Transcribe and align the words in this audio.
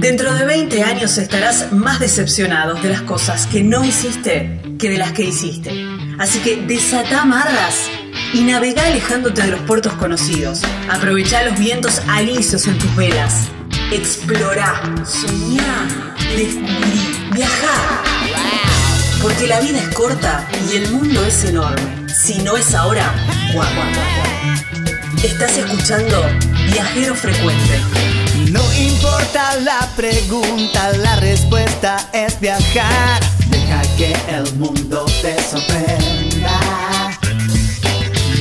Dentro 0.00 0.32
de 0.32 0.44
20 0.44 0.84
años 0.84 1.18
estarás 1.18 1.72
más 1.72 1.98
decepcionado 1.98 2.74
de 2.74 2.88
las 2.88 3.02
cosas 3.02 3.48
que 3.48 3.64
no 3.64 3.84
hiciste 3.84 4.60
que 4.78 4.90
de 4.90 4.96
las 4.96 5.10
que 5.10 5.24
hiciste. 5.24 5.72
Así 6.20 6.38
que 6.38 6.54
desata 6.56 7.22
amarras 7.22 7.90
y 8.32 8.42
navega 8.42 8.84
alejándote 8.84 9.42
de 9.42 9.48
los 9.48 9.60
puertos 9.62 9.94
conocidos. 9.94 10.62
Aprovecha 10.88 11.42
los 11.42 11.58
vientos 11.58 12.00
alisios 12.06 12.68
en 12.68 12.78
tus 12.78 12.94
velas. 12.94 13.48
Explora, 13.90 14.80
soñá, 15.04 16.14
descubrí, 16.36 17.30
viajar. 17.34 18.04
Porque 19.20 19.48
la 19.48 19.60
vida 19.60 19.78
es 19.78 19.88
corta 19.88 20.48
y 20.70 20.76
el 20.76 20.92
mundo 20.92 21.24
es 21.24 21.42
enorme. 21.42 22.06
Si 22.14 22.38
no 22.38 22.56
es 22.56 22.72
ahora, 22.72 23.12
¿cuándo? 23.52 23.82
Estás 25.24 25.58
escuchando 25.58 26.24
Viajero 26.70 27.16
Frecuente. 27.16 28.27
No 28.58 28.72
importa 28.74 29.56
la 29.60 29.88
pregunta, 29.94 30.92
la 30.98 31.14
respuesta 31.20 32.10
es 32.12 32.40
viajar. 32.40 33.20
Deja 33.46 33.82
que 33.96 34.12
el 34.28 34.52
mundo 34.56 35.06
te 35.22 35.36
sorprenda. 35.40 36.58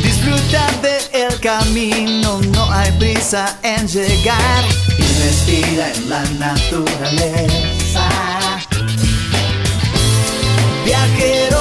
Disfruta 0.03 0.67
del 0.81 1.39
camino, 1.39 2.39
no 2.52 2.72
hay 2.72 2.91
prisa 2.94 3.59
en 3.61 3.88
llegar. 3.88 4.66
Y 4.98 5.03
respira 5.23 5.94
en 5.94 6.09
la 6.09 6.23
naturaleza. 6.39 8.09
Viajero 10.84 11.59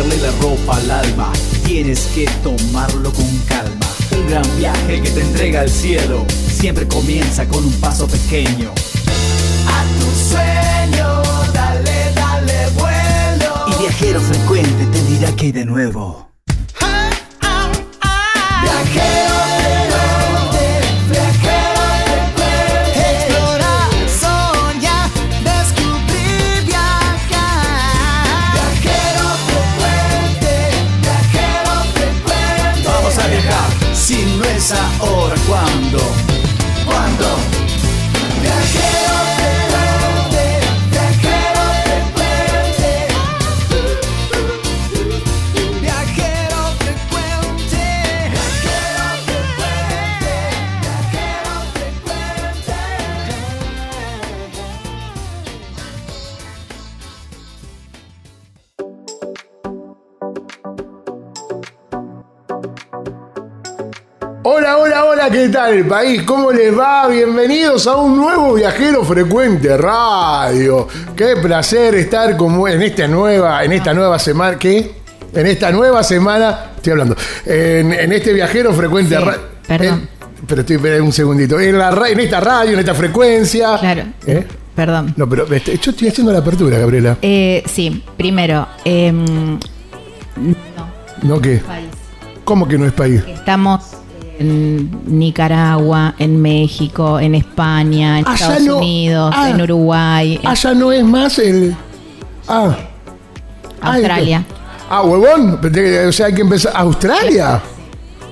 cambiarle 0.00 0.26
la 0.26 0.32
ropa 0.40 0.76
al 0.76 0.90
alma. 0.90 1.32
Tienes 1.64 2.06
que 2.14 2.24
tomarlo 2.42 3.12
con 3.12 3.38
calma. 3.48 3.86
Un 4.12 4.28
gran 4.28 4.58
viaje 4.58 5.02
que 5.02 5.10
te 5.10 5.20
entrega 5.20 5.60
al 5.60 5.68
cielo. 5.68 6.24
Siempre 6.48 6.86
comienza 6.88 7.46
con 7.46 7.64
un 7.64 7.72
paso 7.80 8.06
pequeño. 8.06 8.72
A 9.66 9.84
tu 9.98 10.30
sueño, 10.30 11.22
dale, 11.52 12.12
dale 12.14 12.68
vuelo. 12.78 13.76
Y 13.76 13.80
viajero 13.80 14.20
frecuente 14.20 14.86
te 14.86 15.02
dirá 15.04 15.32
que 15.32 15.46
hay 15.46 15.52
de 15.52 15.64
nuevo. 15.64 16.29
Ahora, 35.60 36.09
¿qué 65.30 65.48
tal 65.48 65.74
el 65.74 65.86
país? 65.86 66.22
¿Cómo 66.22 66.50
les 66.52 66.76
va? 66.76 67.06
Bienvenidos 67.08 67.86
a 67.86 67.96
un 67.96 68.16
nuevo 68.16 68.54
Viajero 68.54 69.04
Frecuente 69.04 69.76
Radio. 69.76 70.88
Qué 71.16 71.36
placer 71.40 71.94
estar 71.94 72.36
como 72.36 72.66
en 72.68 72.82
esta 72.82 73.06
nueva, 73.06 73.64
en 73.64 73.72
esta 73.72 73.92
nueva 73.94 74.18
semana. 74.18 74.58
¿Qué? 74.58 74.94
En 75.32 75.46
esta 75.46 75.70
nueva 75.70 76.02
semana, 76.02 76.70
estoy 76.76 76.90
hablando, 76.92 77.16
en, 77.46 77.92
en 77.92 78.12
este 78.12 78.32
Viajero 78.32 78.72
Frecuente 78.72 79.16
Sí, 79.16 79.22
Radio. 79.22 79.40
perdón. 79.66 80.08
pero 80.46 80.60
estoy 80.62 80.76
espera 80.76 81.02
un 81.02 81.12
segundito. 81.12 81.60
En, 81.60 81.78
la, 81.78 81.90
ra- 81.92 82.08
en 82.08 82.18
esta 82.20 82.40
radio, 82.40 82.72
en 82.72 82.80
esta 82.80 82.94
frecuencia. 82.94 83.76
Claro. 83.78 84.02
¿Eh? 84.26 84.44
Perdón. 84.74 85.12
No, 85.16 85.28
pero 85.28 85.44
este, 85.54 85.76
yo 85.78 85.90
estoy 85.92 86.08
haciendo 86.08 86.32
la 86.32 86.40
apertura, 86.40 86.78
Gabriela. 86.78 87.16
Eh, 87.22 87.62
sí, 87.72 88.02
primero, 88.16 88.66
em, 88.84 89.58
¿No 91.22 91.40
qué? 91.40 91.58
país. 91.58 91.86
¿Cómo 92.44 92.66
que 92.66 92.76
no 92.78 92.86
es 92.86 92.92
país? 92.92 93.22
Estamos 93.28 93.82
en 94.40 94.90
Nicaragua, 95.06 96.14
en 96.18 96.40
México, 96.40 97.20
en 97.20 97.34
España, 97.34 98.18
en 98.18 98.26
Allá 98.26 98.34
Estados 98.34 98.62
no- 98.62 98.78
Unidos, 98.78 99.34
ah. 99.36 99.50
en 99.50 99.60
Uruguay, 99.60 100.40
en 100.42 100.48
Allá 100.48 100.74
no 100.74 100.90
es 100.90 101.04
más 101.04 101.38
el. 101.38 101.76
Ah. 102.48 102.74
Australia. 103.82 104.44
Ah, 104.88 105.02
huevón. 105.02 105.60
O 106.08 106.12
sea, 106.12 106.26
hay 106.26 106.34
que 106.34 106.40
empezar. 106.40 106.72
¿Australia? 106.74 107.60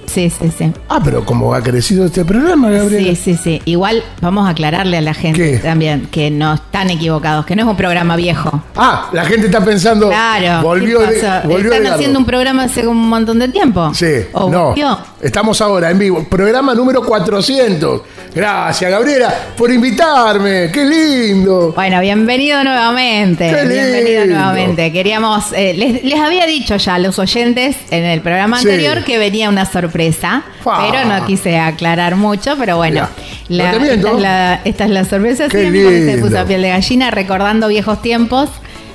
Sí, 0.08 0.30
sí, 0.30 0.50
sí. 0.56 0.72
Ah, 0.88 1.00
pero 1.04 1.24
como 1.24 1.52
ha 1.54 1.62
crecido 1.62 2.06
este 2.06 2.24
programa, 2.24 2.70
Gabriel. 2.70 3.14
Sí, 3.14 3.34
sí, 3.34 3.40
sí. 3.42 3.62
Igual 3.66 4.02
vamos 4.20 4.46
a 4.46 4.50
aclararle 4.50 4.96
a 4.96 5.00
la 5.02 5.12
gente 5.14 5.52
¿Qué? 5.52 5.58
también 5.58 6.08
que 6.10 6.30
no 6.30 6.54
están 6.54 6.90
equivocados, 6.90 7.44
que 7.44 7.54
no 7.54 7.62
es 7.62 7.68
un 7.68 7.76
programa 7.76 8.16
viejo. 8.16 8.62
Ah, 8.74 9.10
la 9.12 9.24
gente 9.26 9.46
está 9.46 9.62
pensando. 9.62 10.08
Claro. 10.08 10.62
Volvió 10.66 11.00
¿qué 11.00 11.14
de, 11.14 11.40
volvió 11.44 11.70
¿Están 11.70 11.82
de 11.82 11.88
haciendo 11.90 12.18
un 12.18 12.24
programa 12.24 12.64
hace 12.64 12.86
un 12.86 13.08
montón 13.08 13.38
de 13.38 13.48
tiempo? 13.48 13.92
Sí, 13.94 14.06
¿O 14.32 14.50
no. 14.50 14.68
volvió? 14.68 14.98
Estamos 15.20 15.60
ahora 15.60 15.90
en 15.90 15.98
vivo. 15.98 16.24
Programa 16.30 16.74
número 16.74 17.02
400. 17.02 18.02
Gracias, 18.32 18.88
Gabriela, 18.88 19.34
por 19.56 19.68
invitarme. 19.72 20.70
Qué 20.72 20.84
lindo. 20.84 21.72
Bueno, 21.74 22.00
bienvenido 22.00 22.62
nuevamente. 22.62 23.48
Qué 23.50 23.66
Bienvenido 23.66 24.20
lindo. 24.24 24.36
nuevamente. 24.36 24.92
Queríamos, 24.92 25.52
eh, 25.54 25.74
les, 25.74 26.04
les 26.04 26.20
había 26.20 26.46
dicho 26.46 26.76
ya 26.76 26.94
a 26.94 26.98
los 27.00 27.18
oyentes 27.18 27.74
en 27.90 28.04
el 28.04 28.20
programa 28.20 28.60
Sí. 28.60 28.68
anterior 28.68 29.02
que 29.02 29.18
venía 29.18 29.48
una 29.48 29.64
sorpresa, 29.66 30.44
pero 30.62 31.04
no 31.04 31.26
quise 31.26 31.58
aclarar 31.58 32.14
mucho, 32.14 32.54
pero 32.56 32.76
bueno, 32.76 33.08
la- 33.48 33.72
no 33.72 33.84
esta, 33.84 34.10
es 34.12 34.20
la, 34.20 34.60
esta 34.64 34.84
es 34.84 34.90
la 34.90 35.04
sorpresa. 35.04 35.48
Siempre 35.50 36.12
se 36.14 36.18
puso 36.18 36.38
a 36.38 36.44
piel 36.44 36.62
de 36.62 36.68
gallina 36.68 37.10
recordando 37.10 37.66
viejos 37.66 38.00
tiempos 38.02 38.50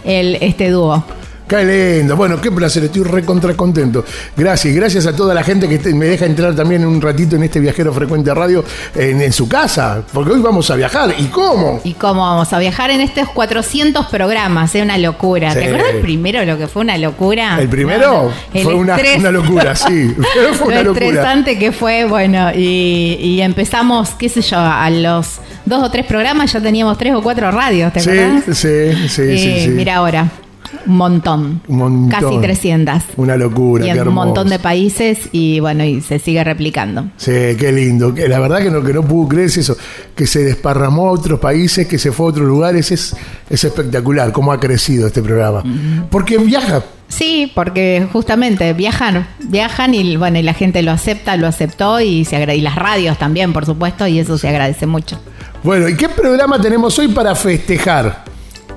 el, 0.05 0.37
este 0.39 0.69
dúo. 0.69 1.03
Qué 1.47 1.63
lindo. 1.99 2.15
Bueno, 2.15 2.39
qué 2.39 2.51
placer. 2.51 2.83
Estoy 2.85 3.03
recontra 3.03 3.53
contento. 3.53 4.03
Gracias. 4.35 4.73
Gracias 4.75 5.05
a 5.05 5.15
toda 5.15 5.33
la 5.33 5.43
gente 5.43 5.67
que 5.67 5.93
me 5.93 6.05
deja 6.05 6.25
entrar 6.25 6.55
también 6.55 6.85
un 6.85 7.01
ratito 7.01 7.35
en 7.35 7.43
este 7.43 7.59
viajero 7.59 7.93
frecuente 7.93 8.33
radio 8.33 8.63
en, 8.95 9.21
en 9.21 9.33
su 9.33 9.47
casa. 9.47 10.01
Porque 10.13 10.31
hoy 10.31 10.41
vamos 10.41 10.69
a 10.71 10.75
viajar. 10.75 11.13
¿Y 11.17 11.25
cómo? 11.25 11.81
Y 11.83 11.93
cómo 11.93 12.21
vamos 12.21 12.51
a 12.53 12.59
viajar 12.59 12.91
en 12.91 13.01
estos 13.01 13.29
400 13.29 14.07
programas, 14.07 14.73
es 14.73 14.81
una 14.81 14.97
locura. 14.97 15.51
Sí. 15.51 15.59
¿Te 15.59 15.65
acuerdas 15.65 15.87
el 15.95 16.01
primero 16.01 16.43
lo 16.45 16.57
que 16.57 16.67
fue 16.67 16.81
una 16.81 16.97
locura? 16.97 17.57
El 17.59 17.69
primero 17.69 18.07
No, 18.07 18.23
no. 18.23 18.31
El 18.53 18.63
fue 18.63 18.73
una, 18.75 19.31
locura, 19.31 19.75
sí. 19.75 20.15
Pero 20.33 20.53
fue 20.53 20.67
una 20.67 20.77
lo 20.77 20.93
locura. 20.93 21.05
estresante 21.07 21.59
que 21.59 21.71
fue, 21.71 22.05
bueno, 22.05 22.51
y, 22.55 23.17
y 23.19 23.41
empezamos, 23.41 24.11
qué 24.11 24.29
sé 24.29 24.41
yo, 24.41 24.57
a 24.57 24.89
los 24.89 25.39
dos 25.65 25.83
o 25.83 25.91
tres 25.91 26.05
programas 26.05 26.51
ya 26.51 26.61
teníamos 26.61 26.97
tres 26.97 27.13
o 27.13 27.21
cuatro 27.21 27.51
radios, 27.51 27.91
¿te 27.93 27.99
acuerdas? 28.01 28.43
sí, 28.45 28.53
sí, 28.53 29.07
sí, 29.09 29.59
sí. 29.65 29.67
Mira 29.69 29.95
ahora, 29.95 30.27
un 30.85 30.97
montón. 30.97 31.61
Un 31.67 31.77
montón. 31.77 32.09
Casi 32.09 32.37
300. 32.39 33.03
Una 33.17 33.37
locura, 33.37 33.85
Y 33.85 33.89
en 33.89 34.07
un 34.07 34.13
montón 34.13 34.49
de 34.49 34.59
países 34.59 35.29
y 35.31 35.59
bueno, 35.59 35.83
y 35.83 36.01
se 36.01 36.19
sigue 36.19 36.43
replicando. 36.43 37.05
Sí, 37.17 37.31
qué 37.57 37.71
lindo. 37.71 38.13
La 38.27 38.39
verdad 38.39 38.59
que 38.59 38.69
no, 38.69 38.83
que 38.83 38.93
no 38.93 39.03
puedo 39.03 39.27
creer 39.27 39.47
es 39.47 39.57
eso, 39.57 39.77
que 40.15 40.27
se 40.27 40.43
desparramó 40.43 41.07
a 41.09 41.11
otros 41.11 41.39
países, 41.39 41.87
que 41.87 41.97
se 41.97 42.11
fue 42.11 42.27
a 42.27 42.29
otros 42.29 42.47
lugares, 42.47 42.91
es, 42.91 43.15
es 43.49 43.63
espectacular 43.63 44.31
cómo 44.31 44.51
ha 44.51 44.59
crecido 44.59 45.07
este 45.07 45.21
programa. 45.21 45.63
Porque 46.09 46.37
viaja. 46.37 46.83
Sí, 47.07 47.51
porque 47.53 48.07
justamente 48.11 48.73
viajan, 48.73 49.27
viajan 49.39 49.93
y 49.93 50.17
bueno, 50.17 50.39
y 50.39 50.41
la 50.41 50.55
gente 50.55 50.81
lo 50.81 50.91
acepta, 50.91 51.37
lo 51.37 51.45
aceptó 51.47 52.01
y 52.01 52.25
se 52.25 52.43
y 52.55 52.61
las 52.61 52.75
radios 52.75 53.19
también, 53.19 53.53
por 53.53 53.65
supuesto, 53.65 54.07
y 54.07 54.19
eso 54.19 54.37
se 54.37 54.49
agradece 54.49 54.87
mucho. 54.87 55.19
Bueno, 55.63 55.87
¿y 55.87 55.95
qué 55.95 56.09
programa 56.09 56.59
tenemos 56.59 56.97
hoy 56.97 57.09
para 57.09 57.35
festejar? 57.35 58.23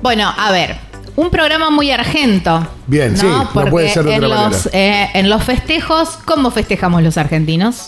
Bueno, 0.01 0.31
a 0.37 0.51
ver, 0.51 0.77
Un 1.17 1.31
programa 1.31 1.71
muy 1.71 1.89
argento. 1.89 2.65
Bien, 2.85 3.13
¿no? 3.13 3.19
sí, 3.19 3.25
no 3.25 3.49
Porque 3.51 3.71
puede 3.71 3.89
ser 3.89 4.03
de 4.03 4.13
en 4.13 4.23
otra 4.23 4.49
los, 4.49 4.69
eh, 4.71 5.09
en 5.15 5.29
los 5.29 5.43
festejos, 5.43 6.09
¿cómo 6.25 6.51
festejamos 6.51 7.01
los 7.01 7.17
argentinos? 7.17 7.87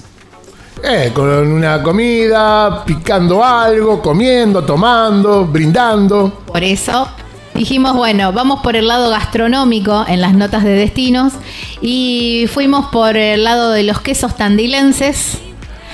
Eh, 0.83 1.11
con 1.13 1.29
una 1.29 1.83
comida, 1.83 2.83
picando 2.85 3.43
algo, 3.43 4.01
comiendo, 4.01 4.63
tomando, 4.63 5.45
brindando. 5.45 6.41
Por 6.47 6.63
eso 6.63 7.07
dijimos, 7.53 7.95
bueno, 7.95 8.33
vamos 8.33 8.61
por 8.61 8.75
el 8.75 8.87
lado 8.87 9.11
gastronómico 9.11 10.05
en 10.07 10.21
las 10.21 10.33
notas 10.33 10.63
de 10.63 10.71
destinos 10.71 11.33
y 11.81 12.47
fuimos 12.51 12.87
por 12.87 13.15
el 13.15 13.43
lado 13.43 13.71
de 13.71 13.83
los 13.83 14.01
quesos 14.01 14.35
tandilenses 14.37 15.37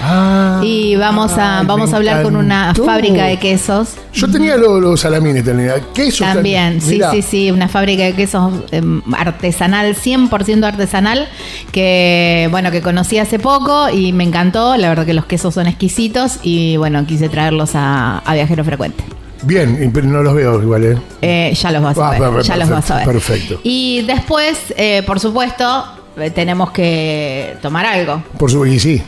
Ah, 0.01 0.59
y 0.63 0.95
vamos 0.97 1.31
a 1.37 1.63
vamos 1.65 1.93
a 1.93 1.97
hablar 1.97 2.21
con 2.23 2.35
una 2.35 2.73
fábrica 2.75 3.25
de 3.25 3.37
quesos. 3.37 3.95
Yo 4.13 4.29
tenía 4.29 4.57
los, 4.57 4.81
los 4.81 4.99
salamines 4.99 5.43
también. 5.45 5.71
Queso 5.93 6.23
También, 6.25 6.81
sí, 6.81 6.95
mirá. 6.95 7.11
sí, 7.11 7.21
sí, 7.21 7.51
una 7.51 7.67
fábrica 7.69 8.03
de 8.03 8.13
quesos 8.13 8.53
em, 8.71 9.01
artesanal, 9.13 9.95
100% 9.95 10.63
artesanal, 10.65 11.27
que 11.71 12.47
bueno, 12.51 12.71
que 12.71 12.81
conocí 12.81 13.17
hace 13.19 13.39
poco 13.39 13.89
y 13.89 14.11
me 14.13 14.23
encantó, 14.25 14.75
la 14.77 14.89
verdad 14.89 15.05
que 15.05 15.13
los 15.13 15.25
quesos 15.25 15.53
son 15.53 15.67
exquisitos 15.67 16.39
y 16.43 16.77
bueno, 16.77 17.05
quise 17.05 17.29
traerlos 17.29 17.71
a, 17.75 18.19
a 18.19 18.33
Viajero 18.33 18.63
Frecuente. 18.63 19.03
Bien, 19.43 19.91
pero 19.93 20.07
no 20.07 20.23
los 20.23 20.33
veo 20.33 20.61
igual, 20.61 20.83
¿eh? 20.85 20.97
Eh, 21.21 21.53
ya 21.55 21.71
los 21.71 21.83
vas 21.83 21.97
a 21.97 22.07
Ah, 22.07 22.19
ver, 22.19 22.31
per- 22.33 22.41
ya 22.43 22.57
los 22.57 22.69
vas 22.69 22.89
a 22.91 22.95
ver. 22.97 23.05
perfecto. 23.05 23.59
Y 23.63 24.01
después, 24.07 24.73
eh, 24.77 25.03
por 25.05 25.19
supuesto, 25.19 25.85
eh, 26.17 26.31
tenemos 26.31 26.71
que 26.71 27.55
tomar 27.61 27.85
algo. 27.85 28.23
Por 28.37 28.49
supuesto, 28.49 28.75
y 28.75 28.79
sí. 28.79 29.01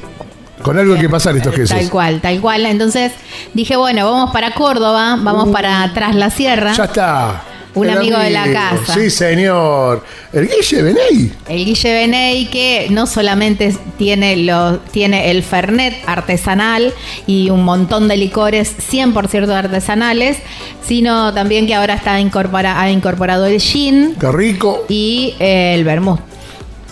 Con 0.68 0.78
algo 0.78 0.96
hay 0.96 1.00
que 1.00 1.10
pasar 1.10 1.38
estos 1.38 1.56
quesos. 1.56 1.78
Tal 1.78 1.90
cual, 1.90 2.20
tal 2.20 2.42
cual. 2.42 2.66
Entonces 2.66 3.14
dije, 3.54 3.78
bueno, 3.78 4.12
vamos 4.12 4.32
para 4.32 4.52
Córdoba, 4.52 5.18
vamos 5.18 5.48
para 5.48 5.82
atrás 5.82 6.14
la 6.14 6.30
sierra. 6.30 6.74
Ya 6.74 6.84
está. 6.84 7.42
Un 7.74 7.90
amigo 7.90 8.18
de 8.18 8.32
la 8.32 8.52
casa. 8.52 8.94
Sí, 8.96 9.10
señor. 9.10 10.04
El 10.34 10.50
Guille, 10.50 10.94
ahí. 11.10 11.34
El 11.48 11.64
Guille 11.64 11.94
Beney 11.94 12.46
que 12.48 12.88
no 12.90 13.08
solamente 13.08 13.78
tiene, 13.98 14.36
lo, 14.36 14.80
tiene 14.80 15.32
el 15.32 15.42
Fernet 15.42 15.96
artesanal 16.06 16.94
y 17.28 17.50
un 17.50 17.64
montón 17.64 18.10
de 18.10 18.18
licores 18.18 18.76
100% 18.92 19.50
artesanales, 19.50 20.38
sino 20.86 21.34
también 21.34 21.66
que 21.66 21.76
ahora 21.76 21.94
está 21.94 22.20
incorpora, 22.20 22.82
ha 22.82 22.92
incorporado 22.92 23.46
el 23.46 23.62
gin 23.62 24.16
Qué 24.20 24.32
rico, 24.34 24.84
y 24.90 25.34
el 25.40 25.86
vermouth. 25.86 26.20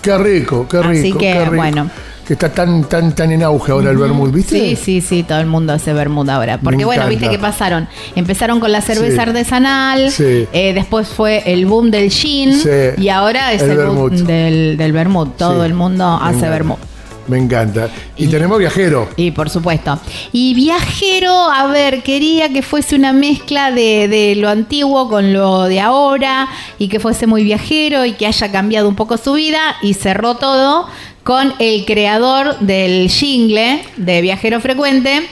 qué 0.01 0.17
rico, 0.17 0.65
qué 0.69 0.81
rico. 0.81 0.99
Así 0.99 1.11
que, 1.11 1.17
qué 1.17 1.39
rico. 1.39 1.55
bueno. 1.55 1.89
Que 2.25 2.33
está 2.33 2.51
tan, 2.51 2.85
tan, 2.85 3.13
tan 3.13 3.31
en 3.31 3.43
auge 3.43 3.71
ahora 3.71 3.91
el 3.91 3.97
vermouth, 3.97 4.31
¿viste? 4.31 4.57
Sí, 4.59 4.75
sí, 4.75 5.01
sí, 5.01 5.21
todo 5.23 5.39
el 5.39 5.45
mundo 5.45 5.73
hace 5.73 5.93
vermouth 5.93 6.27
ahora. 6.29 6.57
Porque 6.57 6.77
Me 6.77 6.85
bueno, 6.85 7.03
encanta. 7.03 7.19
viste 7.19 7.29
que 7.29 7.39
pasaron. 7.39 7.87
Empezaron 8.15 8.59
con 8.59 8.71
la 8.71 8.81
cerveza 8.81 9.13
Sí. 9.23 9.29
artesanal, 9.29 10.09
Sí. 10.11 10.47
eh, 10.51 10.73
después 10.73 11.07
fue 11.07 11.43
el 11.45 11.67
boom 11.67 11.91
del 11.91 12.09
gin 12.09 12.53
Sí. 12.55 12.69
y 12.97 13.09
ahora 13.09 13.53
es 13.53 13.61
El 13.61 13.71
el, 13.71 13.85
boom 13.87 14.25
del, 14.25 14.75
del 14.75 14.91
vermouth. 14.91 15.37
Todo 15.37 15.63
el 15.65 15.75
mundo 15.75 16.19
Me 16.23 16.29
hace 16.29 16.49
vermouth. 16.49 16.79
Me 17.27 17.37
encanta. 17.39 17.89
Y, 18.17 18.27
tenemos 18.27 18.57
viajero. 18.59 19.09
Y 19.17 19.31
por 19.31 19.49
supuesto. 19.49 19.99
Y 20.31 20.53
viajero, 20.53 21.31
a 21.51 21.65
ver, 21.67 22.03
quería 22.03 22.49
que 22.49 22.61
fuese 22.61 22.95
una 22.95 23.13
mezcla 23.13 23.71
de, 23.71 24.07
de 24.07 24.35
lo 24.35 24.47
antiguo 24.49 25.09
con 25.09 25.33
lo 25.33 25.63
de 25.63 25.79
ahora 25.79 26.47
y 26.77 26.87
que 26.87 26.99
fuese 26.99 27.25
muy 27.25 27.43
viajero 27.43 28.05
y 28.05 28.13
que 28.13 28.27
haya 28.27 28.51
cambiado 28.51 28.87
un 28.87 28.95
poco 28.95 29.17
su 29.17 29.33
vida 29.33 29.59
y 29.81 29.95
cerró 29.95 30.35
todo 30.35 30.87
con 31.25 31.53
el 31.57 31.85
creador 31.85 32.59
del 32.59 33.09
jingle 33.09 33.81
de 33.97 34.21
Viajero 34.21 34.61
Frecuente, 34.61 35.27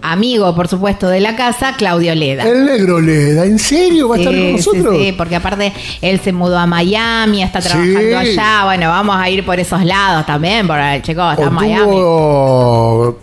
amigo, 0.00 0.54
por 0.54 0.66
supuesto, 0.66 1.08
de 1.10 1.20
la 1.20 1.36
casa, 1.36 1.74
Claudio 1.76 2.14
Leda. 2.14 2.42
El 2.48 2.64
negro 2.64 2.98
Leda, 3.02 3.44
¿en 3.44 3.58
serio 3.58 4.08
va 4.08 4.16
a 4.16 4.18
estar 4.18 4.34
con 4.34 4.52
nosotros? 4.52 4.96
sí, 4.98 5.04
sí, 5.04 5.12
porque 5.12 5.36
aparte 5.36 5.74
él 6.00 6.20
se 6.20 6.32
mudó 6.32 6.56
a 6.58 6.64
Miami, 6.66 7.42
está 7.42 7.60
trabajando 7.60 8.00
Sí. 8.00 8.14
allá. 8.14 8.64
Bueno, 8.64 8.88
vamos 8.88 9.14
a 9.14 9.28
ir 9.28 9.44
por 9.44 9.60
esos 9.60 9.84
lados 9.84 10.24
también, 10.24 10.66
por 10.66 10.78
el 10.78 11.02
chico, 11.02 11.30
está 11.30 11.44
en 11.44 11.52
Miami. 11.52 11.96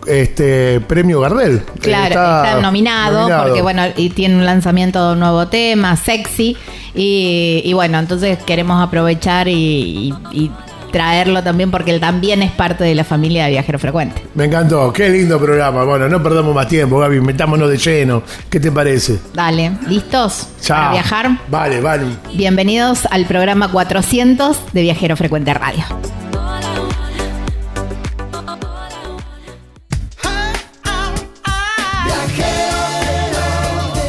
Este 0.06 0.80
premio 0.82 1.18
Gardel. 1.20 1.62
Claro, 1.80 2.06
está, 2.10 2.60
nominado, 2.60 3.28
porque 3.44 3.60
bueno, 3.60 3.82
y 3.96 4.10
tiene 4.10 4.36
un 4.36 4.44
lanzamiento 4.44 5.04
de 5.04 5.12
un 5.14 5.18
nuevo 5.18 5.48
tema, 5.48 5.96
sexy. 5.96 6.56
Y, 6.94 7.60
y 7.64 7.72
bueno, 7.74 7.98
entonces 7.98 8.38
queremos 8.46 8.80
aprovechar 8.82 9.46
y, 9.48 10.12
y- 10.32 10.44
y 10.44 10.50
traerlo 10.90 11.42
también 11.42 11.70
porque 11.70 11.90
él 11.92 12.00
también 12.00 12.42
es 12.42 12.50
parte 12.52 12.84
de 12.84 12.94
la 12.94 13.04
familia 13.04 13.44
de 13.44 13.50
Viajero 13.50 13.78
Frecuente. 13.78 14.22
Me 14.34 14.44
encantó, 14.44 14.92
qué 14.92 15.08
lindo 15.08 15.38
programa. 15.38 15.84
Bueno, 15.84 16.08
no 16.08 16.22
perdamos 16.22 16.54
más 16.54 16.68
tiempo, 16.68 16.98
Gaby, 16.98 17.20
metámonos 17.20 17.70
de 17.70 17.76
lleno. 17.78 18.22
¿Qué 18.50 18.60
te 18.60 18.72
parece? 18.72 19.18
Dale, 19.34 19.72
¿listos? 19.86 20.48
Chao. 20.60 20.78
Para 20.78 20.92
viajar. 20.92 21.30
Vale, 21.48 21.80
vale. 21.80 22.06
Bienvenidos 22.34 23.06
al 23.10 23.26
programa 23.26 23.70
400 23.70 24.72
de 24.72 24.82
Viajero 24.82 25.16
Frecuente 25.16 25.54
Radio. 25.54 25.84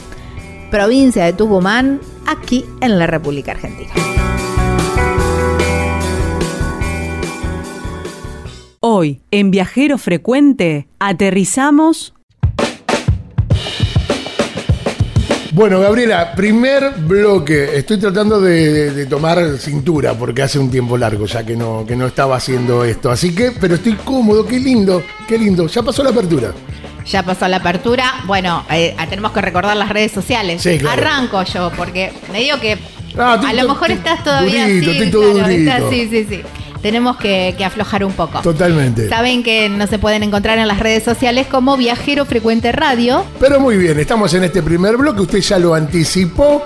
provincia 0.70 1.24
de 1.24 1.32
Tucumán, 1.32 2.00
aquí 2.26 2.64
en 2.80 2.98
la 2.98 3.06
República 3.06 3.52
Argentina. 3.52 3.92
Hoy, 8.80 9.22
en 9.32 9.50
Viajero 9.50 9.98
Frecuente, 9.98 10.86
aterrizamos 11.00 12.14
Bueno, 15.58 15.80
Gabriela, 15.80 16.34
primer 16.36 16.92
bloque. 16.98 17.76
Estoy 17.76 17.98
tratando 17.98 18.40
de, 18.40 18.72
de- 18.72 18.90
de 18.92 19.06
tomar 19.06 19.58
cintura 19.58 20.14
porque 20.14 20.40
hace 20.42 20.56
un 20.60 20.70
tiempo 20.70 20.96
largo 20.96 21.26
ya 21.26 21.44
que 21.44 21.56
no, 21.56 21.84
que 21.84 21.96
no 21.96 22.06
estaba 22.06 22.36
haciendo 22.36 22.84
esto. 22.84 23.10
Así 23.10 23.34
que, 23.34 23.50
pero 23.50 23.74
estoy 23.74 23.94
cómodo, 24.04 24.46
qué 24.46 24.60
lindo, 24.60 25.02
qué 25.26 25.36
lindo. 25.36 25.66
Ya 25.66 25.82
pasó 25.82 26.04
la 26.04 26.10
apertura. 26.10 26.52
ya 27.04 27.24
pasó 27.24 27.48
la 27.48 27.56
apertura. 27.56 28.04
Bueno, 28.26 28.64
eh, 28.70 28.94
tenemos 29.10 29.32
que 29.32 29.40
recordar 29.40 29.76
las 29.76 29.88
redes 29.88 30.12
sociales. 30.12 30.62
Sí, 30.62 30.78
claro. 30.78 31.02
Arranco 31.02 31.42
yo, 31.42 31.72
porque 31.76 32.12
me 32.30 32.38
digo 32.38 32.60
que 32.60 32.78
Ah, 33.18 33.40
a 33.44 33.52
lo 33.52 33.66
mejor 33.70 33.90
estás 33.90 34.22
todavía 34.22 34.64
durito, 34.68 34.90
así. 34.90 34.98
estoy 34.98 35.10
todo 35.10 35.32
claro, 35.32 35.48
durito. 35.48 35.70
estás- 35.72 35.90
sí, 35.90 36.08
sí, 36.08 36.26
sí. 36.30 36.42
Tenemos 36.82 37.16
que, 37.16 37.54
que 37.58 37.64
aflojar 37.64 38.04
un 38.04 38.12
poco. 38.12 38.40
Totalmente. 38.40 39.08
Saben 39.08 39.42
que 39.42 39.68
nos 39.68 39.88
se 39.88 39.98
pueden 39.98 40.22
encontrar 40.22 40.58
en 40.58 40.68
las 40.68 40.78
redes 40.78 41.02
sociales 41.02 41.46
como 41.46 41.76
Viajero 41.76 42.24
Frecuente 42.26 42.72
Radio. 42.72 43.24
Pero 43.40 43.58
muy 43.58 43.76
bien, 43.76 43.98
estamos 43.98 44.32
en 44.34 44.44
este 44.44 44.62
primer 44.62 44.96
bloque, 44.96 45.22
usted 45.22 45.40
ya 45.40 45.58
lo 45.58 45.74
anticipó, 45.74 46.62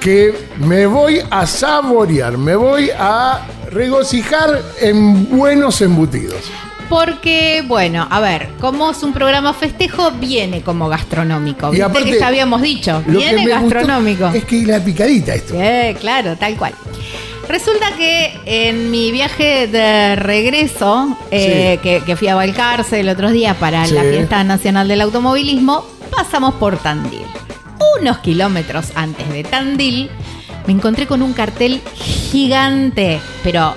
que 0.00 0.34
me 0.58 0.86
voy 0.86 1.20
a 1.30 1.46
saborear, 1.46 2.36
me 2.36 2.56
voy 2.56 2.90
a 2.96 3.40
regocijar 3.70 4.60
en 4.80 5.28
buenos 5.30 5.80
embutidos. 5.80 6.50
Porque, 6.88 7.64
bueno, 7.66 8.06
a 8.10 8.20
ver, 8.20 8.50
como 8.60 8.90
es 8.90 9.02
un 9.02 9.14
programa 9.14 9.54
festejo, 9.54 10.10
viene 10.10 10.60
como 10.60 10.90
gastronómico. 10.90 11.68
Y 11.68 11.70
Viste 11.70 11.84
aparte, 11.84 12.10
que 12.10 12.18
ya 12.18 12.26
habíamos 12.26 12.60
dicho, 12.60 13.02
viene 13.06 13.46
gastronómico. 13.46 14.26
es 14.26 14.44
que 14.44 14.66
la 14.66 14.78
picadita 14.78 15.34
esto. 15.34 15.54
Eh, 15.56 15.96
claro, 15.98 16.36
tal 16.36 16.54
cual. 16.56 16.74
Resulta 17.48 17.96
que 17.96 18.40
en 18.46 18.90
mi 18.90 19.12
viaje 19.12 19.66
de 19.66 20.16
regreso, 20.16 21.16
eh, 21.30 21.78
que, 21.82 22.02
que 22.04 22.16
fui 22.16 22.28
a 22.28 22.34
Valcarce 22.34 23.00
el 23.00 23.08
otro 23.08 23.30
día 23.30 23.54
para 23.54 23.86
la. 23.86 24.02
Fiesta 24.02 24.44
Nacional 24.44 24.88
del 24.88 25.00
Automovilismo, 25.00 25.84
pasamos 26.10 26.54
por 26.54 26.78
Tandil. 26.78 27.24
Unos 28.00 28.18
kilómetros 28.18 28.92
antes 28.94 29.28
de 29.30 29.44
Tandil, 29.44 30.10
me 30.66 30.72
encontré 30.72 31.06
con 31.06 31.22
un 31.22 31.32
cartel 31.32 31.80
gigante, 31.94 33.20
pero 33.42 33.74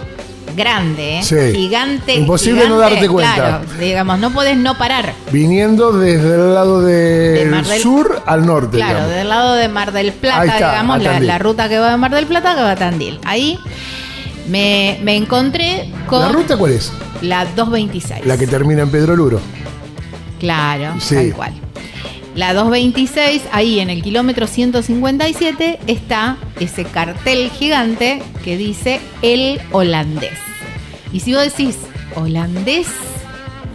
grande, 0.56 1.20
¿eh? 1.20 1.24
Sí. 1.24 1.36
Gigante. 1.54 2.16
Imposible 2.16 2.68
no 2.70 2.78
darte 2.78 3.08
cuenta. 3.08 3.36
Claro, 3.36 3.62
digamos, 3.80 4.20
no 4.20 4.32
podés 4.32 4.58
no 4.58 4.78
parar. 4.78 5.14
Viniendo 5.32 5.92
desde 5.94 6.36
el 6.36 6.54
lado 6.54 6.82
del 6.82 7.52
De 7.52 7.62
del- 7.62 7.82
sur 7.82 8.22
al 8.26 8.46
norte. 8.46 8.78
Claro, 8.78 8.94
digamos. 8.96 9.16
del 9.16 9.30
lado 9.30 9.56
de 9.56 9.68
Mar 9.70 9.92
del 9.92 10.12
Plata, 10.14 10.46
está, 10.46 10.58
digamos, 10.72 11.02
la 11.22 11.38
ruta 11.40 11.68
que 11.70 11.80
va 11.80 11.92
de 11.92 11.98
Mar 11.98 12.12
del 12.14 12.26
Plata 12.28 12.56
que 12.56 12.62
va 12.62 12.72
a 12.72 12.76
Tandil. 12.76 13.20
Ahí 13.26 13.60
me, 14.48 15.00
me 15.04 15.16
encontré 15.16 15.92
con 16.08 16.22
¿La 16.22 16.30
ruta 16.30 16.56
cuál 16.58 16.74
es? 16.74 16.92
la 17.22 17.46
226. 17.46 18.26
La 18.26 18.38
que 18.38 18.48
termina 18.48 18.84
en 18.84 18.90
Pedro 18.92 19.16
Luro. 19.16 19.40
Claro, 20.40 20.94
Sí. 21.00 21.16
tal 21.16 21.34
cual. 21.34 21.54
La 22.36 22.54
226, 22.54 23.44
ahí 23.54 23.80
en 23.80 23.90
el 23.90 24.04
kilómetro 24.04 24.46
157, 24.46 25.80
está 25.88 26.38
ese 26.60 26.84
cartel 26.84 27.50
gigante 27.50 28.22
que 28.44 28.58
dice 28.58 29.00
el 29.22 29.62
holandés. 29.72 30.38
Y 31.14 31.22
si 31.22 31.34
vos 31.34 31.44
decís 31.44 31.78
holandés, 32.16 32.88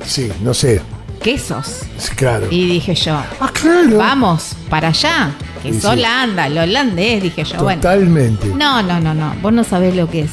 Sí, 0.05 0.31
no 0.43 0.53
sé. 0.55 0.83
quesos. 1.23 1.81
Sí, 1.97 2.15
Claro. 2.17 2.47
Y 2.51 2.67
dije 2.67 2.95
yo, 2.95 3.15
Ah, 3.41 3.51
claro. 3.53 3.97
vamos 3.97 4.55
para 4.69 4.89
allá, 4.89 5.33
que 5.63 5.71
es 5.71 5.81
sí. 5.81 5.87
Holanda, 5.87 6.47
el 6.47 6.59
holandés, 6.59 7.23
dije 7.23 7.45
yo. 7.45 7.63
Bueno, 7.63 7.81
Totalmente. 7.81 8.47
no, 8.49 8.83
no, 8.83 9.01
no, 9.01 9.15
no, 9.15 9.35
vos 9.41 9.53
no 9.55 9.65
sabés 9.65 9.95
lo 9.97 10.09
que 10.11 10.21
es. 10.23 10.31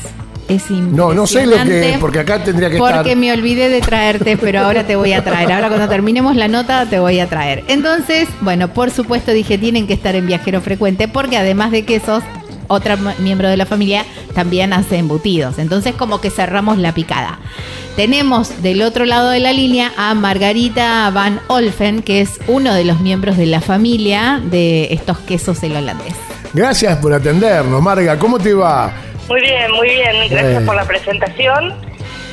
Es 0.48 0.70
No, 0.72 1.14
no 1.14 1.28
sé 1.28 1.46
lo 1.46 1.62
que 1.64 1.92
es, 1.92 1.98
porque 2.00 2.20
acá 2.20 2.42
tendría 2.42 2.70
que 2.70 2.78
Porque 2.78 3.00
estar. 3.00 3.18
me 3.18 3.34
olvidé 3.34 3.70
de 3.70 3.82
traerte, 3.82 4.38
pero 4.38 4.62
ahora 4.62 4.86
te 4.86 4.96
voy 4.96 5.12
a 5.12 5.24
traer. 5.24 5.52
Ahora 5.52 5.68
cuando 5.68 5.90
terminemos 5.90 6.36
la 6.36 6.48
nota 6.48 6.86
te 6.86 7.00
voy 7.00 7.20
a 7.20 7.28
traer. 7.28 7.64
Entonces, 7.68 8.30
bueno, 8.42 8.70
por 8.70 8.90
supuesto 8.92 9.32
dije 9.32 9.58
tienen 9.58 9.88
que 9.88 9.94
estar 9.94 10.16
en 10.16 10.26
viajero 10.26 10.62
frecuente 10.62 11.08
porque 11.10 11.38
además 11.38 11.72
de 11.72 11.84
quesos, 11.84 12.24
otra 12.68 12.98
miembro 13.20 13.50
de 13.50 13.58
la 13.58 13.66
familia 13.66 14.06
también 14.34 14.72
hace 14.72 14.98
embutidos. 14.98 15.60
Entonces 15.60 15.96
como 15.96 16.22
que 16.22 16.30
cerramos 16.30 16.78
la 16.78 16.94
picada. 16.94 17.40
Tenemos 17.98 18.62
del 18.62 18.84
otro 18.84 19.06
lado 19.06 19.32
de 19.32 19.40
la 19.40 19.52
línea 19.52 19.92
a 19.98 20.14
Margarita 20.14 21.10
Van 21.10 21.42
Olfen, 21.48 22.04
que 22.04 22.22
es 22.22 22.40
uno 22.48 22.74
de 22.74 22.86
los 22.86 23.02
miembros 23.02 23.38
de 23.38 23.48
la 23.48 23.60
familia 23.60 24.40
de 24.52 24.94
estos 24.94 25.18
quesos 25.20 25.62
el 25.64 25.76
holandés. 25.76 26.14
Gracias 26.54 26.98
por 27.00 27.14
atendernos, 27.14 27.82
Marga. 27.82 28.18
¿Cómo 28.18 28.40
te 28.40 28.54
va? 28.54 28.94
Muy 29.28 29.42
bien, 29.42 29.72
muy 29.74 29.88
bien. 29.90 30.16
Gracias 30.30 30.54
Bueno. 30.54 30.66
por 30.66 30.76
la 30.76 30.86
presentación. 30.86 31.76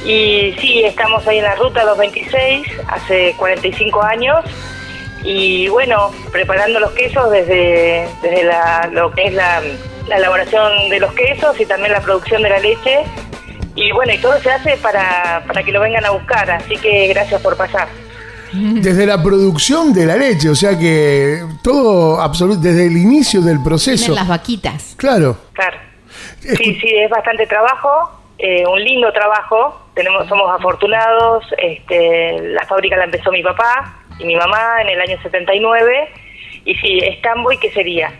Y 0.06 0.54
sí, 0.60 0.82
estamos 0.84 1.26
ahí 1.26 1.38
en 1.38 1.44
la 1.44 1.54
ruta 1.56 1.82
226, 1.84 2.66
hace 2.88 3.34
45 3.38 4.02
años. 4.02 4.44
Y 5.24 5.68
bueno, 5.68 6.10
preparando 6.30 6.78
los 6.80 6.90
quesos 6.92 7.30
desde, 7.30 8.06
desde 8.22 8.44
la- 8.44 8.88
lo 8.92 9.10
que 9.12 9.28
es 9.28 9.32
la, 9.34 9.62
la 10.08 10.16
elaboración 10.18 10.90
de 10.90 11.00
los 11.00 11.12
quesos 11.14 11.58
y 11.58 11.64
también 11.64 11.92
la 11.92 12.00
producción 12.02 12.42
de 12.42 12.50
la 12.50 12.58
leche. 12.58 12.98
Y 13.74 13.90
bueno, 13.92 14.12
y 14.12 14.18
todo 14.18 14.38
se 14.40 14.50
hace 14.50 14.76
para, 14.76 15.42
para 15.46 15.62
que 15.62 15.72
lo 15.72 15.80
vengan 15.80 16.04
a 16.04 16.10
buscar. 16.10 16.50
Así 16.50 16.76
que 16.76 17.08
gracias 17.08 17.40
por 17.40 17.56
pasar. 17.56 17.88
Desde 18.52 19.04
la 19.04 19.20
producción 19.20 19.92
de 19.92 20.06
la 20.06 20.14
leche, 20.16 20.48
o 20.48 20.54
sea 20.54 20.78
que 20.78 21.42
todo 21.60 22.20
absoluto, 22.20 22.60
desde 22.60 22.86
el 22.86 22.96
inicio 22.96 23.40
del 23.40 23.60
proceso. 23.60 24.04
Tienen 24.04 24.14
las 24.16 24.28
vaquitas. 24.28 24.94
Claro. 24.96 25.36
Claro. 25.54 25.76
Sí, 26.56 26.74
sí, 26.80 26.96
es 26.96 27.10
bastante 27.10 27.46
trabajo, 27.46 28.10
eh, 28.38 28.66
un 28.66 28.82
lindo 28.82 29.12
trabajo. 29.12 29.80
Tenemos, 29.94 30.26
somos 30.28 30.50
afortunados. 30.50 31.44
Este, 31.58 32.38
la 32.40 32.64
fábrica 32.66 32.96
la 32.96 33.04
empezó 33.04 33.30
mi 33.30 33.42
papá 33.42 33.94
y 34.18 34.24
mi 34.24 34.36
mamá 34.36 34.82
en 34.82 34.88
el 34.90 35.00
año 35.00 35.16
79. 35.22 36.08
Y 36.66 36.74
sí, 36.76 37.00
Stamboy, 37.18 37.58
¿qué 37.58 37.70
sería? 37.70 38.12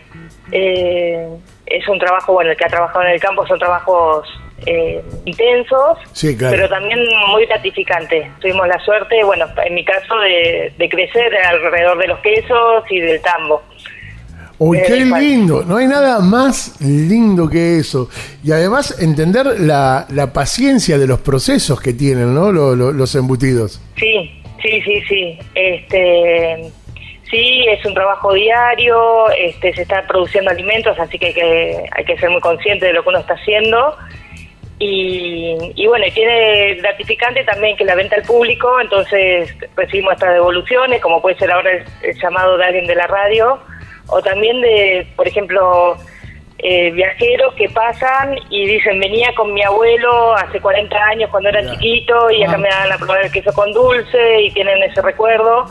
Eh, 0.51 1.27
es 1.65 1.87
un 1.87 1.99
trabajo, 1.99 2.33
bueno, 2.33 2.51
el 2.51 2.57
que 2.57 2.65
ha 2.65 2.69
trabajado 2.69 3.03
en 3.05 3.11
el 3.11 3.19
campo 3.19 3.45
son 3.47 3.57
trabajos 3.59 4.27
eh, 4.67 5.03
intensos, 5.25 5.97
Sí, 6.13 6.37
claro. 6.37 6.55
pero 6.55 6.69
también 6.69 6.99
muy 7.29 7.45
gratificantes. 7.45 8.27
Tuvimos 8.39 8.67
la 8.67 8.79
suerte, 8.79 9.23
bueno, 9.23 9.45
en 9.63 9.73
mi 9.73 9.83
caso, 9.83 10.17
de, 10.19 10.71
de 10.77 10.89
crecer 10.89 11.35
alrededor 11.35 11.97
de 11.97 12.07
los 12.07 12.19
quesos 12.19 12.83
y 12.89 12.99
del 12.99 13.21
tambo. 13.21 13.61
Uy, 14.57 14.77
Eh, 14.77 14.83
qué 14.87 14.95
lindo. 15.05 15.63
No 15.65 15.77
hay 15.77 15.87
nada 15.87 16.19
más 16.19 16.79
lindo 16.79 17.49
que 17.49 17.77
eso. 17.79 18.09
Y 18.43 18.51
además 18.51 19.01
entender 19.01 19.59
la, 19.59 20.05
la 20.09 20.31
paciencia 20.31 20.97
de 20.97 21.07
los 21.07 21.19
procesos 21.19 21.81
que 21.81 21.93
tienen, 21.93 22.33
¿no? 22.33 22.51
Lo- 22.51 22.75
lo- 22.75 22.91
los 22.93 23.13
embutidos. 23.15 23.81
Sí, 23.97 24.31
sí, 24.63 24.81
sí, 24.81 25.01
sí. 25.09 25.39
Este, 25.55 26.71
sí, 27.29 27.65
es 27.69 27.85
un 27.85 27.93
trabajo 27.93 28.33
diario, 28.33 29.29
este, 29.31 29.73
se 29.73 29.81
están 29.81 30.07
produciendo 30.07 30.51
alimentos, 30.51 30.97
así 30.99 31.19
que 31.19 31.27
hay, 31.27 31.33
que 31.33 31.77
hay 31.91 32.05
que 32.05 32.17
ser 32.17 32.29
muy 32.29 32.39
consciente 32.41 32.85
de 32.85 32.93
lo 32.93 33.03
que 33.03 33.09
uno 33.09 33.19
está 33.19 33.33
haciendo. 33.33 33.95
Y, 34.77 35.55
y 35.75 35.87
bueno, 35.87 36.05
tiene 36.13 36.75
gratificante 36.75 37.43
también 37.45 37.77
que 37.77 37.85
la 37.85 37.95
venta 37.95 38.17
al 38.17 38.23
público, 38.23 38.79
entonces 38.81 39.49
recibimos 39.75 40.13
estas 40.15 40.33
devoluciones, 40.33 41.01
como 41.01 41.21
puede 41.21 41.37
ser 41.37 41.49
ahora 41.51 41.71
el, 41.71 41.83
el 42.03 42.19
llamado 42.21 42.57
de 42.57 42.65
alguien 42.65 42.85
de 42.85 42.95
la 42.95 43.07
radio, 43.07 43.57
o 44.07 44.21
también 44.21 44.61
de, 44.61 45.07
por 45.15 45.27
ejemplo, 45.27 45.97
eh, 46.59 46.89
viajeros 46.91 47.53
que 47.55 47.69
pasan 47.69 48.37
y 48.49 48.65
dicen, 48.65 48.99
venía 48.99 49.33
con 49.35 49.53
mi 49.53 49.61
abuelo 49.63 50.33
hace 50.35 50.59
40 50.59 50.95
años 50.95 51.29
cuando 51.29 51.49
era 51.49 51.61
chiquito 51.73 52.31
y 52.31 52.43
acá 52.43 52.53
Ah. 52.55 52.57
me 52.57 52.69
dan 52.69 52.91
a 52.91 52.97
probar 52.97 53.25
el 53.25 53.31
queso 53.31 53.51
con 53.53 53.71
dulce 53.73 54.41
y 54.41 54.51
tienen 54.51 54.81
ese 54.83 55.01
recuerdo 55.01 55.65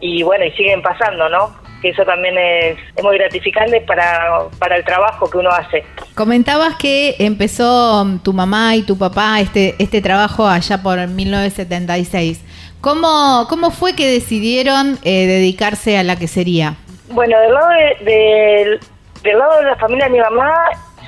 y 0.00 0.22
bueno, 0.22 0.44
y 0.44 0.50
siguen 0.52 0.82
pasando, 0.82 1.28
¿no? 1.28 1.54
Que 1.80 1.90
eso 1.90 2.04
también 2.04 2.36
es, 2.36 2.76
es 2.96 3.04
muy 3.04 3.16
gratificante 3.16 3.80
para, 3.82 4.46
para 4.58 4.76
el 4.76 4.84
trabajo 4.84 5.30
que 5.30 5.38
uno 5.38 5.50
hace. 5.50 5.84
Comentabas 6.14 6.76
que 6.76 7.14
empezó 7.18 8.04
mm, 8.04 8.18
tu 8.18 8.32
mamá 8.32 8.74
y 8.76 8.82
tu 8.82 8.98
papá 8.98 9.40
este, 9.40 9.74
este 9.78 10.00
trabajo 10.02 10.46
allá 10.48 10.82
por 10.82 10.98
1976. 11.06 12.42
¿Cómo, 12.80 13.46
¿Cómo 13.48 13.70
fue 13.70 13.94
que 13.94 14.06
decidieron 14.06 14.98
eh, 15.04 15.26
dedicarse 15.26 15.96
a 15.96 16.02
la 16.02 16.16
quesería? 16.16 16.74
Bueno, 17.08 17.38
del 17.40 17.52
lado 17.54 17.68
de, 17.68 18.04
del- 18.04 18.80
del 19.22 19.38
lado 19.38 19.56
de 19.58 19.64
la 19.64 19.76
familia 19.76 20.04
de 20.06 20.10
mi 20.12 20.18
mamá 20.20 20.54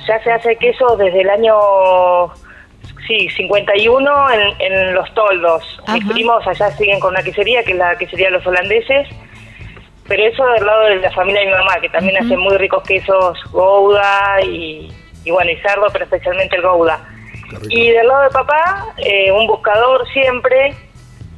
ya 0.07 0.21
se 0.23 0.31
hace 0.31 0.55
queso 0.57 0.95
desde 0.97 1.21
el 1.21 1.29
año 1.29 1.53
sí 3.07 3.29
51 3.29 4.31
en, 4.31 4.61
en 4.61 4.93
los 4.93 5.13
toldos. 5.13 5.63
Mis 5.93 6.05
primos 6.13 6.45
allá 6.47 6.71
siguen 6.71 6.99
con 6.99 7.11
una 7.11 7.23
quesería 7.23 7.63
que 7.63 7.71
es 7.71 7.77
la 7.77 7.95
quesería 7.97 8.27
de 8.27 8.31
los 8.33 8.45
holandeses. 8.47 9.07
Pero 10.07 10.23
eso 10.23 10.45
del 10.47 10.65
lado 10.65 10.83
de 10.85 10.95
la 10.97 11.11
familia 11.11 11.41
de 11.41 11.47
mi 11.47 11.51
mamá, 11.53 11.79
que 11.81 11.89
también 11.89 12.17
hace 12.17 12.37
muy 12.37 12.55
ricos 12.57 12.81
quesos 12.83 13.37
Gouda 13.51 14.41
y, 14.41 14.89
y 15.25 15.31
bueno, 15.31 15.51
y 15.51 15.57
cerdo, 15.57 15.87
pero 15.91 16.05
especialmente 16.05 16.55
el 16.55 16.61
Gouda. 16.61 16.99
Y 17.69 17.89
del 17.91 18.07
lado 18.07 18.23
de 18.23 18.29
papá, 18.29 18.85
eh, 18.97 19.31
un 19.31 19.47
buscador 19.47 20.07
siempre. 20.13 20.73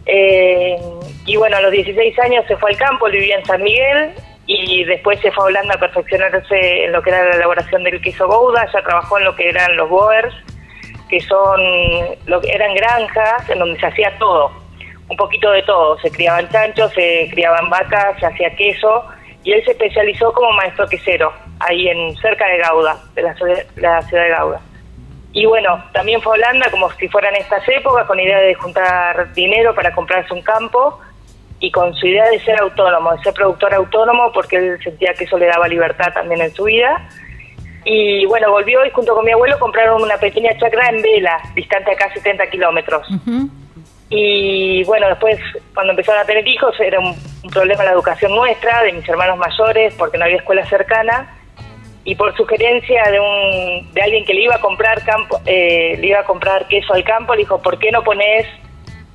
eh, 0.05 0.77
y 1.25 1.35
bueno, 1.37 1.57
a 1.57 1.61
los 1.61 1.71
16 1.71 2.17
años 2.19 2.45
se 2.47 2.57
fue 2.57 2.71
al 2.71 2.77
campo, 2.77 3.07
él 3.07 3.13
vivía 3.13 3.37
en 3.37 3.45
San 3.45 3.61
Miguel 3.61 4.11
y 4.51 4.83
después 4.83 5.19
se 5.19 5.31
fue 5.31 5.43
a 5.43 5.47
Holanda 5.47 5.75
a 5.75 5.79
perfeccionarse 5.79 6.85
en 6.85 6.91
lo 6.91 7.03
que 7.03 7.11
era 7.11 7.23
la 7.23 7.35
elaboración 7.35 7.83
del 7.83 8.01
queso 8.01 8.27
Gouda, 8.27 8.65
ya 8.73 8.81
trabajó 8.81 9.19
en 9.19 9.25
lo 9.25 9.35
que 9.35 9.47
eran 9.47 9.77
los 9.77 9.87
Boers, 9.87 10.33
que 11.07 11.19
son 11.21 11.61
lo 12.25 12.41
que 12.41 12.49
eran 12.51 12.73
granjas 12.73 13.47
en 13.47 13.59
donde 13.59 13.79
se 13.79 13.85
hacía 13.85 14.17
todo, 14.17 14.51
un 15.07 15.15
poquito 15.17 15.51
de 15.51 15.61
todo, 15.61 15.99
se 15.99 16.09
criaban 16.09 16.49
chanchos, 16.49 16.91
se 16.93 17.29
criaban 17.31 17.69
vacas, 17.69 18.19
se 18.19 18.25
hacía 18.25 18.55
queso 18.55 19.05
y 19.43 19.51
él 19.51 19.63
se 19.65 19.71
especializó 19.71 20.33
como 20.33 20.51
maestro 20.53 20.87
quesero 20.87 21.31
ahí 21.59 21.87
en 21.87 22.15
cerca 22.17 22.47
de 22.47 22.59
Gouda, 22.67 22.97
de 23.13 23.21
la, 23.21 23.35
ciudad- 23.35 23.65
la 23.75 24.01
ciudad 24.01 24.23
de 24.23 24.35
Gouda. 24.35 24.61
Y 25.31 25.45
bueno, 25.45 25.83
también 25.93 26.19
fue 26.23 26.33
a 26.33 26.39
Holanda 26.39 26.71
como 26.71 26.89
si 26.93 27.07
fueran 27.07 27.35
estas 27.35 27.61
épocas, 27.69 28.07
con 28.07 28.19
idea 28.19 28.39
de 28.39 28.55
juntar 28.55 29.31
dinero 29.33 29.75
para 29.75 29.93
comprarse 29.93 30.33
un 30.33 30.41
campo. 30.41 30.99
Y 31.59 31.71
con 31.71 31.93
su 31.93 32.07
idea 32.07 32.29
de 32.29 32.39
ser 32.39 32.59
autónomo, 32.61 33.11
de 33.13 33.23
ser 33.23 33.33
productor 33.33 33.73
autónomo, 33.73 34.31
porque 34.31 34.57
él 34.57 34.79
sentía 34.83 35.13
que 35.13 35.25
eso 35.25 35.37
le 35.37 35.47
daba 35.47 35.67
libertad 35.67 36.13
también 36.13 36.41
en 36.41 36.51
su 36.53 36.63
vida. 36.63 37.09
Y 37.85 38.25
bueno, 38.25 38.51
volvió 38.51 38.85
y 38.85 38.89
junto 38.91 39.13
con 39.13 39.25
mi 39.25 39.31
abuelo 39.31 39.57
compraron 39.59 40.01
una 40.01 40.17
pequeña 40.17 40.57
chacra 40.57 40.89
en 40.89 41.01
Vela, 41.01 41.37
distante 41.55 41.91
acá 41.91 42.11
70 42.13 42.49
kilómetros. 42.49 43.07
Y 44.09 44.83
bueno, 44.85 45.07
después 45.07 45.39
cuando 45.73 45.91
empezaron 45.91 46.21
a 46.21 46.25
tener 46.25 46.47
hijos 46.47 46.77
era 46.79 46.99
un, 46.99 47.15
problema 47.51 47.83
la 47.83 47.91
educación 47.91 48.35
nuestra, 48.35 48.83
de 48.83 48.93
mis 48.93 49.07
hermanos 49.07 49.37
mayores, 49.37 49.93
porque 49.95 50.17
no 50.17 50.25
había 50.25 50.37
escuela 50.37 50.65
cercana. 50.67 51.35
Y 52.05 52.15
por 52.15 52.35
sugerencia 52.35 53.03
de, 53.11 53.19
un, 53.19 53.93
de 53.93 54.01
alguien 54.01 54.25
que 54.25 54.33
le 54.33 54.41
iba 54.41 54.55
a 54.55 54.61
comprar 54.61 55.03
campo, 55.03 55.39
eh, 55.45 55.97
le 55.99 56.07
iba 56.07 56.19
a 56.19 56.23
comprar 56.23 56.67
queso 56.67 56.93
al 56.93 57.03
campo, 57.03 57.33
le 57.33 57.39
dijo, 57.39 57.61
¿por 57.61 57.77
qué 57.77 57.91
no 57.91 58.03
pones 58.03 58.47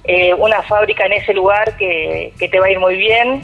eh, 0.05 0.35
una 0.35 0.63
fábrica 0.63 1.07
en 1.07 1.15
ese 1.15 1.33
lugar 1.33 1.77
que, 1.77 2.33
que 2.39 2.49
te 2.49 2.61
va 2.61 2.67
a 2.67 2.71
ir 2.71 2.79
muy 2.79 2.97
bien? 2.97 3.43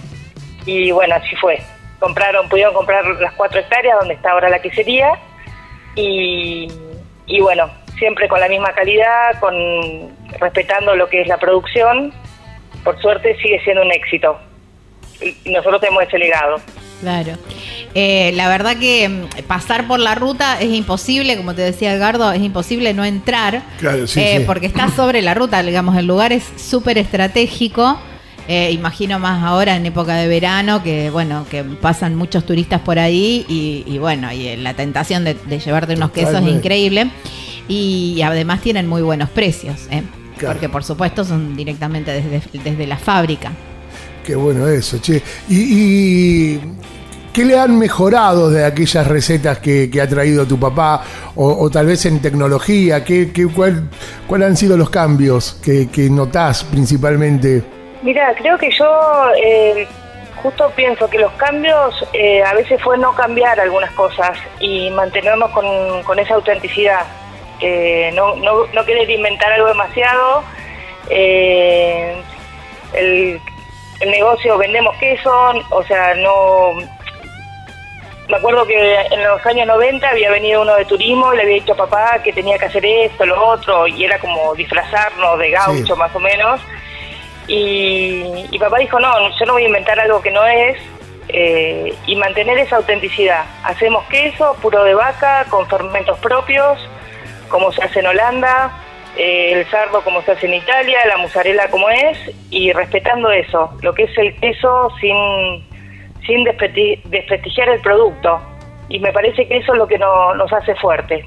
Y 0.67 0.91
bueno, 0.91 1.15
así 1.15 1.35
fue. 1.37 1.61
Compraron, 1.99 2.49
pudieron 2.49 2.75
comprar 2.75 3.05
las 3.21 3.33
cuatro 3.35 3.61
hectáreas 3.61 3.99
donde 3.99 4.15
está 4.15 4.31
ahora 4.31 4.49
la 4.49 4.61
quesería 4.61 5.19
y, 5.95 6.69
y 7.27 7.41
bueno, 7.41 7.71
siempre 7.99 8.29
con 8.29 8.41
la 8.41 8.49
misma 8.49 8.73
calidad, 8.73 9.39
con 9.41 9.55
respetando 10.39 10.95
lo 10.97 11.09
que 11.09 11.23
es 11.23 11.29
la 11.29 11.39
producción. 11.39 12.13
Por 12.85 13.01
suerte 13.01 13.37
sigue 13.43 13.61
siendo 13.63 13.83
un 13.83 13.93
éxito. 13.93 14.39
Y 15.21 15.51
nosotros 15.51 15.81
tenemos 15.81 16.03
ese 16.05 16.19
legado. 16.19 16.57
Claro. 17.01 17.33
Eh, 17.95 18.33
la 18.37 18.49
verdad 18.49 18.77
que 18.77 19.09
mm, 19.09 19.43
pasar 19.49 19.89
por 19.89 19.99
la 19.99 20.15
ruta 20.15 20.61
es 20.61 20.73
imposible, 20.73 21.37
como 21.37 21.55
te 21.55 21.63
decía 21.63 21.93
Edgardo, 21.93 22.31
es 22.33 22.41
imposible 22.41 22.95
no 22.95 23.05
entrar, 23.05 23.63
Claro, 23.81 24.07
sí, 24.07 24.21
eh, 24.21 24.37
sí. 24.39 24.45
porque 24.47 24.67
está 24.67 24.89
sobre 24.95 25.23
la 25.23 25.35
ruta, 25.35 25.63
digamos, 25.63 25.97
el 25.97 26.07
lugar 26.07 26.33
es 26.33 26.45
súper 26.57 26.99
estratégico. 26.99 27.99
Eh, 28.49 28.73
imagino 28.73 29.19
más 29.21 29.45
ahora 29.45 29.77
en 29.77 29.87
época 29.87 30.15
de 30.17 30.27
verano 30.27 30.83
que 30.83 31.11
bueno 31.11 31.47
que 31.49 31.63
pasan 31.63 32.17
muchos 32.17 32.45
turistas 32.45 32.81
por 32.81 32.99
ahí 32.99 33.45
y, 33.49 33.85
y 33.87 33.99
bueno 33.99 34.33
y 34.33 34.57
la 34.57 34.75
tentación 34.75 35.23
de, 35.25 35.35
de 35.35 35.59
llevarte 35.61 35.95
unos 35.95 36.11
quesos 36.11 36.43
es 36.43 36.49
increíble 36.49 37.11
y 37.69 38.21
además 38.23 38.61
tienen 38.61 38.89
muy 38.89 39.03
buenos 39.03 39.29
precios 39.31 39.77
¿eh? 39.93 40.03
Claro. 40.37 40.55
porque 40.55 40.69
por 40.69 40.83
supuesto 40.83 41.23
son 41.25 41.55
directamente 41.55 42.11
desde, 42.11 42.43
desde 42.65 42.87
la 42.89 42.97
fábrica 42.97 43.53
Qué 44.25 44.35
bueno 44.35 44.67
eso, 44.67 44.99
che. 44.99 45.23
¿Y, 45.49 45.57
y 46.55 46.61
qué 47.33 47.45
le 47.45 47.59
han 47.59 47.79
mejorado 47.79 48.51
de 48.51 48.65
aquellas 48.65 49.07
recetas 49.07 49.59
que, 49.59 49.91
ha 50.01 50.09
traído 50.09 50.47
tu 50.47 50.59
papá? 50.59 51.03
O, 51.37 51.71
tal 51.71 51.87
vez 51.87 52.05
en 52.07 52.21
tecnología, 52.21 53.05
¿qué, 53.05 53.33
qué, 53.33 53.47
cuál, 53.47 53.89
¿cuál 54.27 54.43
han 54.43 54.57
sido 54.57 54.77
los 54.77 54.91
cambios 54.91 55.59
que, 55.63 55.89
que 55.89 56.11
notás 56.11 56.65
principalmente? 56.65 57.63
Mira, 58.03 58.35
creo 58.35 58.57
que 58.57 58.71
yo 58.71 58.87
eh, 59.43 59.87
justo 60.43 60.71
pienso 60.75 61.09
que 61.09 61.19
los 61.19 61.33
cambios 61.33 62.07
eh, 62.13 62.43
a 62.43 62.55
veces 62.55 62.81
fue 62.83 62.97
no 62.99 63.15
cambiar 63.15 63.61
algunas 63.61 63.91
cosas 63.93 64.39
y 64.59 64.91
mantenernos 64.91 65.51
con, 65.51 66.19
esa 66.19 66.35
autenticidad. 66.35 67.05
No, 68.15 68.37
no, 68.37 68.85
querer 68.87 69.09
inventar 69.11 69.53
algo 69.53 69.69
demasiado. 69.69 70.43
Eh, 71.11 72.17
el 74.01 74.11
negocio 74.11 74.57
vendemos 74.57 74.97
queso, 74.97 75.31
o 75.71 75.85
sea, 75.85 76.15
no... 76.15 76.73
Me 78.31 78.37
acuerdo 78.37 78.65
que 78.65 78.97
en 79.11 79.25
los 79.25 79.45
años 79.45 79.67
90 79.67 80.09
había 80.09 80.31
venido 80.31 80.63
uno 80.63 80.77
de 80.77 80.85
turismo 80.85 81.33
y 81.33 81.37
le 81.37 81.43
había 81.43 81.55
dicho 81.57 81.73
a 81.73 81.77
papá 81.77 82.21
que 82.23 82.33
tenía 82.33 82.57
que 82.59 82.67
hacer 82.67 82.87
esto, 82.87 83.27
lo 83.27 83.45
otro, 83.45 83.89
y 83.89 84.05
era 84.05 84.21
como 84.21 84.55
disfrazarnos 84.55 85.37
de 85.39 85.51
gaucho 85.51 85.95
Sí. 85.95 85.99
más 85.99 86.15
o 86.15 86.21
menos. 86.21 86.61
Y, 87.49 88.47
y 88.53 88.59
papá 88.61 88.79
dijo, 88.79 89.01
no, 89.01 89.13
yo 89.37 89.47
no 89.47 89.55
voy 89.55 89.65
a 89.65 89.67
inventar 89.67 89.99
algo 89.99 90.23
que 90.23 90.31
no 90.31 90.47
es, 90.47 90.79
eh, 91.29 91.93
y 92.07 92.15
mantener 92.17 92.59
esa 92.59 92.77
autenticidad. 92.77 93.45
Hacemos 93.65 94.05
queso 94.05 94.57
puro 94.63 94.85
de 94.85 94.95
vaca, 94.95 95.47
con 95.51 95.67
fermentos 95.69 96.17
propios, 96.21 96.79
como 97.49 97.73
se 97.73 97.83
hace 97.83 97.99
en 97.99 98.07
Holanda, 98.07 98.71
eh, 99.17 99.53
el 99.55 99.69
sardo 99.71 100.03
como 100.03 100.23
se 100.23 100.31
hace 100.31 100.47
en 100.47 100.55
Italia, 100.55 101.01
la 101.07 101.17
mozzarella 101.17 101.69
como 101.69 101.91
es, 101.91 102.17
y 102.51 102.71
respetando 102.73 103.33
eso, 103.33 103.71
lo 103.83 103.93
que 103.93 104.05
es 104.05 104.17
el 104.19 104.37
queso 104.39 104.89
sin, 105.01 105.65
sin 106.31 106.45
despreti- 106.47 107.01
desprestigiar 107.07 107.69
el 107.71 107.81
producto. 107.81 108.41
Y 108.89 108.99
me 109.01 109.13
parece 109.13 109.47
que 109.49 109.57
eso 109.57 109.73
es 109.73 109.79
lo 109.79 109.87
que 109.89 109.99
no- 109.99 110.35
nos 110.35 110.53
hace 110.53 110.75
fuerte. 110.77 111.27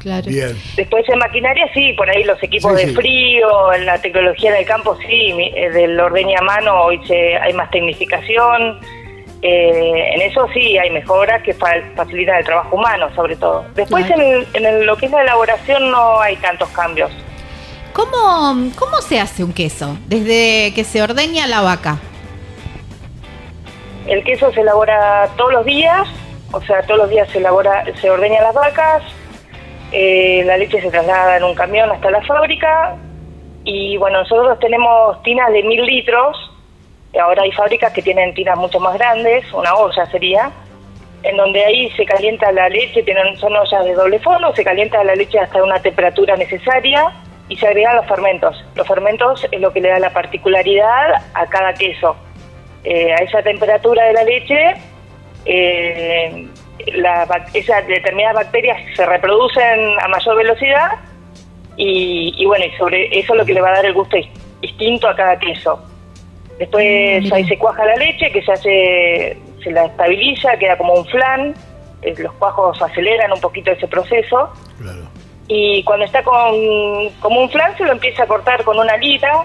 claro 0.00 0.26
Bien. 0.26 0.54
Después 0.76 1.08
en 1.08 1.18
maquinaria 1.18 1.66
sí, 1.72 1.92
por 1.94 2.10
ahí 2.10 2.24
los 2.24 2.40
equipos 2.42 2.72
Sí, 2.78 2.84
de 2.84 2.90
sí. 2.90 2.94
frío, 2.96 3.72
en 3.72 3.86
la 3.86 3.98
tecnología 4.02 4.52
del 4.52 4.66
campo 4.66 4.96
sí, 5.06 5.32
mi- 5.32 5.52
eh, 5.56 5.70
del 5.70 5.98
ordeña 5.98 6.38
a 6.40 6.42
mano 6.42 6.82
hoy 6.82 7.00
se, 7.06 7.36
hay 7.38 7.52
más 7.54 7.70
tecnificación, 7.70 8.80
eh, 9.40 10.12
en 10.14 10.20
eso 10.22 10.46
sí 10.52 10.76
hay 10.78 10.90
mejoras 10.90 11.42
que 11.42 11.54
fa- 11.54 11.80
facilitan 11.96 12.36
el 12.36 12.44
trabajo 12.44 12.76
humano 12.76 13.08
sobre 13.14 13.36
todo. 13.36 13.64
Después 13.74 14.04
Claro. 14.06 14.22
en, 14.22 14.32
el- 14.34 14.46
en 14.54 14.66
el- 14.66 14.84
lo 14.86 14.96
que 14.96 15.06
es 15.06 15.12
la 15.12 15.22
elaboración 15.22 15.90
no 15.90 16.20
hay 16.20 16.36
tantos 16.36 16.68
cambios. 16.70 17.10
¿Cómo, 17.94 18.70
¿Cómo 18.76 19.00
se 19.00 19.20
hace 19.20 19.42
un 19.44 19.52
queso? 19.52 19.96
Desde 20.06 20.74
que 20.74 20.84
se 20.84 21.00
ordeña 21.02 21.46
la 21.46 21.60
vaca. 21.62 21.98
El 24.06 24.22
queso 24.22 24.52
se 24.52 24.60
elabora 24.60 25.28
todos 25.36 25.52
los 25.52 25.64
días, 25.64 26.06
o 26.52 26.60
sea, 26.60 26.82
todos 26.82 27.00
los 27.00 27.10
días 27.10 27.28
se 27.30 27.38
elabora, 27.38 27.84
se 28.00 28.10
ordeñan 28.10 28.42
las 28.42 28.54
vacas, 28.54 29.02
eh, 29.92 30.42
la 30.44 30.56
leche 30.56 30.80
se 30.80 30.90
traslada 30.90 31.36
en 31.36 31.44
un 31.44 31.54
camión 31.54 31.90
hasta 31.90 32.10
la 32.10 32.22
fábrica 32.22 32.96
y 33.64 33.96
bueno, 33.96 34.18
nosotros 34.18 34.58
tenemos 34.58 35.22
tinas 35.22 35.50
de 35.52 35.62
mil 35.62 35.84
litros, 35.86 36.36
ahora 37.18 37.42
hay 37.42 37.52
fábricas 37.52 37.92
que 37.92 38.02
tienen 38.02 38.34
tinas 38.34 38.58
mucho 38.58 38.78
más 38.78 38.94
grandes, 38.98 39.50
una 39.54 39.74
olla 39.74 40.04
sería, 40.06 40.50
en 41.22 41.36
donde 41.38 41.64
ahí 41.64 41.90
se 41.92 42.04
calienta 42.04 42.52
la 42.52 42.68
leche, 42.68 43.02
tienen, 43.02 43.36
son 43.38 43.56
ollas 43.56 43.84
de 43.84 43.94
doble 43.94 44.18
fondo, 44.18 44.54
se 44.54 44.62
calienta 44.62 45.02
la 45.02 45.14
leche 45.14 45.38
hasta 45.38 45.62
una 45.62 45.80
temperatura 45.80 46.36
necesaria 46.36 47.10
y 47.48 47.56
se 47.56 47.66
agregan 47.66 47.96
los 47.96 48.06
fermentos. 48.06 48.62
Los 48.74 48.86
fermentos 48.86 49.46
es 49.50 49.60
lo 49.60 49.72
que 49.72 49.80
le 49.80 49.88
da 49.88 49.98
la 49.98 50.12
particularidad 50.12 51.14
a 51.32 51.46
cada 51.46 51.72
queso. 51.72 52.16
Eh, 52.84 53.12
a 53.12 53.16
esa 53.16 53.42
temperatura 53.42 54.04
de 54.06 54.12
la 54.12 54.24
leche, 54.24 54.74
eh, 55.46 56.46
la 56.94 57.26
bac- 57.26 57.48
esas 57.54 57.86
determinadas 57.86 58.36
bacterias 58.44 58.78
se 58.94 59.06
reproducen 59.06 59.80
a 60.02 60.08
mayor 60.08 60.36
velocidad 60.36 60.90
y, 61.76 62.34
y 62.36 62.44
bueno, 62.46 62.64
y 62.66 62.70
sobre 62.76 63.06
eso 63.18 63.32
es 63.32 63.38
lo 63.38 63.44
que 63.46 63.54
le 63.54 63.60
va 63.60 63.70
a 63.70 63.76
dar 63.76 63.86
el 63.86 63.94
gusto 63.94 64.16
dis- 64.16 64.28
distinto 64.60 65.08
a 65.08 65.16
cada 65.16 65.38
queso. 65.38 65.82
Después 66.58 67.24
Mm, 67.24 67.32
ahí 67.34 67.44
se 67.48 67.58
cuaja 67.58 67.84
la 67.84 67.96
leche, 67.96 68.30
que 68.30 68.42
se 68.42 68.52
hace, 68.52 69.38
se 69.62 69.70
la 69.72 69.86
estabiliza, 69.86 70.56
queda 70.58 70.76
como 70.78 70.92
un 70.94 71.06
flan, 71.06 71.54
eh, 72.02 72.14
los 72.18 72.32
cuajos 72.34 72.80
aceleran 72.82 73.32
un 73.32 73.40
poquito 73.40 73.70
ese 73.72 73.88
proceso 73.88 74.52
Claro. 74.78 75.00
y 75.48 75.82
cuando 75.84 76.04
está 76.04 76.22
con, 76.22 76.54
como 77.20 77.40
un 77.40 77.50
flan 77.50 77.76
se 77.76 77.84
lo 77.84 77.92
empieza 77.92 78.22
a 78.24 78.26
cortar 78.26 78.62
con 78.62 78.78
una 78.78 78.96
lita, 78.98 79.44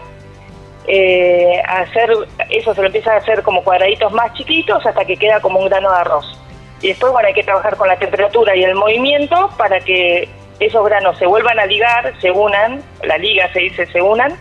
eh, 0.90 1.62
hacer, 1.68 2.12
eso 2.50 2.74
se 2.74 2.82
lo 2.82 2.88
empieza 2.88 3.14
a 3.14 3.18
hacer 3.18 3.44
como 3.44 3.64
cuadraditos 3.64 4.12
más 4.12 4.34
chiquitos 4.34 4.84
hasta 4.86 5.06
que 5.06 5.16
queda 5.16 5.40
como 5.40 5.60
un 5.60 5.70
grano 5.70 5.92
de 5.92 5.98
arroz. 5.98 6.40
Y 6.82 6.88
después, 6.90 7.14
bueno, 7.14 7.28
hay 7.28 7.34
que 7.34 7.44
trabajar 7.44 7.78
con 7.78 7.88
la 7.88 7.98
temperatura 7.98 8.56
y 8.56 8.64
el 8.64 8.74
movimiento 8.74 9.52
para 9.58 9.80
que 9.80 10.28
esos 10.60 10.84
granos 10.84 11.18
se 11.18 11.28
vuelvan 11.28 11.60
a 11.60 11.66
ligar, 11.66 12.14
se 12.20 12.32
unan, 12.32 12.82
la 13.04 13.18
liga 13.18 13.52
se 13.54 13.60
dice 13.60 13.86
se 13.86 14.02
unan, 14.02 14.34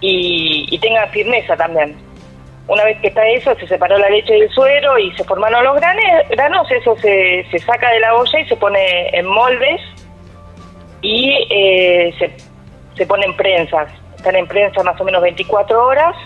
y, 0.00 0.66
y 0.70 0.78
tengan 0.78 1.08
firmeza 1.10 1.56
también. 1.56 1.96
Una 2.68 2.84
vez 2.84 2.98
que 3.00 3.08
está 3.08 3.26
eso, 3.28 3.54
se 3.56 3.66
separó 3.68 3.98
la 3.98 4.08
leche 4.08 4.32
del 4.32 4.48
suero 4.50 4.98
y 4.98 5.14
se 5.16 5.24
formaron 5.24 5.62
los 5.62 5.76
granes, 5.76 6.28
granos, 6.30 6.68
eso 6.70 6.96
se, 6.96 7.46
se 7.50 7.58
saca 7.60 7.90
de 7.90 8.00
la 8.00 8.14
olla 8.14 8.40
y 8.40 8.48
se 8.48 8.56
pone 8.56 9.08
en 9.12 9.26
moldes 9.26 9.80
y 11.02 11.46
eh, 11.50 12.14
se, 12.18 12.32
se 12.96 13.06
pone 13.06 13.26
en 13.26 13.36
prensas. 13.36 13.92
Están 14.26 14.40
en 14.40 14.48
prensa 14.48 14.82
más 14.82 15.00
o 15.00 15.04
menos 15.04 15.22
24 15.22 15.86
horas 15.86 16.16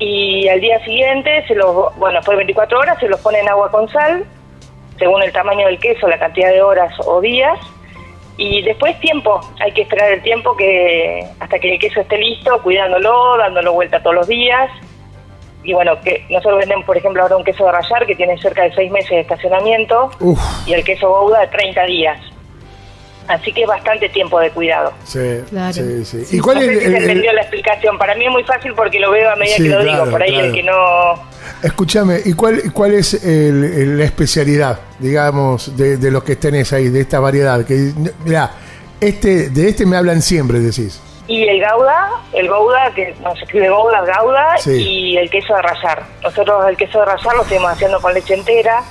y 0.00 0.48
al 0.48 0.60
día 0.60 0.84
siguiente, 0.84 1.46
se 1.46 1.54
los, 1.54 1.96
bueno, 1.98 2.16
después 2.16 2.36
de 2.36 2.38
24 2.38 2.80
horas 2.80 2.98
se 2.98 3.06
los 3.06 3.20
pone 3.20 3.38
en 3.38 3.48
agua 3.48 3.70
con 3.70 3.88
sal, 3.88 4.24
según 4.98 5.22
el 5.22 5.30
tamaño 5.30 5.68
del 5.68 5.78
queso, 5.78 6.08
la 6.08 6.18
cantidad 6.18 6.50
de 6.50 6.60
horas 6.60 6.92
o 7.06 7.20
días. 7.20 7.60
Y 8.38 8.62
después 8.62 8.98
tiempo, 8.98 9.40
hay 9.60 9.70
que 9.70 9.82
esperar 9.82 10.10
el 10.10 10.20
tiempo 10.22 10.56
que 10.56 11.24
hasta 11.38 11.60
que 11.60 11.74
el 11.74 11.78
queso 11.78 12.00
esté 12.00 12.18
listo, 12.18 12.60
cuidándolo, 12.60 13.36
dándolo 13.36 13.72
vuelta 13.72 14.02
todos 14.02 14.16
los 14.16 14.26
días. 14.26 14.68
Y 15.62 15.72
bueno, 15.72 16.00
que 16.00 16.26
nosotros 16.28 16.58
vendemos, 16.58 16.86
por 16.86 16.96
ejemplo, 16.96 17.22
ahora 17.22 17.36
un 17.36 17.44
queso 17.44 17.66
de 17.66 17.70
rallar 17.70 18.04
que 18.04 18.16
tiene 18.16 18.36
cerca 18.38 18.64
de 18.64 18.74
seis 18.74 18.90
meses 18.90 19.10
de 19.10 19.20
estacionamiento 19.20 20.10
Uf, 20.18 20.40
y 20.66 20.72
el 20.72 20.82
queso 20.82 21.08
Gouda 21.08 21.42
de 21.42 21.46
30 21.46 21.84
días. 21.84 22.29
Así 23.30 23.52
que 23.52 23.62
es 23.62 23.68
bastante 23.68 24.08
tiempo 24.08 24.40
de 24.40 24.50
cuidado. 24.50 24.92
sí, 25.04 25.20
Claro. 25.50 25.72
sí, 25.72 26.24
¿Y 26.32 26.40
cuál 26.40 26.56
no 26.56 26.62
es 26.62 26.68
sé 26.68 26.72
si 26.72 26.84
el- 26.86 26.90
se 26.92 26.96
el- 26.96 27.02
entendió 27.02 27.32
la 27.32 27.40
explicación. 27.42 27.96
Para 27.96 28.14
mí 28.16 28.24
es 28.26 28.30
muy 28.32 28.42
fácil 28.44 28.72
porque 28.74 28.98
lo 28.98 29.10
veo 29.12 29.30
a 29.30 29.36
medida 29.36 29.54
Sí, 29.56 29.62
que 29.62 29.68
lo 29.68 29.80
claro, 29.82 29.98
digo. 30.00 30.10
Por 30.10 30.22
ahí 30.22 30.30
claro. 30.30 30.46
el 30.46 30.52
que 30.52 30.62
no... 30.64 31.30
Escúchame, 31.62 32.20
¿y 32.24 32.32
cuál, 32.32 32.72
cuál 32.72 32.94
es 32.94 33.14
el- 33.24 33.64
el- 33.64 33.98
la 33.98 34.04
especialidad, 34.04 34.80
digamos, 34.98 35.76
de, 35.76 35.96
de 35.96 36.10
los 36.10 36.24
que 36.24 36.36
tenés 36.36 36.72
ahí, 36.72 36.88
de 36.88 37.00
esta 37.00 37.20
variedad? 37.20 37.64
Que, 37.64 37.92
mira, 38.24 38.50
este, 39.00 39.50
de 39.50 39.68
este 39.68 39.86
me 39.86 39.96
hablan 39.96 40.20
siempre, 40.22 40.58
decís. 40.58 41.00
y 41.28 41.44
el 41.46 41.60
gauda, 41.60 42.10
el 42.32 42.48
gouda, 42.48 42.92
que 42.92 43.14
no 43.22 43.32
se 43.36 43.44
escribe 43.44 43.68
gouda, 43.70 44.00
gauda, 44.02 44.58
Sí. 44.58 44.72
y 44.72 45.16
el 45.16 45.30
queso 45.30 45.54
de 45.54 45.62
rallar. 45.62 46.02
Nosotros 46.24 46.64
el 46.68 46.76
queso 46.76 46.98
de 46.98 47.04
rallar 47.04 47.36
lo 47.36 47.44
seguimos 47.44 47.70
haciendo 47.70 48.00
con 48.00 48.12
leche 48.12 48.34
entera. 48.34 48.82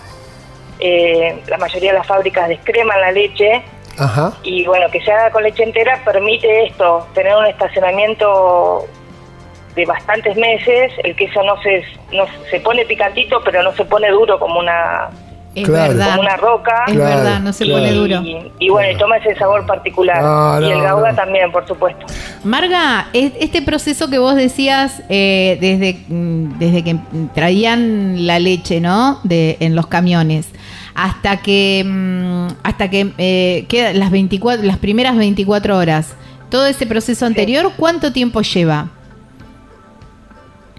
Eh, 0.80 1.44
la 1.48 1.58
mayoría 1.58 1.92
de 1.92 1.98
las 1.98 2.08
fábricas 2.08 2.48
descreman 2.48 3.02
la 3.02 3.12
leche 3.12 3.62
Ajá. 4.00 4.34
y 4.44 4.66
bueno, 4.66 4.86
que 4.92 5.02
se 5.02 5.12
haga 5.12 5.32
con 5.32 5.44
leche 5.44 5.64
entera 5.64 6.02
permite 6.06 6.66
esto, 6.68 7.06
tener 7.14 7.36
un 7.36 7.46
estacionamiento 7.46 8.86
de 9.76 9.86
bastantes 9.86 10.36
meses, 10.36 10.92
el 11.04 11.16
queso 11.16 11.42
no 11.44 11.62
se, 11.62 11.84
no 12.12 12.26
se 12.50 12.60
pone 12.60 12.86
picantito, 12.86 13.40
pero 13.44 13.62
no 13.64 13.72
se 13.74 13.86
pone 13.86 14.10
duro 14.10 14.40
como 14.40 14.60
una, 14.60 15.10
Es 15.56 15.66
Claro. 15.68 15.90
verdad. 15.94 16.10
como 16.12 16.22
una 16.22 16.38
roca. 16.38 16.84
Es 16.88 16.94
Claro, 16.94 17.16
verdad, 17.18 17.40
no 17.40 17.54
se 17.54 17.66
claro. 17.66 17.80
pone 17.82 17.94
duro. 17.94 18.22
Y, 18.22 18.52
y 18.60 18.70
bueno, 18.70 18.92
y 18.92 18.98
toma 18.98 19.18
ese 19.18 19.36
sabor 19.36 19.66
particular. 19.66 20.22
No, 20.22 20.62
y 20.68 20.72
el 20.72 20.82
gauda 20.82 21.10
no. 21.12 21.16
también, 21.16 21.52
por 21.52 21.68
supuesto. 21.68 22.06
Marga, 22.44 23.08
este 23.14 23.62
proceso 23.62 24.10
que 24.10 24.20
vos 24.20 24.36
decías 24.36 25.02
eh, 25.10 25.58
desde, 25.60 26.00
mm, 26.08 26.60
desde 26.60 26.84
que 26.84 26.96
traían 27.34 28.28
la 28.28 28.40
leche, 28.40 28.80
¿no? 28.80 29.20
De, 29.24 29.58
en 29.60 29.76
los 29.76 29.88
camiones, 29.88 30.50
hasta 31.04 31.38
que 31.38 31.84
mm, 31.86 32.48
hasta 32.64 32.90
que 32.90 33.12
eh, 33.18 33.66
quedan 33.70 34.00
las 34.00 34.12
24, 34.12 34.66
las 34.66 34.78
primeras 34.78 35.16
24 35.18 35.78
horas. 35.78 36.16
Todo 36.50 36.66
ese 36.68 36.86
proceso 36.88 37.26
anterior, 37.26 37.72
¿cuánto 37.78 38.12
tiempo 38.12 38.42
lleva? 38.42 38.88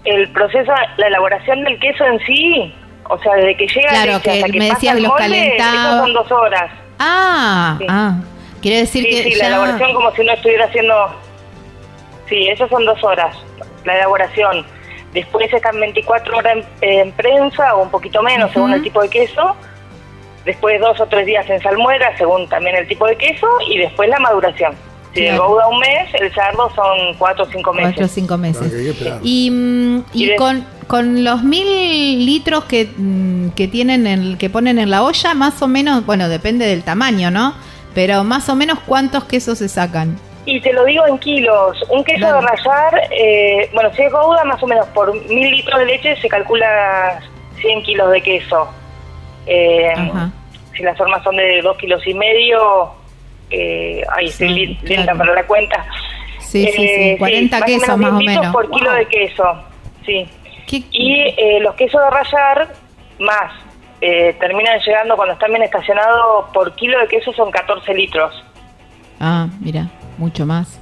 El 0.03 0.29
proceso, 0.31 0.71
la 0.97 1.07
elaboración 1.07 1.63
del 1.63 1.79
queso 1.79 2.03
en 2.05 2.19
sí, 2.25 2.73
o 3.09 3.17
sea, 3.19 3.33
desde 3.35 3.55
que 3.55 3.67
llega 3.67 3.89
Claro, 3.89 4.11
leche 4.13 4.21
que 4.23 4.31
hasta 4.31 4.51
que 4.51 4.59
me 4.59 4.65
decías 4.69 4.99
los 4.99 5.11
eso 5.19 5.97
son 5.99 6.13
dos 6.13 6.31
horas. 6.31 6.71
Ah, 6.99 7.75
Sí. 7.79 7.85
ah. 7.89 8.15
Quiere 8.61 8.77
decir 8.77 9.03
Sí, 9.03 9.09
que 9.09 9.23
sí, 9.23 9.31
ya- 9.31 9.37
la 9.37 9.47
elaboración 9.47 9.93
como 9.93 10.11
si 10.11 10.21
uno 10.21 10.33
estuviera 10.33 10.65
haciendo... 10.65 10.93
Sí, 12.29 12.47
eso 12.47 12.67
son 12.69 12.85
dos 12.85 13.03
horas, 13.03 13.35
la 13.85 13.95
elaboración. 13.95 14.65
Después 15.13 15.51
están 15.51 15.79
24 15.79 16.37
horas 16.37 16.57
en, 16.81 16.89
en 16.99 17.11
prensa 17.13 17.75
o 17.75 17.83
un 17.83 17.89
poquito 17.89 18.21
menos, 18.21 18.51
según 18.51 18.73
el 18.73 18.81
tipo 18.83 19.01
de 19.01 19.09
queso. 19.09 19.55
Después 20.45 20.79
dos 20.81 20.99
o 20.99 21.05
tres 21.05 21.25
días 21.25 21.47
en 21.49 21.61
salmuera, 21.61 22.15
según 22.17 22.47
también 22.49 22.75
el 22.75 22.87
tipo 22.87 23.05
de 23.07 23.15
queso. 23.17 23.47
Y 23.69 23.77
después 23.77 24.09
la 24.09 24.19
maduración. 24.19 24.73
Si 25.13 25.25
el 25.27 25.37
gouda 25.37 25.67
un 25.67 25.79
mes, 25.79 26.09
el 26.13 26.33
sardo 26.33 26.69
son 26.73 27.13
cuatro 27.17 27.43
o 27.43 27.47
cinco 27.51 27.73
meses. 27.73 27.91
Cuatro 27.95 28.05
o 28.05 28.09
cinco 28.09 28.37
meses. 28.37 28.73
Y, 29.21 29.51
mm, 29.51 30.03
y 30.13 30.31
Y 30.31 30.35
con, 30.37 30.65
con 30.87 31.23
los 31.25 31.43
mil 31.43 32.25
litros 32.25 32.63
que, 32.63 32.89
mm, 32.95 33.49
que 33.49 33.67
tienen 33.67 34.07
en, 34.07 34.37
que 34.37 34.49
ponen 34.49 34.79
en 34.79 34.89
la 34.89 35.03
olla, 35.03 35.33
más 35.33 35.61
o 35.61 35.67
menos, 35.67 36.05
bueno, 36.05 36.29
depende 36.29 36.65
del 36.65 36.83
tamaño, 36.83 37.29
¿no? 37.29 37.53
Pero 37.93 38.23
más 38.23 38.47
o 38.47 38.55
menos 38.55 38.79
cuántos 38.85 39.25
quesos 39.25 39.57
se 39.57 39.67
sacan. 39.67 40.17
Y 40.45 40.61
te 40.61 40.71
lo 40.71 40.85
digo 40.85 41.05
en 41.05 41.17
kilos. 41.19 41.77
Un 41.89 42.05
queso 42.05 42.19
Claro. 42.19 42.39
de 42.39 42.47
rallar, 42.47 43.01
eh, 43.11 43.69
bueno, 43.73 43.93
si 43.93 44.01
es 44.03 44.11
gouda, 44.13 44.45
más 44.45 44.63
o 44.63 44.67
menos 44.67 44.87
por 44.87 45.13
mil 45.27 45.51
litros 45.51 45.77
de 45.77 45.85
leche 45.87 46.15
se 46.21 46.29
calcula 46.29 47.19
100 47.59 47.83
kilos 47.83 48.09
de 48.11 48.21
queso. 48.21 48.69
Eh, 49.45 49.93
si 50.75 50.83
las 50.83 50.97
formas 50.97 51.23
son 51.23 51.35
de 51.37 51.61
dos 51.61 51.77
kilos 51.77 52.05
y 52.07 52.13
medio, 52.13 52.91
eh, 53.49 54.03
ahí 54.15 54.27
estoy 54.27 54.75
claro. 54.77 54.95
lenta 54.95 55.15
para 55.15 55.33
la 55.33 55.43
cuenta. 55.43 55.85
Sí, 56.39 56.65
sí, 56.67 56.83
Eh, 56.83 57.11
sí, 57.13 57.19
40 57.19 57.59
más 57.59 57.65
quesos 57.65 57.89
o 57.89 57.97
menos 57.97 58.11
más 58.11 58.13
o 58.13 58.17
10 58.19 58.29
litros 58.29 58.41
menos. 58.41 58.53
por 58.53 58.71
kilo 58.71 58.93
de 58.93 59.05
queso, 59.07 59.43
sí. 60.05 60.29
¿Qué- 60.67 60.83
Y 60.91 61.13
eh, 61.37 61.59
los 61.61 61.75
quesos 61.75 62.01
de 62.01 62.09
rallar, 62.09 62.73
más, 63.19 63.51
eh, 64.01 64.35
terminan 64.39 64.79
llegando 64.79 65.15
cuando 65.15 65.33
están 65.33 65.51
bien 65.51 65.63
estacionados, 65.63 66.45
por 66.53 66.73
kilo 66.75 66.99
de 66.99 67.07
queso 67.07 67.31
son 67.33 67.51
14 67.51 67.93
litros. 67.93 68.43
Ah, 69.19 69.47
mira, 69.59 69.87
mucho 70.17 70.45
más. 70.45 70.80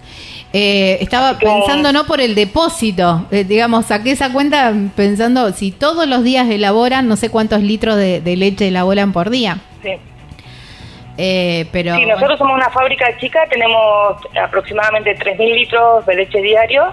Eh, 0.52 0.98
estaba 1.02 1.38
que- 1.38 1.46
pensando 1.46 1.92
no 1.94 2.06
por 2.06 2.20
el 2.22 2.34
depósito, 2.34 3.26
eh, 3.30 3.44
digamos, 3.44 3.86
saqué 3.86 4.12
esa 4.12 4.34
cuenta 4.34 4.74
pensando 4.96 5.52
si 5.54 5.72
todos 5.72 6.08
los 6.08 6.24
días 6.24 6.50
elaboran, 6.50 7.08
no 7.08 7.16
sé 7.18 7.30
cuántos 7.30 7.62
litros 7.62 7.96
de, 7.98 8.20
de 8.22 8.36
leche 8.36 8.68
elaboran 8.70 9.12
por 9.14 9.30
día. 9.30 9.58
Sí. 9.84 9.92
Eh, 11.18 11.68
pero 11.72 11.94
Sí, 11.94 12.00
bueno. 12.00 12.16
nosotros 12.16 12.40
somos 12.40 12.56
una 12.56 12.70
fábrica 12.72 13.06
chica, 13.20 13.42
tenemos 13.50 14.16
aproximadamente 14.42 15.16
3.000 15.16 15.54
litros 15.54 16.06
de 16.08 16.16
leche 16.16 16.42
diario. 16.42 16.86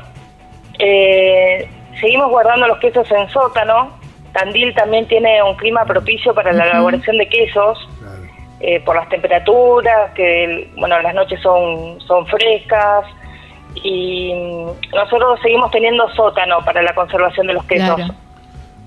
Eh, 0.79 1.69
seguimos 2.01 2.29
guardando 2.29 2.67
los 2.67 2.79
quesos 2.79 3.11
en 3.11 3.29
sótano. 3.31 3.97
Tandil 4.33 4.75
también 4.75 5.07
tiene 5.09 5.43
un 5.43 5.57
clima 5.57 5.85
propicio 5.87 6.35
para 6.35 6.53
la 6.53 6.67
elaboración 6.67 7.17
de 7.17 7.27
quesos, 7.29 7.89
Claro. 8.01 8.23
eh, 8.61 8.81
por 8.81 8.97
las 8.97 9.09
temperaturas, 9.09 10.11
que 10.15 10.69
bueno, 10.77 11.01
las 11.01 11.15
noches 11.15 11.41
son, 11.41 11.99
son 12.07 12.27
frescas. 12.27 13.07
Y 13.83 14.33
mm, 14.35 14.95
nosotros 14.95 15.39
seguimos 15.43 15.71
teniendo 15.71 16.09
sótano 16.15 16.65
para 16.65 16.83
la 16.83 16.95
conservación 16.95 17.47
de 17.47 17.53
los 17.55 17.65
quesos. 17.65 17.95
Claro. 17.97 18.15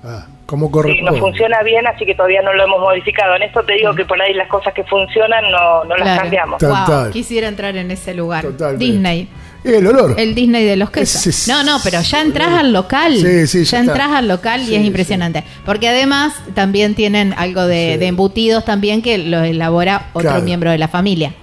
Ah, 0.04 0.26
¿Cómo 0.46 0.66
Sí, 0.68 0.72
corresponde? 0.72 1.12
nos 1.12 1.20
funciona 1.20 1.62
bien, 1.62 1.86
así 1.86 2.06
que 2.06 2.16
todavía 2.16 2.42
no 2.42 2.54
lo 2.54 2.64
hemos 2.64 2.80
modificado. 2.80 3.36
En 3.36 3.44
esto 3.44 3.62
te 3.64 3.74
digo 3.74 3.94
que 3.94 4.06
por 4.06 4.20
ahí 4.20 4.34
las 4.34 4.48
cosas 4.48 4.74
que 4.74 4.84
funcionan 4.86 5.44
no, 5.52 5.84
no 5.84 5.96
las 5.96 6.02
Claro. 6.04 6.22
cambiamos. 6.22 6.58
Ta- 6.58 6.68
Total. 6.70 7.04
Wow, 7.04 7.12
quisiera 7.12 7.48
entrar 7.48 7.76
en 7.78 7.92
ese 7.92 8.14
lugar. 8.16 8.44
Totalmente. 8.46 8.84
Disney. 8.86 9.28
Y 9.64 9.74
el 9.74 9.86
olor. 9.88 10.16
El 10.18 10.34
Disney 10.34 10.64
de 10.66 10.78
los 10.78 10.90
quesos. 10.90 11.28
Es- 11.28 11.48
No, 11.50 11.64
no, 11.64 11.78
pero 11.84 12.02
ya 12.02 12.22
entras 12.22 12.48
al 12.48 12.72
local. 12.74 13.14
Sí, 13.16 13.46
sí, 13.46 13.66
ya 13.66 13.72
ya 13.78 13.80
entras 13.84 14.10
al 14.12 14.28
local 14.30 14.62
Sí, 14.62 14.72
y 14.72 14.76
es 14.76 14.82
sí. 14.82 14.88
impresionante. 14.88 15.44
Porque 15.66 15.90
además 15.90 16.34
también 16.56 16.96
tienen 16.96 17.36
algo 17.38 17.68
de, 17.68 17.92
Sí. 17.94 17.98
de 18.00 18.08
embutidos 18.08 18.64
también 18.66 19.02
que 19.04 19.18
lo 19.20 19.42
elabora 19.44 20.08
otro 20.14 20.30
Claro. 20.30 20.44
miembro 20.46 20.72
de 20.72 20.78
la 20.80 20.88
familia. 20.88 21.34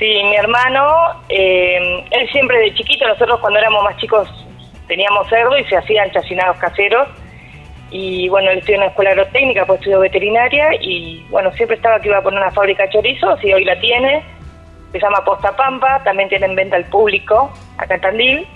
Sí, 0.00 0.24
mi 0.24 0.34
hermano, 0.34 1.22
eh, 1.28 2.06
él 2.10 2.28
siempre 2.30 2.58
de 2.58 2.74
chiquito, 2.74 3.06
nosotros 3.06 3.38
cuando 3.38 3.58
éramos 3.58 3.84
más 3.84 3.98
chicos 3.98 4.26
teníamos 4.88 5.28
cerdo 5.28 5.58
y 5.58 5.64
se 5.64 5.76
hacían 5.76 6.10
chacinados 6.10 6.56
caseros. 6.56 7.06
Y 7.90 8.26
bueno, 8.30 8.50
él 8.50 8.58
estudió 8.60 8.76
en 8.76 8.80
la 8.80 8.86
escuela 8.86 9.10
agrotécnica, 9.10 9.66
pues 9.66 9.80
estudió 9.80 10.00
veterinaria 10.00 10.70
y 10.80 11.22
bueno, 11.28 11.52
siempre 11.52 11.76
estaba 11.76 12.00
que 12.00 12.08
iba 12.08 12.16
a 12.16 12.22
poner 12.22 12.40
una 12.40 12.50
fábrica 12.50 12.84
de 12.84 12.90
chorizos 12.92 13.44
y 13.44 13.52
hoy 13.52 13.64
la 13.64 13.78
tiene. 13.78 14.24
Se 14.90 14.98
llama 14.98 15.22
Posta 15.22 15.54
Pampa, 15.54 16.00
también 16.02 16.30
tiene 16.30 16.46
en 16.46 16.56
venta 16.56 16.76
al 16.76 16.86
público 16.86 17.52
acá 17.76 17.96
en 17.96 18.00
Tandil. 18.00 18.48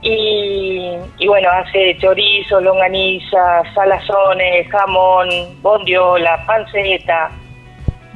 Y, 0.00 0.92
y 1.18 1.26
bueno, 1.26 1.50
hace 1.50 1.96
chorizo, 1.98 2.60
longaniza, 2.60 3.64
salazones, 3.74 4.68
jamón, 4.70 5.28
bondiola, 5.60 6.44
panceta. 6.46 7.32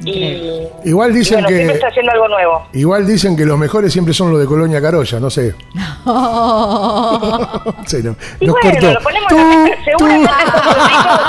Y, 0.05 0.69
Igual 0.85 1.13
dicen 1.15 1.41
y 1.41 1.43
bueno, 1.43 1.49
que- 1.49 1.55
siempre 1.57 1.75
está 1.77 1.89
haciendo 1.89 2.13
algo 2.13 2.29
nuevo. 2.29 2.67
Igual 2.73 3.07
dicen 3.07 3.37
que 3.37 3.45
los 3.45 3.59
mejores 3.59 3.93
siempre 3.93 4.15
son 4.15 4.31
los 4.31 4.41
de 4.41 4.47
Colonia 4.47 4.81
Carolla, 4.81 5.21
no 5.21 5.31
sé. 5.31 5.55
Sí, 7.87 7.99
no. 8.03 8.17
Y 8.41 8.47
Nos 8.47 8.57
bueno, 8.61 8.71
cortó. 8.81 8.93
lo 8.93 9.01
ponemos 9.01 9.29
Tú, 9.29 9.37
en 9.39 9.49
la 9.49 9.57
mesa. 9.65 9.77
tú. 9.77 9.83
Seguramente 9.85 10.31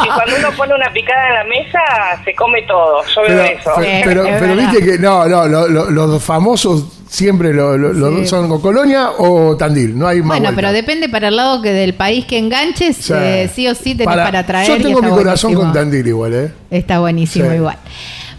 y 0.04 0.08
cuando 0.08 0.36
uno 0.40 0.52
pone 0.58 0.76
una 0.76 0.92
picada 0.94 1.28
en 1.30 1.34
la 1.36 1.44
mesa 1.46 1.80
se 2.24 2.36
come 2.36 2.62
todo. 2.64 3.04
Yo 3.16 3.22
veo 3.22 3.28
Pero, 3.28 3.42
eso. 3.44 3.72
Sí, 3.80 3.88
pero, 4.04 4.26
es 4.26 4.40
pero 4.42 4.56
viste 4.56 4.84
que 4.86 5.00
no, 5.00 5.26
no, 5.28 5.48
lo- 5.48 5.68
lo- 5.68 5.90
los 5.92 6.24
famosos 6.24 6.86
siempre 7.10 7.54
lo- 7.54 7.78
lo- 7.78 7.94
lo- 7.94 8.10
Sí. 8.18 8.28
son 8.28 8.52
o 8.52 8.62
Colonia 8.62 9.12
o 9.18 9.56
Tandil, 9.58 9.98
no 9.98 10.08
hay 10.08 10.20
más 10.20 10.28
Bueno, 10.30 10.44
vuelta. 10.46 10.56
pero 10.56 10.72
depende 10.74 11.10
para 11.10 11.28
el 11.28 11.36
lado 11.36 11.62
que 11.62 11.72
del 11.72 11.94
país 11.94 12.26
que 12.26 12.38
enganches, 12.40 12.98
Sí. 12.98 13.14
eh, 13.16 13.50
sí 13.54 13.68
o 13.68 13.76
sí 13.76 13.96
tenés 13.96 14.16
para, 14.16 14.46
traer. 14.46 14.68
Yo 14.68 14.78
tengo 14.82 15.02
mi 15.02 15.10
corazón 15.10 15.52
buenísimo. 15.54 15.62
con 15.62 15.74
Tandil 15.74 16.08
igual, 16.08 16.34
¿eh? 16.34 16.52
Está 16.72 17.00
buenísimo 17.00 17.50
Sí. 17.50 17.56
igual. 17.56 17.78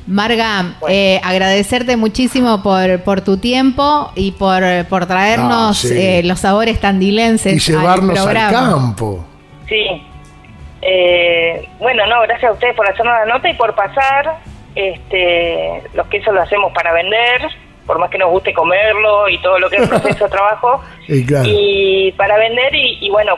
Marga, 0.06 0.74
eh, 0.88 1.18
agradecerte 1.24 1.96
muchísimo 1.96 2.62
por, 2.62 3.00
por 3.04 3.22
tu 3.22 3.38
tiempo 3.38 4.12
y 4.14 4.32
por, 4.32 4.62
por 4.90 5.06
traernos 5.06 5.82
Ah, 5.84 5.88
sí. 5.88 5.94
eh, 5.96 6.22
los 6.24 6.40
sabores 6.40 6.78
tandilenses 6.80 7.54
Y 7.68 7.72
llevarnos 7.72 8.18
al 8.26 8.50
campo. 8.50 9.24
Sí. 9.68 10.02
Eh, 10.82 11.66
bueno, 11.78 12.04
no, 12.06 12.20
gracias 12.22 12.50
a 12.50 12.52
ustedes 12.52 12.74
por 12.76 12.86
hacernos 12.86 13.14
la 13.26 13.32
nota 13.34 13.48
y 13.48 13.54
por 13.54 13.74
pasar. 13.74 14.38
Este, 14.74 15.82
los 15.94 16.06
quesos 16.08 16.34
lo 16.34 16.42
hacemos 16.42 16.72
para 16.72 16.92
vender, 16.92 17.40
por 17.86 17.98
más 17.98 18.10
que 18.10 18.18
nos 18.18 18.28
guste 18.30 18.52
comerlo 18.52 19.28
y 19.28 19.38
todo 19.40 19.58
lo 19.58 19.70
que 19.70 19.76
es 19.76 19.82
el 19.84 19.88
proceso 19.88 20.24
de 20.24 20.30
trabajo. 20.30 20.82
Y 21.08 21.24
claro. 21.24 21.44
Y 21.48 22.12
para 22.16 22.36
vender 22.38 22.74
y, 22.74 22.98
y 23.06 23.10
bueno, 23.10 23.36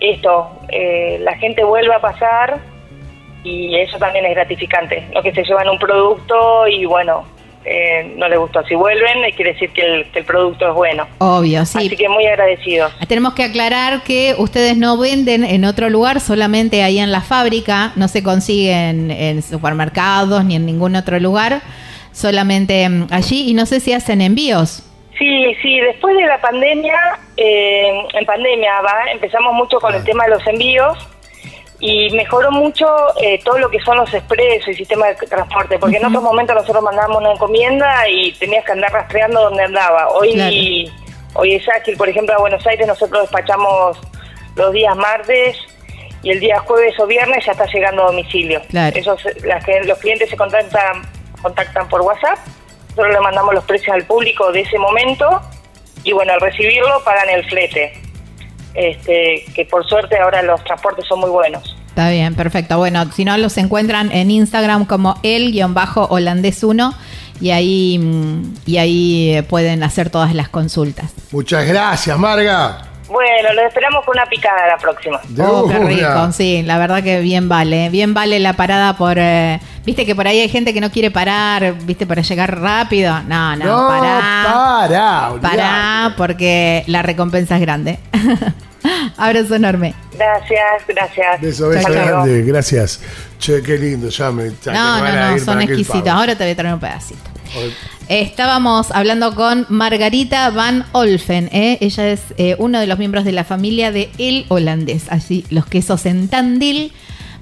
esto, 0.00 0.50
eh, 0.68 1.18
la 1.20 1.36
gente 1.36 1.62
vuelve 1.64 1.94
a 1.94 2.00
pasar 2.00 2.58
y 3.44 3.76
eso 3.76 3.98
también 3.98 4.24
es 4.26 4.34
gratificante. 4.34 5.04
No 5.14 5.22
que 5.22 5.32
se 5.32 5.42
llevan 5.44 5.68
un 5.68 5.78
producto 5.78 6.66
y 6.68 6.84
bueno, 6.84 7.24
eh, 7.64 8.14
no 8.16 8.28
les 8.28 8.38
gustó. 8.38 8.64
Si 8.64 8.74
vuelven, 8.74 9.24
eh, 9.24 9.32
quiere 9.34 9.52
decir 9.52 9.70
que 9.70 9.82
el, 9.82 10.10
que 10.10 10.20
el 10.20 10.24
producto 10.24 10.68
es 10.68 10.74
bueno. 10.74 11.06
Obvio, 11.18 11.64
sí. 11.64 11.78
Así 11.78 11.96
que 11.96 12.08
muy 12.08 12.26
agradecidos. 12.26 12.92
Tenemos 13.06 13.34
que 13.34 13.44
aclarar 13.44 14.02
que 14.02 14.34
ustedes 14.38 14.76
no 14.76 14.96
venden 14.98 15.44
en 15.44 15.64
otro 15.64 15.88
lugar, 15.88 16.20
solamente 16.20 16.82
ahí 16.82 16.98
en 16.98 17.12
la 17.12 17.20
fábrica, 17.20 17.92
no 17.96 18.08
se 18.08 18.22
consiguen 18.22 19.10
en 19.10 19.42
supermercados 19.42 20.44
ni 20.44 20.56
en 20.56 20.66
ningún 20.66 20.96
otro 20.96 21.20
lugar, 21.20 21.60
solamente 22.12 22.88
mm, 22.88 23.08
allí 23.10 23.50
y 23.50 23.54
no 23.54 23.66
sé 23.66 23.80
si 23.80 23.92
hacen 23.92 24.20
envíos. 24.20 24.84
Sí, 25.18 25.54
sí, 25.62 25.78
después 25.78 26.16
de 26.16 26.26
la 26.26 26.40
pandemia, 26.40 26.98
eh, 27.36 27.92
en 28.12 28.26
pandemia 28.26 28.80
va, 28.80 29.12
empezamos 29.12 29.52
mucho 29.54 29.78
con 29.78 29.94
el 29.94 30.02
tema 30.02 30.24
de 30.24 30.30
los 30.30 30.46
envíos 30.48 30.98
y 31.84 32.10
mejoró 32.10 32.52
mucho 32.52 32.86
eh, 33.20 33.40
todo 33.44 33.58
lo 33.58 33.68
que 33.68 33.80
son 33.80 33.96
los 33.96 34.14
expresos 34.14 34.68
y 34.68 34.74
sistemas 34.74 35.18
de 35.18 35.26
transporte, 35.26 35.80
porque 35.80 35.96
en 35.96 36.04
otros 36.04 36.22
momentos 36.22 36.54
nosotros 36.54 36.80
mandábamos 36.80 37.18
una 37.18 37.32
encomienda 37.32 38.08
y 38.08 38.30
tenías 38.34 38.64
que 38.64 38.70
andar 38.70 38.92
rastreando 38.92 39.42
dónde 39.42 39.64
andaba. 39.64 40.08
Hoy, 40.10 40.88
hoy 41.34 41.54
es 41.54 41.68
ágil, 41.68 41.96
por 41.96 42.08
ejemplo, 42.08 42.36
a 42.36 42.38
Buenos 42.38 42.64
Aires 42.68 42.86
nosotros 42.86 43.22
despachamos 43.22 43.98
los 44.54 44.72
días 44.72 44.94
martes 44.94 45.56
y 46.22 46.30
el 46.30 46.38
día 46.38 46.60
jueves 46.60 46.94
o 47.00 47.06
viernes 47.08 47.44
ya 47.44 47.50
está 47.50 47.66
llegando 47.66 48.04
a 48.04 48.06
domicilio. 48.06 48.62
Eso, 48.94 49.16
las 49.42 49.64
que, 49.64 49.80
los 49.82 49.98
clientes 49.98 50.30
se 50.30 50.36
contactan, 50.36 51.02
contactan 51.42 51.88
por 51.88 52.02
WhatsApp, 52.02 52.38
nosotros 52.90 53.12
le 53.12 53.20
mandamos 53.20 53.54
los 53.54 53.64
precios 53.64 53.92
al 53.92 54.04
público 54.04 54.52
de 54.52 54.60
ese 54.60 54.78
momento 54.78 55.40
y 56.04 56.12
bueno, 56.12 56.32
al 56.32 56.40
recibirlo 56.40 57.02
pagan 57.04 57.28
el 57.28 57.44
flete. 57.46 57.92
Este, 58.74 59.44
que 59.54 59.64
por 59.66 59.86
suerte 59.86 60.18
ahora 60.18 60.42
los 60.42 60.62
transportes 60.64 61.06
son 61.06 61.20
muy 61.20 61.30
buenos. 61.30 61.76
Está 61.88 62.08
bien, 62.08 62.34
perfecto. 62.34 62.78
Bueno, 62.78 63.04
si 63.12 63.24
no, 63.24 63.36
los 63.36 63.58
encuentran 63.58 64.10
en 64.12 64.30
Instagram 64.30 64.86
como 64.86 65.16
el-holandés1 65.22 66.94
y 67.40 67.50
ahí, 67.50 67.98
mm, 67.98 68.54
y 68.64 68.78
ahí 68.78 69.42
pueden 69.50 69.82
hacer 69.82 70.08
todas 70.08 70.34
las 70.34 70.48
consultas. 70.48 71.12
Muchas 71.32 71.66
gracias, 71.66 72.18
Marga. 72.18 72.88
Bueno, 73.08 73.52
los 73.52 73.64
esperamos 73.64 74.06
con 74.06 74.16
una 74.16 74.24
picada 74.24 74.68
la 74.68 74.78
próxima. 74.78 75.20
oh, 75.46 75.68
qué 75.68 75.78
rico, 75.80 76.32
sí, 76.32 76.62
la 76.62 76.78
verdad 76.78 77.02
que 77.02 77.20
bien 77.20 77.46
vale, 77.46 77.90
bien 77.90 78.14
vale 78.14 78.40
la 78.40 78.54
parada 78.54 78.96
por... 78.96 79.18
Eh, 79.18 79.60
viste 79.84 80.06
que 80.06 80.14
por 80.14 80.26
ahí 80.26 80.40
hay 80.40 80.48
gente 80.48 80.72
que 80.72 80.80
no 80.80 80.90
quiere 80.90 81.10
parar, 81.10 81.74
viste, 81.84 82.06
para 82.06 82.22
llegar 82.22 82.60
rápido. 82.60 83.22
No, 83.22 83.56
no, 83.56 83.64
no 83.64 83.88
pará. 83.88 85.32
Pará, 85.40 86.14
porque 86.16 86.84
la 86.86 87.02
recompensa 87.02 87.56
es 87.56 87.60
grande. 87.60 87.98
Abrazo 89.16 89.54
enorme. 89.54 89.94
Gracias, 90.14 90.86
gracias. 90.88 91.40
Beso, 91.40 91.68
beso 91.68 91.90
grande, 91.90 92.42
gracias. 92.42 93.00
Che, 93.38 93.62
qué 93.62 93.78
lindo, 93.78 94.08
ya 94.08 94.30
me... 94.30 94.50
no, 94.66 95.00
no, 95.00 95.30
no, 95.30 95.38
son 95.38 95.62
exquisitos. 95.62 96.08
Ahora 96.08 96.34
te 96.36 96.44
voy 96.44 96.52
a 96.52 96.56
traer 96.56 96.74
un 96.74 96.80
pedacito. 96.80 97.20
Estábamos 98.08 98.90
hablando 98.90 99.34
con 99.34 99.66
Margarita 99.68 100.50
Van 100.50 100.84
Olfen. 100.92 101.48
¿eh? 101.52 101.78
Ella 101.80 102.08
es 102.08 102.20
eh, 102.36 102.56
uno 102.58 102.80
de 102.80 102.86
los 102.86 102.98
miembros 102.98 103.24
de 103.24 103.32
la 103.32 103.44
familia 103.44 103.92
de 103.92 104.10
El 104.18 104.46
Holandés. 104.48 105.04
Así, 105.08 105.44
los 105.50 105.66
quesos 105.66 106.06
en 106.06 106.28
Tandil, 106.28 106.92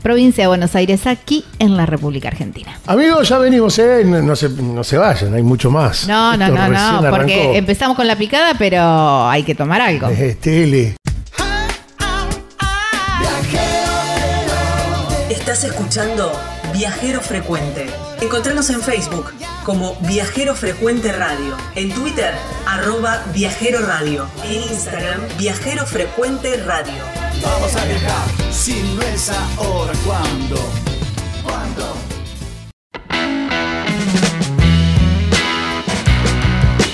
provincia 0.03 0.45
de 0.45 0.49
Buenos 0.49 0.75
Aires, 0.75 1.07
aquí 1.07 1.45
en 1.59 1.77
la 1.77 1.87
República 1.87 2.29
Argentina. 2.29 2.79
Amigos, 2.87 3.29
ya 3.29 3.39
venimos, 3.39 3.79
¿eh? 3.79 4.03
no, 4.05 4.35
se, 4.37 4.49
no 4.49 4.85
se 4.85 4.99
vayan, 4.99 5.35
hay 5.35 5.43
mucho 5.43 5.71
más. 5.71 6.07
No, 6.09 6.37
no, 6.37 6.49
no, 6.49 6.69
no, 6.69 7.11
porque 7.11 7.57
empezamos 7.57 7.97
con 7.97 8.07
la 8.07 8.17
picada, 8.17 8.55
pero 8.59 9.29
hay 9.29 9.43
que 9.43 9.55
tomar 9.55 9.81
algo. 9.81 10.09
tele. 10.41 10.97
Estás 15.29 15.65
escuchando 15.65 16.33
Viajero 16.73 17.21
Frecuente. 17.21 17.87
Encontranos 18.21 18.71
en 18.71 18.81
Facebook 18.81 19.33
como 19.65 19.97
Viajero 20.03 20.55
Frecuente 20.55 21.13
Radio, 21.13 21.57
en 21.75 21.91
Twitter 21.93 22.33
arroba 22.67 23.23
Viajero 23.35 23.85
Radio, 23.87 24.27
en 24.45 24.63
Instagram 24.63 25.21
Viajero 25.39 25.87
Frecuente 25.87 26.57
Radio. 26.65 27.20
Vamos 27.43 27.75
a 27.77 27.85
viajar, 27.87 28.53
si 28.53 28.83
no 28.95 29.03
es 29.03 29.31
ahora, 29.31 29.93
¿cuándo? 30.05 30.57
¿Cuándo? 31.43 31.97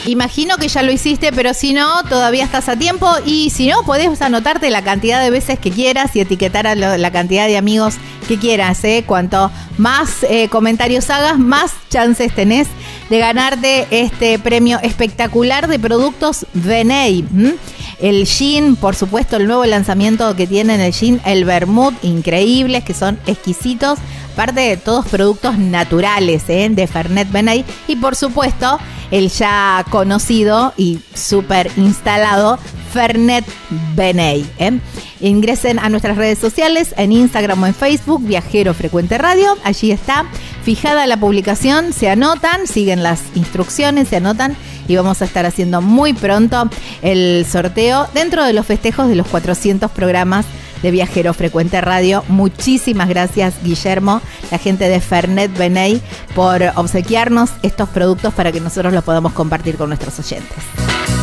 Imagino 0.07 0.57
que 0.57 0.69
ya 0.69 0.83
lo 0.83 0.93
hiciste, 0.93 1.33
pero 1.33 1.53
si 1.53 1.73
no, 1.73 2.05
todavía 2.05 2.45
estás 2.45 2.69
a 2.69 2.77
tiempo. 2.77 3.11
Y 3.25 3.51
si 3.51 3.67
no, 3.67 3.83
podés 3.83 4.23
anotarte 4.23 4.71
la 4.71 4.83
cantidad 4.83 5.21
de 5.21 5.31
veces 5.31 5.59
que 5.59 5.73
quieras 5.73 6.15
y 6.15 6.21
etiquetar 6.21 6.69
a 6.69 6.77
la 6.77 7.11
cantidad 7.11 7.49
de 7.49 7.57
amigos 7.57 7.97
que 8.29 8.39
quieras. 8.39 8.85
¿eh? 8.85 9.03
Cuanto 9.05 9.51
más 9.79 10.23
eh, 10.29 10.49
comentarios 10.49 11.11
hagas, 11.11 11.39
más 11.39 11.73
chances 11.91 12.33
tenés 12.33 12.69
de 13.11 13.19
ganarte 13.19 13.87
este 13.91 14.39
premio 14.39 14.79
espectacular 14.81 15.67
de 15.67 15.79
productos 15.81 16.47
Veney. 16.55 17.25
El 17.99 18.27
Gin, 18.27 18.77
por 18.77 18.95
supuesto, 18.95 19.37
el 19.37 19.47
nuevo 19.47 19.65
lanzamiento 19.65 20.37
que 20.37 20.47
tienen 20.47 20.81
el 20.81 20.93
Gin, 20.93 21.21
el 21.25 21.45
Vermouth, 21.45 21.95
increíbles, 22.03 22.85
que 22.85 22.93
son 22.95 23.19
exquisitos. 23.27 23.99
Aparte 24.37 24.61
de 24.61 24.77
todos 24.77 25.07
productos 25.07 25.57
naturales 25.57 26.43
¿eh? 26.49 26.69
de 26.71 26.87
Fernet 26.87 27.33
Benay. 27.33 27.65
Y 27.89 27.97
por 27.97 28.15
supuesto, 28.15 28.79
el 29.11 29.31
ya 29.31 29.83
conocido 29.89 30.75
y 30.77 30.99
súper 31.15 31.71
instalado 31.79 32.59
Fernet 32.93 33.47
Beney. 33.95 34.47
¿eh? 34.59 34.79
Ingresen 35.21 35.79
a 35.79 35.89
nuestras 35.89 36.19
redes 36.19 36.39
sociales, 36.39 36.93
en 36.99 37.13
Instagram 37.13 37.63
o 37.63 37.67
en 37.67 37.75
Facebook, 37.75 38.27
Viajero 38.27 38.75
Frecuente 38.75 39.17
Radio. 39.17 39.57
Allí 39.65 39.91
está 39.91 40.27
fijada 40.65 41.07
la 41.07 41.17
publicación, 41.17 41.95
se 41.95 42.11
anotan, 42.11 42.67
siguen 42.67 43.03
las 43.03 43.23
instrucciones, 43.37 44.09
se 44.09 44.17
anotan 44.17 44.55
y 44.87 44.97
vamos 44.97 45.23
a 45.23 45.25
estar 45.25 45.47
haciendo 45.47 45.81
muy 45.81 46.13
pronto 46.13 46.69
el 47.01 47.47
sorteo 47.51 48.07
dentro 48.13 48.45
de 48.45 48.53
los 48.53 48.67
festejos 48.67 49.09
de 49.09 49.15
los 49.15 49.27
400 49.29 49.91
programas 49.93 50.45
de 50.83 50.91
Viajero 50.91 51.35
Frecuente 51.35 51.81
Radio. 51.81 52.25
Muchísimas 52.29 53.09
gracias, 53.09 53.55
Guillermo, 53.63 54.21
la 54.51 54.59
gente 54.59 54.89
de 54.89 55.01
Fernet 55.01 55.57
Beney, 55.57 56.01
por 56.35 56.63
obsequiarnos 56.77 57.51
estos 57.63 57.89
productos 57.89 58.35
para 58.35 58.53
que 58.53 58.61
nosotros 58.61 58.93
los 58.93 59.05
podamos 59.05 59.33
compartir 59.33 59.77
con 59.77 59.89
nuestros 59.89 60.19
oyentes. 60.19 61.16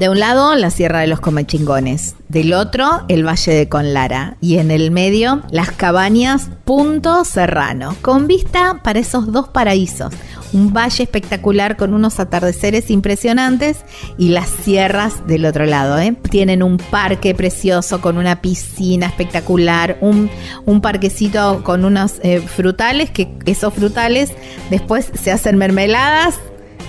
De 0.00 0.08
un 0.08 0.18
lado, 0.18 0.56
la 0.56 0.70
Sierra 0.70 1.00
de 1.00 1.08
los 1.08 1.20
Comechingones. 1.20 2.16
Del 2.30 2.54
otro, 2.54 3.02
el 3.08 3.26
Valle 3.26 3.52
de 3.52 3.68
Conlara. 3.68 4.38
Y 4.40 4.56
en 4.56 4.70
el 4.70 4.90
medio, 4.90 5.42
las 5.50 5.72
cabañas 5.72 6.48
Punto 6.64 7.22
Serrano. 7.26 7.94
Con 8.00 8.26
vista 8.26 8.80
para 8.82 8.98
esos 8.98 9.30
dos 9.30 9.50
paraísos. 9.50 10.14
Un 10.54 10.72
valle 10.72 11.02
espectacular 11.02 11.76
con 11.76 11.92
unos 11.92 12.18
atardeceres 12.18 12.90
impresionantes 12.90 13.84
y 14.16 14.30
las 14.30 14.48
sierras 14.48 15.26
del 15.26 15.44
otro 15.44 15.66
lado. 15.66 15.98
¿eh? 15.98 16.16
Tienen 16.30 16.62
un 16.62 16.78
parque 16.78 17.34
precioso 17.34 18.00
con 18.00 18.16
una 18.16 18.40
piscina 18.40 19.06
espectacular, 19.06 19.98
un, 20.00 20.30
parquecito 20.80 21.62
con 21.62 21.84
unos 21.84 22.20
eh, 22.22 22.40
frutales, 22.40 23.10
que 23.10 23.36
esos 23.44 23.74
frutales 23.74 24.32
después 24.70 25.12
se 25.12 25.30
hacen 25.30 25.58
mermeladas 25.58 26.36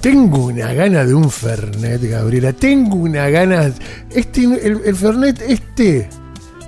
Tengo 0.01 0.47
una 0.47 0.73
gana 0.75 1.05
de 1.05 1.15
un 1.15 1.31
Fernet, 1.31 2.03
Gabriela. 2.03 2.53
Tengo 2.53 2.97
una 2.97 3.31
gana. 3.31 3.73
Este, 4.11 4.43
el, 4.43 4.81
el 4.85 4.97
Fernet, 4.97 5.41
este, 5.43 6.09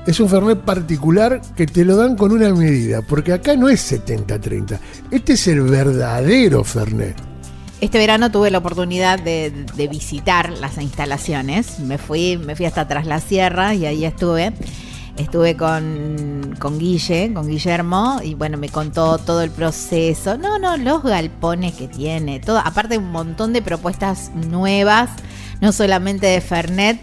es 0.06 0.20
un 0.20 0.28
Fernet 0.28 0.60
particular 0.60 1.42
que 1.56 1.66
te 1.66 1.84
lo 1.84 1.96
dan 1.96 2.14
con 2.16 2.30
una 2.30 2.54
medida, 2.54 3.02
porque 3.02 3.32
acá 3.32 3.56
no 3.56 3.68
es 3.68 3.92
70-30. 3.92 4.78
Este 5.10 5.32
es 5.32 5.48
el 5.48 5.62
verdadero 5.62 6.62
Fernet. 6.62 7.29
Este 7.80 7.96
verano 7.96 8.30
tuve 8.30 8.50
la 8.50 8.58
oportunidad 8.58 9.18
de, 9.18 9.88
visitar 9.90 10.50
las 10.50 10.76
instalaciones. 10.76 11.80
Me 11.80 11.96
fui, 11.96 12.36
me 12.36 12.54
fui 12.54 12.66
hasta 12.66 12.86
tras 12.86 13.06
la 13.06 13.20
sierra 13.20 13.74
y 13.74 13.86
ahí 13.86 14.04
estuve. 14.04 14.52
Estuve 15.16 15.56
con, 15.56 16.56
con 16.58 16.78
Guille, 16.78 17.32
con 17.34 17.46
Guillermo, 17.46 18.20
y 18.22 18.34
bueno, 18.34 18.56
me 18.56 18.68
contó 18.68 19.18
todo 19.18 19.42
el 19.42 19.50
proceso. 19.50 20.38
No, 20.38 20.58
no, 20.58 20.76
los 20.76 21.02
galpones 21.02 21.74
que 21.74 21.88
tiene, 21.88 22.40
todo, 22.40 22.58
aparte 22.58 22.96
un 22.96 23.10
montón 23.10 23.52
de 23.52 23.60
propuestas 23.60 24.30
nuevas, 24.34 25.10
no 25.60 25.72
solamente 25.72 26.26
de 26.26 26.40
Fernet, 26.40 26.98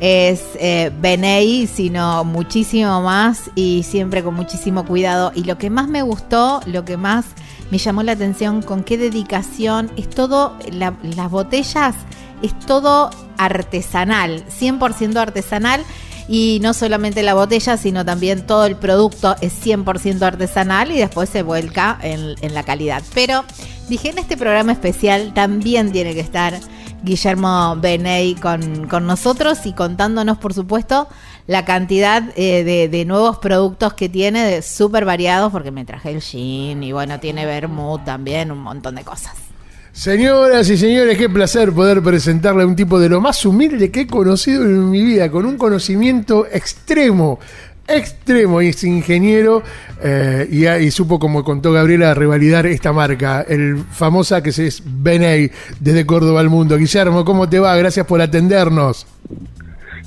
es 0.00 0.42
eh, 0.58 0.90
Benei, 1.00 1.66
sino 1.66 2.24
muchísimo 2.24 3.00
más 3.00 3.50
y 3.54 3.82
siempre 3.84 4.22
con 4.22 4.34
muchísimo 4.34 4.84
cuidado. 4.84 5.32
Y 5.34 5.44
lo 5.44 5.56
que 5.56 5.70
más 5.70 5.88
me 5.88 6.02
gustó, 6.02 6.60
lo 6.66 6.84
que 6.84 6.96
más 6.96 7.24
me 7.70 7.78
llamó 7.78 8.02
la 8.02 8.12
atención 8.12 8.62
con 8.62 8.84
qué 8.84 8.96
dedicación. 8.98 9.90
Es 9.96 10.08
todo, 10.10 10.56
las 10.70 11.30
botellas 11.30 11.94
es 12.42 12.58
todo 12.60 13.10
artesanal, 13.38 14.44
100% 14.48 15.16
artesanal. 15.16 15.82
Y 16.26 16.58
no 16.62 16.72
solamente 16.72 17.22
la 17.22 17.34
botella, 17.34 17.76
sino 17.76 18.04
también 18.04 18.46
todo 18.46 18.64
el 18.64 18.76
producto 18.76 19.36
es 19.42 19.52
100% 19.64 20.22
artesanal 20.22 20.90
y 20.90 20.96
después 20.96 21.28
se 21.28 21.42
vuelca 21.42 21.98
en, 22.02 22.34
en 22.40 22.54
la 22.54 22.62
calidad. 22.62 23.02
Pero 23.12 23.44
dije, 23.90 24.08
en 24.08 24.18
este 24.18 24.38
programa 24.38 24.72
especial 24.72 25.34
también 25.34 25.92
tiene 25.92 26.14
que 26.14 26.20
estar 26.20 26.58
Guillermo 27.04 27.76
Beney 27.76 28.34
con, 28.36 28.88
con 28.88 29.06
nosotros 29.06 29.66
y 29.66 29.72
contándonos, 29.72 30.38
por 30.38 30.54
supuesto, 30.54 31.08
la 31.46 31.64
cantidad 31.64 32.22
eh, 32.36 32.88
de, 32.90 33.04
nuevos 33.04 33.38
productos 33.38 33.94
que 33.94 34.08
tiene, 34.08 34.44
de 34.44 34.62
súper 34.62 35.04
variados, 35.04 35.52
porque 35.52 35.70
me 35.70 35.84
traje 35.84 36.10
el 36.10 36.22
gin 36.22 36.82
y 36.82 36.92
bueno, 36.92 37.20
tiene 37.20 37.44
vermouth 37.44 38.04
también, 38.04 38.50
un 38.50 38.58
montón 38.58 38.94
de 38.94 39.04
cosas. 39.04 39.32
Señoras 39.92 40.68
y 40.70 40.76
señores, 40.76 41.16
qué 41.16 41.28
placer 41.28 41.72
poder 41.72 42.02
presentarle 42.02 42.64
a 42.64 42.66
un 42.66 42.74
tipo 42.74 42.98
de 42.98 43.08
lo 43.08 43.20
más 43.20 43.44
humilde 43.46 43.92
que 43.92 44.00
he 44.00 44.06
conocido 44.06 44.64
en 44.64 44.90
mi 44.90 45.04
vida, 45.04 45.30
con 45.30 45.46
un 45.46 45.56
conocimiento 45.56 46.46
extremo, 46.50 47.38
extremo, 47.86 48.60
y 48.60 48.68
es 48.68 48.82
ingeniero 48.82 49.62
eh, 50.02 50.48
y, 50.80 50.90
supo, 50.90 51.20
como 51.20 51.44
contó 51.44 51.70
Gabriela, 51.72 52.12
revalidar 52.14 52.66
esta 52.66 52.92
marca, 52.92 53.42
el 53.42 53.84
famosa 53.92 54.42
que 54.42 54.50
es 54.50 54.82
Beney 54.84 55.52
desde 55.78 56.04
Córdoba 56.06 56.40
al 56.40 56.50
mundo. 56.50 56.76
Guillermo, 56.76 57.24
¿cómo 57.24 57.48
te 57.48 57.60
va? 57.60 57.76
Gracias 57.76 58.06
por 58.06 58.20
atendernos. 58.20 59.06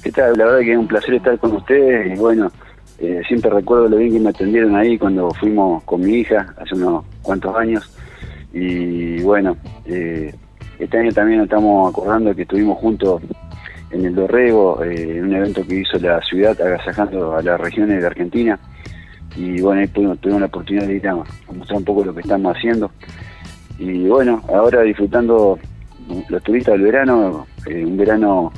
¿Qué 0.04 0.12
tal? 0.12 0.38
La 0.38 0.46
verdad 0.46 0.60
que 0.60 0.74
es 0.74 0.78
un 0.78 0.88
placer 0.88 1.16
estar 1.16 1.38
con 1.40 1.54
ustedes 1.54 2.16
y 2.16 2.20
bueno, 2.20 2.52
eh, 3.00 3.22
siempre 3.28 3.50
recuerdo 3.50 3.90
lo 3.90 3.98
bien 3.98 4.14
que 4.14 4.20
me 4.20 4.30
atendieron 4.30 4.76
ahí 4.76 4.98
cuando 4.98 5.32
fuimos 5.32 5.84
con 5.84 6.02
mi 6.02 6.20
hija 6.20 6.54
hace 6.58 6.76
unos 6.76 7.04
cuantos 7.22 7.56
años 7.56 7.92
y 8.54 9.22
bueno, 9.22 9.58
eh, 9.86 10.34
este 10.80 10.98
año 10.98 11.12
también 11.12 11.40
nos 11.40 11.46
estamos 11.46 11.92
acordando 11.92 12.36
que 12.36 12.44
estuvimos 12.44 12.78
juntos 12.78 13.22
en 13.92 14.06
el 14.06 14.16
Dorrego, 14.16 14.84
eh, 14.84 15.18
en 15.18 15.26
un 15.26 15.36
evento 15.36 15.66
que 15.66 15.76
hizo 15.76 15.98
la 16.00 16.22
ciudad 16.22 16.60
agasajando 16.62 17.36
a 17.36 17.42
las 17.42 17.60
regiones 17.60 18.00
de 18.00 18.08
Argentina 18.08 18.60
y 19.36 19.62
bueno, 19.62 19.82
ahí 19.82 19.88
tuvimos, 19.88 20.20
la 20.40 20.46
oportunidad 20.46 20.88
de 20.88 20.96
ir 20.96 21.08
a, 21.08 21.16
mostrar 21.16 21.80
un 21.80 21.86
poco 21.86 22.06
lo 22.06 22.14
que 22.14 22.22
estamos 22.22 22.56
haciendo 22.56 22.92
y 23.80 24.08
bueno, 24.08 24.44
ahora 24.54 24.84
disfrutando 24.84 25.58
los 26.30 26.44
turistas 26.44 26.74
del 26.76 26.84
verano, 26.84 27.48
un 27.68 27.98
verano 27.98 28.54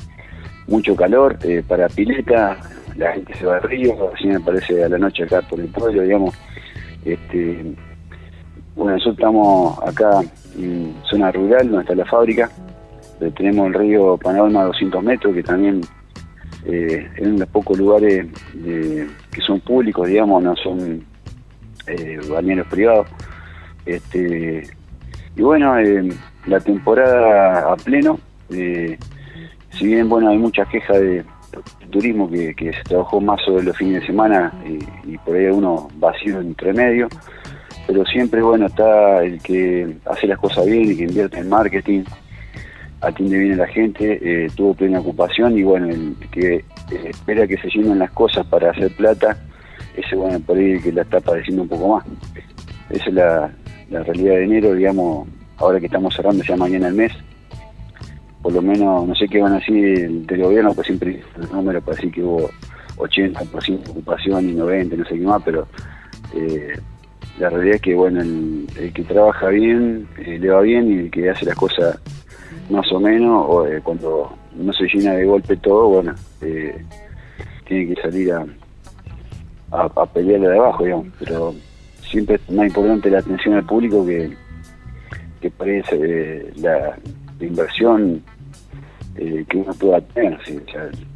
mucho 0.70 0.96
calor 0.96 1.36
eh, 1.42 1.62
para 1.66 1.88
pileta, 1.88 2.58
la 2.96 3.12
gente 3.12 3.34
se 3.34 3.44
va 3.44 3.56
al 3.56 3.62
río, 3.64 4.10
así 4.14 4.26
me 4.28 4.40
parece 4.40 4.82
a 4.82 4.88
la 4.88 4.98
noche 4.98 5.24
acá 5.24 5.42
por 5.42 5.60
el 5.60 5.68
pueblo, 5.68 6.02
digamos. 6.02 6.34
Este, 7.04 7.74
bueno, 8.74 8.92
nosotros 8.92 9.18
estamos 9.18 9.78
acá 9.86 10.20
en 10.56 10.94
zona 11.10 11.30
rural, 11.32 11.68
donde 11.68 11.82
está 11.82 11.94
la 11.94 12.06
fábrica, 12.06 12.50
tenemos 13.36 13.66
el 13.66 13.74
río 13.74 14.16
Panorama 14.16 14.62
a 14.62 14.66
200 14.66 15.02
metros, 15.02 15.34
que 15.34 15.42
también 15.42 15.82
eh, 16.64 17.06
es 17.16 17.20
uno 17.20 17.32
de 17.32 17.38
los 17.40 17.48
pocos 17.48 17.78
lugares 17.78 18.26
que 18.54 19.40
son 19.42 19.60
públicos, 19.60 20.08
digamos, 20.08 20.42
no 20.42 20.56
son 20.56 21.04
eh, 21.86 22.18
privados. 22.70 23.06
Este, 23.84 24.62
y 25.36 25.42
bueno, 25.42 25.78
eh, 25.78 26.08
la 26.46 26.60
temporada 26.60 27.72
a 27.72 27.76
pleno, 27.76 28.18
eh, 28.50 28.98
si 29.72 29.86
bien 29.86 30.08
bueno 30.08 30.30
hay 30.30 30.38
mucha 30.38 30.64
queja 30.66 30.98
de, 30.98 31.24
turismo 31.90 32.30
que, 32.30 32.54
se 32.56 32.82
trabajó 32.84 33.20
más 33.20 33.40
sobre 33.42 33.64
los 33.64 33.76
fines 33.76 34.00
de 34.00 34.06
semana 34.06 34.52
y, 35.04 35.18
por 35.18 35.36
ahí 35.36 35.46
uno 35.46 35.88
vacío 35.96 36.40
entre 36.40 36.72
medio, 36.72 37.08
pero 37.86 38.04
siempre 38.06 38.42
bueno 38.42 38.66
está 38.66 39.22
el 39.24 39.40
que 39.42 39.96
hace 40.06 40.26
las 40.26 40.38
cosas 40.38 40.66
bien 40.66 40.92
y 40.92 40.96
que 40.96 41.04
invierte 41.04 41.38
en 41.38 41.48
marketing, 41.48 42.04
atiende 43.00 43.38
bien 43.38 43.54
a 43.54 43.64
la 43.64 43.66
gente, 43.66 44.18
eh, 44.22 44.48
tuvo 44.54 44.74
plena 44.74 45.00
ocupación 45.00 45.58
y 45.58 45.62
bueno, 45.62 45.88
el 45.88 46.14
que 46.30 46.64
espera 47.04 47.46
que 47.46 47.56
se 47.58 47.68
llenen 47.68 47.98
las 47.98 48.10
cosas 48.12 48.46
para 48.46 48.70
hacer 48.70 48.94
plata, 48.94 49.36
ese 49.96 50.14
bueno 50.14 50.38
por 50.40 50.56
ahí 50.56 50.80
que 50.80 50.92
la 50.92 51.02
está 51.02 51.20
padeciendo 51.20 51.62
un 51.62 51.68
poco 51.68 51.96
más. 51.96 52.04
Esa 52.90 53.04
es 53.04 53.14
la, 53.14 53.50
la 53.90 54.02
realidad 54.02 54.34
de 54.34 54.44
enero, 54.44 54.74
digamos, 54.74 55.28
ahora 55.56 55.80
que 55.80 55.86
estamos 55.86 56.14
cerrando 56.14 56.42
ya 56.44 56.56
mañana 56.56 56.88
el 56.88 56.94
mes, 56.94 57.12
por 58.42 58.52
lo 58.52 58.62
menos, 58.62 59.06
no 59.06 59.14
sé 59.14 59.28
qué 59.28 59.40
van 59.40 59.52
a 59.52 59.58
decir 59.58 60.08
del 60.26 60.42
gobierno, 60.42 60.74
pues 60.74 60.86
siempre 60.86 61.22
el 61.36 61.52
número 61.52 61.80
para 61.82 61.96
que 61.98 62.22
hubo 62.22 62.50
80% 62.96 63.82
de 63.82 63.90
ocupación 63.90 64.48
y 64.48 64.52
90, 64.54 64.96
no 64.96 65.04
sé 65.04 65.14
qué 65.18 65.24
más, 65.26 65.42
pero 65.44 65.66
eh, 66.34 66.78
la 67.38 67.50
realidad 67.50 67.76
es 67.76 67.82
que, 67.82 67.94
bueno, 67.94 68.20
el, 68.20 68.92
que 68.94 69.02
trabaja 69.04 69.48
bien, 69.48 70.08
eh, 70.18 70.38
le 70.38 70.48
va 70.48 70.60
bien, 70.62 70.90
y 70.90 70.98
el 71.00 71.10
que 71.10 71.28
hace 71.28 71.44
las 71.44 71.56
cosas 71.56 71.98
más 72.70 72.90
o 72.92 73.00
menos, 73.00 73.44
o 73.48 73.66
eh, 73.66 73.80
cuando 73.82 74.32
no 74.54 74.72
se 74.72 74.84
llena 74.84 75.14
de 75.14 75.24
golpe 75.24 75.56
todo, 75.56 75.88
bueno, 75.88 76.14
tiene 76.38 77.94
que 77.94 78.02
salir 78.02 78.32
a, 78.32 78.46
a, 79.70 80.06
pelearle 80.06 80.48
de 80.48 80.58
abajo, 80.58 80.84
digamos, 80.84 81.08
pero 81.18 81.54
siempre 82.02 82.36
es 82.36 82.50
más 82.50 82.66
importante 82.66 83.10
la 83.10 83.18
atención 83.18 83.54
al 83.54 83.66
público 83.66 84.04
que, 84.04 84.34
que 85.40 85.50
parece 85.50 86.52
la 86.56 86.96
de 87.40 87.46
inversión 87.46 88.22
eh, 89.16 89.44
que 89.48 89.56
uno 89.56 89.74
pueda 89.74 90.00
tener. 90.00 90.38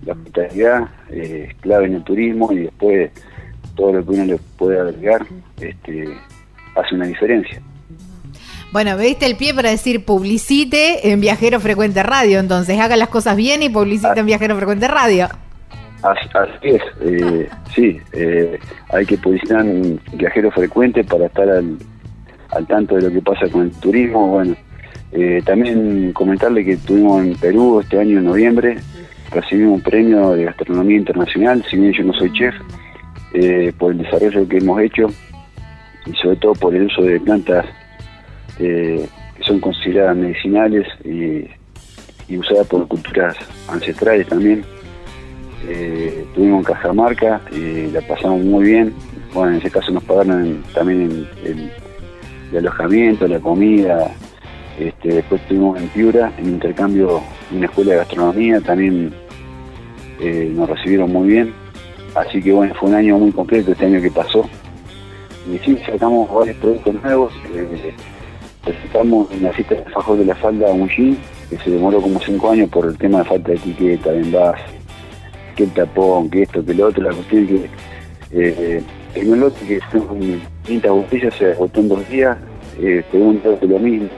la 0.05 0.13
hospitalidad 0.13 0.89
eh, 1.11 1.47
es 1.49 1.55
clave 1.61 1.87
en 1.87 1.95
el 1.95 2.03
turismo 2.03 2.53
y 2.53 2.61
después 2.61 3.11
todo 3.77 3.93
lo 3.93 4.05
que 4.05 4.11
uno 4.11 4.25
le 4.25 4.39
puede 4.59 4.81
agregar 4.81 5.25
este, 5.61 6.09
hace 6.75 6.95
una 6.95 7.07
diferencia. 7.07 7.63
Bueno, 8.73 8.97
me 8.97 9.05
diste 9.05 9.27
el 9.27 9.37
pie 9.37 9.55
para 9.55 9.71
decir 9.71 10.05
publicite 10.05 11.13
en 11.13 11.21
Viajero 11.21 11.61
Frecuente 11.61 12.03
Radio, 12.03 12.41
entonces 12.41 12.81
haga 12.81 12.97
las 12.97 13.09
cosas 13.09 13.37
bien 13.37 13.63
y 13.63 13.69
publicite 13.69 14.19
en 14.19 14.27
Viajero 14.27 14.57
Frecuente 14.57 14.89
Radio. 14.89 15.29
Así, 16.03 16.29
es, 16.63 16.83
eh, 17.01 17.49
sí, 17.75 17.99
hay 18.91 19.07
que 19.07 19.17
publicitar 19.17 19.61
en 19.61 20.01
Viajero 20.15 20.51
Frecuente 20.51 21.05
para 21.05 21.27
estar 21.27 21.49
al, 21.49 21.79
al 22.51 22.67
tanto 22.67 22.97
de 22.97 23.03
lo 23.03 23.11
que 23.11 23.23
pasa 23.23 23.49
con 23.49 23.63
el 23.63 23.71
turismo, 23.73 24.27
bueno, 24.27 24.57
eh, 25.15 25.41
también 25.45 26.13
comentarle 26.13 26.65
que 26.65 26.73
estuvimos 26.73 27.23
en 27.23 27.37
Perú 27.37 27.81
este 27.81 28.01
año 28.01 28.19
en 28.19 28.25
noviembre, 28.25 28.79
recibimos 29.31 29.75
un 29.75 29.81
premio 29.81 30.33
de 30.33 30.45
gastronomía 30.47 30.97
internacional, 30.97 31.65
si 31.71 31.77
bien 31.77 31.93
yo 31.93 32.03
no 32.03 32.13
soy 32.15 32.33
chef, 32.33 32.55
eh, 33.33 33.73
por 33.79 33.93
el 33.93 33.99
desarrollo 33.99 34.49
que 34.49 34.59
hemos 34.59 34.81
hecho 34.81 35.07
y 36.07 36.13
sobre 36.15 36.37
todo 36.37 36.53
por 36.55 36.75
el 36.75 36.87
uso 36.87 37.03
de 37.03 37.21
plantas 37.21 37.65
eh, 38.59 39.07
que 39.37 39.45
son 39.45 39.61
consideradas 39.61 40.17
medicinales 40.17 40.87
y, 41.05 41.49
usadas 42.37 42.67
por 42.67 42.89
culturas 42.89 43.37
ancestrales 43.69 44.27
también. 44.27 44.65
eh, 45.69 46.25
estuvimos 46.27 46.59
en 46.59 46.65
Cajamarca 46.65 47.41
y 47.53 47.91
la 47.93 48.01
pasamos 48.01 48.43
muy 48.43 48.65
bien. 48.65 48.93
Bueno, 49.33 49.53
en 49.53 49.59
ese 49.59 49.71
caso 49.71 49.93
nos 49.93 50.03
pagaron 50.03 50.65
también 50.75 51.27
el, 51.45 51.71
el 52.51 52.59
alojamiento, 52.59 53.29
la 53.29 53.39
comida, 53.39 54.11
este, 54.79 55.15
después 55.15 55.41
estuvimos 55.43 55.81
en 55.81 55.89
Piura, 55.89 56.33
en 56.39 56.47
intercambio 56.47 57.23
en 57.51 57.59
una 57.59 57.67
escuela 57.67 57.93
de 57.93 57.99
gastronomía, 57.99 58.61
también 58.61 59.15
eh, 60.21 60.51
nos 60.55 60.69
recibieron 60.69 61.13
muy 61.13 61.29
bien. 61.29 61.53
Así 62.15 62.43
que 62.43 62.53
bueno, 62.53 62.75
fue 62.75 62.89
un 62.89 62.97
año 62.97 63.19
muy 63.19 63.33
completo 63.33 63.73
este 63.73 63.87
año 63.87 64.01
que 64.01 64.11
pasó. 64.11 64.49
Y 65.53 65.59
sí, 65.59 65.79
sacamos 65.87 66.33
varios 66.33 66.57
productos 66.57 66.95
nuevos. 67.03 67.33
Eh, 67.55 67.95
presentamos 68.65 69.31
en 69.31 69.43
la 69.45 69.53
fiesta 69.53 69.75
de 69.77 69.85
Fajos 69.85 70.19
de 70.19 70.25
la 70.25 70.35
Falda 70.35 70.73
un 70.73 70.89
jean, 70.89 71.19
que 71.51 71.59
se 71.59 71.71
demoró 71.71 72.01
como 72.01 72.19
cinco 72.21 72.51
años 72.51 72.69
por 72.71 72.87
el 72.87 72.97
tema 72.99 73.19
de 73.19 73.25
falta 73.25 73.49
de 73.51 73.57
etiqueta, 73.57 74.11
de 74.11 74.23
envase, 74.23 74.63
que 75.55 75.65
el 75.65 75.71
tapón, 75.71 76.31
que 76.31 76.43
esto, 76.43 76.65
que 76.65 76.75
lo 76.75 76.89
otro. 76.89 77.03
La 77.03 77.13
cuestión 77.13 77.45
es 77.45 77.49
que 77.51 77.69
eh, 78.33 78.83
el 79.15 79.39
lote 79.39 79.67
que 79.67 79.81
son 79.93 80.41
30 80.65 80.91
botellas 80.91 81.35
se 81.35 81.53
agotó 81.53 81.81
en 81.81 81.89
dos 81.89 82.09
días, 82.09 82.37
eh, 82.81 83.05
lo 83.13 83.79
mismo 83.79 84.09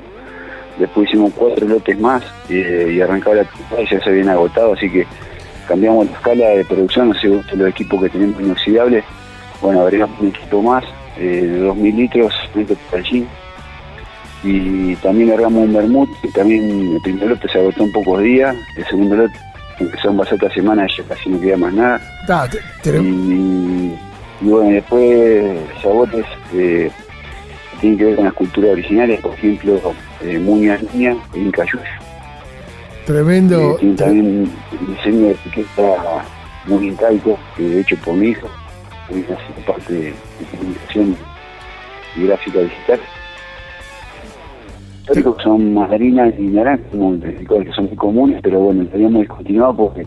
Después 0.79 1.09
hicimos 1.09 1.33
cuatro 1.35 1.67
lotes 1.67 1.99
más 1.99 2.23
eh, 2.51 2.93
y 2.95 3.01
arrancaba 3.01 3.37
la 3.37 3.45
temporada 3.45 3.83
y 3.83 3.95
ya 3.95 4.01
se 4.01 4.11
habían 4.11 4.29
agotado, 4.29 4.75
así 4.75 4.91
que 4.91 5.07
cambiamos 5.67 6.07
la 6.07 6.13
escala 6.13 6.49
de 6.49 6.65
producción, 6.65 7.09
no 7.09 7.15
sé 7.15 7.29
los 7.29 7.69
equipos 7.69 8.03
que 8.03 8.11
tenemos 8.11 8.41
inoxidables. 8.41 9.05
Bueno, 9.61 9.83
agregamos 9.83 10.21
un 10.21 10.29
equipo 10.29 10.63
más 10.63 10.85
eh, 11.19 11.43
de 11.43 11.67
2.000 11.67 11.95
litros, 11.95 12.35
allí. 12.93 13.27
Y 14.45 14.95
también 14.97 15.31
agregamos 15.31 15.65
un 15.65 15.75
vermut, 15.75 16.09
que 16.21 16.29
también 16.29 16.95
el 16.95 17.01
primer 17.03 17.29
lote 17.31 17.49
se 17.49 17.59
agotó 17.59 17.83
en 17.83 17.93
pocos 17.93 18.23
días, 18.23 18.55
el 18.77 18.85
segundo 18.85 19.17
lote 19.17 19.35
empezó 19.79 20.11
en 20.11 20.17
base 20.17 20.35
otra 20.35 20.53
semana, 20.55 20.87
ya 20.87 21.03
casi 21.05 21.31
no 21.31 21.41
queda 21.41 21.57
más 21.57 21.73
nada. 21.73 22.01
y, 23.03 23.95
bueno, 24.41 24.71
después 24.71 25.59
sabores 25.83 26.25
eh, 26.55 26.91
tienen 27.81 27.99
que 27.99 28.05
ver 28.05 28.17
con 28.17 28.25
las 28.27 28.35
culturas 28.35 28.71
originales, 28.73 29.21
por 29.21 29.35
ejemplo, 29.35 29.95
eh, 30.23 30.39
Muña 30.39 30.79
Niña 30.93 31.17
y 31.35 31.41
Inca 31.41 31.65
Tremendo. 33.05 33.77
Tiene 33.77 33.95
también 33.97 34.53
diseño 34.89 35.27
de 35.27 35.31
etiqueta 35.33 36.25
muy 36.67 36.89
incaico, 36.89 37.39
que 37.57 37.63
de 37.63 37.81
hecho 37.81 37.97
por 38.05 38.15
mi 38.15 38.29
hijo, 38.29 38.49
que 39.09 39.21
hace 39.21 39.63
parte 39.67 39.93
de, 39.93 40.15
comunicación 40.51 41.17
y 42.17 42.27
gráfica 42.27 42.61
digital. 42.61 43.01
que 45.07 45.43
son 45.43 45.75
mandarinas 45.75 46.35
y 46.39 46.43
naranjas, 46.43 46.91
que 46.91 47.73
son 47.75 47.87
muy 47.87 47.97
comunes, 47.97 48.41
pero 48.43 48.61
bueno, 48.61 48.83
estaríamos 48.83 49.21
discontinuado 49.21 49.77
porque 49.77 50.07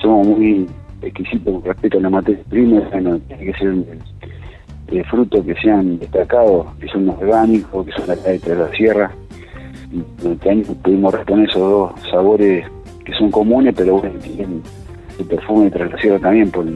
somos 0.00 0.26
muy 0.26 0.68
exquisitos 1.02 1.52
con 1.52 1.64
respecto 1.64 1.98
a 1.98 2.02
la 2.02 2.10
materia 2.10 2.42
prima, 2.48 2.80
bueno, 2.92 3.18
tiene 3.26 3.46
que 3.46 3.58
ser 3.58 3.74
de 4.94 5.04
frutos 5.04 5.44
que 5.44 5.54
sean 5.56 5.98
destacados, 5.98 6.66
que 6.80 6.88
son 6.88 7.08
orgánicos, 7.08 7.86
que 7.86 7.92
son 7.92 8.06
de 8.06 8.38
de 8.38 8.54
la 8.56 8.70
sierra. 8.70 9.10
Y 9.92 10.28
este 10.28 10.50
año 10.50 10.62
pudimos 10.82 11.14
reponer 11.14 11.48
esos 11.48 11.60
dos 11.60 11.92
sabores 12.10 12.66
que 13.04 13.12
son 13.14 13.30
comunes, 13.30 13.74
pero 13.76 13.98
bueno, 13.98 14.18
tienen 14.20 14.62
el 15.18 15.26
perfume 15.26 15.70
de 15.70 15.84
la 15.84 15.98
sierra 15.98 16.18
también, 16.18 16.50
porque 16.50 16.72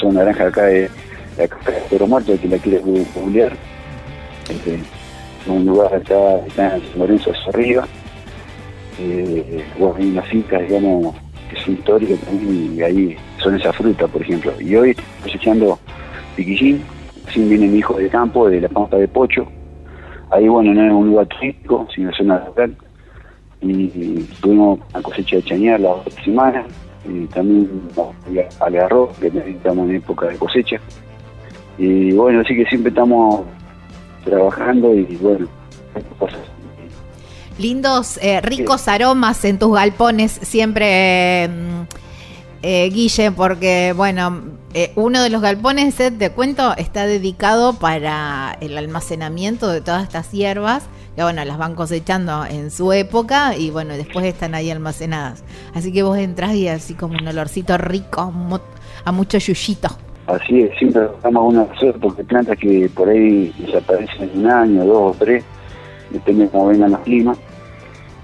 son 0.00 0.14
naranjas 0.14 0.48
acá 0.48 0.64
de 0.64 0.90
la 1.38 1.48
café 1.48 1.72
de 1.72 1.80
Perro 1.90 2.06
Muerto, 2.06 2.38
que 2.40 2.48
la 2.48 2.58
quiere 2.58 2.80
googlear. 3.14 3.52
Este, 4.48 4.78
un 5.46 5.64
lugar 5.64 5.94
acá, 5.94 6.36
está 6.46 6.76
en 6.76 6.82
San 6.82 6.98
Lorenzo 6.98 7.30
hacia 7.30 7.48
arriba. 7.48 7.88
Eh, 9.00 9.64
bueno, 9.78 9.94
hay 9.98 10.10
una 10.10 10.22
finca, 10.22 10.58
digamos, 10.58 11.14
que 11.50 11.60
son 11.60 11.74
históricas 11.74 12.18
también, 12.20 12.76
y 12.76 12.82
ahí 12.82 13.16
son 13.38 13.56
esas 13.56 13.74
frutas, 13.74 14.10
por 14.10 14.22
ejemplo. 14.22 14.52
Y 14.60 14.74
hoy 14.76 14.96
cosechando 15.22 15.78
piquillín, 16.36 16.82
Recién 17.30 17.48
viene 17.48 17.68
mi 17.68 17.78
hijo 17.78 17.94
de 17.94 18.08
campo, 18.08 18.48
de 18.48 18.60
la 18.60 18.68
Pampa 18.68 18.96
de 18.96 19.06
Pocho. 19.06 19.46
Ahí, 20.32 20.48
bueno, 20.48 20.74
no 20.74 20.84
es 20.84 20.92
un 20.92 21.06
lugar 21.10 21.28
turístico, 21.28 21.86
sino 21.94 22.12
zona 22.12 22.44
local. 22.44 22.76
Y, 23.60 24.24
tuvimos 24.40 24.80
una 24.92 25.00
cosecha 25.00 25.36
de 25.36 25.44
chañar 25.44 25.78
la 25.78 25.90
otra 25.90 26.24
semana. 26.24 26.66
Y 27.08 27.26
también 27.26 27.70
al 28.58 28.76
arroz, 28.76 29.16
que 29.18 29.30
necesitamos 29.30 29.88
en 29.88 29.94
época 29.94 30.26
de 30.26 30.38
cosecha. 30.38 30.80
Y 31.78 32.10
bueno, 32.14 32.40
así 32.40 32.56
que 32.56 32.66
siempre 32.66 32.88
estamos 32.88 33.42
trabajando 34.24 34.92
y 34.92 35.16
bueno, 35.22 35.46
cosas. 36.18 36.40
Lindos, 37.60 38.18
eh, 38.22 38.40
ricos 38.40 38.88
aromas 38.88 39.44
en 39.44 39.56
tus 39.56 39.72
galpones, 39.72 40.32
siempre, 40.32 41.44
eh, 41.44 41.48
eh, 42.62 42.90
Guille, 42.90 43.32
porque 43.32 43.92
bueno, 43.96 44.42
eh, 44.74 44.92
uno 44.96 45.22
de 45.22 45.30
los 45.30 45.42
galpones, 45.42 45.96
de 45.98 46.30
cuento, 46.30 46.74
está 46.76 47.06
dedicado 47.06 47.74
para 47.74 48.56
el 48.60 48.76
almacenamiento 48.76 49.68
de 49.68 49.80
todas 49.80 50.02
estas 50.02 50.30
hierbas, 50.32 50.84
que 51.16 51.22
bueno, 51.22 51.44
las 51.44 51.58
van 51.58 51.74
cosechando 51.74 52.44
en 52.44 52.70
su 52.70 52.92
época 52.92 53.56
y 53.56 53.70
bueno, 53.70 53.94
después 53.94 54.24
están 54.26 54.54
ahí 54.54 54.70
almacenadas. 54.70 55.42
Así 55.74 55.92
que 55.92 56.02
vos 56.02 56.18
entras 56.18 56.54
y 56.54 56.68
así 56.68 56.94
como 56.94 57.14
un 57.14 57.26
olorcito 57.26 57.76
rico 57.78 58.32
a 59.04 59.12
mucho 59.12 59.38
yuyito. 59.38 59.88
Así 60.26 60.60
es, 60.60 60.78
siempre 60.78 61.08
damos 61.22 61.52
una 61.52 61.66
suerte 61.76 61.98
porque 61.98 62.22
plantas 62.22 62.56
que 62.58 62.88
por 62.94 63.08
ahí 63.08 63.52
desaparecen 63.58 64.30
en 64.32 64.40
un 64.40 64.50
año, 64.50 64.84
dos 64.84 65.16
o 65.16 65.18
tres, 65.18 65.44
depende 66.10 66.44
de 66.44 66.50
cómo 66.50 66.68
vengan 66.68 66.92
los 66.92 67.00
climas. 67.00 67.38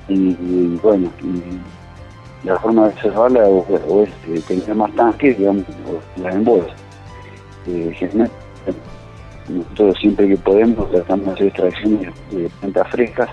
Y, 0.08 0.78
bueno, 0.82 1.10
la 2.46 2.58
forma 2.60 2.84
de 2.84 2.94
observarla 2.94 3.44
o, 3.44 4.02
es 4.02 4.10
eh, 4.28 4.40
tener 4.46 4.74
más 4.74 4.92
tanque, 4.92 5.34
digamos, 5.34 5.64
o 5.86 6.22
las 6.22 6.34
embolas. 6.34 6.70
Eh, 7.66 8.28
nosotros 9.48 9.96
siempre 10.00 10.28
que 10.28 10.36
podemos 10.36 10.90
tratamos 10.90 11.26
de 11.26 11.32
hacer 11.32 11.46
extracciones 11.48 12.14
de 12.30 12.50
plantas 12.60 12.88
frescas. 12.90 13.28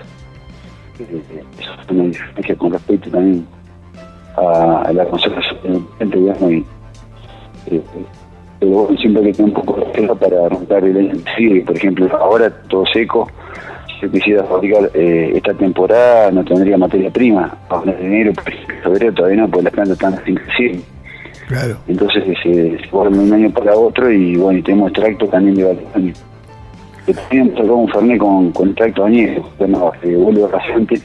Eh, 0.98 1.22
eso 1.58 1.72
es 1.80 1.90
una 1.90 2.04
diferencia 2.04 2.56
con 2.56 2.72
respecto 2.72 3.10
también 3.10 3.46
a, 4.36 4.92
la 4.92 5.04
conservación 5.06 5.86
del 5.98 6.10
digamos, 6.10 6.52
y, 6.52 6.66
eh, 7.66 7.82
pero 8.60 8.88
siempre 9.00 9.22
que 9.22 9.32
tener 9.32 9.56
un 9.56 9.62
poco 9.62 9.80
de 9.80 9.86
tierra 9.92 10.14
para 10.14 10.48
romper 10.48 10.84
el 10.84 11.24
sí, 11.36 11.60
por 11.60 11.76
ejemplo, 11.76 12.16
ahora 12.16 12.50
todo 12.68 12.84
seco, 12.86 13.28
si 14.04 14.10
quisiera 14.10 14.44
fabricar 14.44 14.90
eh, 14.94 15.32
esta 15.34 15.54
temporada 15.54 16.30
no 16.30 16.44
tendría 16.44 16.76
materia 16.76 17.10
prima. 17.10 17.56
Ahora 17.68 17.92
en 17.98 18.06
enero, 18.06 18.32
febrero 18.82 19.12
todavía 19.12 19.42
no, 19.42 19.48
porque 19.48 19.64
las 19.64 19.72
plantas 19.72 19.96
están 19.96 20.24
sin 20.24 20.34
crecer. 20.36 20.76
Claro. 21.48 21.76
Entonces 21.88 22.24
se, 22.24 22.42
se 22.42 22.50
de 22.50 23.18
un 23.18 23.32
año 23.32 23.50
para 23.50 23.74
otro 23.76 24.10
y 24.10 24.36
bueno, 24.36 24.58
y 24.58 24.62
tenemos 24.62 24.90
extracto 24.90 25.26
también 25.26 25.56
de 25.56 25.64
batonio. 25.64 26.14
También 27.06 27.54
tocó 27.54 27.74
un 27.74 27.88
fernet 27.88 28.18
con, 28.18 28.50
con 28.52 28.68
extracto 28.68 29.04
añejo, 29.04 29.50
bueno, 29.58 29.92
eh, 30.02 30.16
vuelvo 30.16 30.48
rasante, 30.48 31.00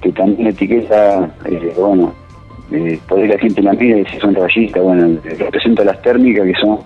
que 0.00 0.12
también 0.12 0.48
etiqueta, 0.48 1.30
eh, 1.44 1.74
bueno, 1.78 2.14
eh, 2.72 2.98
ahí 3.10 3.28
la 3.28 3.38
gente 3.38 3.60
la 3.62 3.74
mira 3.74 3.98
y 3.98 4.06
si 4.06 4.18
son 4.18 4.34
rayitas, 4.34 4.82
bueno, 4.82 5.18
representa 5.38 5.84
las 5.84 6.00
térmicas 6.00 6.46
que 6.46 6.54
son 6.54 6.78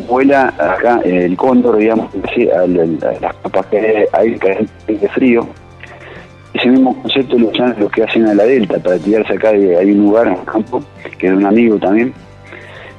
vuela 0.00 0.54
acá 0.58 1.00
el 1.04 1.36
cóndor, 1.36 1.76
digamos, 1.76 2.10
a, 2.14 2.66
las 2.66 3.34
papas 3.36 3.66
que 3.66 4.08
hay 4.12 4.38
de 4.86 5.08
frío. 5.08 5.46
Ese 6.54 6.68
mismo 6.68 7.00
concepto 7.02 7.38
lo 7.38 7.48
usan 7.48 7.76
los 7.78 7.90
que 7.90 8.02
hacen 8.02 8.26
a 8.26 8.34
la 8.34 8.44
delta 8.44 8.78
para 8.78 8.98
tirarse 8.98 9.34
acá. 9.34 9.50
hay 9.50 9.90
un 9.90 10.06
lugar 10.06 10.28
el 10.28 10.44
campo, 10.44 10.82
que 11.18 11.26
es 11.26 11.32
un 11.32 11.44
amigo 11.44 11.78
también, 11.78 12.14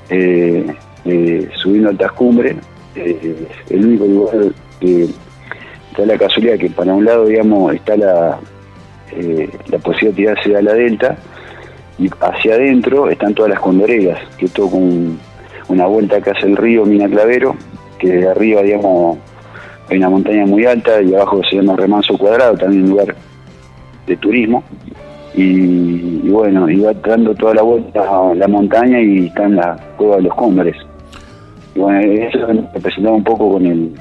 eh, 0.10 0.66
eh, 1.06 1.50
subiendo 1.56 1.90
altas 1.90 2.12
cumbres. 2.12 2.56
Eh, 2.96 3.48
el 3.70 3.86
único 3.86 4.06
lugar 4.06 4.52
que 4.80 5.08
está 5.90 6.06
la 6.06 6.18
casualidad 6.18 6.58
que 6.58 6.70
para 6.70 6.94
un 6.94 7.06
lado, 7.06 7.26
digamos, 7.26 7.74
está 7.74 7.98
la, 7.98 8.40
la 9.70 9.78
posibilidad 9.80 10.36
de 10.36 10.42
tirarse 10.42 10.56
a 10.56 10.62
la 10.62 10.74
delta 10.74 11.18
y 11.98 12.10
hacia 12.22 12.54
adentro 12.54 13.10
están 13.10 13.34
todas 13.34 13.50
las 13.52 13.60
condoreras, 13.60 14.20
que 14.38 14.48
todo 14.50 14.70
con 14.70 15.18
una 15.70 15.86
vuelta 15.86 16.22
que 16.22 16.32
hace 16.32 16.48
el 16.48 16.58
río 16.58 16.86
Mina 16.86 17.08
Clavero, 17.08 17.56
que 18.00 18.10
de 18.10 18.30
arriba, 18.30 18.62
digamos, 18.62 19.18
hay 19.90 19.98
una 19.98 20.10
montaña 20.10 20.46
muy 20.46 20.66
alta 20.66 21.02
y 21.02 21.14
abajo 21.14 21.42
se 21.50 21.58
llama 21.58 21.76
Remanso 21.76 22.18
Cuadrado, 22.18 22.58
también 22.58 22.84
un 22.84 22.90
lugar 22.92 23.16
de 24.06 24.18
turismo. 24.18 24.64
Y, 25.34 26.30
bueno, 26.30 26.70
iba 26.70 26.94
dando 26.94 27.36
toda 27.36 27.54
la 27.54 27.62
vuelta 27.62 28.02
a 28.02 28.34
la 28.34 28.48
montaña 28.48 29.00
y 29.00 29.28
está 29.28 29.46
en 29.46 29.58
la 29.58 29.78
cueva 29.98 30.18
de 30.18 30.24
los 30.24 30.36
Cóndores. 30.36 30.76
Y 31.76 31.80
bueno, 31.80 32.00
eso 32.00 32.40
representaba 32.74 33.16
un 33.16 33.24
poco 33.24 33.54
con 33.54 33.66
el, 33.66 33.94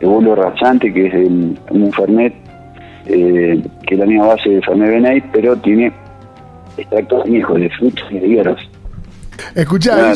el 0.00 0.36
rasante, 0.36 0.92
que 0.92 1.06
es 1.06 1.14
un 1.70 1.92
Fernet, 1.92 2.32
eh, 3.06 3.62
que 3.86 3.94
es 3.94 4.00
la 4.00 4.06
misma 4.06 4.28
base 4.28 4.48
de 4.48 4.62
Fernet 4.62 4.90
Benay, 4.90 5.22
pero 5.32 5.56
tiene 5.56 5.92
extractos 6.76 7.24
viejos 7.24 7.60
de 7.60 7.70
frutos 7.70 8.04
y 8.10 8.18
de 8.18 8.28
hierbas. 8.28 8.75
Escuchá. 9.54 10.12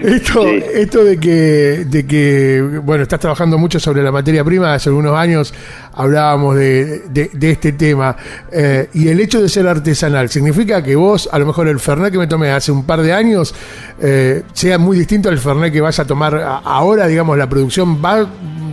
Esto, 0.00 0.42
Sí. 0.42 0.62
esto 0.74 1.04
de 1.04 1.18
que, 1.18 1.84
de 1.88 2.06
que, 2.06 2.80
bueno, 2.84 3.02
estás 3.02 3.20
trabajando 3.20 3.58
mucho 3.58 3.78
sobre 3.80 4.02
la 4.02 4.10
materia 4.12 4.44
prima, 4.44 4.74
hace 4.74 4.88
algunos 4.88 5.16
años 5.16 5.52
hablábamos 5.94 6.56
de, 6.56 7.00
de- 7.08 7.30
de 7.32 7.50
este 7.50 7.72
tema, 7.72 8.16
eh, 8.52 8.88
y 8.94 9.08
el 9.08 9.18
hecho 9.20 9.40
de 9.42 9.48
ser 9.48 9.66
artesanal, 9.66 10.28
¿significa 10.28 10.82
que 10.82 10.94
vos, 10.96 11.28
a 11.32 11.38
lo 11.38 11.46
mejor 11.46 11.68
el 11.68 11.78
Fernet 11.80 12.12
que 12.12 12.18
me 12.18 12.26
tomé 12.26 12.50
hace 12.50 12.70
un 12.72 12.84
par 12.84 13.02
de 13.02 13.12
años, 13.12 13.54
eh, 14.00 14.42
sea 14.52 14.78
muy 14.78 14.96
distinto 14.98 15.28
al 15.28 15.38
Fernet 15.38 15.72
que 15.72 15.80
vas 15.80 15.98
a 15.98 16.06
tomar 16.06 16.60
ahora, 16.64 17.06
digamos, 17.06 17.36
la 17.38 17.48
producción 17.48 18.00
va 18.04 18.26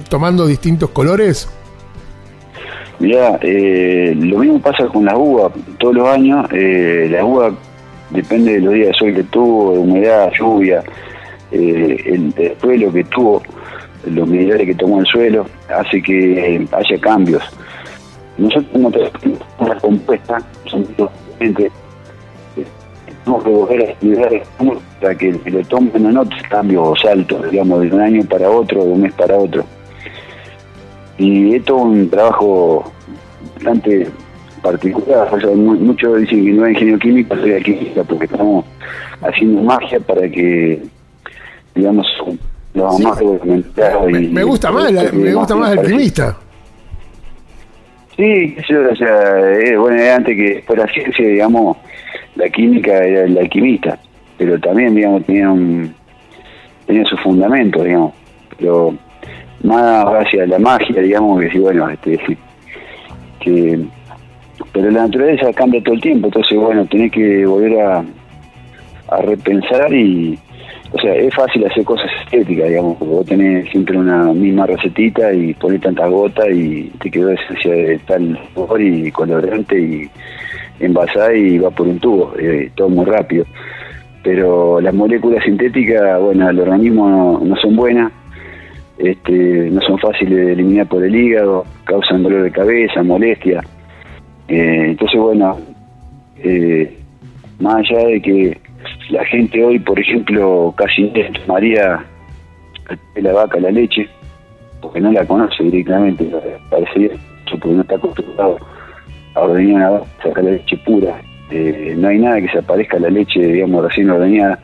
tomando 0.09 0.45
distintos 0.45 0.89
colores? 0.91 1.47
Mirá, 2.99 3.37
eh, 3.41 4.13
lo 4.15 4.39
mismo 4.39 4.61
pasa 4.61 4.85
con 4.87 5.03
la 5.03 5.17
uva. 5.17 5.51
Todos 5.79 5.95
los 5.95 6.07
años, 6.07 6.47
la 6.51 7.25
uva 7.25 7.51
depende 8.09 8.53
de 8.53 8.61
los 8.61 8.73
días 8.73 8.87
de 8.87 8.93
sol 8.93 9.13
que 9.13 9.23
tuvo, 9.23 9.73
de 9.73 9.79
humedad, 9.79 10.31
lluvia, 10.37 10.83
eh, 11.51 11.97
el, 12.05 12.33
el 12.37 12.59
suelo 12.59 12.91
que 12.91 13.03
tuvo, 13.05 13.41
los 14.05 14.27
minerales 14.27 14.67
que 14.67 14.75
tomó 14.75 14.99
el 14.99 15.05
suelo, 15.05 15.45
hace 15.69 16.01
que 16.01 16.55
eh, 16.55 16.67
haya 16.71 17.01
cambios. 17.01 17.43
Nosotros 18.37 18.71
como 18.71 18.91
una 19.59 19.79
compuesta, 19.79 20.37
gente, 21.39 21.71
tenemos 23.23 23.43
que 23.43 23.49
volver 23.49 23.81
a 23.81 23.91
estudiar 23.91 24.43
para 25.01 25.15
que 25.15 25.31
lo 25.45 25.61
tome 25.63 25.91
no 25.99 26.11
note 26.11 26.35
cambios 26.49 26.99
saltos, 27.01 27.49
digamos, 27.49 27.81
de 27.81 27.91
un 27.91 28.01
año 28.01 28.23
para 28.25 28.49
otro, 28.49 28.83
de 28.83 28.91
un 28.91 29.01
mes 29.01 29.13
para 29.13 29.37
otro. 29.37 29.65
Y 31.17 31.55
esto 31.55 31.77
es 31.77 31.83
un 31.83 32.09
trabajo 32.09 32.91
bastante 33.55 34.09
particular. 34.69 35.27
O 35.31 35.39
sea, 35.39 35.49
muchos 35.51 36.19
dicen 36.21 36.43
que 36.45 36.51
no 36.53 36.65
es 36.65 36.73
ingenio 36.73 36.99
químico, 36.99 37.35
soy 37.35 37.61
química, 37.63 38.03
porque 38.03 38.25
estamos 38.25 38.65
haciendo 39.21 39.61
magia 39.61 39.99
para 39.99 40.27
que, 40.29 40.81
digamos, 41.75 42.07
lo 42.73 42.97
más. 42.99 43.19
Me, 44.11 44.21
y- 44.21 44.27
me 44.29 44.43
gusta 44.43 44.71
más, 44.71 44.91
la- 44.91 45.11
me 45.11 45.33
gusta 45.33 45.55
más 45.55 45.77
alquimista. 45.77 46.37
Sí, 48.17 48.55
eso, 48.57 48.75
o 48.91 48.95
sea, 48.95 49.59
eh, 49.59 49.75
bueno, 49.77 50.01
antes 50.15 50.35
que 50.37 50.63
fuera 50.65 50.87
ciencia, 50.93 51.27
digamos, 51.27 51.77
la 52.35 52.49
química 52.49 52.91
era 53.03 53.25
el 53.25 53.37
alquimista, 53.37 53.99
pero 54.37 54.57
también, 54.59 54.95
digamos, 54.95 55.25
tenía 55.25 55.49
un, 55.51 55.93
tenía 56.87 57.03
su 57.05 57.17
fundamento, 57.17 57.83
digamos, 57.83 58.13
pero 58.57 58.95
más 59.63 60.05
hacia 60.05 60.45
la 60.47 60.59
magia, 60.59 61.01
digamos, 61.01 61.41
que 61.41 61.51
sí, 61.51 61.59
bueno, 61.59 61.89
este, 61.89 62.17
que, 63.41 63.79
pero 64.75 64.91
la 64.91 65.03
naturaleza 65.03 65.53
cambia 65.53 65.81
todo 65.81 65.95
el 65.95 66.01
tiempo, 66.01 66.27
entonces, 66.27 66.57
bueno, 66.57 66.85
tenés 66.87 67.09
que 67.09 67.45
volver 67.45 67.79
a, 67.79 68.03
a 69.07 69.21
repensar 69.21 69.93
y, 69.93 70.37
o 70.91 70.99
sea, 70.99 71.15
es 71.15 71.33
fácil 71.33 71.65
hacer 71.65 71.85
cosas 71.85 72.11
estéticas, 72.25 72.67
digamos, 72.67 72.97
porque 72.97 73.13
vos 73.13 73.25
tenés 73.25 73.69
siempre 73.69 73.97
una 73.97 74.33
misma 74.33 74.65
recetita 74.65 75.33
y 75.33 75.53
ponés 75.53 75.79
tantas 75.79 76.09
gotas 76.11 76.49
y 76.53 76.91
te 76.99 77.09
quedó 77.09 77.31
esencia 77.31 77.71
de 77.71 77.99
tal 77.99 78.37
sabor 78.53 78.81
y 78.81 79.09
colorante 79.13 79.79
y 79.79 80.09
envasada 80.81 81.33
y 81.33 81.57
va 81.57 81.71
por 81.71 81.87
un 81.87 81.99
tubo, 81.99 82.33
eh, 82.37 82.69
todo 82.75 82.89
muy 82.89 83.05
rápido. 83.05 83.45
Pero 84.23 84.81
las 84.81 84.93
moléculas 84.93 85.41
sintéticas, 85.45 86.19
bueno, 86.19 86.49
al 86.49 86.59
organismo 86.59 87.09
no, 87.09 87.39
no 87.39 87.55
son 87.61 87.77
buenas, 87.77 88.11
este, 88.97 89.69
no 89.71 89.79
son 89.83 89.97
fáciles 89.99 90.35
de 90.47 90.51
eliminar 90.51 90.87
por 90.87 91.01
el 91.01 91.15
hígado, 91.15 91.63
causan 91.85 92.23
dolor 92.23 92.43
de 92.43 92.51
cabeza, 92.51 93.03
molestia. 93.03 93.63
Eh, 94.47 94.85
entonces, 94.89 95.19
bueno, 95.19 95.57
eh, 96.37 96.97
más 97.59 97.75
allá 97.77 98.07
de 98.07 98.21
que 98.21 98.57
la 99.09 99.25
gente 99.25 99.63
hoy, 99.63 99.79
por 99.79 99.99
ejemplo, 99.99 100.73
casi 100.77 101.03
no 101.03 101.39
tomaría 101.45 102.05
la 103.15 103.33
vaca 103.33 103.59
la 103.59 103.71
leche, 103.71 104.07
porque 104.81 105.01
no 105.01 105.11
la 105.11 105.25
conoce 105.25 105.63
directamente, 105.63 106.29
parecería 106.69 107.11
porque 107.49 107.69
no 107.69 107.81
está 107.81 107.95
acostumbrado 107.95 108.57
a 109.35 109.41
ordeñar 109.41 109.75
una 109.75 109.89
vaca, 109.91 110.05
sacar 110.23 110.43
la 110.43 110.51
leche 110.51 110.77
pura. 110.77 111.21
Eh, 111.51 111.95
no 111.97 112.07
hay 112.07 112.19
nada 112.19 112.41
que 112.41 112.49
se 112.49 112.59
aparezca 112.59 112.97
a 112.97 113.01
la 113.01 113.09
leche, 113.09 113.39
digamos, 113.39 113.83
recién 113.85 114.09
ordeñada 114.09 114.59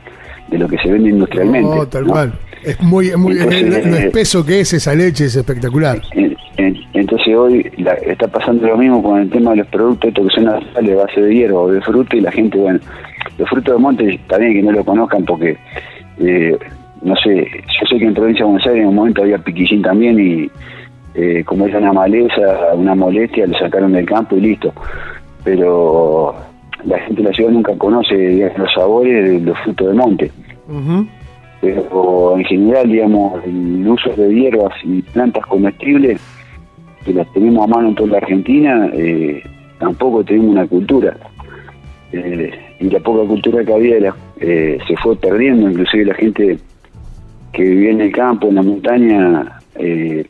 de 0.51 0.57
lo 0.59 0.67
que 0.67 0.77
se 0.77 0.91
vende 0.91 1.09
industrialmente. 1.09 1.75
No, 1.75 1.87
tal 1.87 2.05
¿no? 2.05 2.11
cual. 2.13 2.33
Es 2.63 2.79
muy, 2.81 3.07
es 3.07 3.17
muy 3.17 3.31
Entonces, 3.39 3.87
lo 3.87 3.95
eh, 3.95 4.05
espeso 4.05 4.45
que 4.45 4.59
es 4.59 4.71
esa 4.73 4.93
leche 4.93 5.25
es 5.25 5.35
espectacular. 5.35 5.99
En- 6.13 6.37
en- 6.57 6.77
Entonces 6.93 7.35
hoy 7.35 7.71
la- 7.77 7.93
está 7.95 8.27
pasando 8.27 8.67
lo 8.67 8.77
mismo 8.77 9.01
con 9.01 9.19
el 9.19 9.29
tema 9.31 9.51
de 9.51 9.57
los 9.57 9.67
productos 9.67 10.09
estos 10.09 10.27
que 10.27 10.35
son 10.35 10.43
naturales 10.45 10.89
de 10.91 10.95
base 10.95 11.21
de 11.21 11.33
hierba 11.33 11.59
o 11.61 11.71
de 11.71 11.81
fruta 11.81 12.15
y 12.15 12.21
la 12.21 12.31
gente, 12.31 12.57
bueno, 12.59 12.79
los 13.39 13.49
frutos 13.49 13.73
de 13.75 13.81
monte 13.81 14.19
también 14.27 14.53
que 14.53 14.61
no 14.61 14.71
lo 14.71 14.83
conozcan 14.85 15.25
porque, 15.25 15.57
eh, 16.19 16.55
no 17.01 17.15
sé, 17.15 17.47
yo 17.81 17.87
sé 17.89 17.97
que 17.97 18.05
en 18.05 18.13
provincia 18.13 18.45
de 18.45 18.51
Buenos 18.51 18.67
Aires 18.67 18.81
en 18.83 18.89
un 18.89 18.95
momento 18.95 19.23
había 19.23 19.39
piquillín 19.39 19.81
también 19.81 20.19
y 20.19 20.51
eh, 21.15 21.43
como 21.45 21.65
era 21.65 21.79
una 21.79 21.93
maleza, 21.93 22.41
una 22.75 22.93
molestia, 22.93 23.47
lo 23.47 23.57
sacaron 23.57 23.93
del 23.93 24.05
campo 24.05 24.35
y 24.37 24.41
listo. 24.41 24.71
Pero 25.43 26.35
la 26.85 26.99
gente 26.99 27.21
de 27.21 27.29
la 27.29 27.33
ciudad 27.35 27.51
nunca 27.51 27.75
conoce 27.77 28.15
digamos, 28.15 28.57
los 28.59 28.73
sabores 28.73 29.29
de 29.29 29.39
los 29.39 29.57
frutos 29.59 29.87
de 29.87 29.93
monte 29.93 30.31
Ujú. 30.67 31.07
pero 31.61 32.37
en 32.37 32.43
general, 32.45 32.89
digamos, 32.89 33.43
el 33.45 33.87
uso 33.87 34.09
de 34.15 34.33
hierbas 34.33 34.73
y 34.83 35.01
plantas 35.03 35.45
comestibles, 35.45 36.19
que 37.05 37.13
las 37.13 37.31
tenemos 37.33 37.63
a 37.63 37.67
mano 37.67 37.89
en 37.89 37.95
toda 37.95 38.09
la 38.11 38.17
Argentina, 38.17 38.89
eh, 38.93 39.43
tampoco 39.79 40.23
tenemos 40.23 40.51
una 40.51 40.65
cultura. 40.67 41.15
Eh, 42.13 42.51
y 42.79 42.89
la 42.89 42.99
poca 42.99 43.27
cultura 43.27 43.63
que 43.63 43.73
había 43.73 43.99
la- 43.99 44.15
eh, 44.39 44.77
se 44.87 44.95
fue 44.97 45.15
perdiendo, 45.15 45.69
inclusive 45.69 46.05
la 46.05 46.15
gente 46.15 46.57
que 47.53 47.61
vivía 47.63 47.91
en 47.91 48.01
el 48.01 48.11
campo, 48.11 48.47
en 48.47 48.55
la 48.55 48.63
montaña, 48.63 49.59
eh, 49.75 50.25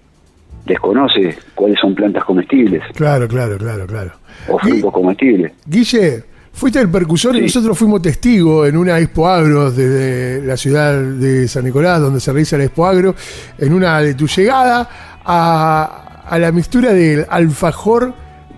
desconoce 0.65 1.35
cuáles 1.55 1.79
son 1.79 1.95
plantas 1.95 2.23
comestibles 2.23 2.83
Claro, 2.93 3.27
claro, 3.27 3.57
claro, 3.57 3.87
claro. 3.87 4.11
o 4.47 4.57
Gui- 4.59 4.69
frutos 4.73 4.91
comestibles. 4.93 5.51
Guille, 5.65 6.23
fuiste 6.53 6.79
el 6.79 6.89
percusor 6.89 7.35
y 7.35 7.41
nosotros 7.41 7.77
fuimos 7.77 8.01
testigos 8.01 8.67
en 8.69 8.77
una 8.77 8.99
Expo 8.99 9.27
Agro 9.27 9.71
desde 9.71 10.45
la 10.45 10.55
ciudad 10.57 10.99
de 11.01 11.47
San 11.47 11.63
Nicolás, 11.65 11.99
donde 12.01 12.19
se 12.19 12.31
realiza 12.31 12.57
la 12.57 12.65
Expo 12.65 12.85
Agro, 12.85 13.15
en 13.57 13.73
una 13.73 13.99
de 14.01 14.13
tu 14.13 14.27
llegada 14.27 14.87
a, 15.25 16.23
a 16.27 16.39
la 16.39 16.51
mixtura 16.51 16.93
del 16.93 17.25
alfajor 17.29 18.13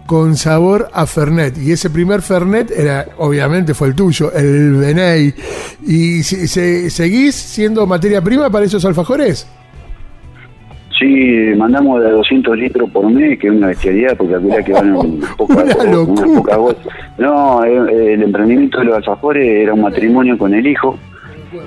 con 0.05 0.35
sabor 0.35 0.89
a 0.93 1.05
Fernet. 1.05 1.57
Y 1.57 1.71
ese 1.71 1.89
primer 1.89 2.21
Fernet 2.21 2.71
era, 2.71 3.07
obviamente, 3.19 3.73
fue 3.73 3.87
el 3.87 3.95
tuyo, 3.95 4.33
el 4.33 4.73
Beney. 4.73 5.33
¿Y 5.87 6.23
se- 6.23 6.47
se- 6.47 6.89
seguís 6.89 7.33
siendo 7.35 7.87
materia 7.87 8.21
prima 8.21 8.49
para 8.49 8.65
esos 8.65 8.83
alfajores? 8.83 9.47
Sí, 11.03 11.53
mandamos 11.57 12.01
de 12.01 12.11
200 12.11 12.57
litros 12.57 12.89
por 12.89 13.11
mes, 13.11 13.37
que 13.37 13.47
es 13.47 13.53
una 13.53 13.67
bestialidad, 13.67 14.15
porque 14.15 14.35
calcula 14.35 14.63
que 14.63 14.71
van 14.71 14.95
un 14.95 15.19
poco 15.37 15.51
Una 15.51 16.35
pocas 16.35 16.57
gotas. 16.57 16.87
No, 17.17 17.61
eh, 17.65 18.13
el 18.13 18.23
emprendimiento 18.23 18.79
de 18.79 18.85
los 18.85 18.95
alfajores 18.95 19.45
era 19.45 19.73
un 19.73 19.81
matrimonio 19.81 20.37
con 20.37 20.53
el 20.53 20.65
hijo, 20.65 20.97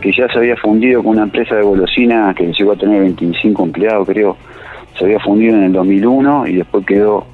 que 0.01 0.11
ya 0.11 0.26
se 0.28 0.39
había 0.39 0.57
fundido 0.57 1.03
con 1.03 1.16
una 1.16 1.24
empresa 1.24 1.55
de 1.55 1.62
golosinas 1.64 2.34
que 2.34 2.51
llegó 2.51 2.72
a 2.72 2.76
tener 2.76 3.03
25 3.03 3.62
empleados, 3.62 4.09
creo. 4.09 4.39
Se 4.99 5.05
había 5.05 5.20
fundido 5.20 5.55
en 5.55 5.64
el 5.64 5.72
2001 5.74 6.47
y 6.47 6.55
después 6.55 6.87
quedó 6.87 7.26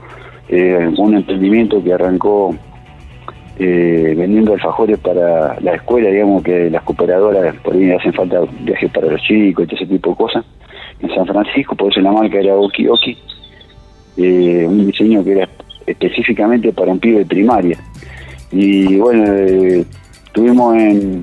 eh, 0.49 0.91
un 0.99 1.15
emprendimiento 1.15 1.85
que 1.85 1.93
arrancó 1.93 2.53
eh, 3.61 4.13
vendiendo 4.19 4.55
alfajores 4.55 4.99
para 4.99 5.61
la 5.61 5.77
escuela, 5.77 6.09
digamos 6.09 6.43
que 6.43 6.69
las 6.69 6.83
cooperadoras 6.83 7.55
por 7.59 7.75
ahí 7.75 7.93
hacen 7.93 8.13
falta 8.13 8.41
viajes 8.63 8.91
para 8.91 9.07
los 9.07 9.23
chicos 9.23 9.65
y 9.65 9.69
todo 9.69 9.77
ese 9.77 9.87
tipo 9.87 10.11
de 10.11 10.17
cosas. 10.17 10.45
En 11.03 11.15
San 11.15 11.27
Francisco, 11.27 11.75
por 11.75 11.91
eso 11.91 12.01
la 12.01 12.13
marca 12.13 12.39
era 12.39 12.55
Oki 12.55 12.89
Oki, 12.89 13.19
eh, 14.17 14.65
un 14.69 14.87
diseño 14.87 15.25
que 15.25 15.33
era 15.33 15.49
específicamente 15.87 16.73
para 16.73 16.93
un 16.93 17.01
pibe 17.01 17.19
de 17.19 17.27
primaria. 17.27 17.79
Y 18.51 18.97
bueno, 18.97 19.25
eh, 19.27 19.85
estuvimos 20.27 20.77
en, 20.77 21.23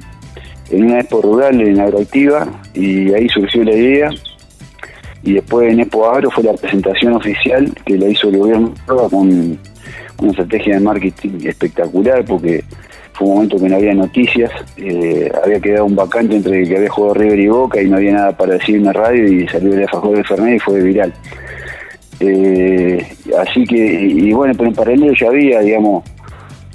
en 0.71 0.83
una 0.85 0.99
expo 0.99 1.21
rural 1.21 1.61
en 1.61 1.79
Agroactiva 1.79 2.47
y 2.73 3.13
ahí 3.13 3.29
surgió 3.29 3.63
la 3.63 3.73
idea. 3.73 4.09
Y 5.23 5.33
después 5.33 5.71
en 5.71 5.81
Expo 5.81 6.09
Agro 6.09 6.31
fue 6.31 6.43
la 6.43 6.53
presentación 6.53 7.13
oficial 7.13 7.73
que 7.85 7.97
la 7.97 8.07
hizo 8.07 8.29
el 8.29 8.37
gobierno 8.37 8.73
con 8.87 9.59
una 10.17 10.31
estrategia 10.31 10.75
de 10.75 10.79
marketing 10.79 11.45
espectacular 11.45 12.23
porque 12.25 12.63
fue 13.13 13.27
un 13.27 13.33
momento 13.33 13.57
que 13.57 13.69
no 13.69 13.75
había 13.75 13.93
noticias, 13.93 14.51
eh, 14.77 15.31
había 15.43 15.59
quedado 15.59 15.85
un 15.85 15.95
vacante 15.95 16.35
entre 16.35 16.67
que 16.67 16.77
había 16.77 16.89
jugado 16.89 17.15
River 17.15 17.39
y 17.39 17.47
Boca 17.47 17.81
y 17.81 17.89
no 17.89 17.97
había 17.97 18.13
nada 18.13 18.37
para 18.37 18.53
decir 18.53 18.75
en 18.77 18.85
la 18.85 18.93
radio 18.93 19.27
y 19.27 19.47
salió 19.47 19.73
el 19.73 19.81
alfajor 19.81 20.17
de 20.17 20.23
Fernet 20.23 20.55
y 20.55 20.59
fue 20.59 20.81
viral. 20.81 21.13
Eh, 22.19 23.05
así 23.37 23.63
que, 23.63 23.77
y, 23.77 24.31
bueno, 24.33 24.53
pero 24.55 24.69
en 24.69 24.75
paralelo 24.75 25.13
ya 25.13 25.27
había, 25.27 25.59
digamos, 25.61 26.03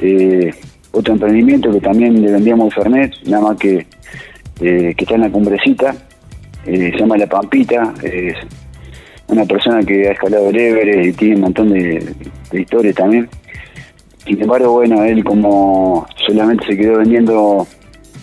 eh, 0.00 0.50
otro 0.92 1.14
emprendimiento 1.14 1.70
que 1.70 1.80
también 1.80 2.20
le 2.20 2.32
vendíamos 2.32 2.66
el 2.66 2.72
Fernet, 2.82 3.12
nada 3.26 3.42
más 3.42 3.58
que, 3.58 3.86
eh, 4.60 4.94
que 4.96 5.04
está 5.04 5.14
en 5.14 5.22
la 5.22 5.30
cumbrecita, 5.30 5.94
eh, 6.66 6.90
se 6.92 6.98
llama 6.98 7.16
La 7.16 7.26
Pampita, 7.26 7.94
es 8.02 8.36
una 9.28 9.44
persona 9.44 9.82
que 9.82 10.08
ha 10.08 10.12
escalado 10.12 10.48
el 10.50 10.56
Everest 10.56 11.08
y 11.08 11.12
tiene 11.12 11.34
un 11.36 11.40
montón 11.42 11.70
de 11.70 12.14
historias 12.52 12.94
también. 12.94 13.28
Sin 14.26 14.40
embargo, 14.40 14.72
bueno, 14.72 15.04
él 15.04 15.22
como 15.22 16.06
solamente 16.26 16.66
se 16.66 16.76
quedó 16.76 16.98
vendiendo 16.98 17.66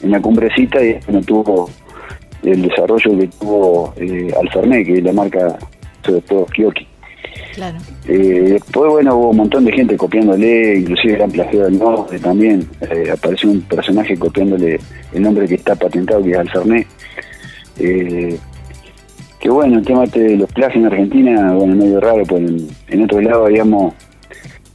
en 0.01 0.11
la 0.11 0.19
cumbrecita 0.19 0.83
y 0.83 0.97
no 1.09 1.21
tuvo 1.21 1.69
el 2.43 2.63
desarrollo 2.63 3.19
que 3.19 3.27
tuvo 3.27 3.93
eh, 3.97 4.33
Alfernet, 4.39 4.85
que 4.85 4.97
es 4.97 5.03
la 5.03 5.13
marca 5.13 5.59
sobre 6.03 6.21
todo 6.21 6.45
Kioki. 6.47 6.87
Claro. 7.53 7.77
Eh, 8.07 8.53
después, 8.53 8.91
bueno, 8.91 9.15
hubo 9.15 9.29
un 9.29 9.37
montón 9.37 9.65
de 9.65 9.71
gente 9.73 9.95
copiándole, 9.97 10.79
inclusive 10.79 11.15
Gran 11.15 11.31
Plagio 11.31 11.65
del 11.65 11.77
Norte 11.77 12.17
también. 12.19 12.67
Eh, 12.81 13.11
apareció 13.11 13.51
un 13.51 13.61
personaje 13.61 14.17
copiándole 14.17 14.79
el 15.13 15.21
nombre 15.21 15.47
que 15.47 15.55
está 15.55 15.75
patentado, 15.75 16.23
que 16.23 16.31
es 16.31 16.37
Alfernet. 16.37 16.87
Eh, 17.77 18.37
que 19.39 19.49
bueno, 19.49 19.79
el 19.79 19.85
tema 19.85 20.05
de 20.05 20.37
los 20.37 20.51
plagios 20.51 20.77
en 20.77 20.85
Argentina, 20.85 21.53
bueno, 21.53 21.75
medio 21.75 21.99
raro, 21.99 22.23
pues 22.25 22.41
en, 22.41 22.67
en 22.87 23.03
otro 23.03 23.21
lado, 23.21 23.47
digamos, 23.47 23.93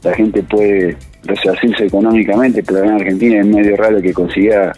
la 0.03 0.13
gente 0.13 0.43
puede 0.43 0.97
resarcirse 1.27 1.85
económicamente, 1.85 2.63
pero 2.63 2.83
en 2.83 2.91
Argentina 2.91 3.39
es 3.39 3.45
medio 3.45 3.75
raro 3.77 4.01
que 4.01 4.13
consiga, 4.13 4.73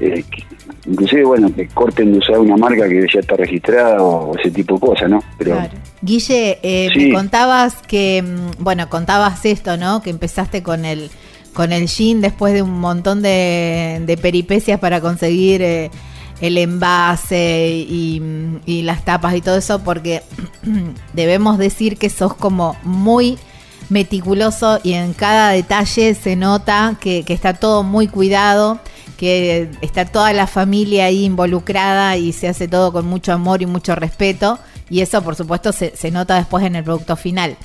eh, 0.00 0.24
que- 0.30 0.44
inclusive, 0.90 1.24
bueno, 1.24 1.54
que 1.54 1.66
corten 1.68 2.12
de 2.12 2.18
usar 2.18 2.38
una 2.38 2.56
marca 2.56 2.88
que 2.88 3.06
ya 3.12 3.20
está 3.20 3.36
registrada 3.36 4.02
o, 4.02 4.36
ese 4.38 4.50
tipo 4.50 4.74
de 4.74 4.80
cosas, 4.80 5.10
¿no? 5.10 5.22
Pero 5.38 5.52
Claro. 5.52 5.72
Guille, 6.02 6.58
eh, 6.62 6.88
Sí. 6.94 7.06
me 7.06 7.12
contabas 7.12 7.74
que, 7.86 8.22
mm, 8.22 8.62
bueno, 8.62 8.88
contabas 8.88 9.44
esto, 9.44 9.76
¿no? 9.76 10.02
Que 10.02 10.10
empezaste 10.10 10.62
con 10.62 10.84
el 10.84 11.10
con 11.52 11.72
el 11.72 11.88
jean 11.88 12.20
después 12.20 12.54
de 12.54 12.62
un 12.62 12.78
montón 12.78 13.22
de, 13.22 14.00
de 14.06 14.16
peripecias 14.16 14.78
para 14.78 15.00
conseguir 15.00 15.60
eh, 15.62 15.90
el 16.40 16.56
envase 16.56 17.68
y, 17.88 18.22
y 18.66 18.82
las 18.82 19.04
tapas 19.04 19.34
y 19.34 19.40
todo 19.40 19.56
eso, 19.58 19.82
porque 19.82 20.22
debemos 21.12 21.58
decir 21.58 21.96
que 21.98 22.08
sos 22.08 22.34
como 22.34 22.76
muy 22.84 23.36
meticuloso 23.90 24.80
y 24.82 24.94
en 24.94 25.12
cada 25.12 25.50
detalle 25.50 26.14
se 26.14 26.36
nota 26.36 26.96
que, 27.00 27.24
que 27.24 27.34
está 27.34 27.54
todo 27.54 27.82
muy 27.82 28.08
cuidado, 28.08 28.80
que 29.16 29.70
está 29.82 30.06
toda 30.06 30.32
la 30.32 30.46
familia 30.46 31.06
ahí 31.06 31.24
involucrada 31.24 32.16
y 32.16 32.32
se 32.32 32.48
hace 32.48 32.68
todo 32.68 32.92
con 32.92 33.06
mucho 33.06 33.32
amor 33.32 33.60
y 33.60 33.66
mucho 33.66 33.94
respeto. 33.94 34.58
Y 34.88 35.02
eso, 35.02 35.22
por 35.22 35.36
supuesto, 35.36 35.72
se, 35.72 35.96
se 35.96 36.10
nota 36.10 36.36
después 36.36 36.64
en 36.64 36.74
el 36.74 36.84
producto 36.84 37.16
final. 37.16 37.56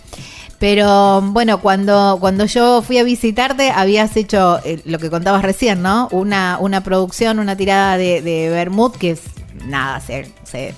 Pero 0.59 1.21
bueno, 1.21 1.59
cuando, 1.59 2.17
cuando 2.19 2.45
yo 2.45 2.81
fui 2.81 2.97
a 2.97 3.03
visitarte, 3.03 3.71
habías 3.71 4.15
hecho 4.15 4.59
eh, 4.63 4.81
lo 4.85 4.99
que 4.99 5.09
contabas 5.09 5.41
recién, 5.41 5.81
¿no? 5.81 6.07
Una, 6.11 6.57
una 6.59 6.81
producción, 6.81 7.39
una 7.39 7.57
tirada 7.57 7.97
de, 7.97 8.21
de 8.21 8.49
Bermud 8.49 8.93
que 8.93 9.11
es 9.11 9.21
nada, 9.65 9.99
se, 9.99 10.31
se, 10.43 10.73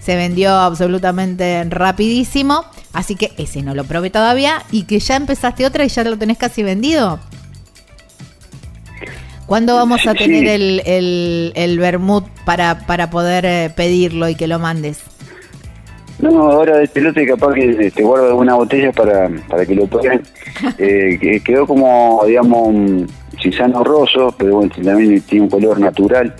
se 0.00 0.16
vendió 0.16 0.50
absolutamente 0.50 1.64
rapidísimo. 1.68 2.64
Así 2.92 3.14
que 3.14 3.32
ese 3.38 3.62
no 3.62 3.74
lo 3.74 3.84
probé 3.84 4.10
todavía. 4.10 4.62
Y 4.72 4.84
que 4.84 4.98
ya 4.98 5.16
empezaste 5.16 5.64
otra 5.64 5.84
y 5.84 5.88
ya 5.88 6.02
lo 6.04 6.18
tenés 6.18 6.38
casi 6.38 6.62
vendido. 6.62 7.20
¿Cuándo 9.46 9.74
vamos 9.74 10.06
a 10.06 10.14
tener 10.14 10.44
sí. 10.44 10.48
el, 10.48 10.82
el, 10.86 11.52
el 11.56 11.78
vermut 11.78 12.24
para, 12.44 12.86
para 12.86 13.10
poder 13.10 13.44
eh, 13.44 13.72
pedirlo 13.74 14.28
y 14.28 14.36
que 14.36 14.46
lo 14.46 14.58
mandes? 14.58 15.02
No, 16.20 16.50
ahora 16.50 16.76
de 16.76 16.84
este 16.84 17.00
lote 17.00 17.26
capaz 17.26 17.54
que 17.54 17.90
te 17.90 18.02
guardo 18.02 18.28
alguna 18.28 18.54
botella 18.54 18.92
para, 18.92 19.30
para 19.48 19.64
que 19.64 19.74
lo 19.74 19.86
prueben. 19.86 20.22
Eh, 20.76 21.16
que 21.18 21.40
quedó 21.40 21.66
como, 21.66 22.22
digamos, 22.26 22.68
un 22.68 23.06
cisano 23.40 23.82
roso, 23.82 24.34
pero 24.36 24.56
bueno, 24.56 24.70
también 24.84 25.22
tiene 25.22 25.44
un 25.44 25.50
color 25.50 25.80
natural. 25.80 26.34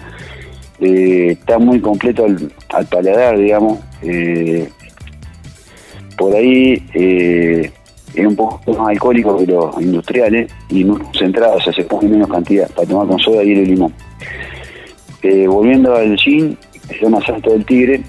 Eh, 0.80 1.32
está 1.32 1.58
muy 1.58 1.78
completo 1.80 2.24
al, 2.24 2.50
al 2.70 2.86
paladar, 2.86 3.38
digamos. 3.38 3.78
Eh, 4.02 4.68
por 6.16 6.34
ahí 6.34 6.82
eh, 6.94 7.70
es 8.14 8.26
un 8.26 8.34
poco 8.34 8.72
más 8.72 8.88
alcohólico 8.88 9.38
que 9.38 9.46
los 9.46 9.80
industriales 9.80 10.50
y 10.70 10.84
más 10.84 10.98
concentrado, 11.00 11.56
o 11.56 11.60
sea, 11.60 11.72
se 11.72 11.84
pone 11.84 12.08
menos 12.08 12.28
cantidad 12.28 12.68
para 12.70 12.88
tomar 12.88 13.06
con 13.06 13.18
soda, 13.18 13.42
hielo 13.42 13.62
y 13.62 13.66
limón. 13.66 13.92
Volviendo 15.48 15.94
al 15.94 16.16
gin, 16.16 16.56
que 16.88 16.94
se 16.94 17.04
llama 17.04 17.24
Salto 17.24 17.50
del 17.50 17.64
Tigre, 17.66 18.02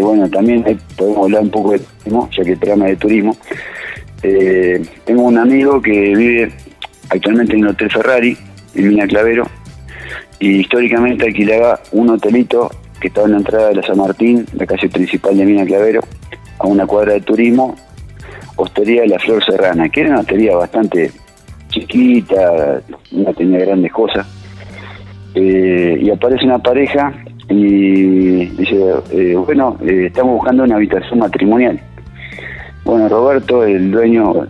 bueno, 0.00 0.28
también 0.30 0.64
podemos 0.96 1.24
hablar 1.24 1.42
un 1.42 1.50
poco 1.50 1.72
de 1.72 1.78
turismo, 1.78 2.28
ya 2.36 2.42
que 2.42 2.52
el 2.52 2.58
programa 2.58 2.86
de 2.86 2.96
turismo. 2.96 3.36
Tengo 5.04 5.22
un 5.22 5.38
amigo 5.38 5.80
que 5.82 6.14
vive 6.14 6.52
actualmente 7.10 7.54
en 7.54 7.64
el 7.64 7.68
Hotel 7.68 7.90
Ferrari, 7.90 8.36
en 8.74 8.88
Mina 8.88 9.06
Clavero, 9.06 9.46
y 10.38 10.60
históricamente 10.60 11.26
alquilaba 11.26 11.80
un 11.92 12.10
hotelito 12.10 12.70
que 13.00 13.08
estaba 13.08 13.26
en 13.26 13.32
la 13.32 13.38
entrada 13.38 13.68
de 13.68 13.74
la 13.76 13.82
San 13.82 13.98
Martín, 13.98 14.46
la 14.54 14.66
calle 14.66 14.88
principal 14.88 15.36
de 15.36 15.44
Mina 15.44 15.64
Clavero, 15.64 16.00
a 16.58 16.66
una 16.66 16.86
cuadra 16.86 17.14
de 17.14 17.20
turismo, 17.20 17.74
Hostería 18.56 19.02
de 19.02 19.08
la 19.08 19.18
Flor 19.18 19.44
Serrana, 19.44 19.88
que 19.88 20.02
era 20.02 20.10
una 20.10 20.20
hostería 20.20 20.56
bastante 20.56 21.10
chiquita, 21.68 22.80
no 23.10 23.34
tenía 23.34 23.58
grandes 23.60 23.92
cosas. 23.92 24.26
Eh, 25.34 25.98
y 26.00 26.10
aparece 26.10 26.44
una 26.44 26.60
pareja 26.60 27.12
y 27.48 28.46
dice, 28.46 28.94
eh, 29.10 29.34
bueno, 29.34 29.76
eh, 29.84 30.06
estamos 30.06 30.34
buscando 30.34 30.62
una 30.62 30.76
habitación 30.76 31.18
matrimonial. 31.18 31.80
Bueno, 32.84 33.08
Roberto, 33.08 33.64
el 33.64 33.90
dueño, 33.90 34.46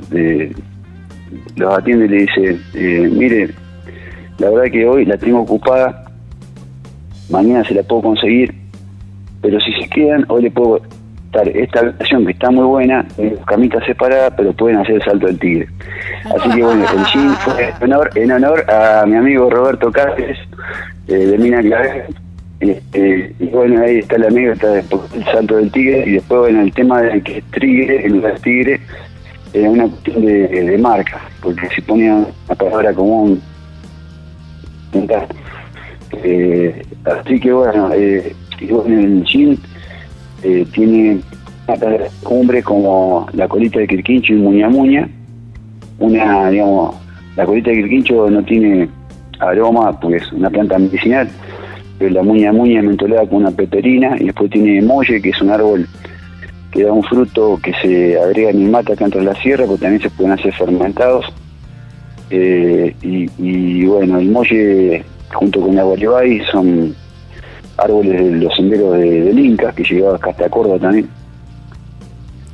los 1.56 1.78
atiende 1.78 2.06
y 2.06 2.08
le 2.08 2.16
dice, 2.16 2.58
eh, 2.74 3.08
mire, 3.10 3.50
la 4.38 4.50
verdad 4.50 4.72
que 4.72 4.86
hoy 4.86 5.04
la 5.04 5.16
tengo 5.16 5.40
ocupada, 5.40 6.04
mañana 7.30 7.64
se 7.64 7.74
la 7.74 7.82
puedo 7.82 8.02
conseguir, 8.02 8.54
pero 9.40 9.60
si 9.60 9.72
se 9.74 9.88
quedan, 9.88 10.24
hoy 10.28 10.42
le 10.42 10.50
puedo 10.50 10.80
dar 11.32 11.48
esta 11.48 11.80
habitación 11.80 12.24
que 12.26 12.32
está 12.32 12.50
muy 12.50 12.64
buena, 12.64 13.04
en 13.18 13.36
camitas 13.46 13.84
separadas, 13.84 14.32
pero 14.36 14.52
pueden 14.52 14.78
hacer 14.78 14.96
el 14.96 15.02
salto 15.02 15.26
del 15.26 15.38
tigre. 15.38 15.68
Así 16.24 16.48
que 16.50 16.62
bueno, 16.62 16.84
el 16.84 17.04
gin 17.06 17.30
fue 17.40 17.72
en 17.80 17.92
honor, 17.92 18.10
en 18.14 18.32
honor 18.32 18.70
a 18.70 19.04
mi 19.06 19.16
amigo 19.16 19.50
Roberto 19.50 19.90
Cáceres, 19.90 20.38
eh, 21.08 21.14
de 21.14 21.38
Mina 21.38 21.60
Clavel. 21.60 22.04
Este, 22.60 23.34
y 23.38 23.46
bueno, 23.46 23.82
ahí 23.82 23.98
está 23.98 24.16
la 24.16 24.28
anécdota 24.28 24.68
después 24.68 25.10
del 25.12 25.24
salto 25.24 25.56
del 25.56 25.70
tigre, 25.70 26.04
y 26.06 26.12
después 26.12 26.40
bueno, 26.40 26.62
el 26.62 26.72
tema 26.72 27.02
de 27.02 27.20
que 27.20 27.38
es 27.38 27.44
tigre, 27.50 28.08
de 28.08 28.32
tigre, 28.42 28.80
era 29.52 29.70
una 29.70 29.88
cuestión 29.88 30.24
de, 30.24 30.48
de 30.48 30.78
marca, 30.78 31.20
porque 31.42 31.68
si 31.74 31.80
ponía 31.82 32.14
una 32.14 32.54
palabra 32.56 32.92
común, 32.94 33.40
eh, 36.22 36.82
así 37.04 37.40
que 37.40 37.52
bueno, 37.52 37.90
eh, 37.92 38.34
bueno, 38.70 39.00
el 39.00 39.24
gin 39.24 39.58
eh, 40.42 40.66
tiene 40.72 41.20
una 41.66 41.76
cumbre 42.22 42.62
como 42.62 43.26
la 43.32 43.48
colita 43.48 43.80
de 43.80 43.88
quirquincho 43.88 44.34
y 44.34 44.36
muña 44.36 44.68
muña. 44.68 45.08
Una, 45.98 46.50
digamos, 46.50 46.96
la 47.36 47.46
colita 47.46 47.70
de 47.70 47.76
quirquincho 47.76 48.30
no 48.30 48.42
tiene 48.44 48.88
aroma 49.40 49.98
porque 50.00 50.18
es 50.18 50.32
una 50.32 50.50
planta 50.50 50.78
medicinal, 50.78 51.28
pero 51.98 52.10
la 52.12 52.22
muña 52.22 52.52
muña 52.52 52.80
es 52.80 52.86
mentolada 52.86 53.26
con 53.26 53.38
una 53.38 53.50
peperina 53.50 54.16
y 54.18 54.24
después 54.24 54.50
tiene 54.50 54.82
molle, 54.82 55.20
que 55.20 55.30
es 55.30 55.40
un 55.40 55.50
árbol 55.50 55.88
que 56.72 56.82
da 56.82 56.92
un 56.92 57.04
fruto 57.04 57.58
que 57.62 57.72
se 57.80 58.18
agrega 58.18 58.50
en 58.50 58.62
el 58.62 58.70
mate 58.70 58.92
acá 58.92 59.04
entre 59.04 59.22
la 59.22 59.34
sierra, 59.36 59.64
porque 59.64 59.82
también 59.82 60.02
se 60.02 60.10
pueden 60.10 60.32
hacer 60.32 60.52
fermentados. 60.54 61.32
Eh, 62.30 62.94
y, 63.02 63.28
y 63.38 63.84
bueno, 63.86 64.18
el 64.18 64.30
molle 64.30 65.04
junto 65.32 65.60
con 65.60 65.74
la 65.74 65.82
guaribay 65.82 66.40
son 66.50 66.94
árboles 67.76 68.24
de 68.24 68.30
los 68.38 68.54
senderos 68.54 68.96
de, 68.96 69.20
del 69.22 69.38
Inca, 69.38 69.72
que 69.72 69.84
llegaba 69.84 70.18
hasta 70.22 70.48
Córdoba 70.48 70.78
también. 70.78 71.08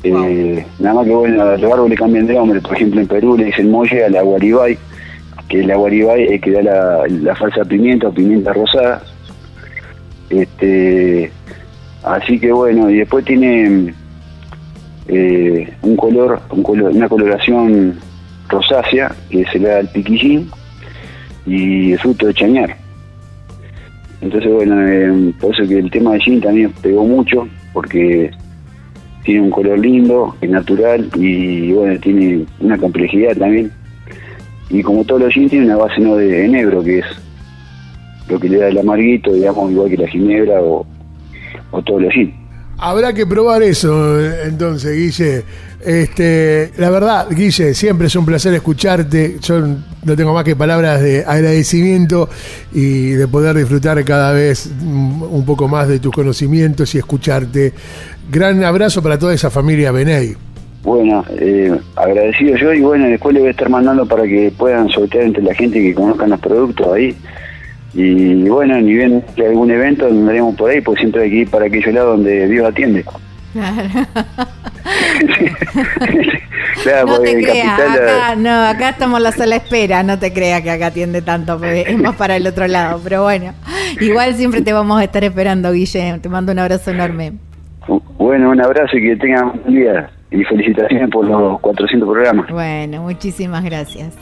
Eh, 0.03 0.65
Nada 0.79 0.95
más 0.95 1.07
que 1.07 1.13
bueno, 1.13 1.57
los 1.57 1.73
árboles 1.73 1.99
cambian 1.99 2.27
de 2.27 2.35
nombre, 2.35 2.61
por 2.61 2.75
ejemplo 2.75 3.01
en 3.03 3.07
Perú 3.07 3.37
le 3.37 3.45
dicen 3.45 3.71
molle 3.71 4.05
a 4.05 4.09
la 4.09 4.23
guaribay, 4.23 4.79
que 5.49 5.63
la 5.63 5.77
guaribay 5.77 6.25
es 6.25 6.41
que 6.41 6.53
da 6.53 6.63
la, 6.63 7.05
la 7.07 7.37
falsa 7.37 7.65
pimienta 7.65 8.09
o 8.09 8.13
pimienta 8.13 8.53
rosada. 8.53 9.03
Este, 10.31 11.31
así 12.03 12.39
que 12.39 12.51
bueno, 12.53 12.89
y 12.89 12.99
después 12.99 13.25
tiene 13.25 13.93
eh, 15.09 15.75
un 15.83 15.97
color, 15.97 16.41
un 16.51 16.63
color, 16.63 16.93
una 16.93 17.09
coloración 17.09 17.99
rosácea 18.51 19.15
que 19.31 19.45
se 19.47 19.59
le 19.59 19.69
da 19.69 19.79
al 19.79 19.89
piquillín 19.89 20.51
y 21.47 21.93
el 21.93 21.99
fruto 21.99 22.27
de 22.27 22.35
chañar. 22.35 22.77
Entonces, 24.21 24.53
bueno, 24.53 24.87
eh, 24.87 25.33
por 25.41 25.55
eso 25.55 25.67
que 25.67 25.79
el 25.79 25.91
tema 25.91 26.13
de 26.13 26.21
gin 26.21 26.41
también 26.41 26.73
pegó 26.83 27.05
mucho, 27.05 27.49
porque 27.73 28.31
tiene 29.25 29.41
un 29.43 29.51
color 29.51 29.79
lindo, 29.79 30.37
es 30.41 30.51
natural 30.51 31.09
y 31.15 31.73
bueno, 31.73 31.99
tiene 32.01 32.45
una 32.61 32.77
complejidad 32.77 33.37
también. 33.37 33.73
Y 34.69 34.83
como 34.83 35.05
todos 35.05 35.23
los 35.23 35.33
gin, 35.33 35.49
tiene 35.49 35.67
una 35.67 35.77
base 35.77 36.01
no 36.01 36.17
de 36.17 36.45
enebro, 36.45 36.83
que 36.83 36.99
es 36.99 37.07
lo 38.29 38.39
que 38.39 38.49
le 38.49 38.59
da 38.59 38.69
el 38.69 38.79
amarguito, 38.79 39.33
digamos, 39.33 39.73
igual 39.73 39.91
que 39.91 39.97
la 39.97 40.09
ginebra 40.09 40.61
o, 40.61 40.87
o 41.71 41.83
todos 41.83 42.03
los 42.03 42.13
gin. 42.13 42.35
Habrá 42.79 43.13
que 43.13 43.27
probar 43.27 43.63
eso, 43.63 44.21
eh, 44.21 44.45
entonces, 44.47 44.97
Guille. 44.97 45.45
Este, 45.85 46.73
la 46.77 46.91
verdad, 46.91 47.27
Guille, 47.31 47.73
siempre 47.75 48.09
es 48.09 48.17
un 48.17 48.27
placer 48.27 48.53
escucharte. 48.55 49.37
Yo 49.41 49.61
no 49.61 50.17
tengo 50.17 50.35
más 50.35 50.45
que 50.45 50.55
palabras 50.55 51.01
de 51.01 51.25
agradecimiento 51.27 52.29
y 52.73 53.11
de 53.11 53.27
poder 53.29 53.57
disfrutar 53.57 54.03
cada 54.05 54.33
vez 54.33 54.71
mm, 54.71 55.23
un 55.23 55.45
poco 55.47 55.69
más 55.69 55.89
de 55.89 55.99
tus 55.99 56.13
conocimientos 56.13 56.95
y 56.95 56.99
escucharte. 56.99 57.73
Gran 58.31 58.63
abrazo 58.63 59.03
para 59.03 59.19
toda 59.19 59.35
esa 59.35 59.51
familia 59.51 59.91
Beney. 59.91 60.35
Bueno, 60.83 61.25
eh, 61.39 61.79
agradecido 61.97 62.57
yo 62.57 62.73
y 62.73 62.81
bueno, 62.81 63.07
después 63.07 63.35
le 63.35 63.41
voy 63.41 63.49
a 63.49 63.53
estar 63.53 63.69
mandando 63.69 64.07
para 64.07 64.25
que 64.25 64.53
puedan 64.57 64.89
sortear 64.89 65.25
entre 65.25 65.43
la 65.43 65.55
gente 65.55 65.81
que 65.81 65.95
conozcan 65.95 66.31
los 66.31 66.41
productos 66.41 66.93
ahí. 66.93 67.15
Y 67.93 68.49
bueno, 68.49 68.81
ni 68.81 68.95
bien 68.95 69.25
que 69.35 69.47
algún 69.47 69.71
evento 69.71 70.07
andaremos 70.07 70.55
por 70.55 70.71
ahí, 70.71 70.81
pues 70.81 70.99
siempre 71.01 71.25
hay 71.25 71.31
que 71.31 71.37
ir 71.37 71.51
para 71.51 71.67
aquellos 71.67 71.93
lados 71.93 72.17
donde 72.17 72.49
Dios 72.49 72.69
atiende. 72.69 73.05
Claro, 73.05 73.27
no 77.07 77.21
te 77.21 77.43
creas, 77.43 77.81
acá, 77.81 78.35
no, 78.37 78.65
acá 78.65 78.91
estamos 78.91 79.21
la 79.21 79.33
sola 79.33 79.57
espera, 79.57 80.03
no 80.03 80.19
te 80.19 80.33
creas 80.33 80.63
que 80.63 80.71
acá 80.71 80.87
atiende 80.87 81.23
tanto, 81.23 81.63
es 81.65 81.99
más 81.99 82.17
para 82.17 82.37
el 82.37 82.47
otro 82.47 82.67
lado, 82.67 83.01
pero 83.03 83.23
bueno, 83.23 83.53
igual 84.01 84.35
siempre 84.35 84.63
te 84.63 84.73
vamos 84.73 85.01
a 85.01 85.05
estar 85.05 85.25
esperando, 85.25 85.73
Guille, 85.73 86.19
te 86.21 86.29
mando 86.29 86.53
un 86.53 86.59
abrazo 86.59 86.91
enorme. 86.91 87.35
Bueno, 88.19 88.51
un 88.51 88.61
abrazo 88.61 88.97
y 88.97 89.03
que 89.03 89.17
tengan 89.17 89.61
un 89.65 89.75
día 89.75 90.11
y 90.31 90.45
felicitaciones 90.45 91.11
por 91.11 91.27
los 91.27 91.61
400 91.61 92.09
programas. 92.09 92.49
Bueno, 92.51 93.03
muchísimas 93.03 93.65
gracias. 93.65 94.17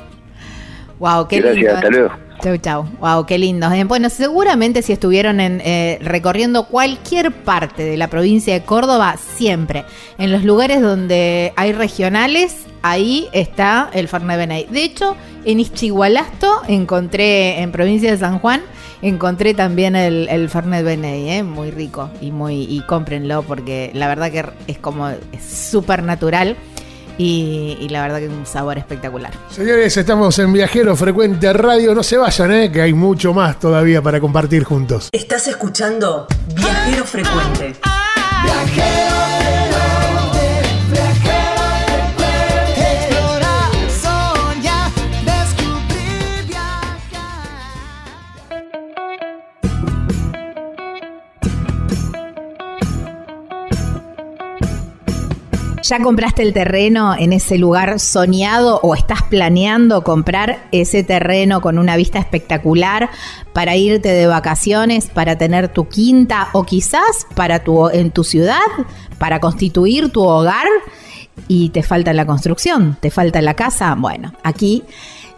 Wow, 0.98 1.28
qué 1.28 1.40
Gracias, 1.40 1.74
hasta 1.74 1.90
luego. 1.90 2.27
Chau, 2.40 2.56
chau. 2.56 2.86
Wow, 3.00 3.26
qué 3.26 3.36
lindo. 3.36 3.70
Eh, 3.72 3.82
bueno, 3.82 4.10
seguramente 4.10 4.82
si 4.82 4.92
estuvieron 4.92 5.40
en, 5.40 5.60
eh, 5.64 5.98
recorriendo 6.02 6.66
cualquier 6.68 7.32
parte 7.32 7.82
de 7.82 7.96
la 7.96 8.06
provincia 8.08 8.54
de 8.54 8.62
Córdoba, 8.62 9.16
siempre 9.36 9.84
en 10.18 10.30
los 10.30 10.44
lugares 10.44 10.80
donde 10.80 11.52
hay 11.56 11.72
regionales, 11.72 12.54
ahí 12.82 13.26
está 13.32 13.90
el 13.92 14.06
Fernet 14.06 14.36
Benay. 14.36 14.66
De 14.70 14.84
hecho, 14.84 15.16
en 15.44 15.58
Ischigualasto 15.58 16.62
encontré, 16.68 17.60
en 17.60 17.72
provincia 17.72 18.12
de 18.12 18.18
San 18.18 18.38
Juan, 18.38 18.62
encontré 19.02 19.54
también 19.54 19.96
el, 19.96 20.28
el 20.28 20.48
Fernet 20.48 20.86
eh, 20.86 21.42
muy 21.42 21.72
rico 21.72 22.08
y 22.20 22.30
muy 22.30 22.62
y 22.62 22.82
cómprenlo 22.82 23.42
porque 23.42 23.90
la 23.94 24.06
verdad 24.06 24.30
que 24.30 24.44
es 24.68 24.78
como 24.78 25.10
súper 25.40 26.04
natural 26.04 26.56
y, 27.18 27.88
la 27.90 28.02
verdad 28.02 28.18
que 28.18 28.26
es 28.26 28.30
un 28.30 28.46
sabor 28.46 28.78
espectacular. 28.78 29.32
Señores, 29.50 29.96
estamos 29.96 30.38
en 30.38 30.52
Viajero 30.52 30.94
Frecuente 30.96 31.52
Radio. 31.52 31.94
No 31.94 32.02
se 32.02 32.16
vayan, 32.16 32.52
¿eh? 32.52 32.72
que 32.72 32.80
hay 32.80 32.92
mucho 32.92 33.34
más 33.34 33.58
todavía 33.58 34.00
para 34.00 34.20
compartir 34.20 34.64
juntos. 34.64 35.08
Estás 35.12 35.48
escuchando 35.48 36.26
Viajero 36.54 37.04
Frecuente. 37.04 37.74
Viajero 38.44 39.37
¿Ya 55.88 56.02
compraste 56.02 56.42
el 56.42 56.52
terreno 56.52 57.14
en 57.18 57.32
ese 57.32 57.56
lugar 57.56 57.98
soñado 57.98 58.78
o 58.82 58.94
estás 58.94 59.22
planeando 59.22 60.04
comprar 60.04 60.68
ese 60.70 61.02
terreno 61.02 61.62
con 61.62 61.78
una 61.78 61.96
vista 61.96 62.18
espectacular 62.18 63.08
para 63.54 63.74
irte 63.74 64.10
de 64.10 64.26
vacaciones, 64.26 65.06
para 65.06 65.38
tener 65.38 65.68
tu 65.68 65.88
quinta 65.88 66.50
o 66.52 66.64
quizás 66.64 67.26
para 67.34 67.64
tu 67.64 67.88
en 67.88 68.10
tu 68.10 68.22
ciudad, 68.22 68.58
para 69.16 69.40
constituir 69.40 70.12
tu 70.12 70.24
hogar 70.24 70.66
y 71.46 71.70
te 71.70 71.82
falta 71.82 72.12
la 72.12 72.26
construcción, 72.26 72.98
te 73.00 73.10
falta 73.10 73.40
la 73.40 73.54
casa? 73.54 73.94
Bueno, 73.94 74.34
aquí 74.42 74.84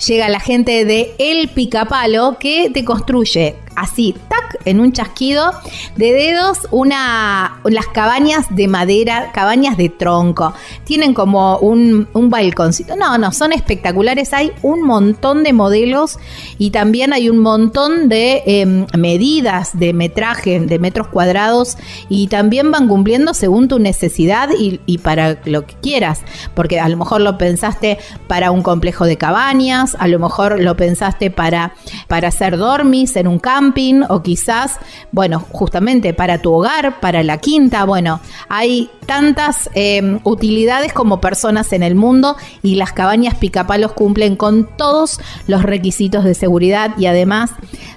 llega 0.07 0.29
la 0.29 0.41
gente 0.41 0.85
de 0.85 1.15
El 1.19 1.49
Picapalo 1.49 2.37
que 2.39 2.71
te 2.71 2.85
construye 2.85 3.57
así, 3.77 4.15
tac, 4.29 4.61
en 4.65 4.81
un 4.81 4.93
chasquido 4.93 5.53
de 5.97 6.13
dedos, 6.13 6.69
una, 6.71 7.61
las 7.65 7.87
cabañas 7.87 8.47
de 8.51 8.69
madera, 8.69 9.31
cabañas 9.33 9.77
de 9.77 9.89
tronco. 9.89 10.53
Tienen 10.85 11.15
como 11.15 11.59
un, 11.59 12.09
un 12.13 12.31
balconcito. 12.31 12.97
No, 12.97 13.17
no, 13.17 13.33
son 13.33 13.53
espectaculares. 13.53 14.35
Hay 14.35 14.53
un 14.63 14.83
montón 14.83 15.43
de 15.45 15.53
modelos 15.53 16.19
y 16.59 16.71
también 16.71 17.13
hay 17.13 17.31
un 17.31 17.39
montón 17.39 18.09
de 18.09 18.43
em, 18.47 18.87
medidas 18.97 19.79
de 19.79 19.93
metraje, 19.93 20.61
de 20.61 20.79
metros 20.79 21.09
cuadrados 21.09 21.77
y 22.09 22.27
también 22.27 22.71
van 22.71 22.89
cumpliendo 22.89 23.35
según 23.35 23.69
tu 23.69 23.79
necesidad 23.79 24.51
y, 24.59 24.81
y 24.85 24.99
para 24.99 25.39
lo 25.45 25.67
que 25.67 25.75
quieras. 25.81 26.21
Porque 26.55 26.81
a 26.81 26.89
lo 26.89 26.97
mejor 26.97 27.23
lo 27.23 27.39
pensaste 27.39 27.99
para 28.27 28.51
un 28.51 28.63
complejo 28.63 29.07
de 29.07 29.17
cabañas, 29.17 29.90
a 29.99 30.07
lo 30.09 30.19
mejor 30.19 30.61
lo 30.61 30.77
pensaste 30.77 31.31
para, 31.31 31.75
para 32.09 32.29
hacer 32.29 32.57
dormis 32.57 33.17
en 33.17 33.27
un 33.27 33.39
campo 33.39 33.71
o 34.09 34.23
quizás, 34.23 34.79
bueno, 35.13 35.41
justamente 35.51 36.13
para 36.13 36.39
tu 36.39 36.53
hogar, 36.53 37.01
para 37.01 37.23
la 37.23 37.39
quinta, 37.39 37.85
bueno, 37.85 38.21
hay 38.49 38.91
tantas 39.07 39.71
em, 39.75 40.19
utilidades 40.25 40.93
como 40.93 41.21
personas 41.21 41.73
en 41.73 41.83
el 41.83 41.95
mundo 41.95 42.37
y 42.63 42.75
las 42.75 42.93
cabañas 42.93 43.35
picapalos 43.37 43.93
cumplen 43.93 44.37
con 44.37 44.69
todos 44.77 45.21
los 45.47 45.63
requisitos 45.63 46.25
de 46.25 46.35
seguridad 46.35 46.93
y 46.99 47.07
además 47.07 47.51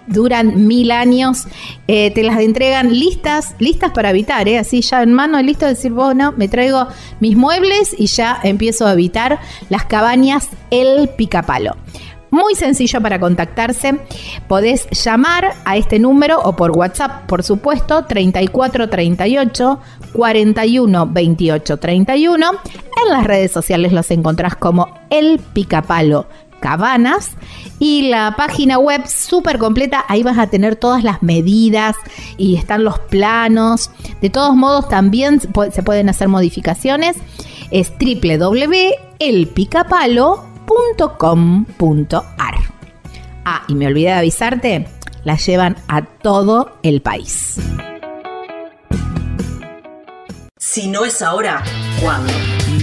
duran 0.07 0.67
mil 0.67 0.91
años, 0.91 1.45
eh, 1.87 2.11
te 2.11 2.23
las 2.23 2.39
entregan 2.39 2.93
listas, 2.93 3.55
listas 3.59 3.91
para 3.91 4.09
habitar, 4.09 4.47
¿eh? 4.47 4.59
así 4.59 4.81
ya 4.81 5.01
en 5.01 5.13
mano, 5.13 5.41
listo 5.41 5.65
decir, 5.65 5.91
bueno, 5.91 6.33
me 6.37 6.47
traigo 6.47 6.87
mis 7.19 7.35
muebles 7.35 7.95
y 7.97 8.07
ya 8.07 8.39
empiezo 8.43 8.85
a 8.85 8.91
habitar 8.91 9.39
las 9.69 9.85
cabañas 9.85 10.49
El 10.71 11.09
Picapalo. 11.09 11.82
Muy 12.33 12.55
sencillo 12.55 12.99
para 12.99 13.19
contactarse. 13.19 13.99
Podés 14.47 14.89
llamar 14.89 15.53
a 15.65 15.77
este 15.77 15.99
número 15.99 16.41
o 16.41 16.55
por 16.55 16.71
WhatsApp, 16.71 17.27
por 17.27 17.43
supuesto, 17.43 18.05
3438 18.05 19.79
41 20.13 21.07
28 21.11 21.77
31. 21.77 22.51
En 23.05 23.13
las 23.13 23.23
redes 23.25 23.51
sociales 23.51 23.93
los 23.93 24.09
encontrás 24.09 24.55
como 24.55 24.89
El 25.11 25.39
Picapalo 25.53 26.25
Cabanas 26.59 27.33
y 27.77 28.09
la 28.09 28.33
página 28.35 28.79
web 28.79 29.05
súper 29.05 29.59
completa, 29.59 30.03
ahí 30.07 30.23
vas 30.23 30.39
a 30.39 30.47
tener 30.47 30.75
todas 30.75 31.03
las 31.03 31.21
medidas 31.21 31.95
y 32.37 32.55
están 32.55 32.83
los 32.83 32.97
planos. 32.97 33.91
De 34.21 34.31
todos 34.31 34.55
modos 34.55 34.89
también 34.89 35.39
se 35.39 35.83
pueden 35.83 36.09
hacer 36.09 36.29
modificaciones. 36.29 37.15
Es 37.69 37.93
www.elpicapalo.com 37.99 40.52
.com.ar. 40.65 42.55
Ah, 43.45 43.63
y 43.67 43.75
me 43.75 43.87
olvidé 43.87 44.07
de 44.07 44.13
avisarte, 44.13 44.87
la 45.23 45.35
llevan 45.35 45.75
a 45.87 46.01
todo 46.03 46.77
el 46.83 47.01
país. 47.01 47.59
Si 50.57 50.87
no 50.87 51.05
es 51.05 51.21
ahora, 51.21 51.63
¿cuándo? 52.01 52.33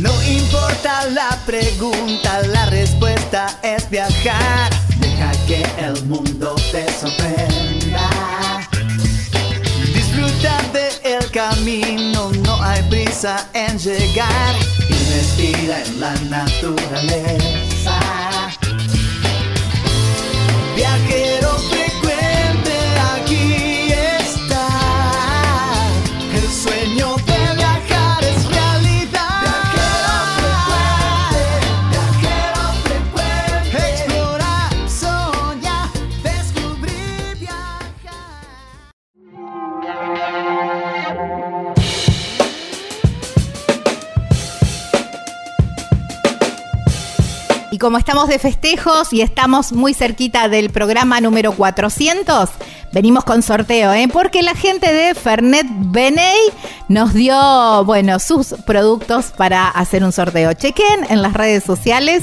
No 0.01 0.13
importa 0.23 1.07
la 1.11 1.37
pregunta, 1.45 2.41
la 2.47 2.67
respuesta 2.67 3.59
es 3.63 3.91
viajar. 3.91 4.71
Deja 5.01 5.33
que 5.49 5.65
el 5.79 6.05
mundo 6.05 6.55
te 6.71 6.89
sorprenda. 6.93 8.09
Disfruta 9.93 10.57
del 10.73 11.31
camino, 11.33 12.31
no 12.45 12.63
hay 12.63 12.83
prisa 12.85 13.49
en 13.55 13.77
llegar. 13.79 14.55
Y 14.89 14.93
respira 15.13 15.83
en 15.83 16.01
la 16.01 16.15
naturaleza. 16.29 17.70
Como 47.81 47.97
estamos 47.97 48.29
de 48.29 48.39
festejos 48.39 49.13
y 49.13 49.23
estamos 49.23 49.73
muy 49.73 49.95
cerquita 49.95 50.49
del 50.51 50.69
programa 50.69 51.19
número 51.21 51.53
400, 51.53 52.51
venimos 52.93 53.25
con 53.25 53.43
sorteo, 53.43 53.95
¿eh? 53.95 54.07
Porque 54.13 54.43
la 54.43 54.55
gente 54.55 54.93
de 54.93 55.15
Fernet 55.15 55.67
Beney 55.67 56.39
nos 56.89 57.15
dio, 57.15 57.83
bueno, 57.87 58.19
sus 58.19 58.55
productos 58.67 59.33
para 59.35 59.67
hacer 59.67 60.05
un 60.05 60.13
sorteo. 60.13 60.53
Chequen 60.53 61.07
en 61.09 61.23
las 61.23 61.33
redes 61.33 61.65
sociales 61.65 62.23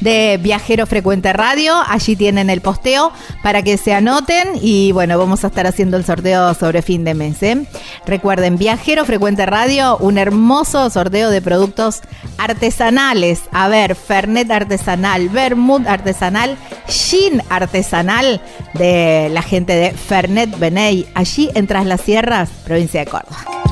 de 0.00 0.38
Viajero 0.40 0.86
Frecuente 0.86 1.32
Radio. 1.32 1.74
Allí 1.88 2.16
tienen 2.16 2.50
el 2.50 2.60
posteo 2.60 3.12
para 3.42 3.62
que 3.62 3.76
se 3.76 3.94
anoten 3.94 4.52
y 4.60 4.92
bueno, 4.92 5.18
vamos 5.18 5.44
a 5.44 5.48
estar 5.48 5.66
haciendo 5.66 5.96
el 5.96 6.04
sorteo 6.04 6.54
sobre 6.54 6.82
fin 6.82 7.04
de 7.04 7.14
mes. 7.14 7.42
¿eh? 7.42 7.66
Recuerden, 8.06 8.56
Viajero 8.56 9.04
Frecuente 9.04 9.46
Radio, 9.46 9.96
un 9.98 10.18
hermoso 10.18 10.88
sorteo 10.90 11.30
de 11.30 11.42
productos 11.42 12.00
artesanales. 12.38 13.42
A 13.52 13.68
ver, 13.68 13.94
Fernet 13.94 14.50
artesanal, 14.50 15.28
Vermouth 15.28 15.86
artesanal, 15.86 16.56
Gin 16.86 17.42
artesanal 17.50 18.40
de 18.74 19.28
la 19.32 19.42
gente 19.42 19.74
de 19.74 19.90
Fernet 19.92 20.58
Beney, 20.58 21.06
allí 21.14 21.50
en 21.54 21.66
Tras 21.66 21.86
las 21.86 22.00
Sierras, 22.00 22.50
provincia 22.64 23.00
de 23.00 23.06
Córdoba. 23.10 23.67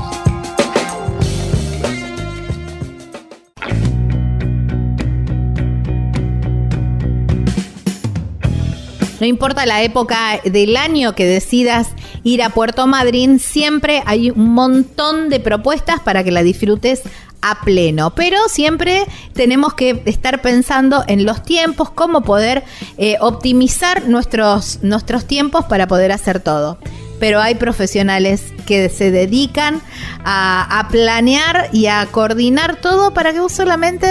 No 9.20 9.26
importa 9.26 9.64
la 9.64 9.82
época 9.82 10.40
del 10.44 10.76
año 10.76 11.14
que 11.14 11.24
decidas 11.24 11.88
ir 12.22 12.42
a 12.42 12.50
Puerto 12.50 12.86
Madryn, 12.86 13.38
siempre 13.38 14.02
hay 14.04 14.30
un 14.30 14.52
montón 14.52 15.30
de 15.30 15.40
propuestas 15.40 16.00
para 16.00 16.22
que 16.22 16.30
la 16.30 16.42
disfrutes 16.42 17.02
a 17.40 17.60
pleno. 17.62 18.14
Pero 18.14 18.48
siempre 18.48 19.06
tenemos 19.32 19.74
que 19.74 20.02
estar 20.04 20.42
pensando 20.42 21.04
en 21.06 21.24
los 21.24 21.42
tiempos, 21.42 21.90
cómo 21.90 22.22
poder 22.22 22.64
eh, 22.98 23.16
optimizar 23.20 24.06
nuestros, 24.08 24.80
nuestros 24.82 25.26
tiempos 25.26 25.64
para 25.64 25.86
poder 25.86 26.12
hacer 26.12 26.40
todo. 26.40 26.78
Pero 27.18 27.40
hay 27.40 27.54
profesionales 27.54 28.42
que 28.66 28.90
se 28.90 29.10
dedican 29.10 29.80
a, 30.24 30.88
planear 30.90 31.70
y 31.72 31.86
a 31.86 32.06
coordinar 32.10 32.76
todo 32.76 33.14
para 33.14 33.32
que 33.32 33.40
vos 33.40 33.52
solamente 33.52 34.06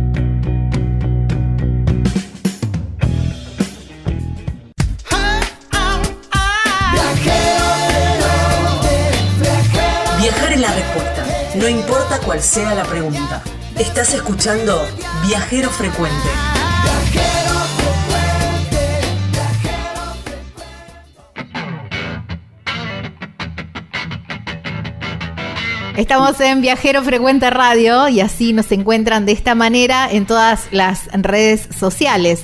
Viajar 10.20 10.54
es 10.54 10.62
la 10.62 10.74
respuesta, 10.74 11.26
no 11.56 11.68
importa 11.68 12.20
cuál 12.20 12.42
sea 12.42 12.76
la 12.76 12.84
pregunta. 12.84 13.42
Estás 13.78 14.14
escuchando 14.14 14.82
Viajero 15.26 15.70
Frecuente. 15.70 16.30
Estamos 26.02 26.40
en 26.42 26.62
Viajero 26.62 27.04
Frecuente 27.04 27.52
Radio 27.52 28.10
y 28.10 28.22
así 28.22 28.54
nos 28.54 28.72
encuentran 28.72 29.28
de 29.28 29.34
esta 29.34 29.54
manera 29.54 30.12
en 30.12 30.26
todas 30.26 30.62
las 30.72 31.02
redes 31.14 31.68
sociales. 31.80 32.42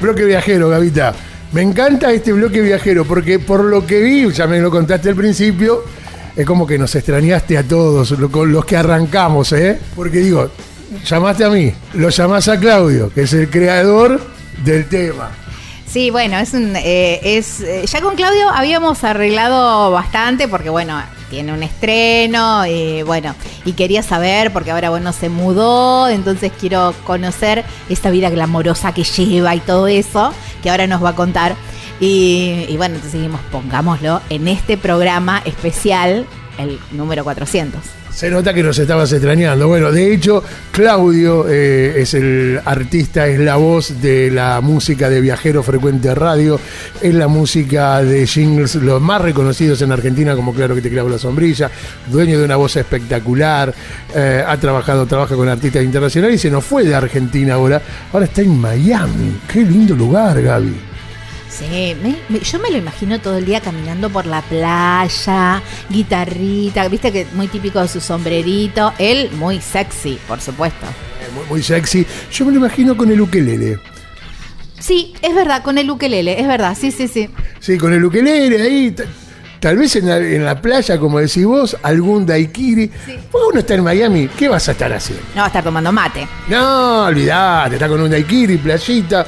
Bloque 0.00 0.24
viajero, 0.24 0.70
Gavita. 0.70 1.12
Me 1.52 1.60
encanta 1.60 2.10
este 2.10 2.32
bloque 2.32 2.62
viajero 2.62 3.04
porque 3.04 3.38
por 3.38 3.64
lo 3.64 3.84
que 3.84 4.00
vi, 4.00 4.32
ya 4.32 4.46
me 4.46 4.60
lo 4.60 4.70
contaste 4.70 5.10
al 5.10 5.14
principio, 5.14 5.84
es 6.34 6.46
como 6.46 6.66
que 6.66 6.78
nos 6.78 6.94
extrañaste 6.94 7.58
a 7.58 7.64
todos, 7.64 8.12
los 8.12 8.64
que 8.64 8.78
arrancamos, 8.78 9.52
¿eh? 9.52 9.78
Porque 9.94 10.20
digo, 10.20 10.50
llamaste 11.04 11.44
a 11.44 11.50
mí, 11.50 11.70
lo 11.92 12.08
llamás 12.08 12.48
a 12.48 12.58
Claudio, 12.58 13.12
que 13.12 13.24
es 13.24 13.32
el 13.34 13.50
creador 13.50 14.22
del 14.64 14.88
tema. 14.88 15.32
Sí, 15.86 16.08
bueno, 16.08 16.38
es 16.38 16.54
un, 16.54 16.74
eh, 16.76 17.20
es 17.24 17.60
eh, 17.60 17.84
ya 17.84 18.00
con 18.00 18.16
Claudio 18.16 18.48
habíamos 18.48 19.04
arreglado 19.04 19.90
bastante 19.90 20.48
porque 20.48 20.70
bueno 20.70 20.98
tiene 21.30 21.52
un 21.52 21.62
estreno 21.62 22.66
y 22.66 23.02
bueno 23.02 23.34
y 23.64 23.72
quería 23.72 24.02
saber 24.02 24.52
porque 24.52 24.72
ahora 24.72 24.90
bueno 24.90 25.12
se 25.12 25.28
mudó 25.28 26.08
entonces 26.08 26.52
quiero 26.58 26.92
conocer 27.06 27.64
esta 27.88 28.10
vida 28.10 28.28
glamorosa 28.28 28.92
que 28.92 29.04
lleva 29.04 29.54
y 29.54 29.60
todo 29.60 29.86
eso 29.86 30.34
que 30.62 30.70
ahora 30.70 30.86
nos 30.86 31.02
va 31.02 31.10
a 31.10 31.14
contar 31.14 31.54
y, 32.00 32.66
y 32.68 32.76
bueno 32.76 32.96
entonces 32.96 33.20
dijimos 33.20 33.40
pongámoslo 33.52 34.20
en 34.28 34.48
este 34.48 34.76
programa 34.76 35.40
especial 35.46 36.26
el 36.58 36.78
número 36.92 37.24
400. 37.24 37.99
Se 38.12 38.30
nota 38.30 38.52
que 38.52 38.62
nos 38.62 38.78
estabas 38.78 39.12
extrañando. 39.12 39.68
Bueno, 39.68 39.90
de 39.90 40.12
hecho, 40.12 40.42
Claudio 40.72 41.46
eh, 41.48 42.02
es 42.02 42.12
el 42.14 42.60
artista, 42.64 43.26
es 43.26 43.38
la 43.38 43.56
voz 43.56 44.00
de 44.02 44.30
la 44.30 44.60
música 44.60 45.08
de 45.08 45.20
Viajero 45.20 45.62
Frecuente 45.62 46.14
Radio, 46.14 46.60
es 47.00 47.14
la 47.14 47.28
música 47.28 48.02
de 48.02 48.26
jingles 48.26 48.74
los 48.74 49.00
más 49.00 49.22
reconocidos 49.22 49.80
en 49.82 49.92
Argentina, 49.92 50.34
como 50.34 50.52
Claro 50.52 50.74
que 50.74 50.82
te 50.82 50.90
clavo 50.90 51.08
la 51.08 51.18
sombrilla, 51.18 51.70
dueño 52.08 52.38
de 52.38 52.44
una 52.44 52.56
voz 52.56 52.76
espectacular, 52.76 53.72
eh, 54.14 54.44
ha 54.46 54.56
trabajado, 54.58 55.06
trabaja 55.06 55.34
con 55.36 55.48
artistas 55.48 55.82
internacionales 55.82 56.36
y 56.36 56.38
se 56.38 56.50
nos 56.50 56.64
fue 56.64 56.84
de 56.84 56.94
Argentina 56.94 57.54
ahora. 57.54 57.80
Ahora 58.12 58.26
está 58.26 58.42
en 58.42 58.58
Miami. 58.58 59.38
Qué 59.50 59.62
lindo 59.62 59.94
lugar, 59.94 60.42
Gaby. 60.42 60.89
Sí, 61.50 61.96
me- 62.02 62.16
me- 62.28 62.40
yo 62.40 62.58
me 62.60 62.70
lo 62.70 62.78
imagino 62.78 63.20
todo 63.20 63.36
el 63.36 63.44
día 63.44 63.60
caminando 63.60 64.08
por 64.08 64.24
la 64.24 64.40
playa, 64.42 65.60
guitarrita, 65.88 66.86
viste 66.88 67.10
que 67.12 67.26
muy 67.34 67.48
típico 67.48 67.80
de 67.82 67.88
su 67.88 68.00
sombrerito, 68.00 68.92
él 68.98 69.30
muy 69.32 69.60
sexy, 69.60 70.18
por 70.28 70.40
supuesto. 70.40 70.86
Eh, 70.86 71.28
Muy, 71.34 71.44
muy 71.48 71.62
sexy. 71.62 72.06
Yo 72.32 72.44
me 72.46 72.52
lo 72.52 72.58
imagino 72.58 72.96
con 72.96 73.10
el 73.10 73.20
ukelele. 73.20 73.78
Sí, 74.78 75.12
es 75.20 75.34
verdad, 75.34 75.62
con 75.62 75.76
el 75.76 75.90
ukelele, 75.90 76.40
es 76.40 76.46
verdad, 76.46 76.76
sí, 76.80 76.90
sí, 76.92 77.08
sí. 77.08 77.28
Sí, 77.58 77.76
con 77.76 77.92
el 77.92 78.04
ukelele 78.04 78.62
ahí. 78.62 78.90
ta- 78.92 79.04
Tal 79.60 79.76
vez 79.76 79.94
en 79.96 80.06
la, 80.08 80.16
en 80.16 80.42
la 80.42 80.58
playa, 80.62 80.98
como 80.98 81.18
decís 81.18 81.44
vos, 81.44 81.76
algún 81.82 82.24
daiquiri. 82.24 82.86
Porque 83.30 83.46
uno 83.50 83.60
está 83.60 83.74
en 83.74 83.84
Miami, 83.84 84.28
¿qué 84.28 84.48
vas 84.48 84.66
a 84.68 84.72
estar 84.72 84.90
haciendo? 84.90 85.22
No 85.34 85.40
va 85.40 85.44
a 85.44 85.46
estar 85.48 85.62
tomando 85.62 85.92
mate. 85.92 86.26
No, 86.48 87.04
olvidate, 87.04 87.74
está 87.74 87.86
con 87.86 88.00
un 88.00 88.10
daiquiri, 88.10 88.56
playita. 88.56 89.26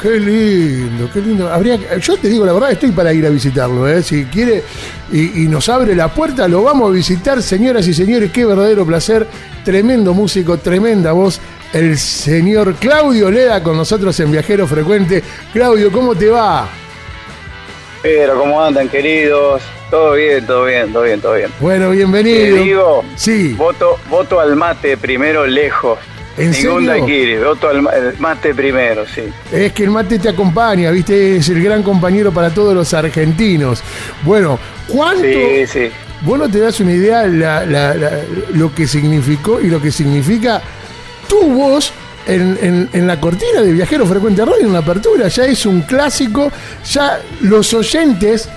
Qué 0.00 0.18
lindo, 0.18 1.10
qué 1.12 1.20
lindo. 1.20 1.52
Habría, 1.52 1.76
yo 1.98 2.16
te 2.16 2.28
digo 2.28 2.46
la 2.46 2.54
verdad, 2.54 2.70
estoy 2.72 2.90
para 2.92 3.12
ir 3.12 3.26
a 3.26 3.28
visitarlo. 3.28 3.86
¿eh? 3.86 4.02
Si 4.02 4.24
quiere 4.24 4.62
y, 5.12 5.44
y 5.44 5.48
nos 5.48 5.68
abre 5.68 5.94
la 5.94 6.08
puerta, 6.08 6.48
lo 6.48 6.62
vamos 6.62 6.88
a 6.90 6.92
visitar, 6.94 7.42
señoras 7.42 7.86
y 7.86 7.92
señores. 7.92 8.30
Qué 8.32 8.46
verdadero 8.46 8.86
placer. 8.86 9.26
Tremendo 9.64 10.14
músico, 10.14 10.56
tremenda 10.58 11.12
voz. 11.12 11.38
El 11.72 11.98
señor 11.98 12.74
Claudio 12.76 13.30
Leda 13.30 13.62
con 13.62 13.76
nosotros 13.76 14.18
en 14.20 14.32
Viajero 14.32 14.66
Frecuente. 14.66 15.22
Claudio, 15.52 15.92
¿cómo 15.92 16.14
te 16.14 16.28
va? 16.28 16.66
Pero, 18.02 18.38
¿cómo 18.38 18.60
andan, 18.62 18.88
queridos? 18.88 19.60
Todo 19.90 20.14
bien, 20.14 20.46
todo 20.46 20.64
bien, 20.64 20.92
todo 20.92 21.02
bien, 21.02 21.20
todo 21.20 21.34
bien. 21.34 21.50
Bueno, 21.60 21.90
Te 21.90 21.96
bienvenido. 21.96 22.56
digo, 22.56 23.04
Sí. 23.16 23.52
voto, 23.54 23.98
voto 24.08 24.40
al 24.40 24.56
mate 24.56 24.96
primero 24.96 25.46
lejos. 25.46 25.98
¿En 26.40 26.50
Ningún 26.52 26.86
serio? 26.86 26.90
daiquiri, 26.90 27.36
ma- 27.82 27.90
el 27.90 28.18
mate 28.18 28.54
primero, 28.54 29.04
sí. 29.06 29.22
Es 29.52 29.72
que 29.72 29.84
el 29.84 29.90
mate 29.90 30.18
te 30.18 30.28
acompaña, 30.30 30.90
¿viste? 30.90 31.36
Es 31.36 31.48
el 31.50 31.62
gran 31.62 31.82
compañero 31.82 32.32
para 32.32 32.50
todos 32.50 32.74
los 32.74 32.92
argentinos. 32.94 33.82
Bueno, 34.22 34.58
¿cuánto? 34.88 35.22
Sí, 35.22 35.66
sí. 35.66 35.90
Vos 36.22 36.38
no 36.38 36.48
te 36.48 36.58
das 36.60 36.80
una 36.80 36.92
idea 36.92 37.26
la- 37.26 37.64
la- 37.66 37.94
la- 37.94 38.10
lo 38.54 38.74
que 38.74 38.86
significó 38.86 39.60
y 39.60 39.68
lo 39.68 39.80
que 39.80 39.90
significa 39.90 40.60
tu 41.28 41.40
voz 41.52 41.92
en, 42.26 42.58
en- 42.62 42.88
en 42.92 43.06
la 43.06 43.18
cortina 43.20 43.62
de 43.62 43.72
Viajero 43.72 44.06
Frecuente 44.06 44.44
Radio, 44.44 44.66
en 44.66 44.72
la 44.72 44.80
apertura. 44.80 45.28
Ya 45.28 45.44
es 45.46 45.64
un 45.66 45.82
clásico, 45.82 46.50
ya 46.90 47.20
los 47.42 47.72
oyentes 47.74 48.48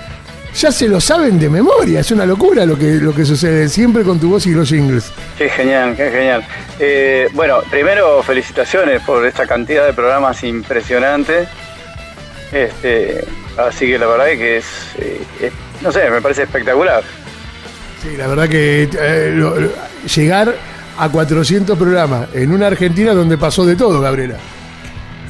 ya 0.56 0.70
se 0.72 0.88
lo 0.88 1.00
saben 1.00 1.38
de 1.38 1.48
memoria. 1.50 2.00
Es 2.00 2.10
una 2.10 2.24
locura 2.26 2.64
lo 2.64 2.78
que, 2.78 2.94
lo 2.94 3.14
que 3.14 3.24
sucede 3.24 3.68
siempre 3.68 4.02
con 4.04 4.18
tu 4.20 4.30
voz 4.30 4.46
y 4.46 4.50
los 4.52 4.68
jingles. 4.68 5.10
Qué 5.36 5.48
genial, 5.48 5.94
qué 5.96 6.10
genial. 6.10 6.44
Eh, 6.78 7.28
bueno, 7.32 7.58
primero 7.70 8.22
felicitaciones 8.22 9.02
por 9.02 9.24
esta 9.26 9.46
cantidad 9.46 9.84
de 9.86 9.92
programas 9.92 10.42
impresionantes. 10.44 11.48
Este, 12.52 13.24
así 13.56 13.86
que 13.86 13.98
la 13.98 14.06
verdad 14.06 14.30
es 14.30 14.38
que 14.38 14.56
es, 14.58 14.64
eh, 14.98 15.20
es- 15.42 15.52
no 15.82 15.90
sé, 15.92 16.08
me 16.10 16.20
parece 16.20 16.44
espectacular. 16.44 17.02
Sí, 18.02 18.16
la 18.16 18.26
verdad 18.26 18.48
que 18.48 18.88
eh, 19.00 19.32
lo- 19.34 19.58
lo- 19.58 19.70
llegar 20.14 20.54
a 20.98 21.08
400 21.08 21.76
programas 21.76 22.28
en 22.34 22.52
una 22.52 22.68
Argentina 22.68 23.12
donde 23.12 23.36
pasó 23.38 23.64
de 23.66 23.74
todo, 23.76 24.00
Gabriela. 24.00 24.36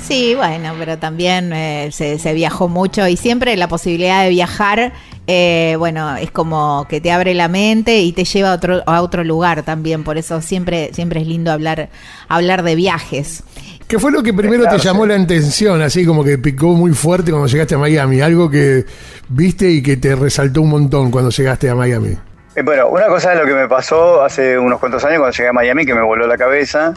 Sí, 0.06 0.34
bueno, 0.34 0.74
pero 0.78 0.98
también 0.98 1.50
eh, 1.54 1.88
se, 1.90 2.18
se 2.18 2.34
viajó 2.34 2.68
mucho 2.68 3.08
y 3.08 3.16
siempre 3.16 3.56
la 3.56 3.68
posibilidad 3.68 4.22
de 4.24 4.28
viajar 4.28 4.92
eh, 5.26 5.76
bueno, 5.78 6.16
es 6.16 6.30
como 6.30 6.86
que 6.88 7.00
te 7.00 7.10
abre 7.10 7.34
la 7.34 7.48
mente 7.48 7.98
y 8.00 8.12
te 8.12 8.24
lleva 8.24 8.52
a 8.52 8.54
otro, 8.54 8.82
a 8.86 9.00
otro 9.00 9.24
lugar 9.24 9.62
también. 9.62 10.04
Por 10.04 10.18
eso 10.18 10.42
siempre, 10.42 10.90
siempre 10.92 11.20
es 11.20 11.26
lindo 11.26 11.50
hablar, 11.50 11.88
hablar 12.28 12.62
de 12.62 12.74
viajes. 12.74 13.42
¿Qué 13.88 13.98
fue 13.98 14.12
lo 14.12 14.22
que 14.22 14.32
primero 14.32 14.66
te 14.66 14.78
llamó 14.78 15.06
la 15.06 15.14
atención, 15.14 15.82
así 15.82 16.06
como 16.06 16.24
que 16.24 16.38
picó 16.38 16.68
muy 16.68 16.92
fuerte 16.92 17.30
cuando 17.30 17.48
llegaste 17.48 17.74
a 17.74 17.78
Miami? 17.78 18.20
Algo 18.20 18.50
que 18.50 18.86
viste 19.28 19.70
y 19.70 19.82
que 19.82 19.96
te 19.96 20.14
resaltó 20.14 20.62
un 20.62 20.70
montón 20.70 21.10
cuando 21.10 21.30
llegaste 21.30 21.68
a 21.68 21.74
Miami. 21.74 22.16
Eh, 22.56 22.62
bueno, 22.62 22.88
una 22.88 23.06
cosa 23.06 23.32
es 23.32 23.40
lo 23.40 23.46
que 23.46 23.54
me 23.54 23.68
pasó 23.68 24.22
hace 24.22 24.58
unos 24.58 24.78
cuantos 24.78 25.04
años 25.04 25.18
cuando 25.18 25.36
llegué 25.36 25.48
a 25.48 25.52
Miami, 25.52 25.84
que 25.84 25.94
me 25.94 26.02
voló 26.02 26.26
la 26.26 26.38
cabeza, 26.38 26.94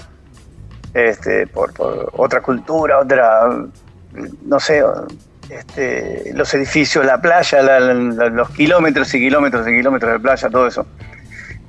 este, 0.94 1.48
por, 1.48 1.74
por 1.74 2.12
otra 2.16 2.42
cultura, 2.42 3.00
otra, 3.00 3.50
no 4.46 4.60
sé, 4.60 4.82
este, 5.50 6.32
los 6.34 6.54
edificios, 6.54 7.06
la 7.06 7.22
playa, 7.22 7.62
la- 7.62 7.80
la- 7.80 8.30
los 8.30 8.50
kilómetros 8.52 9.14
y 9.14 9.20
kilómetros 9.20 9.68
y 9.68 9.72
kilómetros 9.72 10.12
de 10.14 10.20
playa, 10.20 10.50
todo 10.50 10.68
eso. 10.68 10.86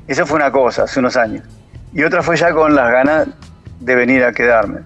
Eso 0.07 0.27
fue 0.27 0.37
una 0.37 0.51
cosa 0.51 0.85
hace 0.85 0.99
unos 1.01 1.17
años. 1.17 1.45
Y 1.93 2.03
otra 2.03 2.23
fue 2.23 2.37
ya 2.37 2.53
con 2.53 2.75
las 2.75 2.91
ganas 2.91 3.29
de 3.81 3.95
venir 3.95 4.25
a 4.25 4.33
quedarme. 4.33 4.81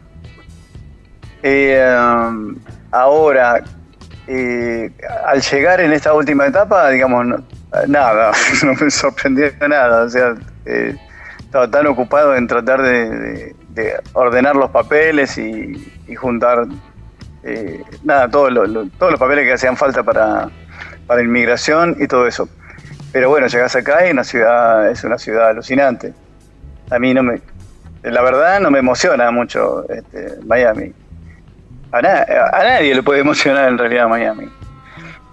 Eh, 1.43 1.97
um, 1.99 2.57
ahora, 2.91 3.63
eh, 4.27 4.91
al 5.27 5.41
llegar 5.41 5.81
en 5.81 5.93
esta 5.93 6.13
última 6.15 6.47
etapa, 6.47 6.89
digamos, 6.91 7.27
nada, 7.89 8.33
no 8.65 8.75
me 8.75 8.91
sorprendió 8.91 9.51
nada. 9.69 10.03
O 10.05 10.09
sea, 10.09 10.35
eh, 10.67 10.97
estaba 11.41 11.71
tan 11.71 11.87
ocupado 11.87 12.37
en 12.37 12.47
tratar 12.47 12.83
de, 12.83 13.11
de- 13.11 13.57
de 13.71 13.95
ordenar 14.13 14.55
los 14.55 14.71
papeles 14.71 15.39
y 15.39 16.15
juntar 16.15 16.67
eh, 17.45 17.83
nada, 18.05 18.29
todos 18.29 18.53
los, 18.53 18.69
los- 18.69 18.91
todos 18.99 19.13
los 19.13 19.21
papeles 19.21 19.45
que 19.47 19.53
hacían 19.55 19.77
falta 19.77 20.03
para, 20.03 20.49
para 21.07 21.23
inmigración 21.23 21.97
y 21.99 22.07
todo 22.07 22.27
eso. 22.27 22.49
Pero 23.13 23.29
bueno, 23.29 23.47
llegas 23.47 23.75
acá 23.77 24.07
y 24.07 24.11
una 24.11 24.25
ciudad, 24.25 24.89
es 24.91 25.05
una 25.05 25.19
ciudad 25.19 25.49
alucinante. 25.51 26.15
A 26.91 26.99
mí 26.99 27.13
no 27.13 27.23
me, 27.23 27.41
la 28.03 28.23
verdad 28.23 28.59
no 28.61 28.71
me 28.71 28.79
emociona 28.79 29.31
mucho 29.31 29.85
este, 29.91 30.37
Miami. 30.47 30.93
A, 31.93 32.01
na- 32.01 32.25
a 32.53 32.65
nadie 32.65 32.95
le 32.95 33.03
puede 33.03 33.21
emocionar 33.21 33.69
en 33.69 33.77
realidad 33.79 34.09
Miami. 34.09 34.49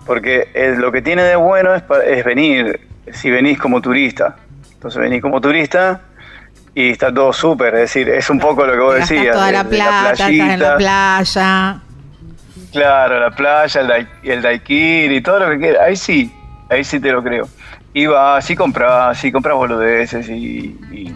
Porque 0.06 0.50
lo 0.78 0.92
que 0.92 1.02
tiene 1.02 1.24
de 1.24 1.36
bueno 1.36 1.74
es, 1.76 1.84
es 2.06 2.26
venir, 2.26 2.80
si 3.14 3.30
venís 3.32 3.58
como 3.60 3.80
turista. 3.82 4.36
Entonces 4.74 5.00
venís 5.02 5.22
como 5.22 5.40
turista 5.40 6.02
y 6.74 6.92
está 6.92 7.14
todo 7.14 7.32
súper. 7.32 7.76
Es 7.76 7.82
decir, 7.82 8.10
es 8.10 8.30
un 8.30 8.40
poco 8.40 8.66
lo 8.66 8.74
que 8.74 8.80
vos 8.80 8.96
decías. 8.96 9.34
toda 9.34 9.46
de- 9.48 9.52
la 9.54 9.64
de 9.64 9.70
plata, 9.70 10.12
estás 10.12 10.30
en 10.30 10.60
la 10.60 10.78
playa. 10.78 11.82
Claro, 12.72 13.20
la 13.20 13.32
playa, 13.32 13.82
el, 13.82 13.88
dai- 13.88 14.08
el 14.24 15.24
todo 15.24 15.40
lo 15.40 15.50
que 15.50 15.58
quieras. 15.60 15.82
Ahí 15.88 15.96
sí, 15.96 16.32
ahí 16.70 16.84
sí 16.84 17.00
te 17.00 17.12
lo 17.12 17.24
creo. 17.24 17.48
Iba, 17.94 18.38
así 18.38 18.56
compras, 18.56 19.18
sí 19.18 19.32
compras 19.32 19.56
boludeces 19.56 20.30
y, 20.30 20.78
y, 20.92 21.16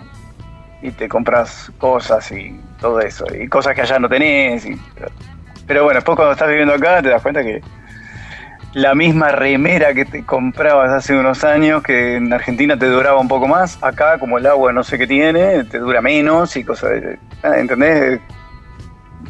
y 0.82 0.92
te 0.92 1.08
compras 1.08 1.72
cosas 1.78 2.32
y 2.32 2.60
todo 2.80 3.00
eso. 3.00 3.26
Y 3.40 3.48
cosas 3.48 3.76
que 3.76 3.82
allá 3.82 4.00
no 4.00 4.10
tenés. 4.10 4.66
y- 4.66 4.80
pero 5.68 5.84
bueno, 5.84 5.98
después 6.00 6.16
cuando 6.16 6.34
estás 6.34 6.50
viviendo 6.50 6.74
acá 6.74 7.02
te 7.02 7.10
das 7.10 7.22
cuenta 7.22 7.42
que 7.44 7.62
la 8.74 8.96
misma 8.96 9.32
remera 9.32 9.94
que 9.94 10.04
te 10.04 10.26
comprabas 10.26 10.90
hace 10.92 11.16
unos 11.16 11.44
años, 11.44 11.84
que 11.84 12.16
en 12.16 12.34
Argentina 12.34 12.76
te 12.78 12.88
duraba 12.88 13.20
un 13.20 13.28
poco 13.28 13.48
más, 13.48 13.78
acá 13.84 14.18
como 14.18 14.40
el 14.40 14.48
agua 14.48 14.74
no 14.74 14.84
sé 14.84 14.98
qué 14.98 15.06
tiene, 15.06 15.64
te 15.66 15.78
dura 15.78 16.02
menos 16.02 16.56
y 16.58 16.64
cosas 16.64 16.92
¿Entendés? 17.44 18.20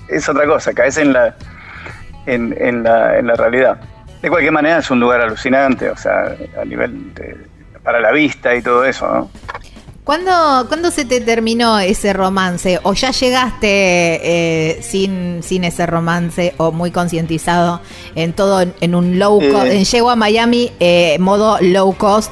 Es 0.08 0.28
otra 0.30 0.46
cosa, 0.46 0.74
caes 0.74 0.98
en 0.98 1.12
la 1.14 1.36
en, 2.26 2.56
en 2.58 2.84
la, 2.84 3.18
en 3.18 3.28
la 3.28 3.36
realidad. 3.36 3.80
De 4.22 4.30
cualquier 4.30 4.54
manera 4.54 4.80
es 4.80 4.90
un 4.90 5.00
lugar 5.00 5.22
alucinante, 5.22 5.90
o 5.90 5.98
sea, 5.98 6.36
a 6.62 6.66
nivel 6.66 7.14
de, 7.14 7.36
para 7.84 8.00
la 8.00 8.12
vista 8.12 8.56
y 8.56 8.62
todo 8.62 8.86
eso, 8.86 9.08
¿no? 9.08 9.30
¿Cuándo, 10.04 10.66
cuándo 10.68 10.92
se 10.92 11.06
te 11.06 11.22
terminó 11.22 11.80
ese 11.80 12.12
romance? 12.12 12.78
¿O 12.84 12.94
ya 12.94 13.12
llegaste 13.12 13.68
eh, 13.70 14.82
sin, 14.82 15.42
sin 15.44 15.64
ese 15.64 15.86
romance 15.86 16.54
o 16.58 16.74
muy 16.74 16.92
concientizado 16.92 17.80
en 18.14 18.34
todo 18.34 18.62
en, 18.62 18.74
en 18.82 18.96
un 18.96 19.18
low 19.18 19.40
cost? 19.40 19.68
Eh. 19.68 19.78
En 19.78 19.86
llego 19.86 20.10
a 20.10 20.18
Miami, 20.18 20.72
eh, 20.82 21.16
modo 21.20 21.58
low 21.62 21.96
cost 21.96 22.32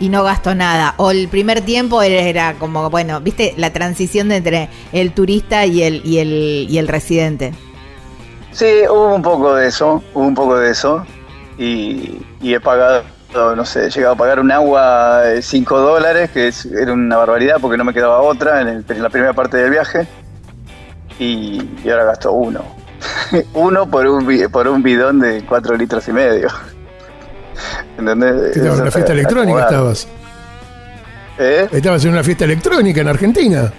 y 0.00 0.08
no 0.08 0.24
gasto 0.24 0.56
nada. 0.56 0.94
O 0.96 1.12
el 1.12 1.28
primer 1.28 1.60
tiempo 1.60 2.02
era, 2.02 2.54
como, 2.54 2.90
bueno, 2.90 3.20
viste, 3.20 3.54
la 3.56 3.72
transición 3.72 4.28
de 4.28 4.36
entre 4.36 4.68
el 4.92 5.12
turista 5.12 5.64
y 5.64 5.84
el, 5.84 6.02
y 6.04 6.18
el, 6.18 6.66
y 6.68 6.78
el 6.78 6.88
residente. 6.88 7.52
Sí, 8.52 8.66
hubo 8.88 9.14
un 9.14 9.22
poco 9.22 9.54
de 9.54 9.66
eso, 9.68 10.02
hubo 10.14 10.24
un 10.26 10.34
poco 10.34 10.58
de 10.58 10.70
eso, 10.70 11.04
y, 11.58 12.20
y 12.40 12.54
he 12.54 12.60
pagado, 12.60 13.02
no 13.56 13.64
sé, 13.64 13.86
he 13.86 13.90
llegado 13.90 14.14
a 14.14 14.16
pagar 14.16 14.40
un 14.40 14.50
agua 14.52 15.22
5 15.40 15.78
dólares, 15.80 16.30
que 16.30 16.48
es- 16.48 16.66
era 16.66 16.92
una 16.92 17.16
barbaridad 17.16 17.56
porque 17.60 17.76
no 17.78 17.84
me 17.84 17.94
quedaba 17.94 18.20
otra 18.20 18.60
en, 18.60 18.68
el- 18.68 18.84
en 18.88 19.02
la 19.02 19.08
primera 19.08 19.32
parte 19.32 19.56
del 19.56 19.70
viaje, 19.70 20.06
y, 21.18 21.62
y 21.84 21.90
ahora 21.90 22.04
gasto 22.04 22.32
uno. 22.32 22.62
uno 23.54 23.86
por 23.90 24.06
un, 24.06 24.48
por 24.50 24.68
un 24.68 24.82
bidón 24.82 25.18
de 25.20 25.44
4 25.46 25.76
litros 25.76 26.06
y 26.08 26.12
medio. 26.12 26.48
¿Entendés? 27.98 28.52
¿Qué 28.52 28.58
estabas 28.58 28.76
en 28.78 28.82
una 28.82 28.90
fiesta 28.90 29.12
electrónica 29.12 29.60
estabas? 29.62 30.08
¿Eh? 31.38 31.68
Estabas 31.72 32.04
en 32.04 32.10
una 32.12 32.22
fiesta 32.22 32.44
electrónica 32.44 33.00
en 33.00 33.08
Argentina. 33.08 33.72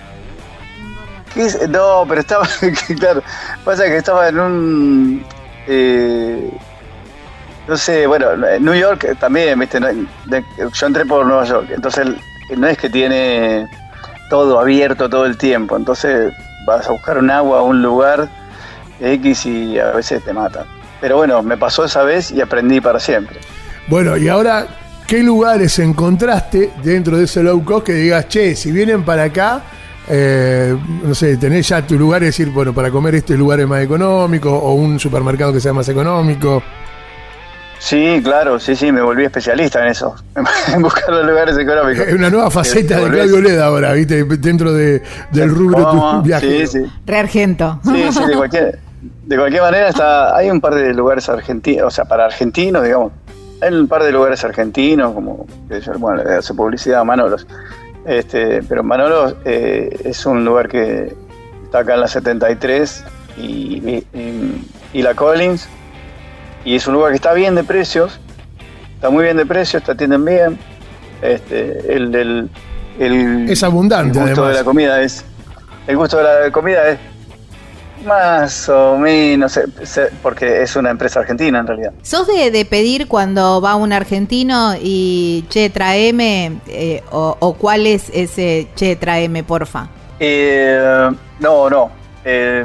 No, 1.69 2.05
pero 2.07 2.21
estaba, 2.21 2.47
claro, 2.99 3.23
pasa 3.63 3.85
que 3.85 3.97
estaba 3.97 4.29
en 4.29 4.39
un, 4.39 5.25
eh, 5.67 6.51
no 7.67 7.77
sé, 7.77 8.05
bueno, 8.05 8.31
en 8.47 8.63
New 8.63 8.75
York 8.75 9.17
también, 9.19 9.59
viste, 9.59 9.79
yo 9.79 10.87
entré 10.87 11.05
por 11.05 11.25
Nueva 11.25 11.45
York, 11.45 11.67
entonces 11.73 12.07
no 12.55 12.67
es 12.67 12.77
que 12.77 12.89
tiene 12.89 13.67
todo 14.29 14.59
abierto 14.59 15.09
todo 15.09 15.25
el 15.25 15.37
tiempo, 15.37 15.75
entonces 15.75 16.33
vas 16.65 16.87
a 16.87 16.91
buscar 16.91 17.17
un 17.17 17.29
agua 17.29 17.61
un 17.61 17.81
lugar 17.81 18.29
X 18.99 19.45
y 19.45 19.79
a 19.79 19.91
veces 19.91 20.23
te 20.23 20.33
matan. 20.33 20.65
Pero 21.01 21.17
bueno, 21.17 21.43
me 21.43 21.57
pasó 21.57 21.83
esa 21.85 22.03
vez 22.03 22.31
y 22.31 22.41
aprendí 22.41 22.79
para 22.79 22.99
siempre. 22.99 23.37
Bueno, 23.87 24.15
y 24.15 24.29
ahora, 24.29 24.65
¿qué 25.05 25.21
lugares 25.21 25.77
encontraste 25.79 26.71
dentro 26.81 27.17
de 27.17 27.25
ese 27.25 27.43
low 27.43 27.63
cost 27.63 27.85
que 27.85 27.93
digas, 27.93 28.27
che, 28.29 28.55
si 28.55 28.71
vienen 28.71 29.03
para 29.03 29.23
acá, 29.23 29.61
eh, 30.09 30.77
no 31.03 31.15
sé, 31.15 31.37
tenés 31.37 31.67
ya 31.67 31.85
tu 31.85 31.97
lugar, 31.97 32.23
es 32.23 32.29
decir, 32.29 32.49
bueno, 32.49 32.73
para 32.73 32.91
comer 32.91 33.15
este 33.15 33.37
lugar 33.37 33.59
es 33.59 33.67
más 33.67 33.81
económico 33.81 34.51
o 34.51 34.73
un 34.73 34.99
supermercado 34.99 35.53
que 35.53 35.59
sea 35.59 35.73
más 35.73 35.87
económico? 35.89 36.61
Sí, 37.79 38.21
claro, 38.23 38.59
sí, 38.59 38.77
sí, 38.77 38.93
me 38.93 39.01
volví 39.01 39.25
especialista 39.25 39.81
en 39.81 39.89
eso, 39.89 40.15
en 40.73 40.81
buscar 40.81 41.09
los 41.09 41.25
lugares 41.25 41.57
económicos. 41.57 42.07
Es 42.07 42.13
una 42.13 42.29
nueva 42.29 42.49
faceta 42.49 42.97
de 42.97 43.09
Claudio 43.09 43.41
Leda 43.41 43.65
ahora, 43.65 43.91
¿viste? 43.93 44.23
Dentro 44.23 44.71
de, 44.73 45.01
del 45.31 45.49
rubro 45.49 45.83
¿Cómo? 45.83 46.17
tu 46.17 46.27
viaje. 46.27 46.65
Sí, 46.65 46.79
sí. 46.79 46.91
Reargento. 47.05 47.79
Sí, 47.83 48.05
sí, 48.11 48.25
de 48.25 48.35
cualquier, 48.35 48.79
de 49.25 49.37
cualquier 49.37 49.61
manera 49.61 49.89
está, 49.89 50.35
hay 50.35 50.49
un 50.49 50.61
par 50.61 50.75
de 50.75 50.93
lugares 50.93 51.27
argentinos, 51.27 51.87
o 51.87 51.91
sea, 51.91 52.05
para 52.05 52.25
argentinos, 52.25 52.83
digamos, 52.83 53.11
hay 53.61 53.73
un 53.73 53.87
par 53.87 54.03
de 54.03 54.11
lugares 54.11 54.43
argentinos, 54.43 55.13
como, 55.13 55.45
yo, 55.69 55.93
bueno, 55.99 56.23
le 56.23 56.35
hace 56.35 56.53
publicidad 56.53 57.01
a 57.01 57.03
Manolos, 57.03 57.45
este, 58.05 58.61
pero 58.63 58.83
Manolos 58.83 59.35
eh, 59.45 60.01
es 60.05 60.25
un 60.25 60.43
lugar 60.45 60.67
que 60.67 61.13
está 61.63 61.79
acá 61.79 61.93
en 61.95 62.01
la 62.01 62.07
73 62.07 63.03
y, 63.37 63.41
y- 63.41 64.07
y- 64.13 64.67
y 64.93 65.01
la 65.01 65.13
Collins, 65.15 65.67
y 66.65 66.75
es 66.75 66.85
un 66.87 66.93
lugar 66.93 67.09
que 67.11 67.15
está 67.15 67.33
bien 67.33 67.55
de 67.55 67.63
precios, 67.63 68.19
está 68.95 69.09
muy 69.09 69.23
bien 69.23 69.37
de 69.37 69.45
precios, 69.45 69.83
te 69.83 69.91
atienden 69.91 70.23
bien, 70.25 70.59
este, 71.21 71.93
el, 71.95 72.13
el, 72.15 72.49
el- 72.99 73.49
Es 73.49 73.63
abundante, 73.63 74.19
el 74.19 74.25
gusto 74.25 74.41
además. 74.43 74.49
de 74.57 74.61
la 74.61 74.65
comida 74.65 75.01
es, 75.01 75.25
el 75.87 75.97
gusto 75.97 76.17
de 76.17 76.23
la 76.23 76.51
comida 76.51 76.89
es 76.89 76.99
más 78.05 78.69
o 78.69 78.97
menos, 78.97 79.57
eh, 79.57 79.65
porque 80.21 80.61
es 80.61 80.75
una 80.75 80.89
empresa 80.91 81.19
argentina 81.21 81.59
en 81.59 81.67
realidad. 81.67 81.93
¿Sos 82.01 82.27
de, 82.27 82.51
de 82.51 82.65
pedir 82.65 83.07
cuando 83.07 83.61
va 83.61 83.75
un 83.75 83.93
argentino 83.93 84.73
y 84.79 85.45
che, 85.49 85.69
traeme? 85.69 86.61
eh, 86.67 87.03
o, 87.11 87.35
o 87.39 87.53
cuál 87.55 87.87
es 87.87 88.09
ese 88.13 88.71
che, 88.75 88.95
traeme, 88.95 89.43
porfa? 89.43 89.87
Eh, 90.19 91.09
no, 91.39 91.69
no. 91.69 91.91
eh, 92.23 92.63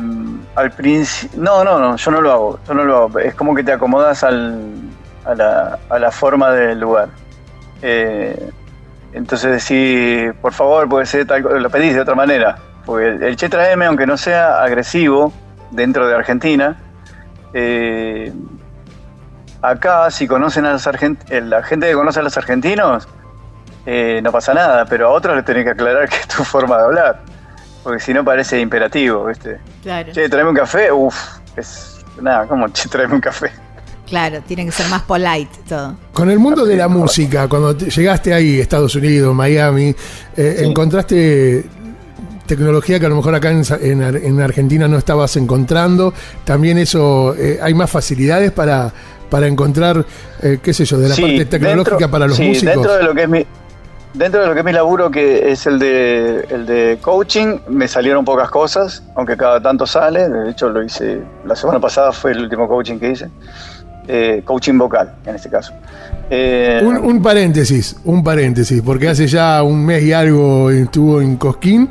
al 0.55 0.73
principio, 0.73 1.41
no, 1.43 1.65
no, 1.65 1.79
no, 1.79 1.97
yo 1.97 2.11
no 2.11 2.21
lo 2.21 2.33
hago, 2.33 2.61
yo 2.67 2.75
no 2.75 2.85
lo 2.85 2.97
hago. 2.97 3.19
Es 3.19 3.35
como 3.35 3.55
que 3.55 3.65
te 3.65 3.73
acomodas 3.73 4.23
al, 4.25 4.93
a, 5.25 5.35
la, 5.35 5.79
a 5.89 5.99
la 5.99 6.11
forma 6.13 6.51
del 6.53 6.81
lugar. 6.81 7.11
Eh, 7.83 8.53
entonces 9.13 9.69
decís, 9.69 10.33
por 10.41 10.53
favor, 10.53 10.89
puede 10.89 11.07
ser 11.07 11.27
tal, 11.27 11.43
lo 11.43 11.71
pedís 11.71 11.95
de 11.95 12.01
otra 12.03 12.15
manera. 12.15 12.59
Porque 12.89 13.07
el, 13.09 13.23
el 13.23 13.37
Che 13.37 13.51
Traeme, 13.51 13.85
aunque 13.85 14.07
no 14.07 14.17
sea 14.17 14.63
agresivo 14.63 15.31
dentro 15.71 16.09
de 16.09 16.15
Argentina, 16.15 16.75
eh, 17.53 18.33
acá 19.63 20.11
si 20.11 20.27
conocen 20.27 20.65
a 20.65 20.73
los 20.73 20.87
argentinos, 20.87 21.43
la 21.49 21.63
gente 21.63 21.87
que 21.89 21.93
conoce 21.93 22.21
a 22.21 22.23
los 22.23 22.37
argentinos, 22.39 23.07
eh, 23.85 24.21
no 24.23 24.33
pasa 24.33 24.55
nada, 24.55 24.87
pero 24.87 25.09
a 25.09 25.11
otros 25.11 25.37
les 25.37 25.45
tenés 25.45 25.65
que 25.65 25.71
aclarar 25.71 26.09
que 26.09 26.17
es 26.17 26.29
tu 26.29 26.45
forma 26.45 26.79
de 26.79 26.85
hablar. 26.85 27.21
Porque 27.83 28.01
si 28.01 28.13
no 28.15 28.25
parece 28.25 28.59
imperativo, 28.59 29.27
¿viste? 29.27 29.59
Claro. 29.83 30.11
Che, 30.13 30.29
tráeme 30.29 30.51
un 30.51 30.57
café, 30.57 30.91
uff, 30.91 31.15
es 31.57 32.05
nada, 32.21 32.47
como 32.47 32.69
che, 32.69 32.89
tráeme 32.89 33.15
un 33.15 33.21
café. 33.21 33.51
Claro, 34.07 34.41
tiene 34.47 34.65
que 34.65 34.73
ser 34.73 34.89
más 34.89 35.03
polite 35.03 35.51
todo. 35.69 35.95
Con 36.15 36.31
el 36.31 36.39
mundo 36.39 36.65
de 36.65 36.77
la 36.77 36.89
música, 36.89 37.47
cuando 37.47 37.77
te- 37.77 37.91
llegaste 37.91 38.33
ahí, 38.33 38.59
Estados 38.59 38.95
Unidos, 38.95 39.35
Miami, 39.35 39.95
eh, 40.35 40.57
Sí. 40.59 40.65
encontraste 40.65 41.67
tecnología 42.49 42.99
que 42.99 43.07
a 43.07 43.09
lo 43.09 43.15
mejor 43.15 43.37
acá 43.37 43.51
en, 43.53 44.41
Argentina 44.41 44.89
no 44.89 44.99
estabas 44.99 45.37
encontrando. 45.37 46.13
También 46.45 46.79
eso, 46.79 47.37
eh, 47.37 47.61
hay 47.63 47.75
más 47.75 47.89
facilidades 47.89 48.51
para, 48.51 48.93
para 49.31 49.47
encontrar, 49.47 50.05
eh, 50.43 50.59
qué 50.61 50.75
sé 50.75 50.85
yo, 50.85 50.99
de 50.99 51.11
la 51.11 51.15
Sí, 51.15 51.23
parte 51.23 51.45
tecnológica 51.45 51.91
dentro- 51.97 52.11
para 52.11 52.27
los 52.27 52.37
sí, 52.37 52.49
músicos. 52.49 52.75
Dentro 52.75 52.95
de 52.97 53.03
lo 53.05 53.15
que 53.15 53.23
es 53.23 53.29
mi, 53.29 53.47
dentro 54.15 54.41
de 54.41 54.47
lo 54.49 54.55
que 54.55 54.59
es 54.61 54.67
mi 54.67 54.73
laburo, 54.73 55.11
que 55.11 55.53
es 55.53 55.67
el 55.67 55.79
de, 55.79 56.45
el 56.51 56.67
de 56.67 56.99
coaching, 57.01 57.59
me 57.69 57.87
salieron 57.87 58.25
pocas 58.25 58.51
cosas, 58.51 59.05
aunque 59.15 59.37
cada 59.37 59.63
tanto 59.63 59.87
sale. 59.87 60.29
De 60.29 60.51
hecho, 60.51 60.69
lo 60.71 60.83
hice, 60.83 61.21
la 61.47 61.55
semana 61.55 61.79
pasada 61.79 62.11
fue 62.11 62.33
el 62.33 62.41
último 62.41 62.67
coaching 62.67 62.99
que 62.99 63.11
hice. 63.13 63.29
Eh, 64.11 64.41
coaching 64.43 64.79
vocal, 64.79 65.17
en 65.27 65.35
este 65.35 65.51
caso. 65.51 65.75
Eh, 66.31 66.81
Un, 66.83 66.97
un 66.97 67.23
paréntesis, 67.23 67.95
un 68.05 68.25
paréntesis, 68.25 68.81
porque 68.81 69.07
hace 69.09 69.27
ya 69.27 69.63
un 69.63 69.85
mes 69.85 70.03
y 70.03 70.13
algo 70.15 70.71
estuvo 70.71 71.21
en 71.21 71.37
Cosquín 71.37 71.91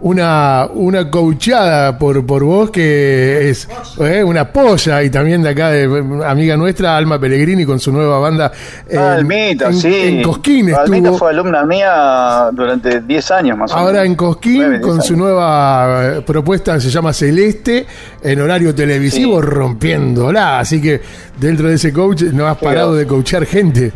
una, 0.00 0.68
una 0.74 1.10
coachada 1.10 1.98
por, 1.98 2.24
por 2.24 2.44
vos 2.44 2.70
que 2.70 3.50
es 3.50 3.68
eh, 4.00 4.22
una 4.22 4.52
polla 4.52 5.02
y 5.02 5.10
también 5.10 5.42
de 5.42 5.48
acá, 5.48 5.70
de 5.70 5.84
amiga 6.24 6.56
nuestra, 6.56 6.96
Alma 6.96 7.18
Pellegrini, 7.18 7.64
con 7.64 7.80
su 7.80 7.90
nueva 7.92 8.18
banda. 8.20 8.52
Ah, 8.96 9.18
en- 9.20 9.74
sí. 9.74 9.94
En 9.94 10.22
Cosquín 10.22 10.68
estuvo. 10.68 11.18
fue 11.18 11.30
alumna 11.30 11.64
mía 11.64 12.48
durante 12.52 13.00
10 13.00 13.30
años 13.32 13.58
más 13.58 13.72
o 13.72 13.74
menos. 13.76 13.88
Ahora 13.88 14.04
en 14.04 14.14
Cosquín, 14.14 14.80
con 14.80 15.02
su 15.02 15.16
nueva 15.16 16.16
eh, 16.18 16.22
propuesta, 16.22 16.78
se 16.80 16.90
llama 16.90 17.12
Celeste, 17.12 17.86
en 18.22 18.40
horario 18.40 18.74
televisivo, 18.74 19.40
Sí. 19.40 19.46
rompiéndola. 19.48 20.60
Así 20.60 20.80
que 20.80 21.00
dentro 21.38 21.68
de 21.68 21.74
ese 21.74 21.92
coach 21.92 22.22
no 22.22 22.46
has 22.46 22.56
Pero- 22.58 22.70
parado 22.70 22.94
de 22.94 23.06
coachar 23.06 23.44
gente. 23.46 23.92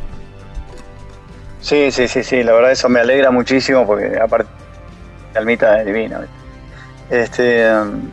Sí, 1.61 1.93
sí, 1.93 2.09
sí, 2.09 2.25
sí, 2.25 2.43
la 2.43 2.53
verdad 2.55 2.73
eso 2.73 2.89
me 2.89 2.99
alegra 2.99 3.31
muchísimo 3.31 3.87
porque 3.87 4.19
aparte 4.21 4.51
Almita 5.39 5.81
es 5.81 5.87
divina. 5.87 6.19
¿viste? 6.21 7.23
Este, 7.23 7.75
um, 7.75 8.11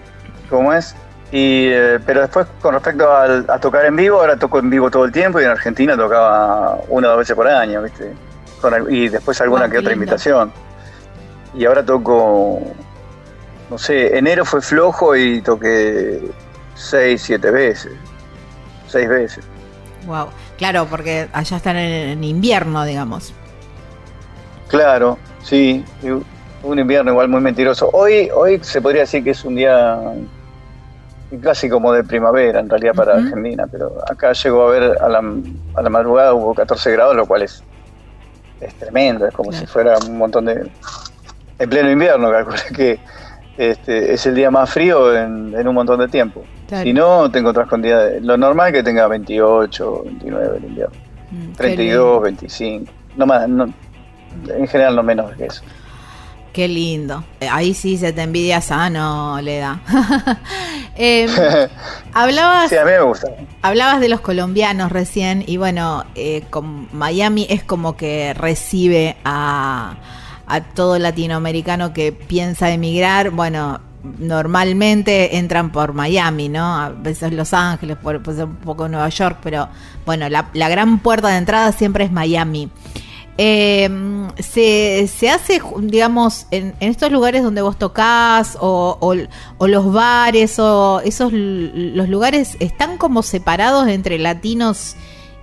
¿cómo 0.49 0.73
es? 0.73 0.95
Y, 1.31 1.67
eh, 1.67 1.99
pero 2.05 2.21
después 2.21 2.47
con 2.61 2.73
respecto 2.73 3.11
al- 3.15 3.45
a 3.49 3.59
tocar 3.59 3.85
en 3.85 3.95
vivo, 3.95 4.19
ahora 4.19 4.35
toco 4.37 4.57
en 4.59 4.69
vivo 4.69 4.89
todo 4.89 5.05
el 5.05 5.11
tiempo 5.11 5.39
y 5.39 5.43
en 5.43 5.51
Argentina 5.51 5.95
tocaba 5.95 6.79
una 6.87 7.07
o 7.07 7.11
dos 7.11 7.19
veces 7.19 7.35
por 7.35 7.47
año, 7.47 7.83
¿viste? 7.83 8.13
Con 8.61 8.91
y 8.93 9.09
después 9.09 9.39
alguna 9.41 9.63
Wow, 9.63 9.71
que 9.71 9.77
otra 9.77 9.93
invitación. 9.93 10.51
Y 11.53 11.65
ahora 11.65 11.83
toco, 11.85 12.59
no 13.69 13.77
sé, 13.77 14.17
enero 14.17 14.43
fue 14.43 14.61
flojo 14.61 15.15
y 15.15 15.41
toqué 15.41 16.19
seis, 16.75 17.21
siete 17.21 17.51
veces, 17.51 17.91
seis 18.87 19.07
veces. 19.07 19.45
Wow. 20.07 20.29
Claro, 20.57 20.87
porque 20.89 21.29
allá 21.31 21.57
están 21.57 21.75
en, 21.77 22.09
en 22.09 22.23
invierno, 22.23 22.83
digamos. 22.85 23.33
Claro, 24.67 25.17
sí, 25.43 25.83
y 26.03 26.07
un 26.63 26.79
invierno 26.79 27.11
igual 27.11 27.27
muy 27.29 27.41
mentiroso. 27.41 27.89
Hoy, 27.93 28.29
hoy 28.33 28.59
se 28.61 28.81
podría 28.81 29.01
decir 29.01 29.23
que 29.23 29.31
es 29.31 29.43
un 29.45 29.55
día 29.55 29.99
casi 31.41 31.69
como 31.69 31.93
de 31.93 32.03
primavera 32.03 32.59
en 32.59 32.69
realidad 32.69 32.93
para. 32.95 33.15
Argentina, 33.15 33.65
pero 33.71 33.93
acá 34.09 34.33
llegó 34.33 34.67
a 34.67 34.71
ver 34.71 34.97
a 35.01 35.07
la, 35.09 35.21
a 35.75 35.81
la 35.81 35.89
madrugada 35.89 36.33
hubo 36.33 36.53
14 36.53 36.91
grados, 36.91 37.15
lo 37.15 37.25
cual 37.25 37.43
es, 37.43 37.63
es 38.61 38.73
tremendo, 38.75 39.27
es 39.27 39.33
como 39.33 39.51
Claro. 39.51 39.65
si 39.65 39.71
fuera 39.71 39.97
un 40.07 40.17
montón 40.17 40.45
de... 40.45 40.69
En 41.59 41.69
pleno 41.69 41.91
invierno, 41.91 42.31
calculo 42.31 42.57
que 42.75 42.99
este, 43.57 44.13
es 44.13 44.25
el 44.25 44.35
día 44.35 44.49
más 44.49 44.69
frío 44.69 45.15
en, 45.15 45.53
en 45.55 45.67
un 45.67 45.75
montón 45.75 45.99
de 45.99 46.07
tiempo. 46.07 46.43
Claro. 46.67 46.83
Si 46.83 46.93
no, 46.93 47.29
te 47.29 47.39
encontrás 47.39 47.67
con 47.67 47.81
días... 47.81 48.03
de- 48.05 48.21
Lo 48.21 48.37
normal 48.37 48.67
es 48.69 48.73
que 48.75 48.83
tenga 48.83 49.07
28, 49.07 50.01
29 50.05 50.57
el 50.57 50.63
invierno. 50.65 50.95
Mm, 51.31 51.47
qué 51.49 51.55
32, 51.57 52.21
25. 52.23 52.91
No 53.17 53.25
más, 53.25 53.47
no, 53.49 53.65
en 54.47 54.67
general 54.67 54.95
no 54.95 55.03
menos 55.03 55.31
que 55.35 55.45
eso. 55.47 55.61
Qué 56.53 56.67
lindo. 56.67 57.23
Eh, 57.39 57.47
Ahí 57.49 57.73
sí 57.73 57.97
se 57.97 58.11
te 58.11 58.23
envidia 58.23 58.61
sano, 58.61 59.39
Leda. 59.41 59.81
Eh, 61.01 61.27
hablabas, 62.13 62.69
Sí, 62.69 62.75
a 62.75 62.83
mí 62.83 62.91
me 62.91 62.99
gusta. 63.01 63.29
hablabas 63.61 64.01
de 64.01 64.09
los 64.09 64.19
colombianos 64.19 64.91
recién 64.91 65.45
y 65.47 65.55
bueno, 65.55 66.03
eh, 66.15 66.43
con 66.49 66.89
Miami 66.91 67.47
es 67.49 67.63
como 67.63 67.95
que 67.95 68.33
recibe 68.33 69.15
a, 69.23 69.95
a 70.45 70.61
todo 70.61 70.99
latinoamericano 70.99 71.93
que 71.93 72.11
piensa 72.11 72.69
emigrar. 72.71 73.29
Bueno, 73.29 73.79
normalmente 74.17 75.37
entran 75.37 75.71
por 75.71 75.93
Miami, 75.93 76.49
¿no? 76.49 76.65
A 76.81 76.89
veces 76.89 77.31
Los 77.31 77.53
Ángeles, 77.53 77.95
por, 77.95 78.21
pues 78.21 78.37
un 78.39 78.57
poco 78.57 78.89
Nueva 78.89 79.07
York, 79.07 79.37
pero 79.41 79.69
bueno, 80.05 80.27
la, 80.27 80.49
la 80.53 80.67
gran 80.67 80.99
puerta 80.99 81.29
de 81.29 81.37
entrada 81.37 81.71
siempre 81.71 82.03
es 82.03 82.11
Miami. 82.11 82.69
Eh, 83.41 83.89
se, 84.39 85.07
se 85.07 85.29
hace, 85.29 85.61
digamos, 85.79 86.45
en, 86.51 86.73
en 86.81 86.89
estos 86.91 87.09
lugares 87.09 87.41
donde 87.41 87.61
vos 87.61 87.77
tocás 87.79 88.57
o, 88.59 88.97
o- 88.99 89.15
o 89.57 89.67
los 89.67 89.93
bares 89.93 90.59
o 90.59 90.99
esos 91.05 91.31
los 91.31 92.09
lugares 92.09 92.57
están 92.59 92.97
como 92.97 93.23
separados 93.23 93.87
entre 93.87 94.19
latinos 94.19 94.97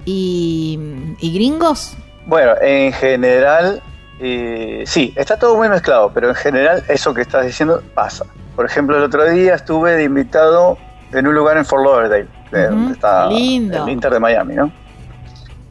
y, 0.04 0.78
y 1.20 1.32
gringos. 1.34 1.96
Bueno, 2.26 2.52
en 2.60 2.92
general, 2.92 3.82
eh, 4.20 4.82
sí, 4.86 5.14
está 5.16 5.38
todo 5.38 5.56
muy 5.56 5.68
mezclado, 5.70 6.10
pero 6.12 6.28
en 6.28 6.34
general 6.34 6.82
eso 6.88 7.14
que 7.14 7.22
estás 7.22 7.46
diciendo 7.46 7.82
pasa. 7.94 8.26
Por 8.54 8.66
ejemplo, 8.66 8.96
el 8.98 9.04
otro 9.04 9.24
día 9.30 9.54
estuve 9.54 9.92
de 9.96 10.04
invitado 10.04 10.76
en 11.12 11.26
un 11.26 11.34
lugar 11.34 11.56
en 11.56 11.64
Fort 11.64 11.82
Lauderdale, 11.84 12.26
de 12.52 12.66
donde 12.68 12.92
está 12.92 13.26
lindo. 13.28 13.84
el 13.84 13.90
Inter 13.90 14.12
de 14.12 14.20
Miami, 14.20 14.54
¿no? 14.54 14.70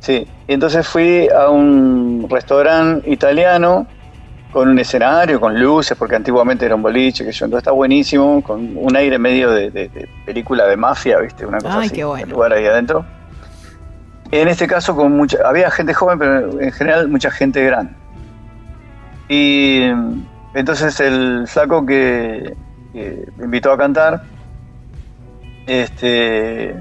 Sí, 0.06 0.28
y 0.48 0.54
entonces 0.54 0.88
fui 0.88 1.28
a 1.36 1.50
un 1.50 2.28
restaurante 2.30 3.10
italiano 3.10 3.88
con 4.52 4.70
un 4.70 4.78
escenario, 4.78 5.40
con 5.40 5.60
luces, 5.60 5.98
porque 5.98 6.16
antiguamente 6.16 6.64
era 6.64 6.76
un 6.76 6.84
boliche, 6.84 7.26
que 7.26 7.32
yo, 7.32 7.46
entonces 7.46 7.64
está 7.64 7.72
buenísimo, 7.72 8.44
con 8.44 8.70
un 8.78 8.96
aire 8.96 9.18
medio 9.18 9.50
de, 9.50 9.72
de- 9.72 9.90
de 9.90 10.08
película 10.24 10.68
de 10.68 10.78
mafia, 10.78 11.18
¿viste? 11.18 11.44
Una 11.44 11.58
cosa 11.58 11.80
Ay, 11.80 11.88
así, 11.88 11.96
qué 11.96 12.06
bueno. 12.06 12.24
el 12.24 12.30
lugar 12.30 12.54
ahí 12.54 12.68
adentro. 12.68 13.04
En 14.30 14.48
este 14.48 14.68
caso 14.68 14.96
con 14.96 15.12
mucha, 15.12 15.40
había 15.44 15.72
gente 15.72 15.96
joven, 15.96 16.20
pero 16.20 16.62
en 16.62 16.72
general 16.72 17.08
mucha 17.08 17.32
gente 17.32 17.64
grande. 17.66 17.94
Y 19.28 19.86
entonces 20.54 21.00
el 21.00 21.48
flaco 21.48 21.84
que, 21.84 22.56
que 22.94 23.26
me 23.38 23.46
invitó 23.46 23.72
a 23.72 23.78
cantar, 23.80 24.22
este 25.66 26.76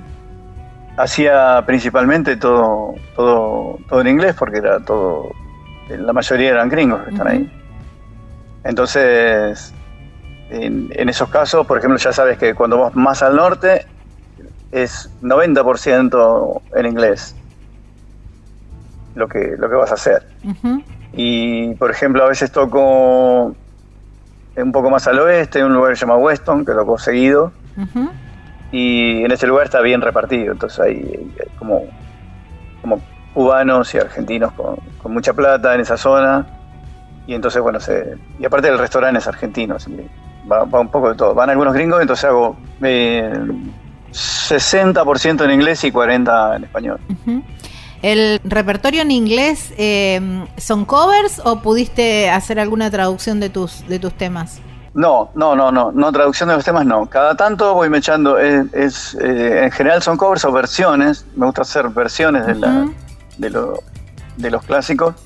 hacía 0.96 1.62
principalmente 1.66 2.36
todo, 2.36 2.94
todo, 3.16 3.78
todo 3.88 4.00
en 4.00 4.08
inglés, 4.08 4.34
porque 4.38 4.58
era 4.58 4.80
todo, 4.80 5.30
la 5.88 6.12
mayoría 6.12 6.50
eran 6.50 6.68
gringos 6.68 7.02
que 7.04 7.10
están 7.10 7.28
ahí. 7.28 7.50
Entonces, 8.64 9.74
en, 10.50 10.88
en 10.90 11.08
esos 11.08 11.28
casos, 11.28 11.66
por 11.66 11.78
ejemplo, 11.78 11.98
ya 11.98 12.12
sabes 12.12 12.38
que 12.38 12.54
cuando 12.54 12.78
vas 12.78 12.94
más 12.94 13.22
al 13.22 13.36
norte 13.36 13.86
es 14.72 15.10
90% 15.20 16.62
en 16.74 16.86
inglés 16.86 17.36
lo 19.14 19.28
que, 19.28 19.54
lo 19.56 19.68
que 19.68 19.76
vas 19.76 19.90
a 19.90 19.94
hacer. 19.94 20.22
Y 21.12 21.74
por 21.74 21.90
ejemplo, 21.90 22.24
a 22.24 22.28
veces 22.28 22.50
toco 22.50 23.54
un 24.56 24.72
poco 24.72 24.90
más 24.90 25.06
al 25.06 25.18
oeste, 25.20 25.60
en 25.60 25.66
un 25.66 25.74
lugar 25.74 25.92
que 25.92 25.96
se 25.96 26.06
llama 26.06 26.16
Weston, 26.16 26.64
que 26.64 26.72
toco 26.72 26.98
seguido, 26.98 27.52
Ujú. 27.76 28.10
Y 28.74 29.24
en 29.24 29.30
ese 29.30 29.46
lugar 29.46 29.66
está 29.66 29.80
bien 29.80 30.00
repartido, 30.00 30.50
entonces 30.50 30.80
hay, 30.80 31.32
como, 31.60 31.84
como 32.82 33.00
cubanos 33.32 33.94
y 33.94 33.98
argentinos 33.98 34.52
con, 34.52 35.14
mucha 35.14 35.32
plata 35.32 35.76
en 35.76 35.82
esa 35.82 35.96
zona, 35.96 36.44
y 37.24 37.34
entonces 37.34 37.62
bueno, 37.62 37.78
se, 37.78 38.16
y 38.36 38.44
aparte 38.44 38.66
el 38.66 38.76
restaurante 38.76 39.20
es 39.20 39.28
argentino, 39.28 39.76
así 39.76 39.92
que 39.92 40.08
va, 40.50 40.64
un 40.64 40.88
poco 40.88 41.10
de 41.10 41.14
todo. 41.14 41.34
Van 41.34 41.50
algunos 41.50 41.72
gringos, 41.72 42.00
entonces 42.00 42.24
hago 42.24 42.56
eh, 42.82 43.32
60% 44.10 45.44
en 45.44 45.50
inglés 45.52 45.84
y 45.84 45.92
40% 45.92 46.56
en 46.56 46.64
español. 46.64 46.98
¿El 48.02 48.40
repertorio 48.42 49.02
en 49.02 49.12
inglés 49.12 49.72
eh, 49.78 50.20
son 50.56 50.84
covers 50.84 51.40
o 51.44 51.60
pudiste 51.60 52.28
hacer 52.28 52.58
alguna 52.58 52.90
traducción 52.90 53.38
de 53.38 53.50
tus, 53.50 53.86
de 53.86 54.00
tus 54.00 54.14
temas? 54.14 54.60
No, 54.94 55.30
no, 55.34 55.56
no, 55.56 55.72
no, 55.72 55.90
no, 55.90 56.12
traducción 56.12 56.48
de 56.48 56.54
los 56.54 56.64
temas 56.64 56.86
no. 56.86 57.06
Cada 57.06 57.36
tanto 57.36 57.74
voy 57.74 57.88
me 57.90 57.98
echando, 57.98 58.38
es, 58.38 58.72
es, 58.72 59.14
eh, 59.20 59.64
en 59.64 59.70
general 59.72 60.02
son 60.02 60.16
covers 60.16 60.44
o 60.44 60.52
versiones, 60.52 61.26
me 61.34 61.46
gusta 61.46 61.62
hacer 61.62 61.88
versiones 61.88 62.46
de, 62.46 62.54
la, 62.54 62.86
de, 63.38 63.50
lo- 63.50 63.82
de 64.36 64.50
los 64.52 64.62
clásicos. 64.64 65.16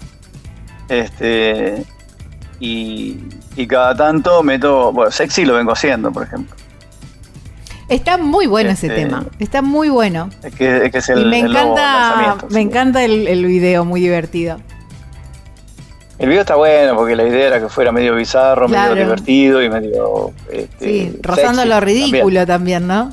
Este, 0.88 1.84
y, 2.60 3.18
y 3.56 3.66
cada 3.66 3.94
tanto 3.94 4.42
meto, 4.42 4.90
bueno, 4.90 5.10
sexy 5.10 5.44
lo 5.44 5.54
vengo 5.54 5.72
haciendo, 5.72 6.10
por 6.10 6.22
ejemplo. 6.22 6.56
Está 7.90 8.16
muy 8.18 8.46
bueno 8.46 8.70
ese 8.70 8.86
Este, 8.88 9.02
tema, 9.04 9.24
está 9.38 9.60
muy 9.62 9.88
bueno. 9.90 10.28
Es 10.42 10.54
que, 10.54 10.86
es, 10.86 10.92
que 10.92 10.98
es 10.98 11.08
el, 11.10 11.20
y 11.20 11.24
me 11.26 11.40
el 11.40 11.46
encanta, 11.50 12.36
me 12.50 12.60
encanta 12.60 13.02
el, 13.04 13.26
el 13.28 13.44
video, 13.44 13.84
muy 13.84 14.00
divertido. 14.00 14.58
El 16.18 16.28
video 16.28 16.40
está 16.40 16.56
bueno 16.56 16.96
porque 16.96 17.14
la 17.14 17.24
idea 17.24 17.46
era 17.46 17.60
que 17.60 17.68
fuera 17.68 17.92
medio 17.92 18.14
bizarro, 18.16 18.66
Claro. 18.66 18.92
medio 18.94 19.04
divertido 19.06 19.62
y 19.62 19.68
medio... 19.70 20.32
este, 20.50 20.86
Sí, 20.86 21.18
rozando 21.22 21.64
lo 21.64 21.78
ridículo 21.80 22.44
también, 22.46 22.86
¿no? 22.88 23.12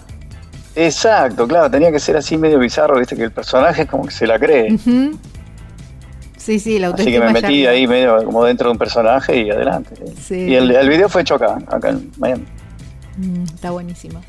Exacto, 0.76 1.48
claro, 1.48 1.70
tenía 1.72 1.92
que 1.92 2.00
ser 2.00 2.18
así 2.18 2.38
medio 2.38 2.60
bizarro, 2.60 2.98
viste, 3.00 3.16
que 3.16 3.24
el 3.24 3.32
personaje 3.32 3.84
es 3.84 3.90
como 3.90 4.06
que 4.06 4.12
se 4.12 4.26
la 4.28 4.38
cree. 4.40 4.78
Sí, 6.38 6.60
sí, 6.60 6.80
la 6.80 6.90
Así 6.90 7.06
que 7.06 7.20
me 7.20 7.28
ya- 7.28 7.32
metí 7.32 7.66
ahí 7.66 7.88
medio 7.88 8.24
como 8.26 8.44
dentro 8.44 8.68
de 8.68 8.74
un 8.74 8.78
personaje 8.78 9.38
y 9.42 9.50
adelante. 9.50 9.96
Sí. 10.22 10.36
Y 10.50 10.56
el, 10.56 10.70
el 10.72 10.90
video 10.90 11.08
fue 11.10 11.22
hecho 11.22 11.36
acá, 11.36 11.58
acá 11.68 11.90
en 11.90 12.12
Miami. 12.18 12.44
Mm, 13.18 13.44
está 13.44 13.72
buenísimo. 13.72 14.22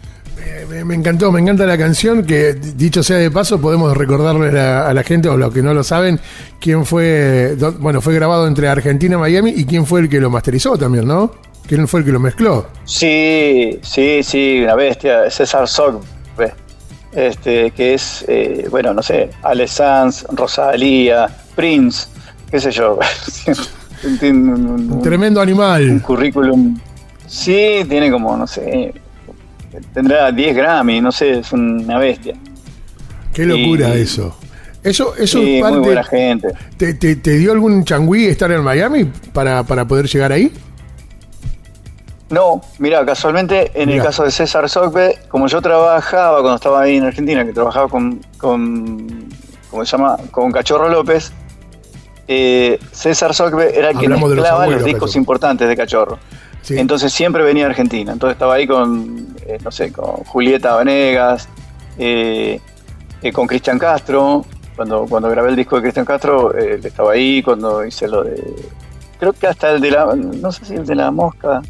Me, 0.68 0.84
me 0.84 0.94
encantó, 0.94 1.32
me 1.32 1.40
encanta 1.40 1.64
la 1.66 1.78
canción 1.78 2.24
que, 2.24 2.52
dicho 2.54 3.02
sea 3.02 3.16
de 3.18 3.30
paso, 3.30 3.60
podemos 3.60 3.96
recordarle 3.96 4.48
a 4.48 4.52
la, 4.52 4.88
a 4.88 4.94
la 4.94 5.02
gente, 5.02 5.28
o 5.28 5.36
los 5.36 5.52
que 5.54 5.62
no 5.62 5.72
lo 5.72 5.82
saben, 5.84 6.20
quién 6.60 6.84
fue, 6.84 7.54
do- 7.56 7.72
bueno, 7.72 8.00
fue 8.00 8.14
grabado 8.14 8.46
entre 8.46 8.68
Argentina 8.68 9.14
y 9.16 9.18
Miami 9.18 9.50
y 9.56 9.64
quién 9.64 9.86
fue 9.86 10.00
el 10.00 10.08
que 10.08 10.20
lo 10.20 10.28
masterizó 10.28 10.76
también, 10.76 11.06
¿no? 11.06 11.32
¿Quién 11.66 11.88
fue 11.88 12.00
el 12.00 12.06
que 12.06 12.12
lo 12.12 12.20
mezcló? 12.20 12.66
Sí, 12.84 13.78
sí, 13.82 14.22
sí, 14.22 14.60
una 14.62 14.74
bestia. 14.74 15.28
César 15.30 15.66
Sogbe, 15.66 16.02
este, 17.12 17.70
que 17.70 17.94
es, 17.94 18.24
eh, 18.28 18.66
bueno, 18.70 18.92
no 18.92 19.02
sé, 19.02 19.30
Ale 19.42 19.66
Sanz, 19.66 20.24
Rosalía, 20.32 21.28
Prince, 21.54 22.08
qué 22.50 22.60
sé 22.60 22.70
yo. 22.70 22.98
Un, 24.22 24.50
un- 24.50 24.92
Un 24.92 25.02
tremendo 25.02 25.40
un 25.40 25.48
animal. 25.48 26.02
currículum. 26.02 26.78
Sí, 27.26 27.80
tiene 27.88 28.10
como, 28.10 28.36
no 28.36 28.46
sé, 28.46 28.92
tendrá 29.94 30.30
10 30.32 30.56
Grammy, 30.56 31.00
no 31.00 31.10
sé, 31.12 31.38
es 31.40 31.52
una 31.52 31.98
bestia. 31.98 32.34
Qué 33.32 33.44
locura 33.44 33.96
Y- 33.96 34.02
eso. 34.02 34.36
Eso, 34.82 35.16
eso 35.16 35.38
Sí, 35.40 35.56
es 35.58 35.64
muy 35.68 35.78
buena 35.80 36.02
parte. 36.02 36.16
gente. 36.16 36.48
Te, 36.76 36.94
te- 36.94 37.16
te 37.16 37.30
dio 37.38 37.50
algún 37.52 37.84
changüí 37.84 38.26
estar 38.26 38.50
en 38.52 38.62
Miami 38.62 39.04
para, 39.32 39.64
para 39.64 39.84
poder 39.84 40.06
llegar 40.06 40.30
ahí? 40.30 40.52
No, 42.28 42.60
mira, 42.78 43.04
casualmente 43.06 43.70
en 43.74 43.88
Mirá. 43.88 43.98
el 44.02 44.06
caso 44.06 44.24
de 44.24 44.30
César 44.32 44.68
Sogbe, 44.68 45.16
como 45.28 45.46
yo 45.46 45.60
trabajaba 45.62 46.40
cuando 46.40 46.56
estaba 46.56 46.82
ahí 46.82 46.96
en 46.96 47.04
Argentina, 47.04 47.44
que 47.44 47.52
trabajaba 47.52 47.88
con, 47.88 48.20
con 48.38 49.28
¿cómo 49.70 49.84
se 49.84 49.96
llama? 49.96 50.16
Con 50.32 50.50
Cachorro 50.50 50.88
López, 50.88 51.32
eh, 52.26 52.78
César 52.90 53.32
Sogbe 53.32 53.78
era 53.78 53.90
el 53.90 53.98
que 53.98 54.08
los 54.08 54.20
mezclaba 54.20 54.34
los, 54.42 54.50
abuelos, 54.62 54.84
discos 54.84 55.10
Cachorro. 55.10 55.20
importantes 55.20 55.68
de 55.68 55.76
Cachorro. 55.76 56.18
Sí. 56.66 56.76
Entonces 56.76 57.12
siempre 57.12 57.44
venía 57.44 57.64
a 57.64 57.68
Argentina. 57.68 58.12
Entonces 58.12 58.34
estaba 58.34 58.54
ahí 58.54 58.66
con, 58.66 59.28
eh, 59.46 59.56
no 59.62 59.70
sé, 59.70 59.92
con 59.92 60.16
Julieta 60.24 60.76
Venegas, 60.76 61.48
eh, 61.96 62.60
eh, 63.22 63.32
con 63.32 63.46
Cristian 63.46 63.78
Castro. 63.78 64.44
Cuando, 64.74 65.06
cuando 65.08 65.30
grabé 65.30 65.50
el 65.50 65.56
disco 65.56 65.76
de 65.76 65.82
Cristian 65.82 66.04
Castro, 66.04 66.58
eh, 66.58 66.80
estaba 66.82 67.12
ahí. 67.12 67.40
Cuando 67.40 67.86
hice 67.86 68.08
lo 68.08 68.24
de. 68.24 68.42
Creo 69.20 69.32
que 69.32 69.46
hasta 69.46 69.70
el 69.70 69.80
de 69.80 69.92
la. 69.92 70.06
No 70.16 70.50
sé 70.50 70.64
si 70.64 70.74
el 70.74 70.84
de 70.84 70.96
la 70.96 71.12
mosca. 71.12 71.62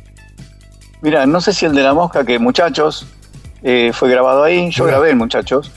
Mira, 1.02 1.26
no 1.26 1.42
sé 1.42 1.52
si 1.52 1.66
el 1.66 1.74
de 1.74 1.82
la 1.82 1.92
mosca, 1.92 2.24
que 2.24 2.38
Muchachos, 2.38 3.06
fue 3.92 4.08
grabado 4.08 4.44
ahí. 4.44 4.70
Yo 4.70 4.86
grabé 4.86 5.10
el 5.10 5.16
Muchachos. 5.16 5.70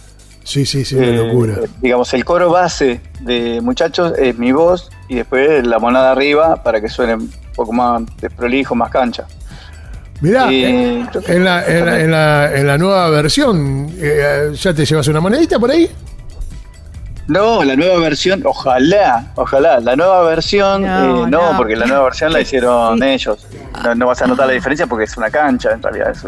Sí, 0.45 0.65
sí, 0.65 0.85
sí, 0.85 0.95
una 0.95 1.11
locura. 1.11 1.55
digamos, 1.81 2.13
el 2.13 2.23
coro 2.23 2.49
base 2.49 3.01
de 3.19 3.59
Muchachos 3.59 4.13
es 4.17 4.37
mi 4.37 4.53
voz 4.53 4.89
y 5.09 5.15
después 5.15 5.67
la 5.67 5.77
monada 5.77 6.13
arriba 6.13 6.63
para 6.63 6.79
que 6.79 6.87
suene 6.87 7.15
un 7.15 7.29
poco 7.59 7.73
más 7.73 8.01
desprolijo, 8.21 8.75
más 8.75 8.89
cancha. 8.89 9.25
Mirá, 10.21 10.51
y- 10.51 10.63
eh, 10.65 11.05
en, 11.27 11.43
la, 11.45 11.65
en, 11.65 11.85
la, 11.85 11.99
en, 12.01 12.11
la, 12.11 12.55
en 12.55 12.67
la 12.67 12.77
nueva 12.77 13.09
versión, 13.09 13.89
eh, 13.97 14.51
¿ya 14.53 14.73
te 14.73 14.85
llevas 14.85 15.07
una 15.07 15.19
monedita 15.21 15.57
por 15.59 15.71
ahí? 15.71 15.89
No, 17.27 17.63
la 17.63 17.75
nueva 17.75 17.99
versión, 17.99 18.41
ojalá, 18.45 19.27
ojalá, 19.35 19.79
la 19.79 19.95
nueva 19.95 20.23
versión, 20.23 20.81
No, 20.81 21.25
eh, 21.27 21.29
no, 21.29 21.51
no. 21.51 21.57
porque 21.57 21.75
la 21.75 21.85
nueva 21.85 22.03
versión 22.05 22.33
la 22.33 22.41
hicieron 22.45 22.97
Sí. 22.99 23.05
ellos. 23.05 23.47
No, 23.83 23.93
no 23.95 24.07
vas 24.07 24.21
a 24.21 24.27
notar 24.27 24.47
la 24.47 24.53
diferencia 24.53 24.87
porque 24.87 25.05
es 25.05 25.15
una 25.15 25.29
cancha, 25.29 25.71
en 25.73 25.81
realidad, 25.83 26.09
es 26.11 26.25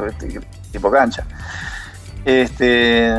tipo 0.72 0.92
cancha. 0.92 1.24
Este, 2.24 3.12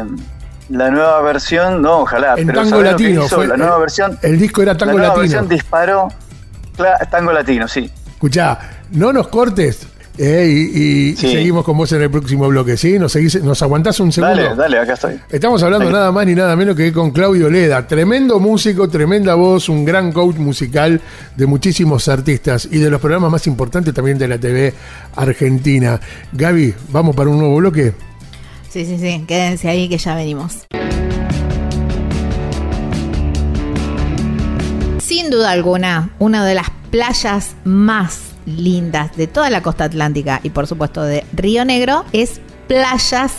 la 0.68 0.90
nueva 0.90 1.20
versión, 1.22 1.82
no, 1.82 2.00
ojalá. 2.00 2.34
En 2.36 2.46
pero 2.46 2.60
tango 2.60 2.70
¿sabés 2.70 2.92
lo 2.92 2.96
que 2.96 3.02
latino. 3.04 3.24
hizo? 3.26 3.36
fue- 3.36 3.46
la 3.48 3.56
nueva 3.56 3.74
el- 3.76 3.80
versión, 3.80 4.18
El 4.22 4.38
disco 4.38 4.62
era 4.62 4.76
tango 4.76 4.92
la 4.92 4.98
nueva 4.98 5.16
latino. 5.16 5.20
versión 5.40 5.48
disparó, 5.48 6.08
cla- 6.78 7.10
tango 7.10 7.32
latino, 7.32 7.66
sí. 7.68 7.90
Escuchá, 8.22 8.56
no 8.92 9.12
nos 9.12 9.26
cortes 9.26 9.84
eh, 10.16 10.46
y, 10.48 10.78
y 11.10 11.16
Sí. 11.16 11.32
seguimos 11.32 11.64
con 11.64 11.76
vos 11.76 11.90
en 11.90 12.02
el 12.02 12.08
próximo 12.08 12.46
bloque, 12.46 12.76
¿sí? 12.76 12.96
¿Nos, 12.96 13.16
seguís- 13.16 13.42
nos 13.42 13.60
aguantás 13.62 13.98
un 13.98 14.12
segundo? 14.12 14.36
Dale, 14.40 14.54
dale, 14.54 14.78
acá 14.78 14.92
estoy. 14.92 15.18
Estamos 15.28 15.60
hablando 15.64 15.90
nada 15.90 16.12
más 16.12 16.24
ni 16.24 16.36
nada 16.36 16.54
menos 16.54 16.76
que 16.76 16.92
con 16.92 17.10
Claudio 17.10 17.50
Leda, 17.50 17.84
tremendo 17.88 18.38
músico, 18.38 18.88
tremenda 18.88 19.34
voz, 19.34 19.68
un 19.68 19.84
gran 19.84 20.12
coach 20.12 20.36
musical 20.36 21.00
de 21.34 21.46
muchísimos 21.46 22.06
artistas 22.06 22.68
y 22.70 22.78
de 22.78 22.90
los 22.90 23.00
programas 23.00 23.32
más 23.32 23.44
importantes 23.48 23.92
también 23.92 24.18
de 24.18 24.28
la 24.28 24.38
TV 24.38 24.72
argentina. 25.16 25.98
Gaby, 26.32 26.74
¿vamos 26.90 27.16
para 27.16 27.28
un 27.28 27.40
nuevo 27.40 27.56
bloque? 27.56 27.92
Sí, 28.70 28.84
sí, 28.86 28.98
sí. 29.00 29.24
Quédense 29.26 29.68
ahí 29.68 29.88
que 29.88 29.98
ya 29.98 30.14
venimos. 30.14 30.58
Sin 35.00 35.28
duda 35.28 35.50
alguna, 35.50 36.10
una 36.20 36.46
de 36.46 36.54
las 36.54 36.68
playas 36.92 37.56
más 37.64 38.20
lindas 38.44 39.16
de 39.16 39.26
toda 39.26 39.48
la 39.48 39.62
costa 39.62 39.84
atlántica 39.84 40.40
y 40.42 40.50
por 40.50 40.66
supuesto 40.66 41.02
de 41.02 41.24
Río 41.32 41.64
Negro 41.64 42.04
es 42.12 42.40
Playas 42.68 43.32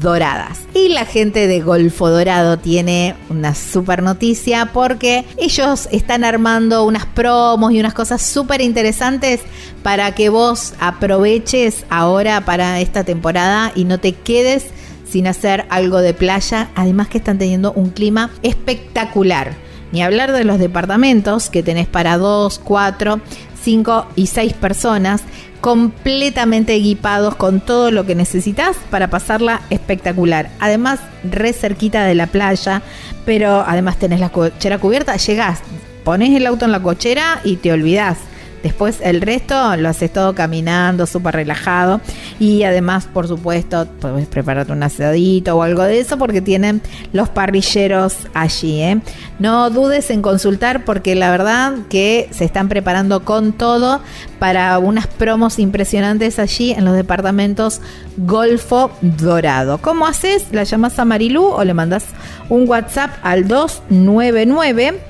Doradas. 0.00 0.60
Y 0.74 0.88
la 0.88 1.04
gente 1.04 1.46
de 1.46 1.60
Golfo 1.60 2.08
Dorado 2.08 2.58
tiene 2.58 3.14
una 3.28 3.54
super 3.54 4.02
noticia 4.02 4.70
porque 4.72 5.26
ellos 5.36 5.86
están 5.92 6.24
armando 6.24 6.84
unas 6.84 7.04
promos 7.04 7.72
y 7.72 7.80
unas 7.80 7.92
cosas 7.92 8.22
súper 8.22 8.62
interesantes 8.62 9.40
para 9.82 10.14
que 10.14 10.30
vos 10.30 10.72
aproveches 10.80 11.84
ahora 11.90 12.40
para 12.46 12.80
esta 12.80 13.04
temporada 13.04 13.70
y 13.74 13.84
no 13.84 14.00
te 14.00 14.12
quedes 14.12 14.66
sin 15.06 15.26
hacer 15.26 15.66
algo 15.68 15.98
de 15.98 16.14
playa. 16.14 16.70
Además 16.74 17.08
que 17.08 17.18
están 17.18 17.36
teniendo 17.36 17.72
un 17.72 17.90
clima 17.90 18.30
espectacular. 18.42 19.63
Ni 19.94 20.02
hablar 20.02 20.32
de 20.32 20.42
los 20.42 20.58
departamentos 20.58 21.50
que 21.50 21.62
tenés 21.62 21.86
para 21.86 22.18
2, 22.18 22.58
4, 22.64 23.20
5 23.62 24.06
y 24.16 24.26
6 24.26 24.52
personas 24.54 25.22
completamente 25.60 26.74
equipados 26.74 27.36
con 27.36 27.60
todo 27.60 27.92
lo 27.92 28.04
que 28.04 28.16
necesitas 28.16 28.76
para 28.90 29.08
pasarla 29.08 29.60
espectacular. 29.70 30.50
Además, 30.58 30.98
re 31.22 31.52
cerquita 31.52 32.04
de 32.06 32.16
la 32.16 32.26
playa, 32.26 32.82
pero 33.24 33.62
además 33.64 33.96
tenés 33.96 34.18
la 34.18 34.30
cochera 34.30 34.78
cubierta, 34.78 35.14
llegás, 35.14 35.60
pones 36.02 36.34
el 36.34 36.48
auto 36.48 36.64
en 36.64 36.72
la 36.72 36.82
cochera 36.82 37.40
y 37.44 37.54
te 37.54 37.70
olvidás. 37.70 38.18
Después 38.64 38.98
el 39.02 39.20
resto 39.20 39.76
lo 39.76 39.90
haces 39.90 40.10
todo 40.10 40.34
caminando, 40.34 41.06
súper 41.06 41.34
relajado. 41.34 42.00
Y 42.40 42.62
además, 42.62 43.04
por 43.04 43.28
supuesto, 43.28 43.86
puedes 44.00 44.26
prepararte 44.26 44.72
un 44.72 44.82
asadito 44.82 45.54
o 45.54 45.62
algo 45.62 45.82
de 45.82 46.00
eso 46.00 46.16
porque 46.16 46.40
tienen 46.40 46.80
los 47.12 47.28
parrilleros 47.28 48.16
allí. 48.32 48.80
¿eh? 48.80 49.02
No 49.38 49.68
dudes 49.68 50.08
en 50.08 50.22
consultar 50.22 50.86
porque 50.86 51.14
la 51.14 51.30
verdad 51.30 51.74
que 51.90 52.30
se 52.30 52.46
están 52.46 52.70
preparando 52.70 53.26
con 53.26 53.52
todo 53.52 54.00
para 54.38 54.78
unas 54.78 55.08
promos 55.08 55.58
impresionantes 55.58 56.38
allí 56.38 56.70
en 56.70 56.86
los 56.86 56.96
departamentos 56.96 57.82
Golfo 58.16 58.92
Dorado. 59.02 59.76
¿Cómo 59.76 60.06
haces? 60.06 60.46
¿La 60.52 60.64
llamas 60.64 60.98
a 60.98 61.04
Marilú 61.04 61.44
o 61.44 61.62
le 61.64 61.74
mandas 61.74 62.06
un 62.48 62.66
WhatsApp 62.66 63.10
al 63.22 63.46
299 63.46 65.02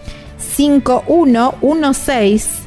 5116 0.56 2.63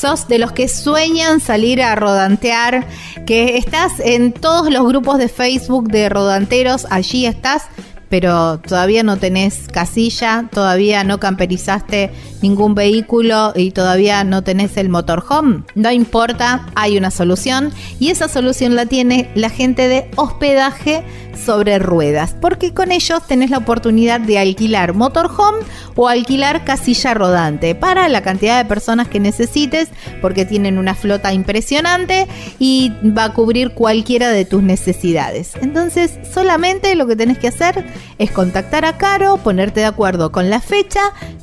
De 0.00 0.38
los 0.38 0.52
que 0.52 0.66
sueñan 0.66 1.40
salir 1.40 1.82
a 1.82 1.94
rodantear, 1.94 2.86
que 3.26 3.58
estás 3.58 3.92
en 4.00 4.32
todos 4.32 4.72
los 4.72 4.86
grupos 4.86 5.18
de 5.18 5.28
Facebook 5.28 5.88
de 5.88 6.08
rodanteros, 6.08 6.86
allí 6.88 7.26
estás, 7.26 7.64
pero 8.10 8.58
todavía 8.58 9.02
no 9.02 9.16
tenés 9.16 9.68
casilla, 9.72 10.48
todavía 10.52 11.04
no 11.04 11.18
camperizaste 11.18 12.10
ningún 12.42 12.74
vehículo 12.74 13.52
y 13.54 13.70
todavía 13.70 14.24
no 14.24 14.42
tenés 14.42 14.76
el 14.76 14.90
motorhome, 14.90 15.62
no 15.74 15.90
importa, 15.90 16.66
hay 16.74 16.98
una 16.98 17.10
solución 17.10 17.72
y 17.98 18.10
esa 18.10 18.28
solución 18.28 18.74
la 18.74 18.86
tiene 18.86 19.30
la 19.34 19.48
gente 19.48 19.88
de 19.88 20.10
hospedaje 20.16 21.04
sobre 21.40 21.78
ruedas, 21.78 22.36
porque 22.40 22.74
con 22.74 22.92
ellos 22.92 23.26
tenés 23.26 23.50
la 23.50 23.58
oportunidad 23.58 24.20
de 24.20 24.38
alquilar 24.38 24.94
motorhome 24.94 25.60
o 25.96 26.08
alquilar 26.08 26.64
casilla 26.64 27.14
rodante 27.14 27.74
para 27.74 28.08
la 28.08 28.22
cantidad 28.22 28.58
de 28.58 28.68
personas 28.68 29.08
que 29.08 29.20
necesites, 29.20 29.88
porque 30.20 30.44
tienen 30.44 30.78
una 30.78 30.94
flota 30.94 31.32
impresionante 31.32 32.26
y 32.58 32.92
va 33.16 33.24
a 33.24 33.32
cubrir 33.32 33.72
cualquiera 33.72 34.30
de 34.30 34.44
tus 34.44 34.62
necesidades. 34.62 35.52
Entonces, 35.62 36.18
solamente 36.32 36.94
lo 36.94 37.06
que 37.06 37.16
tenés 37.16 37.38
que 37.38 37.48
hacer 37.48 37.84
es 38.18 38.30
contactar 38.30 38.84
a 38.84 38.98
Caro, 38.98 39.36
ponerte 39.38 39.80
de 39.80 39.86
acuerdo 39.86 40.32
con 40.32 40.50
la 40.50 40.60
fecha, 40.60 41.00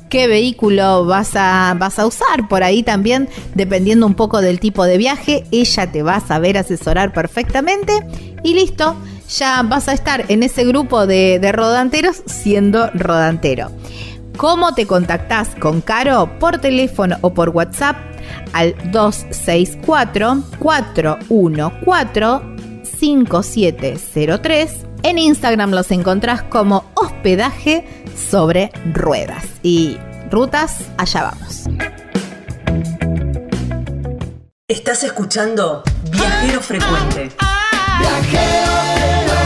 qué 0.09 0.27
vehículo 0.27 1.05
vas 1.05 1.31
a, 1.35 1.75
vas 1.77 1.99
a 1.99 2.05
usar. 2.05 2.47
Por 2.49 2.63
ahí 2.63 2.83
también, 2.83 3.29
dependiendo 3.55 4.05
un 4.05 4.13
poco 4.13 4.41
del 4.41 4.59
tipo 4.59 4.85
de 4.85 4.97
viaje, 4.97 5.43
ella 5.51 5.91
te 5.91 6.03
va 6.03 6.15
a 6.15 6.19
saber 6.19 6.57
asesorar 6.57 7.13
perfectamente 7.13 7.93
y 8.43 8.53
listo 8.53 8.95
ya 9.29 9.61
vas 9.63 9.87
a 9.87 9.93
estar 9.93 10.25
en 10.29 10.43
ese 10.43 10.65
grupo 10.65 11.05
de, 11.07 11.39
rodanteros 11.51 12.23
siendo 12.25 12.89
rodantero. 12.91 13.71
¿Cómo 14.37 14.73
te 14.73 14.85
contactás 14.85 15.49
con 15.59 15.81
Caro? 15.81 16.37
Por 16.39 16.59
teléfono 16.59 17.17
o 17.21 17.33
por 17.33 17.49
WhatsApp 17.49 17.97
al 18.53 18.75
264-414-5703. 22.99 24.69
En 25.03 25.17
Instagram 25.17 25.71
los 25.71 25.91
encontrás 25.91 26.43
como 26.43 26.89
hospedaje 26.95 27.85
sobre 28.29 28.71
ruedas. 28.93 29.45
Y 29.63 29.97
rutas, 30.31 30.85
allá 30.97 31.31
vamos. 31.31 31.63
Estás 34.67 35.03
escuchando 35.03 35.83
Viajero 36.11 36.61
Frecuente. 36.61 37.29
Viajero 37.99 39.36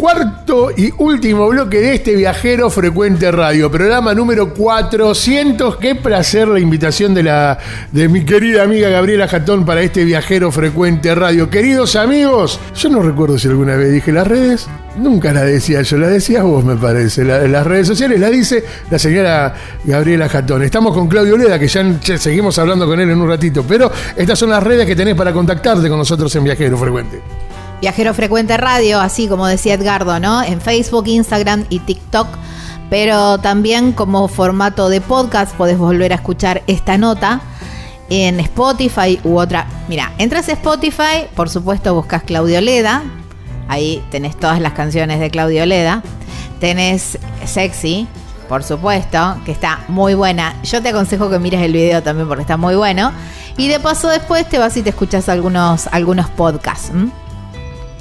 cuarto 0.00 0.70
y 0.74 0.90
último 0.96 1.46
bloque 1.48 1.78
de 1.78 1.96
este 1.96 2.16
viajero 2.16 2.70
frecuente 2.70 3.30
radio, 3.30 3.70
programa 3.70 4.14
número 4.14 4.54
400. 4.54 5.76
Qué 5.76 5.94
placer 5.94 6.48
la 6.48 6.58
invitación 6.58 7.12
de, 7.12 7.22
la, 7.22 7.58
de 7.92 8.08
mi 8.08 8.24
querida 8.24 8.62
amiga 8.62 8.88
Gabriela 8.88 9.28
Jatón 9.28 9.66
para 9.66 9.82
este 9.82 10.06
viajero 10.06 10.50
frecuente 10.50 11.14
radio. 11.14 11.50
Queridos 11.50 11.96
amigos, 11.96 12.58
yo 12.74 12.88
no 12.88 13.02
recuerdo 13.02 13.38
si 13.38 13.48
alguna 13.48 13.76
vez 13.76 13.92
dije 13.92 14.10
las 14.10 14.26
redes, 14.26 14.68
nunca 14.96 15.34
la 15.34 15.44
decía 15.44 15.82
yo, 15.82 15.98
la 15.98 16.08
decías 16.08 16.44
vos 16.44 16.64
me 16.64 16.76
parece. 16.76 17.22
las 17.22 17.66
redes 17.66 17.86
sociales 17.86 18.18
la 18.18 18.30
dice 18.30 18.64
la 18.90 18.98
señora 18.98 19.54
Gabriela 19.84 20.30
Jatón. 20.30 20.62
Estamos 20.62 20.94
con 20.94 21.08
Claudio 21.08 21.36
Leda, 21.36 21.58
que 21.58 21.68
ya, 21.68 22.00
ya 22.00 22.16
seguimos 22.16 22.58
hablando 22.58 22.86
con 22.86 22.98
él 23.00 23.10
en 23.10 23.20
un 23.20 23.28
ratito, 23.28 23.66
pero 23.68 23.92
estas 24.16 24.38
son 24.38 24.48
las 24.48 24.62
redes 24.62 24.86
que 24.86 24.96
tenés 24.96 25.14
para 25.14 25.34
contactarte 25.34 25.90
con 25.90 25.98
nosotros 25.98 26.34
en 26.36 26.44
Viajero 26.44 26.78
Frecuente. 26.78 27.20
Viajero 27.80 28.12
Frecuente 28.12 28.58
Radio, 28.58 29.00
así 29.00 29.26
como 29.26 29.46
decía 29.46 29.74
Edgardo, 29.74 30.20
¿no? 30.20 30.42
En 30.42 30.60
Facebook, 30.60 31.06
Instagram 31.06 31.64
y 31.70 31.78
TikTok. 31.80 32.28
Pero 32.90 33.38
también 33.38 33.92
como 33.92 34.28
formato 34.28 34.88
de 34.88 35.00
podcast 35.00 35.54
podés 35.54 35.78
volver 35.78 36.12
a 36.12 36.16
escuchar 36.16 36.62
esta 36.66 36.98
nota 36.98 37.40
en 38.10 38.38
Spotify 38.40 39.18
u 39.24 39.38
otra. 39.38 39.66
Mira, 39.88 40.12
entras 40.18 40.48
a 40.48 40.52
Spotify, 40.52 41.26
por 41.34 41.48
supuesto 41.48 41.94
buscas 41.94 42.22
Claudio 42.24 42.60
Leda. 42.60 43.02
Ahí 43.68 44.04
tenés 44.10 44.36
todas 44.36 44.60
las 44.60 44.74
canciones 44.74 45.20
de 45.20 45.30
Claudio 45.30 45.64
Leda. 45.64 46.02
Tenés 46.58 47.18
Sexy, 47.46 48.06
por 48.48 48.62
supuesto, 48.62 49.36
que 49.46 49.52
está 49.52 49.84
muy 49.88 50.14
buena. 50.14 50.56
Yo 50.64 50.82
te 50.82 50.90
aconsejo 50.90 51.30
que 51.30 51.38
mires 51.38 51.62
el 51.62 51.72
video 51.72 52.02
también 52.02 52.28
porque 52.28 52.42
está 52.42 52.56
muy 52.58 52.74
bueno. 52.74 53.12
Y 53.56 53.68
de 53.68 53.80
paso 53.80 54.08
después 54.08 54.46
te 54.48 54.58
vas 54.58 54.76
y 54.76 54.82
te 54.82 54.90
escuchas 54.90 55.28
algunos, 55.28 55.86
algunos 55.86 56.28
podcasts 56.28 56.90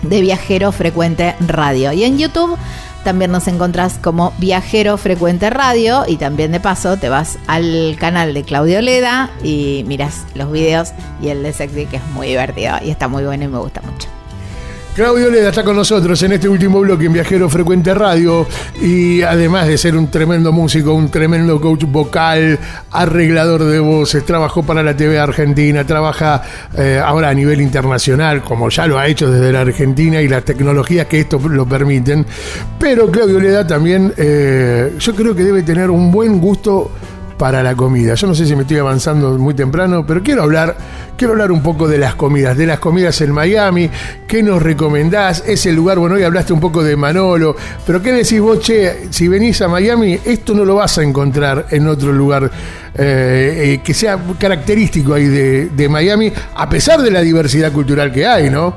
de 0.04 0.22
Viajero 0.22 0.72
Frecuente 0.72 1.36
Radio. 1.40 1.92
Y 1.94 2.04
en 2.04 2.18
YouTube 2.18 2.58
también 3.04 3.32
nos 3.32 3.48
encontrás 3.48 3.98
como 3.98 4.34
Viajero 4.38 4.98
Frecuente 4.98 5.50
Radio 5.50 6.04
y 6.08 6.18
también 6.18 6.52
de 6.52 6.60
paso 6.60 6.98
te 6.98 7.10
vas 7.10 7.40
al 7.48 7.96
canal 8.00 8.34
de 8.34 8.44
Claudio 8.44 8.82
Leda 8.82 9.30
y 9.44 9.84
miras 9.88 10.26
los 10.36 10.52
videos 10.52 10.92
y 11.22 11.30
el 11.30 11.44
de 11.44 11.54
Sexy 11.54 11.86
que 11.86 11.98
es 11.98 12.06
muy 12.14 12.28
divertido 12.28 12.76
y 12.84 12.90
está 12.90 13.08
muy 13.08 13.24
bueno 13.24 13.46
y 13.46 13.48
me 13.48 13.58
gusta 13.58 13.82
mucho. 13.82 14.19
Claudio 14.96 15.30
Leda 15.30 15.50
está 15.50 15.64
con 15.64 15.76
nosotros 15.76 16.22
en 16.24 16.34
este 16.34 16.50
último 16.50 16.82
bloque 16.82 17.06
en 17.06 17.14
Viajero 17.14 17.48
Frecuente 17.48 17.94
Radio 17.94 18.46
y 18.82 19.22
además 19.22 19.68
de 19.68 19.78
ser 19.78 19.96
un 19.96 20.12
tremendo 20.12 20.52
músico, 20.52 20.94
un 20.94 21.10
tremendo 21.10 21.62
coach 21.62 21.86
vocal, 21.86 22.60
arreglador 22.92 23.64
de 23.64 23.80
voces, 23.80 24.26
trabajó 24.26 24.64
para 24.64 24.84
la 24.84 24.98
TV 24.98 25.18
Argentina, 25.18 25.86
trabaja 25.86 26.42
eh, 26.78 27.02
ahora 27.04 27.30
a 27.30 27.34
nivel 27.34 27.62
internacional, 27.62 28.42
como 28.42 28.70
ya 28.70 28.88
lo 28.88 29.00
ha 29.00 29.08
hecho 29.08 29.32
desde 29.32 29.54
la 29.54 29.62
Argentina 29.62 30.22
y 30.22 30.28
las 30.28 30.44
tecnologías 30.44 31.06
que 31.06 31.22
esto 31.22 31.40
lo 31.48 31.66
permiten. 31.66 32.26
Pero 32.78 33.10
Claudio 33.10 33.40
Leda 33.40 33.66
también, 33.66 34.14
eh, 34.18 34.94
yo 35.00 35.16
creo 35.16 35.34
que 35.36 35.44
debe 35.44 35.64
tener 35.64 35.90
un 35.90 36.12
buen 36.12 36.42
gusto 36.42 36.92
para 37.40 37.64
la 37.64 37.74
comida. 37.74 38.16
Yo 38.16 38.28
no 38.28 38.36
sé 38.36 38.46
si 38.46 38.54
me 38.54 38.64
estoy 38.64 38.78
avanzando 38.78 39.32
muy 39.38 39.54
temprano, 39.54 40.06
pero 40.06 40.22
quiero 40.22 40.44
hablar, 40.44 40.76
quiero 41.16 41.32
hablar 41.32 41.54
un 41.54 41.64
poco 41.64 41.88
de 41.88 41.98
las 41.98 42.14
comidas, 42.16 42.58
de 42.58 42.66
las 42.66 42.80
comidas 42.80 43.22
en 43.22 43.32
Miami. 43.32 43.90
¿Qué 44.28 44.44
nos 44.44 44.62
recomendás? 44.62 45.46
Ese 45.48 45.72
lugar, 45.72 46.00
bueno, 46.00 46.16
hoy 46.16 46.24
hablaste 46.24 46.52
un 46.52 46.60
poco 46.60 46.84
de 46.84 46.98
Manolo, 46.98 47.56
pero 47.88 48.02
¿qué 48.02 48.12
decís 48.12 48.42
vos, 48.42 48.60
che? 48.60 49.08
Si 49.10 49.30
venís 49.30 49.62
a 49.62 49.70
Miami, 49.70 50.20
esto 50.26 50.54
no 50.54 50.66
lo 50.66 50.76
vas 50.76 50.98
a 50.98 51.04
encontrar 51.04 51.68
en 51.72 51.88
otro 51.88 52.12
lugar 52.12 52.52
eh, 52.94 53.74
eh, 53.74 53.80
que 53.82 53.94
sea 53.94 54.20
característico 54.38 55.14
ahí 55.14 55.26
de, 55.28 55.90
Miami, 55.90 56.34
a 56.56 56.70
pesar 56.70 57.02
de 57.02 57.10
la 57.10 57.22
diversidad 57.22 57.72
cultural 57.72 58.12
que 58.12 58.28
hay, 58.28 58.50
¿no? 58.50 58.76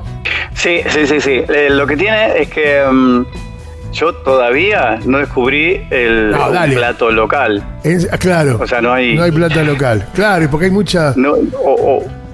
Sí, 0.55 0.79
sí, 0.87 1.05
sí, 1.05 1.19
sí. 1.19 1.41
Eh, 1.49 1.67
lo 1.69 1.85
que 1.85 1.97
tiene 1.97 2.41
es 2.41 2.47
que... 2.47 2.81
Mm, 2.89 3.25
yo 3.93 4.13
todavía 4.13 4.99
no 5.05 5.19
descubrí 5.19 5.85
el 5.91 6.35
plato 6.73 7.11
local. 7.11 7.63
Ah, 8.11 8.17
claro. 8.17 8.57
O 8.59 8.67
sea, 8.67 8.81
no 8.81 8.91
hay. 8.91 9.15
No 9.15 9.23
hay 9.23 9.31
plata 9.31 9.63
local. 9.63 10.07
Claro, 10.13 10.47
porque 10.49 10.65
hay 10.65 10.71
mucha. 10.71 11.13
No, 11.15 11.35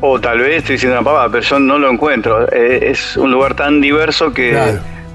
o, 0.02 0.20
tal 0.22 0.40
vez 0.40 0.60
estoy 0.60 0.76
diciendo 0.76 0.98
una 0.98 1.04
pavada, 1.04 1.30
pero 1.30 1.44
yo 1.44 1.60
no 1.60 1.78
lo 1.78 1.92
encuentro. 1.92 2.48
Eh, 2.52 2.90
es 2.92 3.18
un 3.18 3.32
lugar 3.32 3.54
tan 3.56 3.82
diverso 3.82 4.32
que 4.32 4.58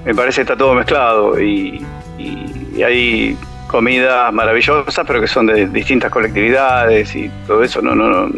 me 0.05 0.13
parece 0.13 0.37
que 0.37 0.41
está 0.43 0.55
todo 0.55 0.73
mezclado 0.75 1.41
y, 1.41 1.83
hay 2.85 3.37
comidas 3.67 4.31
maravillosas, 4.33 5.05
pero 5.07 5.21
que 5.21 5.27
son 5.27 5.47
de 5.47 5.65
distintas 5.67 6.11
colectividades 6.11 7.15
y 7.15 7.31
todo 7.47 7.63
eso. 7.63 7.81
No, 7.81 7.95
no, 7.95 8.29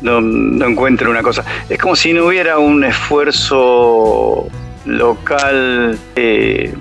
no, 0.00 0.20
no, 0.20 0.66
encuentro 0.66 1.10
una 1.10 1.22
cosa. 1.22 1.44
Es 1.68 1.78
como 1.78 1.94
si 1.94 2.12
no 2.12 2.26
hubiera 2.26 2.58
un 2.58 2.82
esfuerzo 2.82 4.48
local. 4.86 5.96
Eh, 6.16 6.74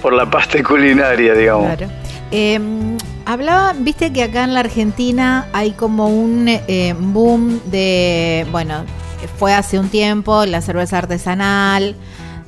por 0.00 0.12
la 0.12 0.28
pasta 0.28 0.62
culinaria, 0.62 1.34
digamos. 1.34 1.66
Claro. 1.76 1.92
Em, 2.30 2.96
hablaba, 3.24 3.72
viste 3.78 4.12
que 4.12 4.22
acá 4.22 4.44
en 4.44 4.54
la 4.54 4.60
Argentina 4.60 5.48
hay 5.52 5.72
como 5.72 6.08
un 6.08 6.46
eh, 6.48 6.94
boom 6.98 7.60
de, 7.66 8.46
bueno, 8.50 8.84
fue 9.38 9.54
hace 9.54 9.78
un 9.78 9.88
tiempo 9.88 10.44
la 10.46 10.60
cerveza 10.60 10.98
artesanal, 10.98 11.94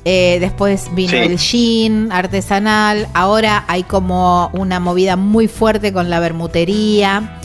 eh, 0.05 0.37
después 0.39 0.93
vino 0.95 1.13
el 1.13 1.37
gin 1.37 2.11
artesanal, 2.11 3.07
ahora 3.13 3.65
hay 3.67 3.83
como 3.83 4.49
una 4.53 4.79
movida 4.79 5.15
muy 5.15 5.47
fuerte 5.47 5.93
con 5.93 6.09
la 6.09 6.19
bermutería. 6.19 7.38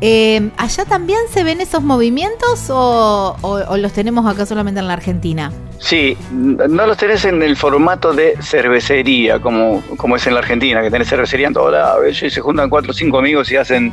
Eh, 0.00 0.50
¿Allá 0.56 0.84
también 0.84 1.18
se 1.28 1.42
ven 1.42 1.60
esos 1.60 1.82
movimientos 1.82 2.66
o, 2.70 3.36
los 3.76 3.92
tenemos 3.92 4.26
acá 4.26 4.46
solamente 4.46 4.80
en 4.80 4.86
la 4.86 4.94
Argentina? 4.94 5.50
Sí, 5.80 6.16
no 6.32 6.86
los 6.86 6.96
tenés 6.96 7.24
en 7.24 7.42
el 7.42 7.56
formato 7.56 8.12
de 8.12 8.36
cervecería, 8.40 9.40
como, 9.40 9.82
como 9.96 10.16
es 10.16 10.26
en 10.26 10.34
la 10.34 10.40
Argentina, 10.40 10.82
que 10.82 10.90
tenés 10.90 11.08
cervecería 11.08 11.48
en 11.48 11.54
todos 11.54 11.72
lados. 11.72 12.22
Y 12.22 12.30
se 12.30 12.40
juntan 12.40 12.68
cuatro 12.68 12.90
o 12.90 12.94
cinco 12.94 13.18
amigos 13.18 13.50
y 13.50 13.56
hacen, 13.56 13.92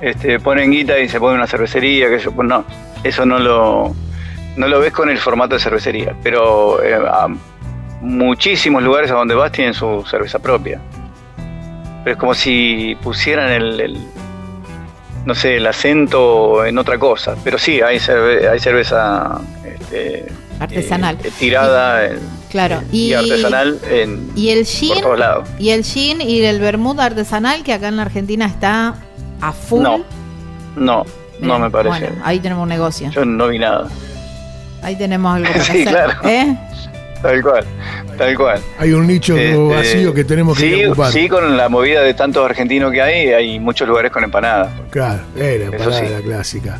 este, 0.00 0.38
ponen 0.40 0.70
guita 0.70 0.98
y 0.98 1.08
se 1.08 1.18
ponen 1.18 1.38
una 1.38 1.46
cervecería. 1.46 2.08
Que 2.08 2.18
pues 2.30 2.48
no, 2.48 2.64
eso 3.02 3.26
no 3.26 3.38
lo, 3.38 3.94
no 4.56 4.68
lo 4.68 4.80
ves 4.80 4.92
con 4.92 5.10
el 5.10 5.18
formato 5.18 5.54
de 5.56 5.60
cervecería. 5.60 6.16
Pero 6.22 6.82
eh, 6.82 6.98
muchísimos 8.00 8.82
lugares 8.82 9.10
a 9.10 9.14
donde 9.14 9.34
vas 9.34 9.50
tienen 9.52 9.74
su 9.74 10.04
cerveza 10.08 10.38
propia. 10.38 10.80
Pero 12.04 12.14
es 12.14 12.20
como 12.20 12.34
si 12.34 12.96
pusieran 13.02 13.50
el 13.50 13.96
no 15.26 15.34
sé, 15.34 15.56
el 15.56 15.66
acento 15.66 16.64
en 16.64 16.78
otra 16.78 16.98
cosa. 16.98 17.34
Pero 17.44 17.58
sí, 17.58 17.80
hay, 17.82 17.98
hay 17.98 18.58
cerveza 18.58 19.38
este, 19.64 20.26
Artesanal. 20.58 21.18
eh, 21.22 21.30
tirada 21.38 22.06
en- 22.06 22.36
Claro. 22.50 22.80
y, 22.90 23.08
Y, 23.08 23.12
artesanal 23.14 23.78
en, 23.90 24.30
y 24.34 24.48
el 24.50 24.60
por 24.64 24.66
jean. 24.72 25.00
todos 25.02 25.18
lados. 25.18 25.48
Y 25.58 25.70
el 25.70 25.82
jean 25.82 26.20
y 26.22 26.40
el 26.42 26.58
bermuda 26.60 27.04
artesanal 27.04 27.62
que 27.64 27.72
acá 27.74 27.88
en 27.88 27.96
la 27.96 28.02
Argentina 28.02 28.46
está 28.46 28.94
a 29.42 29.52
full. 29.52 29.82
No, 29.82 29.98
no, 30.76 31.04
no 31.40 31.58
me 31.58 31.68
parece. 31.70 31.98
Bueno, 31.98 32.22
ahí 32.24 32.38
tenemos 32.38 32.62
un 32.62 32.68
negocio. 32.70 33.10
Yo 33.10 33.24
no 33.26 33.48
vi 33.48 33.58
nada. 33.58 33.88
Ahí 34.82 34.96
tenemos 34.96 35.34
algo 35.34 35.48
para 35.52 35.64
Sí, 35.64 35.82
hacer. 35.82 35.88
claro. 35.88 36.12
¿Eh? 36.24 36.56
Tal 37.26 37.42
cual, 37.42 37.64
tal 38.16 38.36
cual. 38.36 38.60
Hay 38.78 38.92
un 38.92 39.04
nicho 39.04 39.36
Este, 39.36 39.56
vacío 39.56 40.14
que 40.14 40.22
tenemos 40.22 40.56
que 40.56 40.74
sí, 40.74 40.84
ocupar. 40.84 41.10
Sí, 41.10 41.28
con 41.28 41.56
la 41.56 41.68
movida 41.68 42.02
de 42.02 42.14
tantos 42.14 42.44
argentinos 42.44 42.92
que 42.92 43.02
hay, 43.02 43.32
hay 43.32 43.58
muchos 43.58 43.88
lugares 43.88 44.12
con 44.12 44.22
empanadas. 44.22 44.70
Claro, 44.90 45.22
era 45.36 45.64
empanada 45.64 45.98
sí. 45.98 46.06
la 46.08 46.20
clásica. 46.20 46.78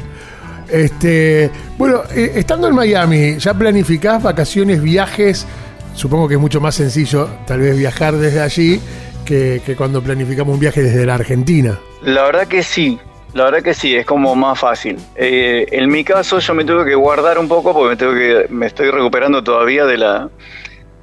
Este, 0.68 1.51
bueno, 1.77 2.02
eh, 2.14 2.32
estando 2.36 2.68
en 2.68 2.77
Miami, 2.77 3.39
¿ya 3.39 3.55
planificás 3.55 4.23
vacaciones, 4.23 4.81
viajes? 4.81 5.48
Supongo 5.94 6.28
que 6.28 6.35
es 6.35 6.40
mucho 6.40 6.60
más 6.60 6.77
sencillo 6.77 7.28
tal 7.44 7.59
vez 7.59 7.77
viajar 7.77 8.14
desde 8.14 8.40
allí 8.40 8.81
que, 9.24 9.60
que 9.66 9.74
cuando 9.74 10.01
planificamos 10.01 10.55
un 10.55 10.60
viaje 10.60 10.81
desde 10.81 11.05
la 11.06 11.14
Argentina. 11.14 11.77
La 12.02 12.23
verdad 12.23 12.47
que 12.47 12.62
sí, 12.62 13.01
la 13.37 13.45
verdad 13.45 13.63
que 13.63 13.75
sí, 13.75 13.95
es 13.95 14.07
como 14.07 14.35
más 14.35 14.59
fácil. 14.59 14.97
Eh, 15.15 15.67
en 15.71 15.91
mi 15.91 16.05
caso 16.05 16.39
yo 16.39 16.55
me 16.55 16.65
tuve 16.65 16.87
que 16.87 16.95
guardar 16.95 17.39
un 17.39 17.49
poco 17.49 17.75
porque 17.75 17.91
me, 17.91 17.97
tuve 17.97 18.19
que, 18.19 18.53
me 18.53 18.65
estoy 18.65 18.91
recuperando 18.91 19.45
todavía 19.45 19.85
de, 19.85 19.99
la, 19.99 20.31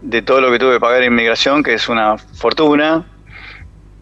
de 0.02 0.22
todo 0.24 0.42
lo 0.42 0.52
que 0.52 0.58
tuve 0.58 0.74
que 0.74 0.80
pagar 0.80 1.04
en 1.04 1.14
inmigración, 1.14 1.62
que 1.62 1.76
es 1.76 1.88
una 1.88 2.18
fortuna. 2.18 3.06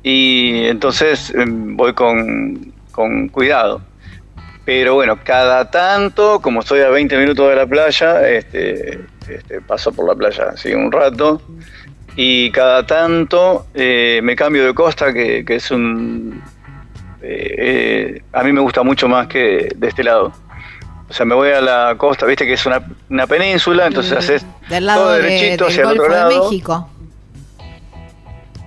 Y 0.02 0.64
entonces 0.68 1.32
em, 1.32 1.76
voy 1.76 1.94
con, 1.94 2.74
con 2.94 3.28
cuidado. 3.28 3.82
Pero 4.64 4.94
bueno, 4.94 5.20
cada 5.22 5.70
tanto, 5.70 6.40
como 6.40 6.62
estoy 6.62 6.80
a 6.80 6.90
20 6.90 7.18
minutos 7.18 7.50
de 7.50 7.56
la 7.58 7.68
playa, 7.68 8.30
este, 8.30 9.02
este, 9.28 9.60
paso 9.60 9.92
por 9.92 10.08
la 10.08 10.16
playa 10.16 10.52
así 10.54 10.74
un 10.74 10.90
rato. 10.90 11.42
Y 12.16 12.50
cada 12.52 12.86
tanto 12.86 13.66
eh, 13.74 14.22
me 14.24 14.38
cambio 14.38 14.66
de 14.66 14.74
costa, 14.74 15.12
que, 15.12 15.44
que 15.44 15.56
es 15.56 15.70
un... 15.70 16.42
eh, 17.22 18.22
a 18.34 18.44
mí 18.44 18.52
me 18.52 18.62
gusta 18.62 18.84
mucho 18.84 19.08
más 19.08 19.28
que 19.28 19.70
de 19.76 19.88
este 19.88 20.04
lado. 20.04 20.32
O 21.10 21.14
sea, 21.14 21.26
me 21.26 21.36
voy 21.36 21.50
a 21.52 21.60
la 21.62 21.96
costa, 21.98 22.26
viste 22.26 22.46
que 22.46 22.54
es 22.54 22.66
una, 22.66 22.82
una 23.10 23.28
península, 23.28 23.88
entonces 23.88 24.14
haces 24.14 24.46
Del 24.70 24.86
lado 24.86 25.04
todo 25.04 25.14
de- 25.14 25.22
derechito 25.24 25.66
del 25.66 25.74
hacia 25.74 25.84
el 25.84 25.90
otro 25.90 26.04
de 26.04 26.10
lado. 26.10 26.44
México. 26.50 26.90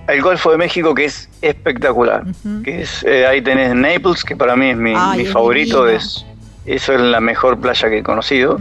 El 0.06 0.20
Golfo 0.20 0.50
de 0.50 0.58
México, 0.58 0.94
que 0.94 1.06
es 1.06 1.30
espectacular. 1.40 2.24
Que 2.62 2.82
es, 2.82 3.02
eh, 3.04 3.26
ahí 3.26 3.40
tenés 3.40 3.74
Naples, 3.74 4.22
que 4.22 4.36
para 4.36 4.54
mí 4.54 4.68
es 4.70 4.76
mi, 4.76 4.92
Ay, 4.94 5.20
mi 5.20 5.24
es 5.24 5.32
favorito. 5.32 5.88
Es, 5.88 6.26
eso 6.66 6.92
es 6.92 7.00
la 7.00 7.20
mejor 7.20 7.58
playa 7.58 7.88
que 7.88 7.98
he 7.98 8.02
conocido. 8.02 8.60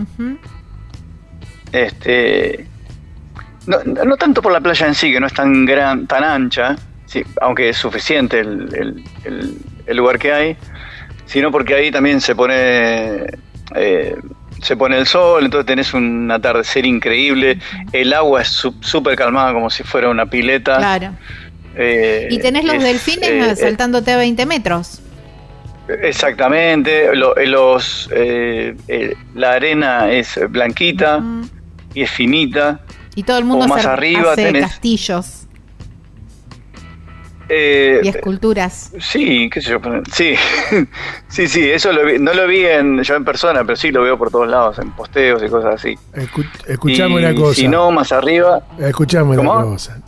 Este, 1.72 2.65
no, 3.68 3.78
no 3.84 4.15
tanto 4.18 4.41
por 4.41 4.52
la 4.52 4.61
playa 4.61 4.88
en 4.88 4.95
sí, 4.95 5.11
que 5.11 5.20
no 5.20 5.28
es 5.28 5.34
tan 5.34 5.65
gran, 5.65 6.06
tan 6.07 6.24
ancha, 6.24 6.76
sí, 7.07 7.24
aunque 7.41 7.70
es 7.70 7.78
suficiente 7.78 8.40
el, 8.40 8.74
el- 8.74 9.03
el- 9.26 9.57
el 9.86 9.98
lugar 9.98 10.18
que 10.20 10.32
hay, 10.34 10.58
sino 11.26 11.52
porque 11.52 11.76
ahí 11.76 11.92
también 11.92 12.22
se 12.22 12.36
pone 12.36 13.26
eh, 13.76 14.16
se 14.62 14.78
pone 14.78 14.98
el 14.98 15.06
sol, 15.08 15.44
entonces 15.46 15.66
tenés 15.66 15.94
un 15.94 16.30
atardecer 16.32 16.86
increíble, 16.86 17.60
el 17.92 18.14
agua 18.14 18.42
es 18.44 18.48
su- 18.50 18.76
súper 18.82 19.16
calmada 19.18 19.52
como 19.54 19.70
si 19.70 19.84
fuera 19.84 20.10
una 20.10 20.26
pileta. 20.28 20.78
Claro. 20.78 21.12
eh, 21.76 22.28
Y 22.30 22.40
tenés 22.40 22.64
los 22.64 22.76
es, 22.76 22.84
delfines 22.84 23.30
eh, 23.30 23.56
saltándote 23.56 24.12
a 24.14 24.18
20 24.18 24.46
metros. 24.46 25.02
Exactamente, 26.02 27.14
lo- 27.16 27.36
eh, 27.36 27.46
los, 27.48 28.10
eh, 28.16 28.76
eh, 28.88 29.16
la 29.36 29.54
arena 29.54 30.10
es 30.12 30.40
blanquita 30.50 31.22
y 31.94 32.04
es 32.04 32.12
finita. 32.12 32.80
Y 33.16 33.24
todo 33.24 33.38
el 33.38 33.44
mundo 33.46 33.66
o 33.66 33.68
más 33.68 33.82
se 33.82 33.90
arriba 33.90 34.32
hace 34.34 34.50
tenés- 34.52 34.62
castillos 34.62 35.43
Eh, 37.56 38.00
y 38.04 38.08
esculturas. 38.08 38.92
Sí, 39.00 39.50
qué 39.52 39.62
sé 39.62 39.70
yo. 39.72 39.80
Sí, 40.12 40.36
sí, 41.28 41.48
sí, 41.48 41.70
eso 41.70 41.92
lo 41.94 42.04
vi- 42.06 42.18
no 42.20 42.34
lo 42.34 42.48
vi 42.48 42.66
en, 42.66 43.02
yo 43.04 43.16
en 43.16 43.24
persona, 43.24 43.64
pero 43.64 43.76
sí 43.76 43.92
lo 43.92 44.02
veo 44.04 44.18
por 44.18 44.32
todos 44.32 44.48
lados, 44.48 44.80
en 44.80 44.92
posteos 44.92 45.44
y 45.44 45.48
cosas 45.50 45.76
así. 45.76 45.96
Escu- 46.14 46.50
escuchame 46.68 47.16
Y 47.16 47.26
una 47.26 47.36
cosa. 47.36 47.56
Si 47.56 47.68
no, 47.68 47.92
más 47.92 48.12
arriba, 48.12 48.64
Escuchame 48.80 49.38
una 49.38 49.50
¿Cómo? 49.50 49.70
cosa. 49.72 50.00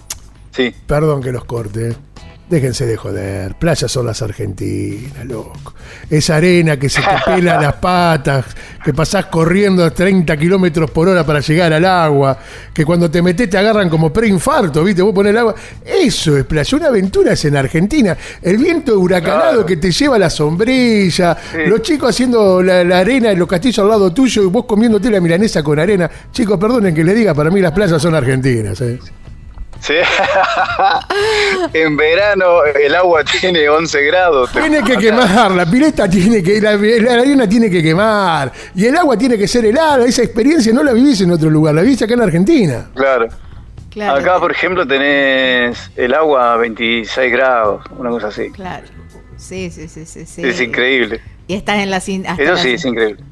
sí. 0.52 0.74
Perdón 0.88 1.22
que 1.22 1.32
los 1.32 1.46
corte. 1.46 1.96
Déjense 2.48 2.86
de 2.86 2.96
joder. 2.96 3.56
Playas 3.56 3.92
son 3.92 4.06
las 4.06 4.22
argentinas, 4.22 5.26
loco. 5.26 5.74
Esa 6.08 6.36
arena 6.36 6.78
que 6.78 6.90
se 6.90 7.02
te 7.02 7.08
pela 7.26 7.60
las 7.62 7.74
patas, 7.78 8.46
que 8.84 8.94
pasás 8.94 9.26
corriendo 9.26 9.84
a 9.84 9.90
30 9.90 10.38
kilómetros 10.38 10.92
por 10.92 11.08
hora 11.08 11.26
para 11.26 11.40
llegar 11.40 11.74
al 11.74 11.84
agua, 11.86 12.38
que 12.72 12.86
cuando 12.86 13.10
te 13.10 13.24
metes 13.24 13.50
te 13.50 13.58
agarran 13.58 13.90
como 13.90 14.14
preinfarto, 14.14 14.84
¿viste? 14.84 15.02
Vos 15.02 15.12
pones 15.16 15.32
el 15.32 15.40
agua. 15.40 15.56
Eso 15.84 16.38
es 16.38 16.46
playa. 16.46 16.78
Una 16.78 16.88
aventura 16.90 17.34
es 17.34 17.44
en 17.46 17.58
Argentina. 17.58 18.16
El 18.44 18.58
viento 18.58 19.00
huracanado 19.00 19.52
Claro. 19.52 19.66
que 19.66 19.78
te 19.78 19.92
lleva 19.92 20.20
la 20.20 20.30
sombrilla, 20.30 21.36
Sí. 21.52 21.58
los 21.68 21.82
chicos 21.82 22.12
haciendo 22.12 22.62
la, 22.62 22.84
la 22.84 23.00
arena 23.00 23.32
en 23.32 23.40
los 23.40 23.48
castillos 23.48 23.80
al 23.80 23.90
lado 23.90 24.14
tuyo 24.14 24.44
y 24.44 24.46
vos 24.46 24.66
comiéndote 24.66 25.10
la 25.10 25.20
milanesa 25.20 25.64
con 25.64 25.80
arena. 25.80 26.10
Chicos, 26.32 26.60
perdonen 26.60 26.94
que 26.94 27.04
les 27.04 27.16
diga, 27.16 27.34
para 27.34 27.50
mí 27.50 27.60
las 27.60 27.72
playas 27.72 28.00
son 28.00 28.14
argentinas. 28.14 28.80
¿eh? 28.82 29.00
Sí. 29.80 29.94
en 31.74 31.96
verano 31.96 32.64
el 32.64 32.96
agua 32.96 33.24
tiene 33.24 33.70
11 33.70 34.02
grados. 34.04 34.52
Tiene 34.52 34.84
que 34.84 34.98
quemar, 34.98 35.52
la 35.52 35.66
pileta 35.66 36.10
tiene 36.10 36.42
que, 36.42 36.60
la, 36.60 36.76
la 36.76 37.14
arena 37.14 37.48
tiene 37.48 37.70
que 37.70 37.84
quemar, 37.84 38.52
y 38.74 38.86
el 38.86 38.98
agua 38.98 39.18
tiene 39.18 39.38
que 39.38 39.48
ser 39.48 39.66
helada. 39.66 40.06
Esa 40.06 40.24
experiencia 40.24 40.74
no 40.74 40.84
la 40.84 40.94
vivís 40.94 41.22
en 41.22 41.32
otro 41.32 41.50
lugar, 41.50 41.76
la 41.76 41.82
vivís 41.82 42.02
acá 42.02 42.14
en 42.14 42.22
Argentina. 42.22 42.90
Claro. 42.96 43.28
Claro. 43.90 44.20
Acá, 44.20 44.40
por 44.40 44.52
ejemplo, 44.52 44.86
tenés 44.86 45.90
el 45.96 46.14
agua 46.14 46.54
a 46.54 46.58
26 46.58 47.32
grados, 47.32 47.86
una 47.98 48.10
cosa 48.10 48.28
así. 48.28 48.50
Claro. 48.50 48.86
Sí, 49.38 49.70
sí, 49.72 49.88
sí, 49.88 50.06
sí. 50.06 50.26
sí. 50.26 50.42
Es 50.44 50.60
increíble. 50.60 51.22
Y 51.48 51.56
estás 51.56 51.78
en 51.78 51.90
la 51.90 51.98
Eso 51.98 52.58
sí, 52.58 52.74
es 52.74 52.84
increíble. 52.84 53.24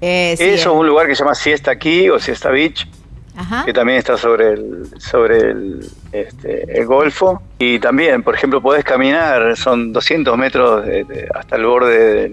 Eh, 0.00 0.34
sí, 0.36 0.44
Eso 0.44 0.52
eh. 0.52 0.54
es 0.54 0.66
un 0.66 0.86
lugar 0.86 1.06
que 1.06 1.14
se 1.14 1.20
llama 1.20 1.36
Siesta 1.36 1.76
Key 1.76 2.08
o 2.08 2.18
Siesta 2.18 2.50
Beach. 2.50 2.88
Ajá. 3.36 3.64
que 3.64 3.72
también 3.72 3.98
está 3.98 4.16
sobre 4.18 4.50
el 4.52 4.88
sobre 4.98 5.38
el, 5.38 5.86
este, 6.12 6.78
el 6.78 6.84
Golfo 6.86 7.42
y 7.58 7.78
también 7.78 8.22
por 8.22 8.34
ejemplo 8.34 8.60
podés 8.60 8.84
caminar 8.84 9.56
son 9.56 9.92
200 9.92 10.36
metros 10.36 10.84
de- 10.84 11.04
de- 11.04 11.28
hasta 11.34 11.56
el 11.56 11.64
borde 11.64 12.30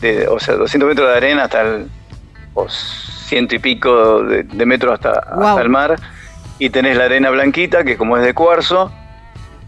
de, 0.00 0.26
o 0.28 0.40
sea 0.40 0.54
200 0.56 0.88
metros 0.88 1.08
de 1.08 1.16
arena 1.16 1.44
hasta 1.44 1.60
el 1.62 1.86
o 2.54 2.66
ciento 2.68 3.54
y 3.54 3.60
pico 3.60 4.22
de, 4.24 4.66
metros 4.66 4.94
hasta, 4.94 5.28
Wow. 5.36 5.46
hasta 5.46 5.62
el 5.62 5.68
mar 5.68 5.96
y 6.58 6.70
tenés 6.70 6.96
la 6.96 7.04
arena 7.04 7.30
blanquita 7.30 7.84
que 7.84 7.96
como 7.96 8.16
es 8.16 8.24
de 8.24 8.34
cuarzo 8.34 8.92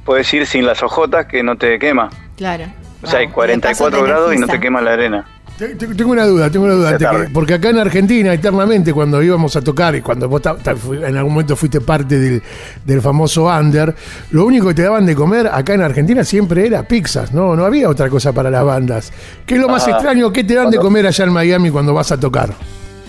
puedes 0.04 0.32
ir 0.34 0.44
sin 0.46 0.66
las 0.66 0.82
hojotas 0.82 1.26
que 1.26 1.42
no 1.44 1.56
te 1.56 1.78
quema 1.78 2.10
Claro. 2.36 2.64
o 3.02 3.06
sea 3.06 3.20
hay 3.20 3.26
Wow. 3.26 3.34
Paso 3.34 3.34
44 3.36 3.98
te 4.00 4.04
grados 4.06 4.34
y 4.34 4.38
no 4.38 4.46
te 4.48 4.58
quema 4.60 4.80
la 4.80 4.92
arena 4.94 5.24
Tengo 5.56 6.10
una 6.10 6.26
duda, 6.26 6.50
tengo 6.50 6.64
una 6.66 6.74
duda. 6.74 6.98
Que- 6.98 7.28
porque 7.32 7.54
acá 7.54 7.68
en 7.70 7.78
Argentina, 7.78 8.32
eternamente, 8.34 8.92
cuando 8.92 9.22
íbamos 9.22 9.54
a 9.54 9.62
tocar 9.62 9.94
y 9.94 10.00
cuando 10.00 10.28
vos 10.28 10.42
en 10.44 11.16
algún 11.16 11.32
momento 11.32 11.54
fuiste 11.54 11.80
parte 11.80 12.18
del, 12.18 12.42
del 12.84 13.00
famoso 13.00 13.44
under, 13.46 13.94
lo 14.32 14.44
único 14.46 14.66
que 14.68 14.74
te 14.74 14.82
daban 14.82 15.06
de 15.06 15.14
comer 15.14 15.46
acá 15.46 15.74
en 15.74 15.82
Argentina 15.82 16.24
siempre 16.24 16.66
era 16.66 16.82
pizzas, 16.82 17.32
¿no? 17.32 17.54
No 17.54 17.64
había 17.64 17.88
otra 17.88 18.08
cosa 18.10 18.32
para 18.32 18.50
las 18.50 18.64
bandas. 18.64 19.12
¿Qué 19.46 19.54
es 19.54 19.60
lo 19.60 19.68
más 19.68 19.86
Ah, 19.86 19.92
extraño? 19.92 20.32
¿Qué 20.32 20.42
te 20.42 20.54
dan 20.54 20.70
de 20.70 20.78
comer 20.78 21.06
allá 21.06 21.24
en 21.24 21.32
Miami 21.32 21.70
cuando 21.70 21.94
vas 21.94 22.10
a 22.10 22.18
tocar? 22.18 22.50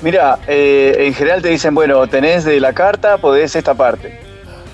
Mira, 0.04 0.38
eh, 0.48 0.96
en 1.00 1.14
general 1.16 1.42
te 1.42 1.50
dicen, 1.50 1.74
bueno, 1.74 2.06
tenés 2.08 2.44
de 2.46 2.60
la 2.60 2.74
carta, 2.74 3.18
podés 3.18 3.56
esta 3.56 3.74
parte, 3.74 4.20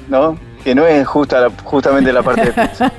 ¿no? 0.09 0.37
Que 0.61 0.75
no 0.75 0.85
es 0.85 1.07
justa 1.07 1.47
justamente 1.63 2.11
la 2.11 2.21
parte 2.21 2.51
de 2.51 2.51
pizza. 2.67 2.91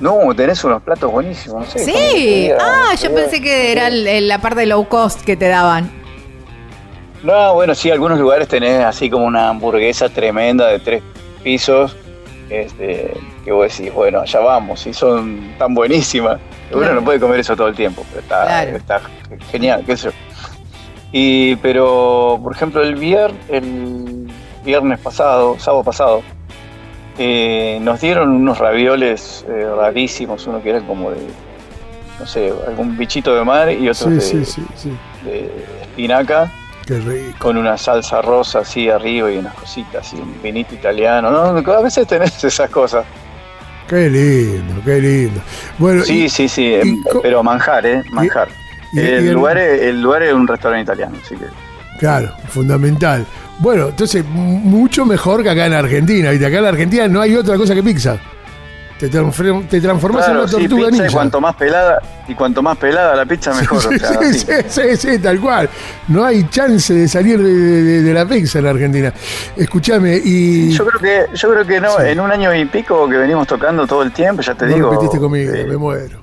No, 0.00 0.34
tenés 0.34 0.62
unos 0.64 0.82
platos 0.82 1.10
buenísimos, 1.10 1.60
no 1.66 1.70
sé. 1.70 1.78
Sí. 1.84 2.50
Ah, 2.60 2.94
yo 3.00 3.14
pensé 3.14 3.40
que 3.40 3.72
era 3.72 3.88
el- 3.88 4.28
la 4.28 4.38
parte 4.40 4.64
low 4.66 4.86
cost 4.88 5.22
que 5.22 5.36
te 5.36 5.48
daban. 5.48 5.90
No, 7.22 7.54
bueno, 7.54 7.74
sí, 7.74 7.90
algunos 7.90 8.18
lugares 8.18 8.46
tenés 8.48 8.84
así 8.84 9.10
como 9.10 9.24
una 9.26 9.48
hamburguesa 9.48 10.08
tremenda 10.08 10.68
de 10.68 10.78
tres 10.78 11.02
pisos, 11.42 11.96
este, 12.48 13.12
que 13.44 13.50
vos 13.52 13.76
decís, 13.76 13.92
bueno, 13.92 14.20
allá 14.20 14.38
vamos, 14.40 14.86
y 14.86 14.94
son 14.94 15.54
tan 15.58 15.74
buenísimas. 15.74 16.38
Uno 16.70 16.80
Claro. 16.80 16.94
no 16.96 17.04
puede 17.04 17.18
comer 17.18 17.40
eso 17.40 17.56
todo 17.56 17.68
el 17.68 17.74
tiempo, 17.74 18.04
pero 18.10 18.20
está, 18.20 18.44
Claro. 18.44 18.76
está 18.76 19.00
genial, 19.50 19.82
qué 19.84 19.96
sé 19.96 20.08
yo. 20.08 20.12
Y, 21.10 21.56
pero, 21.56 22.38
por 22.42 22.54
ejemplo, 22.54 22.82
el, 22.82 22.94
vier, 22.94 23.32
el 23.48 24.30
viernes 24.64 24.98
pasado, 25.00 25.56
sábado 25.58 25.82
pasado, 25.82 26.22
eh, 27.18 27.78
nos 27.82 28.00
dieron 28.00 28.30
unos 28.30 28.58
ravioles 28.58 29.44
eh, 29.48 29.66
rarísimos, 29.76 30.46
uno 30.46 30.62
que 30.62 30.70
era 30.70 30.80
como 30.80 31.10
de, 31.10 31.18
no 32.18 32.26
sé, 32.26 32.52
algún 32.66 32.96
bichito 32.96 33.34
de 33.34 33.44
mar 33.44 33.70
y 33.70 33.88
otro 33.88 34.08
Sí, 34.08 34.14
de, 34.14 34.20
sí, 34.20 34.44
sí, 34.44 34.62
sí. 34.76 34.92
de 35.24 35.50
espinaca 35.82 36.50
Qué 36.86 36.98
rico. 36.98 37.38
con 37.38 37.56
una 37.56 37.76
salsa 37.76 38.22
rosa 38.22 38.60
así 38.60 38.88
arriba 38.88 39.30
y 39.30 39.38
unas 39.38 39.54
cositas 39.54 40.12
y 40.14 40.16
un 40.16 40.40
vinito 40.42 40.74
italiano. 40.74 41.30
¿no? 41.30 41.72
A 41.72 41.82
veces 41.82 42.06
tenés 42.06 42.42
esas 42.44 42.70
cosas. 42.70 43.04
Qué 43.88 44.08
lindo, 44.10 44.80
qué 44.84 45.00
lindo. 45.00 45.40
Bueno, 45.78 46.02
Sí, 46.04 46.24
y- 46.24 46.28
sí, 46.28 46.48
sí, 46.48 46.62
y 46.66 46.74
em, 46.74 47.02
pero 47.22 47.42
manjar, 47.42 47.86
¿eh? 47.86 48.02
Manjar. 48.10 48.48
Y- 48.92 49.00
El 49.00 49.32
lugar, 49.32 49.56
es, 49.58 49.82
el 49.82 50.00
lugar 50.02 50.22
es 50.22 50.32
un 50.34 50.46
restaurante 50.46 50.82
italiano, 50.84 51.16
así 51.24 51.34
que. 51.36 51.46
Claro, 51.98 52.30
fundamental. 52.48 53.24
Bueno, 53.58 53.88
entonces, 53.88 54.24
mucho 54.24 55.04
mejor 55.04 55.42
que 55.42 55.50
acá 55.50 55.66
en 55.66 55.72
Argentina. 55.72 56.30
¿viste? 56.30 56.46
Acá 56.46 56.58
en 56.58 56.64
Argentina 56.66 57.08
no 57.08 57.20
hay 57.20 57.34
otra 57.34 57.56
cosa 57.56 57.74
que 57.74 57.82
pizza. 57.82 58.16
Te, 58.98 59.08
transform- 59.10 59.68
te 59.68 59.80
transformás 59.80 60.24
Claro, 60.24 60.40
en 60.40 60.44
una 60.44 60.52
sí, 60.52 60.68
tortuga 60.68 60.88
pizza 60.90 61.06
y 61.06 61.12
cuanto 61.12 61.40
más 61.40 61.54
pelada 61.54 62.02
y 62.26 62.34
cuanto 62.34 62.62
más 62.64 62.76
pelada 62.78 63.14
la 63.14 63.26
pizza 63.26 63.54
mejor. 63.54 63.80
Sí, 63.80 63.88
o 63.94 63.98
sea, 63.98 64.22
sí, 64.22 64.38
sí, 64.40 64.52
sí, 64.66 64.96
sí, 64.96 65.18
tal 65.20 65.40
cual. 65.40 65.68
No 66.08 66.24
hay 66.24 66.48
chance 66.48 66.92
de 66.92 67.06
salir 67.06 67.40
de, 67.40 67.52
de- 67.52 68.02
de 68.02 68.12
la 68.14 68.26
pizza 68.26 68.58
en 68.58 68.66
Argentina. 68.66 69.12
Escúchame, 69.56 70.20
y. 70.24 70.72
Yo 70.72 70.84
creo 70.84 71.00
que, 71.00 71.36
yo 71.36 71.50
creo 71.52 71.64
que 71.64 71.80
no, 71.80 72.00
en 72.00 72.18
un 72.18 72.30
año 72.32 72.52
y 72.52 72.64
pico 72.64 73.08
que 73.08 73.16
venimos 73.18 73.46
tocando 73.46 73.86
todo 73.86 74.02
el 74.02 74.10
tiempo, 74.10 74.42
ya 74.42 74.56
te 74.56 74.66
no 74.66 74.74
digo. 74.74 74.90
repetiste 74.90 75.18
conmigo, 75.20 75.54
eh, 75.54 75.64
me 75.64 75.76
muero. 75.76 76.20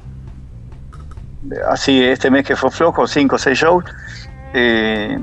así 1.69 2.03
este 2.03 2.29
mes 2.29 2.45
que 2.45 2.55
fue 2.57 2.71
flojo, 2.71 3.07
cinco 3.07 3.35
o 3.37 3.39
seis 3.39 3.57
shows, 3.57 3.85
eh, 4.53 5.17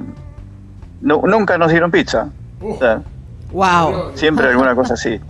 no- 1.02 1.22
nunca 1.26 1.58
nos 1.58 1.70
dieron 1.70 1.90
pizza. 1.90 2.28
O 2.62 2.78
sea, 2.78 3.02
Wow. 3.52 4.12
siempre 4.14 4.48
alguna 4.48 4.74
cosa 4.74 4.94
así. 4.94 5.20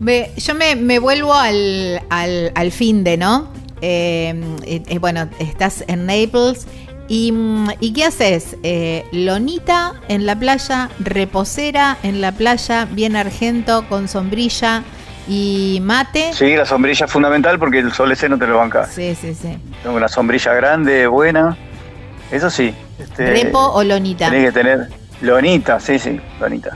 Me- 0.00 0.30
yo 0.36 0.54
me, 0.54 0.76
me 0.76 0.98
vuelvo 0.98 1.34
al, 1.34 2.00
al, 2.10 2.52
al 2.54 2.72
fin 2.72 3.04
de, 3.04 3.16
¿no? 3.16 3.48
Eh, 3.80 4.34
eh, 4.64 4.82
eh, 4.86 4.98
bueno, 4.98 5.28
estás 5.38 5.84
en 5.88 6.06
Naples. 6.06 6.66
¿Y, 7.06 7.32
mm, 7.32 7.68
¿y 7.80 7.92
qué 7.92 8.04
haces? 8.04 8.56
Eh, 8.62 9.04
lonita 9.12 9.92
en 10.08 10.24
la 10.26 10.36
playa, 10.38 10.88
reposera 11.00 11.98
en 12.02 12.20
la 12.20 12.32
playa, 12.32 12.86
bien 12.90 13.14
argento, 13.14 13.86
con 13.88 14.08
sombrilla 14.08 14.82
y 15.28 15.80
mate. 15.82 16.32
Sí, 16.32 16.56
la 16.56 16.64
sombrilla 16.64 17.04
es 17.06 17.12
fundamental 17.12 17.58
porque 17.58 17.78
el 17.80 17.92
sol 17.92 18.10
ese 18.12 18.28
no 18.28 18.38
te 18.38 18.46
lo 18.46 18.56
banca. 18.56 18.86
Sí, 18.86 19.14
sí, 19.14 19.34
sí. 19.34 19.58
Tengo 19.82 19.96
una 19.96 20.08
sombrilla 20.08 20.54
grande, 20.54 21.06
buena. 21.06 21.56
Eso 22.30 22.48
sí. 22.50 22.74
Este, 22.98 23.26
¿Repo 23.26 23.58
o 23.58 23.82
lonita? 23.84 24.30
Tenés 24.30 24.46
que 24.46 24.52
tener 24.52 24.88
lonita, 25.20 25.80
sí, 25.80 25.98
sí, 25.98 26.20
lonita. 26.40 26.70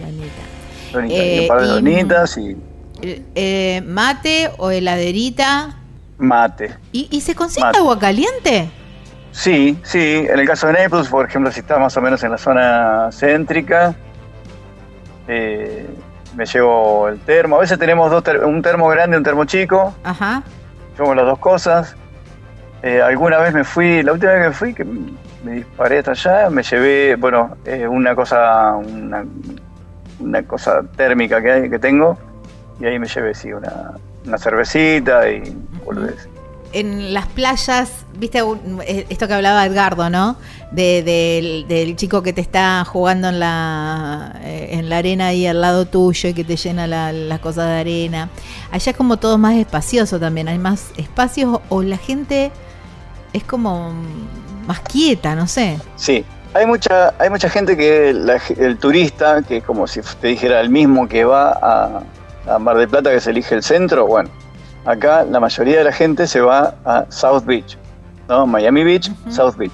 Lonita. 0.00 0.42
lonita. 0.92 1.14
Eh, 1.14 1.36
y 1.36 1.40
un 1.40 1.48
par 1.48 1.60
de 1.60 1.66
y- 1.66 1.70
lonitas 1.70 2.38
y 2.38 2.56
Eh, 3.34 3.82
¿Mate 3.84 4.50
o 4.58 4.70
heladerita? 4.70 5.76
mate. 6.18 6.76
¿Y, 6.92 7.08
y 7.10 7.20
se 7.20 7.34
consigue 7.34 7.66
Mate. 7.66 7.78
agua 7.78 7.98
caliente? 7.98 8.70
Sí, 9.32 9.76
sí. 9.82 10.24
En 10.30 10.38
el 10.38 10.46
caso 10.46 10.68
de 10.68 10.74
Naples, 10.74 11.08
por 11.08 11.26
ejemplo, 11.28 11.50
si 11.50 11.60
está 11.60 11.76
más 11.78 11.96
o 11.96 12.00
menos 12.00 12.22
en 12.22 12.30
la 12.30 12.38
zona 12.38 13.08
céntrica, 13.12 13.94
eh, 15.28 15.86
me 16.36 16.46
llevo 16.46 17.08
el 17.08 17.18
termo. 17.20 17.56
A 17.56 17.60
veces 17.60 17.78
tenemos 17.78 18.10
dos 18.10 18.22
ter- 18.22 18.44
un 18.44 18.62
termo 18.62 18.88
grande 18.88 19.16
y 19.16 19.18
un 19.18 19.24
termo 19.24 19.44
chico. 19.44 19.94
Ajá. 20.04 20.42
Llevo 20.98 21.14
las 21.14 21.26
dos 21.26 21.38
cosas. 21.38 21.96
Eh, 22.82 23.00
alguna 23.02 23.38
vez 23.38 23.52
me 23.54 23.64
fui, 23.64 24.02
la 24.02 24.12
última 24.12 24.32
vez 24.32 24.42
que 24.42 24.48
me 24.48 24.54
fui, 24.54 24.74
que 24.74 24.84
me 25.44 25.52
disparé 25.52 25.98
hasta 25.98 26.12
allá, 26.12 26.50
me 26.50 26.62
llevé, 26.62 27.16
bueno, 27.16 27.56
eh, 27.64 27.86
una 27.86 28.14
cosa, 28.16 28.74
una, 28.76 29.24
una 30.18 30.42
cosa 30.42 30.82
térmica 30.96 31.40
que, 31.42 31.50
hay, 31.52 31.70
que 31.70 31.78
tengo, 31.78 32.16
y 32.80 32.86
ahí 32.86 32.98
me 32.98 33.06
llevé, 33.06 33.34
sí, 33.34 33.52
una, 33.52 33.92
una 34.26 34.38
cervecita 34.38 35.28
y 35.30 35.54
boludez. 35.84 36.28
en 36.72 37.12
las 37.14 37.26
playas, 37.26 38.04
viste 38.18 38.40
eh, 38.86 39.06
esto 39.08 39.28
que 39.28 39.34
hablaba 39.34 39.64
Edgardo, 39.66 40.08
¿no? 40.10 40.36
De- 40.72 41.02
del, 41.68 41.94
chico 41.96 42.22
que 42.22 42.32
te 42.32 42.40
está 42.40 42.84
jugando 42.84 43.28
en 43.28 43.38
la, 43.38 44.34
eh, 44.42 44.70
en 44.72 44.88
la 44.88 44.96
arena 44.98 45.26
ahí 45.28 45.46
al 45.46 45.60
lado 45.60 45.84
tuyo 45.86 46.30
y 46.30 46.34
que 46.34 46.42
te 46.42 46.56
llena 46.56 46.86
la- 46.88 47.12
las 47.12 47.38
cosas 47.38 47.68
de 47.68 47.74
arena. 47.80 48.28
Allá 48.72 48.90
es 48.90 48.96
como 48.96 49.18
todo 49.18 49.38
más 49.38 49.54
espacioso 49.56 50.18
también, 50.18 50.48
hay 50.48 50.58
más 50.58 50.90
espacios 50.96 51.60
o 51.68 51.82
la 51.82 51.96
gente 51.98 52.50
es 53.32 53.44
como 53.44 53.92
más 54.66 54.80
quieta, 54.80 55.34
no 55.34 55.46
sé. 55.46 55.78
Sí, 55.96 56.24
hay 56.54 56.66
mucha, 56.66 57.14
hay 57.18 57.30
mucha 57.30 57.48
gente 57.48 57.76
que 57.76 58.12
la- 58.12 58.40
el 58.56 58.78
turista, 58.78 59.42
que 59.42 59.58
es 59.58 59.64
como 59.64 59.86
si 59.86 60.00
te 60.20 60.28
dijera 60.28 60.60
el 60.60 60.70
mismo 60.70 61.08
que 61.08 61.24
va 61.24 61.50
a, 61.52 62.00
a 62.54 62.58
Mar 62.58 62.76
del 62.76 62.88
Plata, 62.88 63.10
que 63.10 63.20
se 63.20 63.30
elige 63.30 63.54
el 63.54 63.62
centro, 63.62 64.06
bueno, 64.06 64.28
acá 64.84 65.24
la 65.24 65.40
mayoría 65.40 65.78
de 65.78 65.84
la 65.84 65.92
gente 65.92 66.26
se 66.26 66.40
va 66.40 66.74
a 66.84 67.04
South 67.08 67.44
Beach, 67.44 67.76
¿no? 68.28 68.46
Miami 68.46 68.84
Beach, 68.84 69.10
South 69.30 69.56
Beach. 69.56 69.72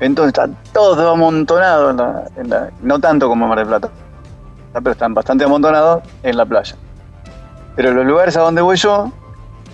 Entonces 0.00 0.28
está 0.36 0.48
todo 0.72 1.10
amontonado, 1.10 1.90
en 1.90 1.96
la, 1.96 2.24
en 2.36 2.50
la- 2.50 2.70
no 2.82 2.98
tanto 2.98 3.28
como 3.28 3.46
Mar 3.46 3.58
del 3.58 3.68
Plata, 3.68 3.88
pero 4.74 4.90
están 4.90 5.14
bastante 5.14 5.44
amontonados 5.44 6.02
en 6.22 6.36
la 6.36 6.44
playa. 6.44 6.74
Pero 7.76 7.92
los 7.92 8.04
lugares 8.04 8.36
a 8.36 8.40
donde 8.40 8.60
voy 8.60 8.76
yo, 8.76 9.10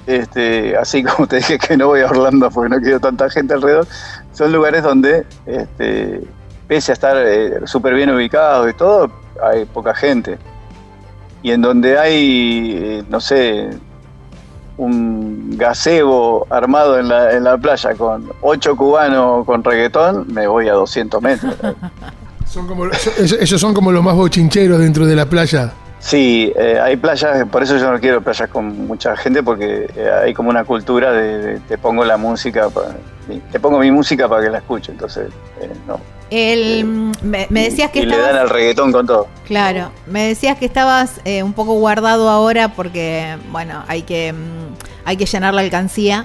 este, 0.07 0.77
así 0.77 1.03
como 1.05 1.27
te 1.27 1.37
dije 1.37 1.59
que 1.59 1.77
no 1.77 1.89
voy 1.89 2.01
a 2.01 2.07
Orlando 2.07 2.51
porque 2.51 2.75
no 2.75 2.81
quiero 2.81 3.01
tanta 3.01 3.29
gente 3.31 3.55
alrededor, 3.55 3.87
son 4.33 4.53
lugares 4.53 4.83
donde, 4.83 5.27
este, 5.47 6.23
pese 6.69 6.93
a 6.93 6.95
estar 6.95 7.17
eh, 7.19 7.61
súper 7.67 7.95
bien 7.95 8.11
ubicados 8.11 8.71
y 8.71 8.75
todo, 8.75 9.11
hay 9.43 9.65
poca 9.65 9.95
gente. 9.95 10.39
Y 11.43 11.53
en 11.53 11.63
donde 11.63 11.99
hay, 11.99 12.79
eh, 12.83 13.05
no 13.09 13.21
sé, 13.21 13.71
un 14.77 15.57
gazebo 15.57 16.47
armado 16.51 16.99
en 16.99 17.09
la, 17.09 17.33
en 17.33 17.45
la 17.45 17.59
playa 17.59 17.95
con 17.95 18.31
ocho 18.41 18.77
cubanos 18.77 19.45
con 19.45 19.63
reggaetón, 19.63 20.27
me 20.33 20.47
voy 20.47 20.69
a 20.69 20.73
200 20.73 21.23
metros. 21.23 21.55
Son 22.47 22.67
esos 23.17 23.61
son 23.61 23.75
como 23.75 23.93
los 23.93 24.03
más 24.03 24.17
bochincheros 24.17 24.81
dentro 24.81 25.07
de 25.07 25.15
la 25.15 25.27
playa. 25.27 25.73
Sí, 26.01 26.51
eh, 26.57 26.81
hay 26.83 26.97
playas, 26.97 27.47
por 27.51 27.63
eso 27.63 27.77
yo 27.77 27.93
no 27.93 28.01
quiero 28.01 28.23
playas 28.23 28.49
con 28.49 28.87
mucha 28.87 29.15
gente, 29.17 29.43
porque 29.43 29.87
eh, 29.95 30.11
hay 30.25 30.33
como 30.33 30.49
una 30.49 30.65
cultura 30.65 31.13
de, 31.13 31.39
de- 31.39 31.61
te 31.61 31.77
pongo 31.77 32.05
la 32.07 32.17
música, 32.17 32.71
pa- 32.71 32.95
te 33.53 33.61
pongo 33.61 33.79
mi 33.79 33.91
música 33.91 34.27
para 34.27 34.43
que 34.43 34.49
la 34.51 34.59
escuche, 34.59 34.93
entonces 34.93 35.29
eh, 35.61 35.71
no. 35.87 36.01
El, 36.31 36.85
mm, 36.87 37.13
me, 37.23 37.47
me 37.51 37.65
decías 37.65 37.91
que 37.91 38.01
y 38.01 38.07
le 38.07 38.17
dan 38.17 38.25
estabas... 38.31 38.41
al 38.43 38.49
reggaetón 38.51 38.93
con 38.93 39.07
todo. 39.07 39.27
Claro, 39.47 39.91
me 40.07 40.27
decías 40.29 40.57
que 40.57 40.65
estabas 40.65 41.21
eh, 41.27 41.43
un 41.43 41.53
poco 41.53 41.75
guardado 41.75 42.31
ahora 42.31 42.69
porque, 42.69 43.37
bueno, 43.53 43.85
hay 43.87 44.03
que, 44.03 44.33
mm, 44.33 44.75
hay 45.05 45.17
que 45.19 45.27
llenar 45.27 45.53
la 45.53 45.61
alcancía. 45.61 46.25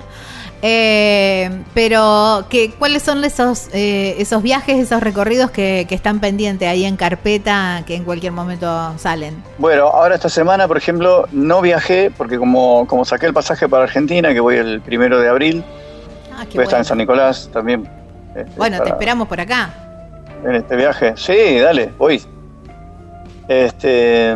Eh, 0.68 1.62
pero, 1.76 2.46
¿qué, 2.50 2.72
¿cuáles 2.72 3.04
son 3.04 3.24
esos, 3.24 3.70
eh, 3.72 4.16
esos 4.18 4.42
viajes, 4.42 4.80
esos 4.80 5.00
recorridos 5.04 5.52
que, 5.52 5.86
que 5.88 5.94
están 5.94 6.20
pendientes 6.20 6.68
ahí 6.68 6.86
en 6.86 6.96
carpeta 6.98 7.84
que 7.86 7.94
en 7.94 8.04
cualquier 8.04 8.32
momento 8.32 8.98
salen? 8.98 9.44
Bueno, 9.60 9.84
ahora 9.90 10.16
esta 10.16 10.28
semana, 10.28 10.68
por 10.68 10.76
ejemplo, 10.78 11.28
no 11.32 11.62
viajé, 11.62 12.10
porque 12.10 12.40
como, 12.40 12.88
como 12.88 13.06
saqué 13.06 13.28
el 13.28 13.34
pasaje 13.34 13.70
para 13.70 13.84
Argentina, 13.84 14.34
que 14.34 14.40
voy 14.40 14.56
el 14.56 14.82
primero 14.82 15.20
de 15.20 15.30
abril, 15.30 15.64
Ah, 16.36 16.46
voy 16.52 16.62
a 16.62 16.64
estar 16.64 16.80
en 16.80 16.86
San 16.86 16.98
Nicolás 16.98 17.48
también. 17.54 17.88
este, 18.36 18.50
Bueno, 18.58 18.82
te 18.82 18.90
esperamos 18.90 19.28
por 19.28 19.40
acá. 19.40 19.70
en 20.44 20.56
este 20.56 20.76
viaje. 20.76 21.14
Sí, 21.16 21.60
dale, 21.60 21.94
voy. 22.00 22.22
Este, 23.48 24.36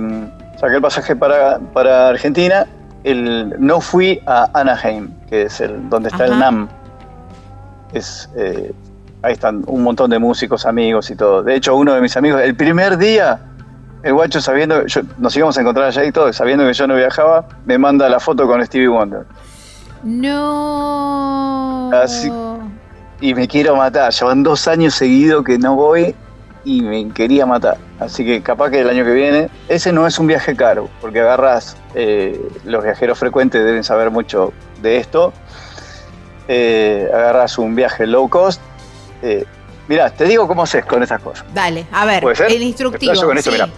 saqué 0.60 0.76
el 0.76 0.81
pasaje 0.81 1.15
para, 1.15 1.57
para 1.73 2.10
Argentina. 2.10 2.68
El, 3.03 3.56
no 3.60 3.81
fui 3.81 4.22
a 4.26 4.49
Anaheim, 4.53 5.10
que 5.30 5.43
es 5.43 5.61
el 5.61 5.89
donde 5.89 6.10
está 6.10 6.23
Ajá. 6.26 6.34
el 6.34 6.39
NAM. 6.39 6.68
Es, 7.93 8.30
eh, 8.35 8.72
ahí 9.22 9.34
están 9.34 9.64
un 9.68 9.84
montón 9.84 10.10
de 10.10 10.19
músicos, 10.19 10.65
amigos 10.65 11.10
y 11.11 11.15
todo. 11.15 11.43
De 11.43 11.56
hecho, 11.56 11.76
uno 11.76 11.93
de 11.93 12.01
mis 12.01 12.15
amigos, 12.18 12.41
el 12.41 12.56
primer 12.56 12.97
día, 12.97 13.39
el 14.03 14.14
guacho 14.14 14.41
sabiendo, 14.41 14.85
yo, 14.85 15.01
nos 15.18 15.35
íbamos 15.35 15.57
a 15.57 15.61
encontrar 15.61 15.88
allá 15.88 16.03
y 16.06 16.11
todo, 16.11 16.31
sabiendo 16.34 16.65
que 16.65 16.73
yo 16.73 16.88
no 16.88 16.95
viajaba, 16.95 17.45
me 17.65 17.77
manda 17.77 18.07
la 18.10 18.19
foto 18.19 18.47
con 18.47 18.64
Stevie 18.65 18.88
Wonder. 18.88 19.26
No. 20.03 21.89
Así- 21.93 22.31
y 23.22 23.34
me 23.34 23.47
quiero 23.47 23.76
matar. 23.76 24.14
Llevan 24.14 24.43
dos 24.43 24.68
años 24.68 24.93
seguidos 24.95 25.43
que 25.43 25.57
no 25.57 25.76
voy 25.76 26.15
y 26.64 26.81
me 26.81 27.10
quería 27.10 27.45
matar. 27.45 27.77
Así 27.99 28.23
que 28.26 28.41
capaz 28.41 28.69
que 28.69 28.80
el 28.80 28.89
año 28.89 29.03
que 29.03 29.11
viene, 29.11 29.49
ese 29.68 29.91
no 29.91 30.07
es 30.07 30.18
un 30.19 30.27
viaje 30.27 30.56
caro, 30.56 30.88
porque 31.01 31.19
agarras, 31.19 31.76
eh, 31.95 32.39
los 32.64 32.81
viajeros 32.84 33.18
frecuentes 33.19 33.64
deben 33.65 33.84
saber 33.84 34.10
mucho 34.11 34.53
de 34.81 34.97
esto, 34.97 35.34
eh, 36.47 37.07
agarras 37.14 37.57
un 37.57 37.76
viaje 37.76 38.07
low 38.07 38.30
cost. 38.30 38.61
Eh, 39.22 39.45
mirá, 39.88 40.10
te 40.10 40.26
digo 40.26 40.47
cómo 40.47 40.64
haces 40.64 40.85
con 40.85 41.03
esas 41.03 41.22
cosas. 41.22 41.45
Dale, 41.53 41.85
a 41.91 42.06
ver, 42.06 42.22
¿Puede 42.22 42.35
ser? 42.35 42.51
el 42.51 42.64
instructivo. 42.64 43.14
Con 43.22 43.38
esto, 43.38 43.51
sí. 43.51 43.57
mirá. 43.57 43.69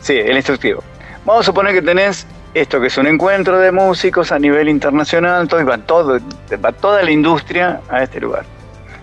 Sí, 0.00 0.14
el 0.14 0.36
instructivo. 0.36 0.82
Vamos 1.24 1.42
a 1.42 1.44
suponer 1.46 1.74
que 1.74 1.82
tenés 1.82 2.26
esto 2.54 2.80
que 2.80 2.86
es 2.86 2.98
un 2.98 3.06
encuentro 3.06 3.58
de 3.58 3.72
músicos 3.72 4.32
a 4.32 4.38
nivel 4.38 4.68
internacional, 4.68 5.48
todo, 5.48 5.60
y 5.60 5.64
va, 5.64 5.78
todo, 5.78 6.18
va 6.64 6.72
toda 6.72 7.02
la 7.02 7.10
industria 7.10 7.80
a 7.88 8.02
este 8.02 8.20
lugar. 8.20 8.44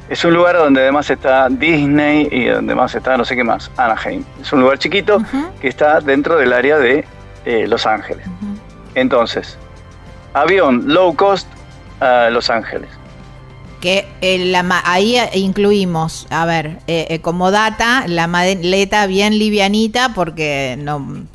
Es 0.09 0.23
un 0.23 0.33
lugar 0.33 0.55
donde 0.57 0.81
además 0.81 1.09
está 1.09 1.47
Disney 1.49 2.27
y 2.31 2.45
donde 2.45 2.75
más 2.75 2.93
está 2.93 3.17
no 3.17 3.25
sé 3.25 3.35
qué 3.35 3.43
más, 3.43 3.71
Anaheim. 3.77 4.23
Es 4.39 4.53
un 4.53 4.61
lugar 4.61 4.77
chiquito 4.77 5.19
que 5.59 5.67
está 5.67 5.99
dentro 5.99 6.37
del 6.37 6.53
área 6.53 6.77
de 6.77 7.05
eh, 7.45 7.65
Los 7.67 7.87
Ángeles. 7.87 8.25
Entonces, 8.93 9.57
avión 10.35 10.83
low 10.85 11.15
cost 11.15 11.47
a 11.99 12.29
Los 12.29 12.49
Ángeles. 12.49 12.89
Que 13.81 14.05
eh, 14.21 14.37
la 14.45 14.81
ahí 14.85 15.17
eh, 15.17 15.29
incluimos, 15.33 16.27
a 16.29 16.45
ver, 16.45 16.77
eh, 16.87 17.07
eh, 17.09 17.19
como 17.19 17.51
data, 17.51 18.05
la 18.07 18.27
maleta 18.27 19.07
bien 19.07 19.37
livianita 19.39 20.13
porque 20.13 20.75
no 20.77 21.25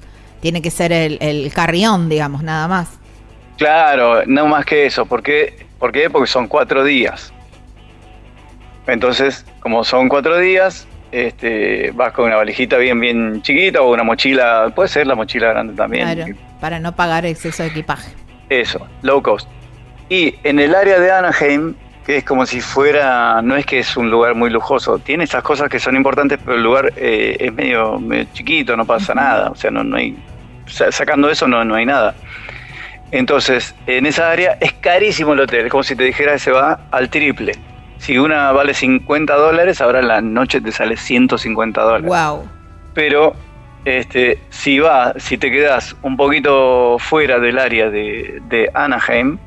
tiene 0.41 0.63
que 0.63 0.71
ser 0.71 0.93
el, 0.93 1.19
el 1.21 1.53
carrión, 1.53 2.09
digamos, 2.09 2.43
nada 2.43 2.69
más. 2.69 2.89
Claro, 3.57 4.25
no 4.27 4.47
más 4.47 4.65
que 4.65 4.87
eso. 4.87 5.07
¿Por 5.07 5.23
qué? 5.23 5.67
¿Por 5.79 5.93
qué? 5.93 6.09
Porque 6.11 6.27
son 6.27 6.49
cuatro 6.49 6.83
días. 6.83 7.33
Entonces, 8.87 9.45
como 9.61 9.85
son 9.85 10.09
cuatro 10.09 10.39
días, 10.39 10.87
este, 11.13 11.93
vas 11.95 12.13
con 12.13 12.27
una 12.27 12.37
valijita 12.37 12.79
bien, 12.79 12.99
bien 12.99 13.43
chiquita 13.43 13.83
o 13.83 13.93
una 13.93 14.03
mochila, 14.03 14.73
puede 14.75 14.89
ser 14.89 15.07
la 15.07 15.15
mochila 15.15 15.49
grande 15.49 15.75
también. 15.75 16.13
Claro, 16.13 16.35
para 16.61 16.81
no 16.81 16.97
pagar 16.97 17.27
exceso 17.27 17.63
de 17.63 17.69
equipaje. 17.69 18.11
Eso, 18.51 18.87
low 19.03 19.23
cost. 19.23 19.49
Y 20.11 20.35
en 20.45 20.59
el 20.59 20.75
área 20.75 20.99
de 21.01 21.11
Anaheim, 21.11 21.75
que 22.05 22.17
es 22.19 22.25
como 22.25 22.45
si 22.45 22.61
fuera, 22.61 23.41
no 23.43 23.57
es 23.57 23.65
que 23.65 23.79
es 23.79 23.97
un 23.97 24.11
lugar 24.11 24.35
muy 24.35 24.51
lujoso, 24.51 24.99
tiene 24.99 25.25
estas 25.25 25.43
cosas 25.43 25.69
que 25.71 25.79
son 25.79 25.97
importantes, 25.97 26.39
pero 26.45 26.57
el 26.57 26.63
lugar 26.63 26.93
eh, 26.97 27.37
es 27.39 27.53
medio, 27.55 27.99
medio 27.99 28.27
chiquito, 28.33 28.77
no 28.77 28.85
pasa 28.85 29.15
nada, 29.15 29.51
o 29.51 29.55
sea, 29.55 29.71
no, 29.71 29.85
no 29.85 29.97
hay, 29.97 30.17
sa- 30.67 30.91
sacando 30.93 31.31
eso 31.31 31.47
no, 31.49 31.65
no 31.65 31.77
hay 31.77 31.87
nada. 31.87 32.15
Entonces, 33.13 33.75
en 33.87 34.07
esa 34.07 34.31
área 34.31 34.57
es 34.61 34.73
carísimo 34.75 35.33
el 35.33 35.41
hotel, 35.41 35.67
es 35.67 35.71
como 35.71 35.83
si 35.83 35.97
te 35.97 36.05
dijera 36.05 36.33
que 36.33 36.39
se 36.39 36.53
va 36.53 36.81
al 36.91 37.09
triple. 37.09 37.53
Si 37.99 38.19
una 38.19 38.51
vale 38.53 38.73
50 38.73 39.35
dólares, 39.35 39.81
ahora 39.81 39.99
en 40.01 40.09
la 40.09 40.21
noche 40.21 40.61
te 40.61 40.73
sale 40.73 40.97
150 40.97 41.83
dólares 41.83 42.07
Wow. 42.09 42.49
pero 42.95 43.35
este, 43.85 44.39
si 44.51 44.79
va, 44.79 45.15
si 45.19 45.39
te 45.39 45.51
quedas 45.51 45.97
un 46.03 46.17
poquito 46.17 46.97
fuera 46.99 47.39
del 47.39 47.59
área 47.59 47.91
de, 47.91 48.41
de 48.49 48.71
Anaheim 48.75 49.39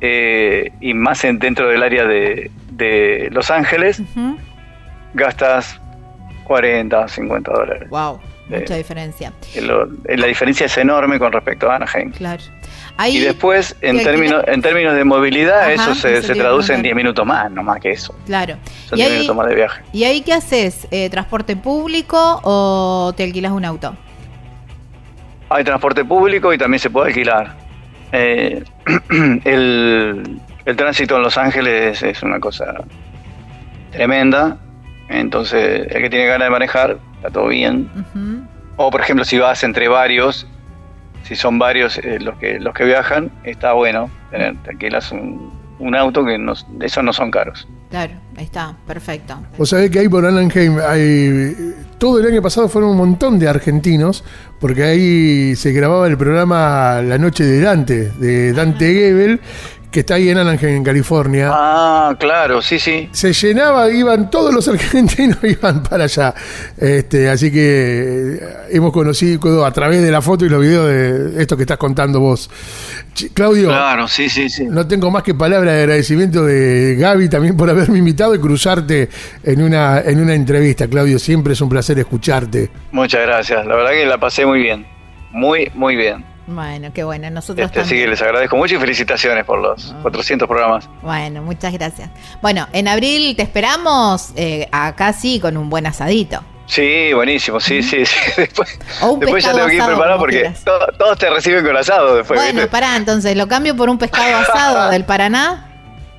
eh, 0.00 0.72
y 0.80 0.94
más 0.94 1.24
en- 1.24 1.38
dentro 1.38 1.68
del 1.68 1.82
área 1.82 2.04
de, 2.06 2.50
de 2.70 3.28
Los 3.30 3.50
Ángeles, 3.50 4.02
gastas 5.14 5.80
40, 6.44 7.08
50 7.08 7.52
dólares. 7.52 7.88
Wow. 7.90 8.20
Eh, 8.50 8.58
Mucha 8.60 8.74
diferencia. 8.76 9.32
La 10.08 10.26
diferencia 10.26 10.66
es 10.66 10.76
enorme 10.76 11.18
con 11.18 11.32
respecto 11.32 11.70
a 11.70 11.76
Anaheim. 11.76 12.10
Claro. 12.12 12.42
Ahí, 12.96 13.16
Y 13.16 13.20
después, 13.20 13.74
en 13.80 13.98
¿qué 13.98 14.04
términos, 14.04 14.44
en 14.46 14.62
términos 14.62 14.94
de 14.94 15.04
movilidad, 15.04 15.62
Ajá, 15.62 15.72
eso 15.72 15.94
se, 15.94 16.18
eso 16.18 16.26
se 16.28 16.34
traduce 16.34 16.72
en 16.74 16.80
preguntar. 16.80 16.82
10 16.82 16.96
minutos 16.96 17.26
más, 17.26 17.50
no 17.50 17.62
más 17.62 17.80
que 17.80 17.90
eso. 17.90 18.14
Claro. 18.26 18.56
Son 18.86 18.98
¿Y 18.98 19.02
10 19.02 19.08
ahí, 19.08 19.16
minutos 19.18 19.36
más 19.36 19.48
de 19.48 19.54
viaje. 19.54 19.82
¿Y 19.92 20.04
ahí 20.04 20.20
qué 20.20 20.34
haces? 20.34 20.86
Eh, 20.90 21.08
¿Transporte 21.10 21.56
público 21.56 22.40
o 22.44 23.12
te 23.16 23.24
alquilas 23.24 23.52
un 23.52 23.64
auto? 23.64 23.96
Hay 25.48 25.64
transporte 25.64 26.04
público 26.04 26.52
y 26.52 26.58
también 26.58 26.80
se 26.80 26.90
puede 26.90 27.08
alquilar. 27.08 27.56
Eh, 28.12 28.62
el, 29.44 30.40
el 30.64 30.76
tránsito 30.76 31.16
en 31.16 31.22
Los 31.22 31.38
Ángeles 31.38 32.02
es 32.02 32.22
una 32.22 32.38
cosa 32.40 32.84
tremenda. 33.90 34.58
Entonces, 35.08 35.86
el 35.90 36.02
que 36.02 36.10
tiene 36.10 36.26
ganas 36.26 36.46
de 36.46 36.50
manejar, 36.50 36.98
está 37.16 37.30
todo 37.30 37.48
bien. 37.48 37.88
O, 38.76 38.90
por 38.90 39.00
ejemplo, 39.00 39.24
si 39.24 39.38
vas 39.38 39.62
entre 39.62 39.88
varios, 39.88 40.46
si 41.24 41.36
son 41.36 41.58
varios 41.58 41.98
eh, 41.98 42.18
los 42.20 42.36
que 42.38 42.58
los 42.58 42.74
que 42.74 42.84
viajan, 42.84 43.30
está 43.44 43.72
bueno 43.72 44.10
tener, 44.30 44.56
te 44.62 44.70
alquilas 44.70 45.12
un, 45.12 45.52
un 45.78 45.94
auto 45.94 46.24
que 46.24 46.38
no, 46.38 46.54
esos 46.80 47.04
no 47.04 47.12
son 47.12 47.30
caros. 47.30 47.66
Claro, 47.90 48.14
ahí 48.36 48.44
está, 48.44 48.74
perfecto. 48.86 49.36
Vos 49.58 49.68
sabés 49.68 49.90
que 49.90 49.98
ahí 49.98 50.08
por 50.08 50.24
Anaheim 50.24 50.78
hay. 50.88 51.74
Todo 51.98 52.18
el 52.18 52.26
año 52.26 52.40
pasado 52.40 52.68
fueron 52.68 52.92
un 52.92 52.96
montón 52.96 53.38
de 53.38 53.48
argentinos, 53.48 54.24
porque 54.58 54.82
ahí 54.82 55.54
se 55.56 55.72
grababa 55.72 56.06
el 56.06 56.16
programa 56.16 57.02
La 57.02 57.18
Noche 57.18 57.44
de 57.44 57.60
Dante, 57.60 58.08
de 58.12 58.52
Dante 58.52 58.92
Gebel, 58.92 59.40
que 59.92 60.00
está 60.00 60.14
ahí 60.14 60.30
en 60.30 60.38
Anaheim, 60.38 60.76
en 60.76 60.82
California. 60.84 61.50
Ah, 61.52 62.16
claro, 62.18 62.62
sí, 62.62 62.78
sí. 62.78 63.08
Se 63.12 63.32
llenaba, 63.34 63.90
iban 63.90 64.30
todos 64.30 64.52
los 64.52 64.66
argentinos, 64.68 65.38
iban 65.44 65.82
para 65.82 66.04
allá. 66.04 66.34
Este, 66.78 67.28
así 67.28 67.52
que 67.52 68.34
eh, 68.34 68.40
hemos 68.70 68.90
conocido 68.92 69.64
a 69.64 69.70
través 69.70 70.02
de 70.02 70.10
la 70.10 70.22
foto 70.22 70.46
y 70.46 70.48
los 70.48 70.60
videos 70.62 70.88
de 70.88 71.42
esto 71.42 71.56
que 71.56 71.64
estás 71.64 71.76
contando 71.76 72.20
vos. 72.20 72.50
Claudio, 73.34 73.68
Claro, 73.68 74.08
sí, 74.08 74.30
sí, 74.30 74.48
sí. 74.48 74.64
no 74.64 74.86
tengo 74.88 75.10
más 75.10 75.22
que 75.22 75.34
palabras 75.34 75.74
de 75.74 75.80
agradecimiento 75.82 76.46
de 76.46 76.96
Gaby 76.98 77.28
también 77.28 77.56
por 77.56 77.68
haberme 77.68 77.98
invitado 77.98 78.34
y 78.34 78.38
cruzarte 78.38 79.10
en 79.44 79.62
una, 79.62 80.00
en 80.00 80.20
una 80.20 80.34
entrevista. 80.34 80.88
Claudio, 80.88 81.18
siempre 81.18 81.52
es 81.52 81.60
un 81.60 81.68
placer 81.68 81.98
escucharte. 81.98 82.70
Muchas 82.92 83.20
gracias. 83.26 83.66
La 83.66 83.76
verdad 83.76 83.90
que 83.90 84.06
la 84.06 84.18
pasé 84.18 84.46
muy 84.46 84.60
bien. 84.62 84.86
Muy, 85.32 85.70
muy 85.74 85.96
bien. 85.96 86.31
Bueno, 86.46 86.90
qué 86.92 87.04
bueno. 87.04 87.30
Nosotros 87.30 87.64
Este, 87.66 87.80
así 87.80 87.88
también. 87.90 88.06
que 88.06 88.10
les 88.10 88.22
agradezco 88.22 88.56
mucho 88.56 88.74
y 88.74 88.78
felicitaciones 88.78 89.44
por 89.44 89.60
los 89.60 89.94
400 90.02 90.48
programas. 90.48 90.88
Bueno, 91.02 91.40
muchas 91.42 91.72
gracias. 91.72 92.10
Bueno, 92.40 92.66
en 92.72 92.88
abril 92.88 93.36
te 93.36 93.42
esperamos 93.42 94.30
eh, 94.36 94.68
acá 94.72 95.12
sí 95.12 95.38
con 95.40 95.56
un 95.56 95.70
buen 95.70 95.86
asadito. 95.86 96.42
Sí, 96.66 97.12
buenísimo, 97.12 97.60
sí, 97.60 97.82
sí, 97.82 98.04
sí. 98.06 98.16
Después, 98.36 98.78
O 99.02 99.12
un 99.12 99.20
después 99.20 99.44
ya 99.44 99.52
tengo 99.52 99.66
que 99.66 99.74
ir 99.74 99.84
preparado 99.84 100.18
porque 100.18 100.52
to- 100.64 100.86
todos 100.98 101.18
te 101.18 101.28
reciben 101.30 101.64
con 101.64 101.76
asado 101.76 102.16
después. 102.16 102.40
bueno, 102.40 102.54
¿viste? 102.54 102.68
pará, 102.70 102.96
entonces 102.96 103.36
lo 103.36 103.46
cambio 103.46 103.76
por 103.76 103.88
un 103.90 103.98
pescado 103.98 104.36
asado 104.38 104.90
del 104.90 105.04
Paraná. 105.04 105.68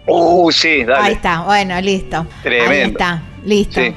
Uh, 0.06 0.52
sí, 0.52 0.84
dale. 0.84 1.08
Ahí 1.08 1.14
está, 1.14 1.42
bueno, 1.44 1.80
listo. 1.82 2.18
Ahí 2.18 2.28
Tremendo. 2.44 2.90
está, 3.00 3.22
listo. 3.46 3.82
Sí. 3.82 3.96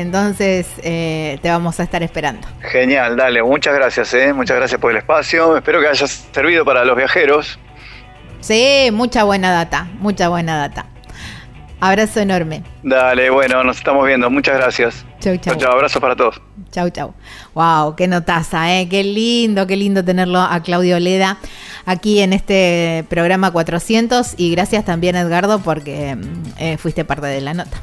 Entonces 0.00 0.66
eh, 0.82 1.38
te 1.42 1.48
vamos 1.48 1.80
a 1.80 1.82
estar 1.82 2.02
esperando. 2.02 2.46
Genial, 2.60 3.16
dale, 3.16 3.42
muchas 3.42 3.74
gracias, 3.74 4.12
¿eh? 4.14 4.32
muchas 4.32 4.56
gracias 4.56 4.80
por 4.80 4.90
el 4.90 4.98
espacio. 4.98 5.56
Espero 5.56 5.80
que 5.80 5.88
haya 5.88 6.06
servido 6.06 6.64
para 6.64 6.84
los 6.84 6.96
viajeros. 6.96 7.58
Sí, 8.40 8.90
mucha 8.92 9.24
buena 9.24 9.50
data, 9.52 9.88
mucha 9.98 10.28
buena 10.28 10.56
data. 10.56 10.86
Abrazo 11.80 12.20
enorme. 12.20 12.62
Dale, 12.82 13.28
bueno, 13.28 13.62
nos 13.62 13.76
estamos 13.76 14.06
viendo. 14.06 14.30
Muchas 14.30 14.56
gracias. 14.56 15.04
Chau, 15.20 15.36
chau. 15.36 15.56
Chau, 15.56 15.72
abrazos 15.72 16.00
para 16.00 16.16
todos. 16.16 16.40
Chau, 16.70 16.88
chau. 16.88 17.14
Wow, 17.54 17.96
qué 17.96 18.06
notaza, 18.06 18.74
¿eh? 18.74 18.88
Qué 18.88 19.04
lindo, 19.04 19.66
qué 19.66 19.76
lindo 19.76 20.02
tenerlo 20.02 20.40
a 20.40 20.62
Claudio 20.62 20.98
Leda 20.98 21.36
aquí 21.84 22.20
en 22.20 22.32
este 22.32 23.04
programa 23.08 23.50
400 23.50 24.34
y 24.38 24.50
gracias 24.52 24.84
también 24.84 25.16
Edgardo 25.16 25.60
porque 25.60 26.16
eh, 26.58 26.76
fuiste 26.78 27.04
parte 27.04 27.26
de 27.26 27.40
la 27.40 27.52
nota. 27.52 27.76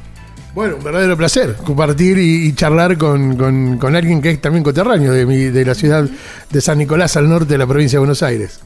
Bueno, 0.53 0.75
un 0.77 0.83
verdadero 0.83 1.17
placer 1.17 1.55
compartir 1.65 2.17
y, 2.19 2.47
y 2.47 2.53
charlar 2.53 2.97
con, 2.97 3.35
con- 3.37 3.77
con 3.79 3.95
alguien 3.95 4.21
que 4.21 4.29
es 4.31 4.39
también 4.41 4.63
coterráneo 4.63 5.11
de, 5.11 5.25
mi, 5.25 5.37
de 5.45 5.65
la 5.65 5.73
ciudad 5.73 6.07
de 6.49 6.61
San 6.61 6.77
Nicolás 6.77 7.17
al 7.17 7.27
norte 7.27 7.53
de 7.53 7.57
la 7.57 7.65
provincia 7.65 7.97
de 7.97 8.01
Buenos 8.01 8.21
Aires. 8.21 8.59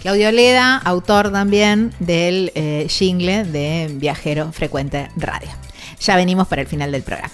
Claudio 0.00 0.30
Leda, 0.30 0.76
autor 0.76 1.32
también 1.32 1.92
del 1.98 2.52
eh, 2.54 2.86
jingle 2.88 3.44
de 3.44 3.90
Viajero 3.94 4.52
Frecuente 4.52 5.08
Radio. 5.16 5.48
Ya 6.00 6.14
venimos 6.16 6.46
para 6.46 6.62
el 6.62 6.68
final 6.68 6.92
del 6.92 7.02
programa. 7.02 7.32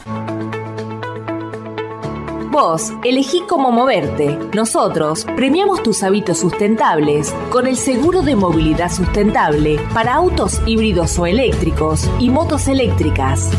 Vos 2.50 2.92
elegí 3.04 3.42
cómo 3.48 3.70
moverte. 3.70 4.38
Nosotros 4.54 5.26
premiamos 5.36 5.82
tus 5.82 6.02
hábitos 6.02 6.38
sustentables 6.38 7.34
con 7.50 7.66
el 7.66 7.76
seguro 7.76 8.22
de 8.22 8.34
movilidad 8.34 8.90
sustentable 8.90 9.78
para 9.92 10.14
autos 10.14 10.60
híbridos 10.66 11.18
o 11.18 11.26
eléctricos 11.26 12.08
y 12.18 12.30
motos 12.30 12.66
eléctricas. 12.68 13.50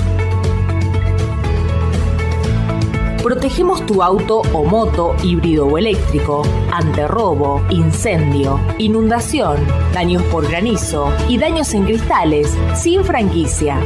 Protegemos 3.23 3.85
tu 3.85 4.01
auto 4.01 4.41
o 4.51 4.63
moto 4.63 5.15
híbrido 5.23 5.67
o 5.67 5.77
eléctrico 5.77 6.41
ante 6.71 7.07
robo, 7.07 7.63
incendio, 7.69 8.59
inundación, 8.79 9.57
daños 9.93 10.23
por 10.23 10.49
granizo 10.49 11.13
y 11.29 11.37
daños 11.37 11.71
en 11.75 11.83
cristales 11.83 12.57
sin 12.75 13.03
franquicia. 13.03 13.77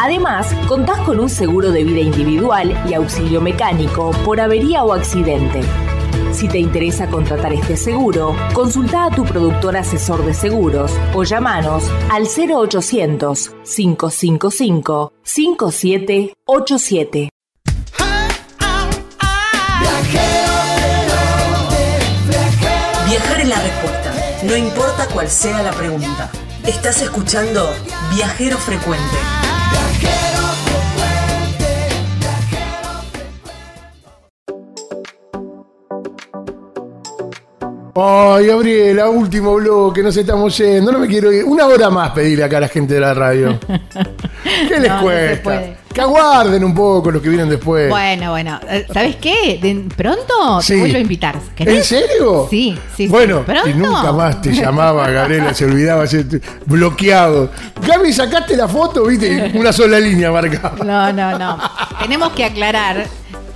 Además, 0.00 0.52
contás 0.66 0.98
con 1.02 1.20
un 1.20 1.28
seguro 1.28 1.70
de 1.70 1.84
vida 1.84 2.00
individual 2.00 2.76
y 2.88 2.94
auxilio 2.94 3.40
mecánico 3.40 4.10
por 4.24 4.40
avería 4.40 4.82
o 4.82 4.92
accidente. 4.92 5.60
Si 6.32 6.48
te 6.48 6.58
interesa 6.58 7.08
contratar 7.08 7.52
este 7.52 7.76
seguro, 7.76 8.34
consulta 8.54 9.04
a 9.04 9.10
tu 9.10 9.24
productor 9.24 9.76
asesor 9.76 10.24
de 10.24 10.34
seguros 10.34 10.90
o 11.14 11.22
llamanos 11.22 11.88
al 12.10 12.26
0800 12.26 13.54
555 13.62 15.12
5787. 15.22 17.30
No 24.50 24.56
importa 24.56 25.06
cuál 25.06 25.28
sea 25.28 25.62
la 25.62 25.70
pregunta. 25.70 26.28
Estás 26.66 27.00
escuchando 27.02 27.72
Viajero 28.12 28.58
Frecuente. 28.58 29.16
Ay, 37.94 38.46
Gabriela, 38.46 39.08
último 39.08 39.54
bloque, 39.54 40.02
nos 40.02 40.16
estamos 40.16 40.58
yendo. 40.58 40.90
No 40.90 40.98
me 40.98 41.06
quiero 41.06 41.30
ir. 41.30 41.44
Una 41.44 41.66
hora 41.66 41.88
más 41.88 42.10
pedirle 42.10 42.42
acá 42.42 42.56
a 42.56 42.62
la 42.62 42.68
gente 42.68 42.94
de 42.94 43.00
la 43.00 43.14
radio. 43.14 43.56
¿Qué 44.68 44.80
les 44.80 44.90
No, 44.90 45.02
cuesta? 45.02 45.79
Que 45.92 46.00
aguarden 46.00 46.62
un 46.62 46.74
poco 46.74 47.10
los 47.10 47.20
que 47.20 47.28
vienen 47.28 47.48
después. 47.48 47.88
Bueno, 47.90 48.30
bueno, 48.30 48.60
eh, 48.68 48.86
¿sabes 48.92 49.16
qué? 49.16 49.58
De- 49.60 49.88
pronto 49.96 50.60
Sí. 50.62 50.74
te 50.74 50.78
vuelvo 50.80 50.96
a 50.96 51.00
invitar. 51.00 51.36
¿En 51.58 51.82
serio? 51.84 52.46
Sí, 52.48 52.76
sí. 52.96 53.04
sí. 53.04 53.08
Bueno, 53.08 53.42
y 53.66 53.74
nunca 53.74 54.12
más 54.12 54.40
te 54.40 54.52
llamaba 54.52 55.08
Gabriela, 55.10 55.52
se 55.52 55.64
olvidaba, 55.64 56.06
se- 56.06 56.24
bloqueado. 56.66 57.50
Gaby, 57.86 58.12
sacaste 58.12 58.56
la 58.56 58.68
foto, 58.68 59.04
viste, 59.06 59.50
una 59.54 59.72
sola 59.72 59.98
línea 59.98 60.30
marcada. 60.30 60.74
No, 60.84 61.12
no, 61.12 61.38
no. 61.38 61.58
Tenemos 62.00 62.30
que 62.32 62.44
aclarar 62.44 63.06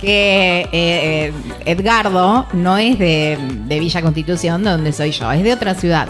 que 0.01 0.61
eh, 0.61 0.69
eh, 0.73 1.33
Edgardo 1.65 2.47
no 2.53 2.77
es 2.77 2.99
de, 2.99 3.37
de 3.65 3.79
Villa 3.79 4.01
Constitución, 4.01 4.61
donde 4.63 4.91
soy 4.91 5.11
yo, 5.11 5.31
es 5.31 5.41
de 5.41 5.53
otra 5.53 5.73
ciudad. 5.73 6.09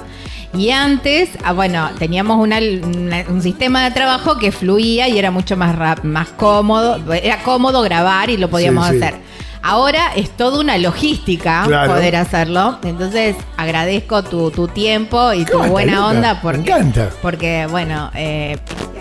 Y 0.54 0.72
antes, 0.72 1.30
ah, 1.44 1.52
bueno, 1.54 1.90
teníamos 2.00 2.38
una- 2.38 2.60
una- 2.60 3.26
un 3.30 3.42
sistema 3.42 3.84
de 3.84 3.92
trabajo 3.92 4.38
que 4.38 4.52
fluía 4.52 5.08
y 5.10 5.18
era 5.20 5.32
mucho 5.32 5.58
más, 5.58 5.76
rap- 5.76 6.04
más 6.04 6.30
cómodo. 6.30 6.98
Era 7.14 7.44
cómodo 7.44 7.82
grabar 7.82 8.30
y 8.30 8.38
lo 8.38 8.50
podíamos 8.50 8.88
Sí, 8.88 8.98
sí. 8.98 9.04
hacer. 9.04 9.16
Ahora 9.68 10.12
es 10.16 10.30
toda 10.30 10.60
una 10.62 10.78
logística 10.78 11.64
Claro. 11.66 11.94
poder 11.94 12.16
hacerlo. 12.16 12.78
Entonces 12.84 13.36
agradezco 13.58 14.22
tu, 14.24 14.52
tu 14.52 14.68
tiempo 14.68 15.34
y 15.34 15.44
tu 15.44 15.58
buena 15.58 15.94
Luca. 15.96 16.06
onda 16.08 16.34
Me 16.36 16.40
porque, 16.42 16.60
encanta. 16.72 17.10
porque 17.22 17.68
bueno, 17.70 18.12
eh, 18.14 18.58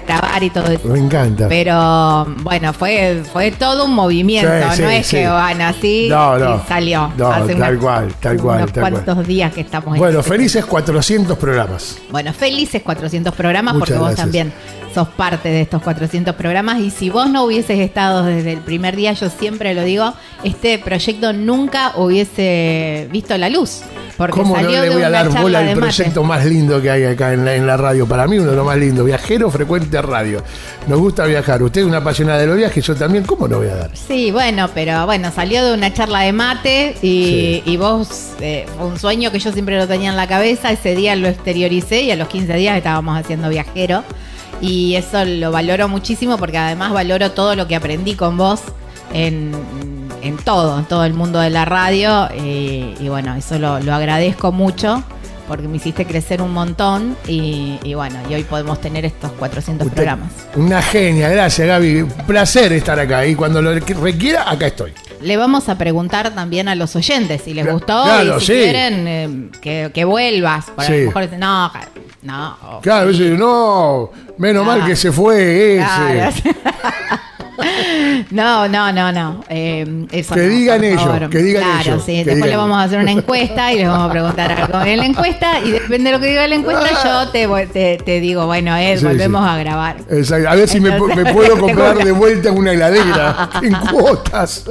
grabar 0.07 0.43
y 0.43 0.51
todo 0.51 0.67
eso. 0.71 0.89
Me 0.89 0.99
encanta. 0.99 1.49
Pero 1.49 2.25
bueno, 2.43 2.73
fue, 2.73 3.23
fue 3.33 3.51
todo 3.53 3.85
un 3.87 3.95
movimiento, 3.95 4.51
Sí, 4.75 4.83
no 4.83 4.89
sí, 4.89 4.95
es 4.95 5.07
sí. 5.07 5.17
que 5.17 5.27
van 5.29 5.61
así 5.63 6.07
No, 6.11 6.39
no. 6.39 6.57
y 6.57 6.69
salió. 6.69 7.13
No, 7.17 7.29
Hace 7.31 7.55
tal 7.55 7.79
cual, 7.79 8.15
tal 8.21 8.37
cual, 8.41 8.57
Unos 8.59 8.73
tal 8.73 8.83
cual. 8.83 9.05
cuantos 9.05 9.27
días 9.27 9.53
que 9.53 9.61
estamos 9.63 9.95
en 9.95 9.99
Bueno, 9.99 10.21
este- 10.21 10.31
felices 10.31 10.65
400 10.65 11.37
programas. 11.39 11.99
Bueno, 12.11 12.33
felices 12.33 12.83
400 12.83 13.35
programas 13.35 13.75
Muchas 13.75 13.89
porque 13.97 14.01
vos 14.01 14.15
también 14.15 14.53
sos 14.95 15.09
parte 15.09 15.49
de 15.49 15.63
estos 15.63 15.83
400 15.83 16.37
programas 16.37 16.79
y 16.79 16.91
si 16.91 17.11
vos 17.11 17.29
no 17.29 17.45
hubieses 17.45 17.81
estado 17.81 18.23
desde 18.23 18.53
el 18.53 18.61
primer 18.61 18.95
día, 18.95 19.13
yo 19.13 19.29
siempre 19.29 19.75
lo 19.75 19.83
digo, 19.83 20.15
este 20.45 20.79
proyecto 20.79 21.33
nunca 21.33 21.93
hubiese 21.97 23.09
visto 23.11 23.37
la 23.37 23.49
luz. 23.49 23.83
Porque 24.17 24.41
¿Cómo 24.43 24.57
no 24.57 24.69
le 24.69 24.91
voy 24.91 25.03
a 25.03 25.11
dar 25.11 25.29
bola 25.29 25.59
al 25.59 25.73
proyecto 25.75 26.23
más 26.23 26.45
lindo 26.45 26.81
que 26.81 26.89
hay 26.89 27.05
acá 27.05 27.33
en 27.33 27.45
la, 27.45 27.55
en 27.57 27.67
la 27.67 27.77
radio? 27.77 28.07
Para 28.07 28.29
mí 28.29 28.39
uno 28.39 28.51
de 28.53 28.57
los 28.57 28.65
más 28.65 28.77
lindos. 28.77 29.05
Viajero 29.05 29.51
Frecuente 29.51 29.94
Radio. 30.03 30.43
Nos 30.87 30.99
gusta 30.99 31.25
viajar. 31.27 31.63
Usted 31.63 31.83
es 31.83 31.87
una 31.87 31.99
apasionada 31.99 32.39
de 32.41 32.47
los 32.47 32.57
viajes, 32.57 32.85
yo 32.85 32.95
también. 32.95 33.25
¿Cómo 33.25 33.49
no 33.49 33.59
voy 33.59 33.69
a 33.69 33.77
dar? 33.77 33.91
Sí, 33.97 34.31
bueno, 34.31 34.69
pero 34.75 35.07
bueno, 35.07 35.31
salió 35.35 35.65
de 35.65 35.75
una 35.75 35.93
charla 35.93 36.21
de 36.21 36.33
mate 36.33 36.97
y, 37.03 37.63
y 37.65 37.77
vos, 37.77 38.31
eh, 38.41 38.67
un 38.81 38.99
sueño 38.99 39.31
que 39.31 39.39
yo 39.39 39.53
siempre 39.53 39.79
lo 39.79 39.87
tenía 39.87 40.11
en 40.11 40.17
la 40.17 40.27
cabeza, 40.27 40.71
ese 40.71 40.95
día 40.95 41.17
lo 41.17 41.29
exterioricé 41.29 42.03
y 42.03 42.11
a 42.11 42.17
los 42.17 42.29
15 42.29 42.55
días 42.55 42.77
estábamos 42.77 43.19
haciendo 43.19 43.49
viajero 43.49 44.05
y 44.61 44.95
eso 44.95 45.25
lo 45.25 45.51
valoro 45.51 45.89
muchísimo 45.89 46.39
porque 46.39 46.59
además 46.59 46.93
valoro 46.93 47.33
todo 47.33 47.57
lo 47.57 47.67
que 47.67 47.77
aprendí 47.77 48.15
con 48.15 48.37
vos 48.37 48.61
en, 49.13 49.53
en 50.23 50.37
todo, 50.39 50.79
en 50.79 50.85
todo 50.87 51.05
el 51.05 51.15
mundo 51.15 51.39
de 51.41 51.51
la 51.51 51.65
radio 51.65 52.29
y, 52.37 52.95
y 52.99 53.09
bueno, 53.09 53.35
eso 53.35 53.59
lo, 53.59 53.81
lo 53.81 53.95
agradezco 53.95 54.53
mucho. 54.53 55.03
Porque 55.47 55.69
me 55.69 55.77
hiciste 55.77 56.07
crecer 56.07 56.41
un 56.41 56.53
montón 56.53 57.17
y, 57.29 57.79
y 57.85 57.95
bueno, 57.95 58.17
y 58.31 58.35
hoy 58.35 58.45
podemos 58.45 58.81
tener 58.81 59.05
estos 59.05 59.31
400 59.33 59.87
Usted- 59.87 59.95
programas. 59.97 60.33
Una 60.57 60.81
genia. 60.81 61.29
Gracias, 61.29 61.67
Gaby. 61.69 62.05
Placer 62.27 62.73
estar 62.73 62.99
acá. 62.99 63.27
Y 63.27 63.35
cuando 63.35 63.61
lo 63.61 63.73
requiera, 63.75 64.51
acá 64.51 64.67
estoy. 64.69 64.93
Le 65.21 65.37
vamos 65.37 65.69
a 65.69 65.79
preguntar 65.79 66.35
también 66.35 66.69
a 66.69 66.75
los 66.75 66.97
oyentes 66.97 67.43
si 67.43 67.55
les 67.55 67.67
gustó 67.71 68.03
claro, 68.05 68.37
y 68.37 68.41
si 68.41 68.47
sí. 68.47 68.53
quieren 68.53 69.09
eh, 69.09 69.51
que, 69.61 69.91
que 69.95 70.05
vuelvas. 70.05 70.67
Por 70.71 70.85
Sí. 70.85 70.93
a 70.93 70.97
lo 70.97 71.07
mejor 71.07 71.23
dicen, 71.23 71.41
no, 71.41 71.73
no. 72.23 72.81
Claro, 72.83 74.13
menos 74.39 74.67
mal 74.67 74.85
que 74.87 74.97
se 74.97 75.13
fue 75.13 75.77
ese. 75.77 75.85
Claro. 75.85 76.33
No, 78.31 78.69
no, 78.69 78.93
no, 78.93 79.13
no. 79.13 79.45
Eh, 79.49 80.07
eso 80.13 80.35
Que 80.35 80.43
no, 80.43 80.49
digan 80.49 80.85
ellos, 80.85 81.31
que 81.31 81.39
digan 81.39 81.63
claro, 81.63 81.81
ellos, 81.83 82.03
sí. 82.05 82.25
Después 82.25 82.51
le 82.51 82.57
vamos 82.57 82.77
a 82.79 82.83
hacer 82.85 82.99
una 83.01 83.13
encuesta 83.13 83.73
y 83.73 83.79
les 83.79 83.89
vamos 83.89 84.09
a 84.09 84.13
preguntar 84.13 84.53
algo 84.53 84.81
en 84.85 84.99
la 84.99 85.07
encuesta 85.07 85.61
y 85.61 85.71
depende 85.73 86.11
de 86.11 86.17
lo 86.17 86.21
que 86.21 86.29
diga 86.29 86.47
la 86.49 86.55
encuesta 86.55 86.89
yo 87.05 87.29
te, 87.31 87.49
te, 87.69 87.99
te 88.05 88.21
digo, 88.21 88.47
bueno, 88.47 88.77
Ed, 88.77 88.99
Sí, 88.99 89.05
volvemos 89.05 89.45
sí. 89.45 89.51
a 89.51 89.57
grabar. 89.59 89.97
Exacto. 90.11 90.49
A 90.49 90.55
ver 90.55 90.69
si 90.69 90.81
me, 90.81 90.91
Entonces, 90.91 91.17
me 91.17 91.33
puedo 91.33 91.55
te 91.55 91.61
comprar 91.61 91.97
de 91.99 92.13
vuelta 92.13 92.51
una 92.53 92.73
heladera 92.73 93.51
en 93.63 93.73
cuotas. 93.75 94.65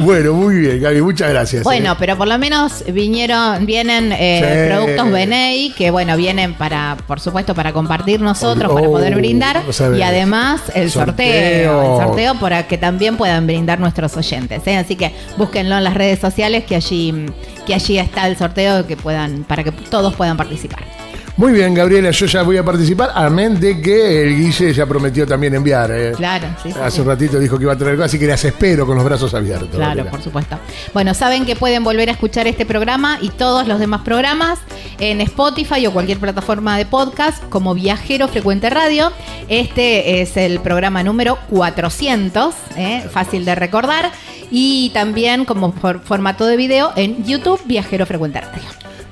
bueno, 0.00 0.32
muy 0.34 0.56
bien, 0.60 0.80
Gaby, 0.82 1.00
muchas 1.02 1.30
gracias. 1.30 1.64
Bueno, 1.64 1.92
¿eh? 1.92 1.96
pero 1.98 2.16
por 2.16 2.28
lo 2.28 2.38
menos 2.38 2.84
vinieron, 2.92 3.66
vienen 3.66 4.12
eh, 4.12 4.68
productos 4.70 5.10
Benei 5.12 5.72
que 5.72 5.90
bueno, 5.90 6.16
vienen 6.16 6.54
para, 6.54 6.96
por 7.06 7.20
supuesto, 7.20 7.54
para 7.54 7.72
compartir 7.72 8.20
nosotros, 8.20 8.70
Oh, 8.70 8.74
para 8.74 8.86
poder 8.88 9.14
brindar 9.14 9.62
no 9.64 9.72
sabes. 9.72 9.98
y 9.98 10.02
además 10.02 10.60
el 10.74 10.90
sorteo, 10.90 11.06
Sorteo. 11.26 11.57
El 11.58 12.06
sorteo 12.06 12.34
para 12.36 12.66
que 12.66 12.78
también 12.78 13.16
puedan 13.16 13.46
brindar 13.46 13.80
nuestros 13.80 14.16
oyentes. 14.16 14.66
¿eh? 14.66 14.76
Así 14.76 14.96
que 14.96 15.12
búsquenlo 15.36 15.76
en 15.76 15.84
las 15.84 15.94
redes 15.94 16.18
sociales 16.18 16.64
que 16.64 16.76
allí, 16.76 17.26
que 17.66 17.74
allí 17.74 17.98
está 17.98 18.26
el 18.26 18.36
sorteo 18.36 18.86
que 18.86 18.96
puedan, 18.96 19.44
para 19.44 19.64
que 19.64 19.72
todos 19.72 20.14
puedan 20.14 20.36
participar. 20.36 21.07
Muy 21.38 21.52
bien, 21.52 21.72
Gabriela, 21.72 22.10
yo 22.10 22.26
ya 22.26 22.42
voy 22.42 22.56
a 22.56 22.64
participar, 22.64 23.12
amén 23.14 23.60
de 23.60 23.80
que 23.80 24.24
el 24.24 24.36
Guille 24.36 24.72
ya 24.74 24.86
prometió 24.86 25.24
también 25.24 25.54
enviar. 25.54 25.88
¿eh? 25.92 26.12
Claro, 26.16 26.48
sí, 26.60 26.72
sí, 26.72 26.78
Hace 26.82 26.96
sí. 26.96 27.00
un 27.02 27.06
ratito 27.06 27.38
dijo 27.38 27.56
que 27.56 27.62
iba 27.62 27.72
a 27.72 27.78
traer 27.78 27.94
cosas, 27.94 28.10
así 28.10 28.18
que 28.18 28.26
las 28.26 28.44
espero 28.44 28.84
con 28.84 28.96
los 28.96 29.04
brazos 29.04 29.32
abiertos. 29.34 29.68
Claro, 29.70 29.86
Gabriela. 29.86 30.10
por 30.10 30.20
supuesto. 30.20 30.58
Bueno, 30.92 31.14
saben 31.14 31.46
que 31.46 31.54
pueden 31.54 31.84
volver 31.84 32.08
a 32.08 32.12
escuchar 32.12 32.48
este 32.48 32.66
programa 32.66 33.18
y 33.22 33.28
todos 33.28 33.68
los 33.68 33.78
demás 33.78 34.00
programas 34.00 34.58
en 34.98 35.20
Spotify 35.20 35.86
o 35.86 35.92
cualquier 35.92 36.18
plataforma 36.18 36.76
de 36.76 36.86
podcast 36.86 37.40
como 37.50 37.72
Viajero 37.72 38.26
Frecuente 38.26 38.68
Radio. 38.68 39.12
Este 39.48 40.20
es 40.20 40.36
el 40.36 40.58
programa 40.58 41.04
número 41.04 41.38
400, 41.50 42.52
¿eh? 42.76 43.04
fácil 43.12 43.44
de 43.44 43.54
recordar. 43.54 44.10
Y 44.50 44.90
también 44.92 45.44
como 45.44 45.70
for- 45.70 46.00
formato 46.02 46.46
de 46.46 46.56
video 46.56 46.90
en 46.96 47.24
YouTube 47.24 47.60
Viajero 47.66 48.06
Frecuente 48.06 48.40
Radio. 48.40 48.62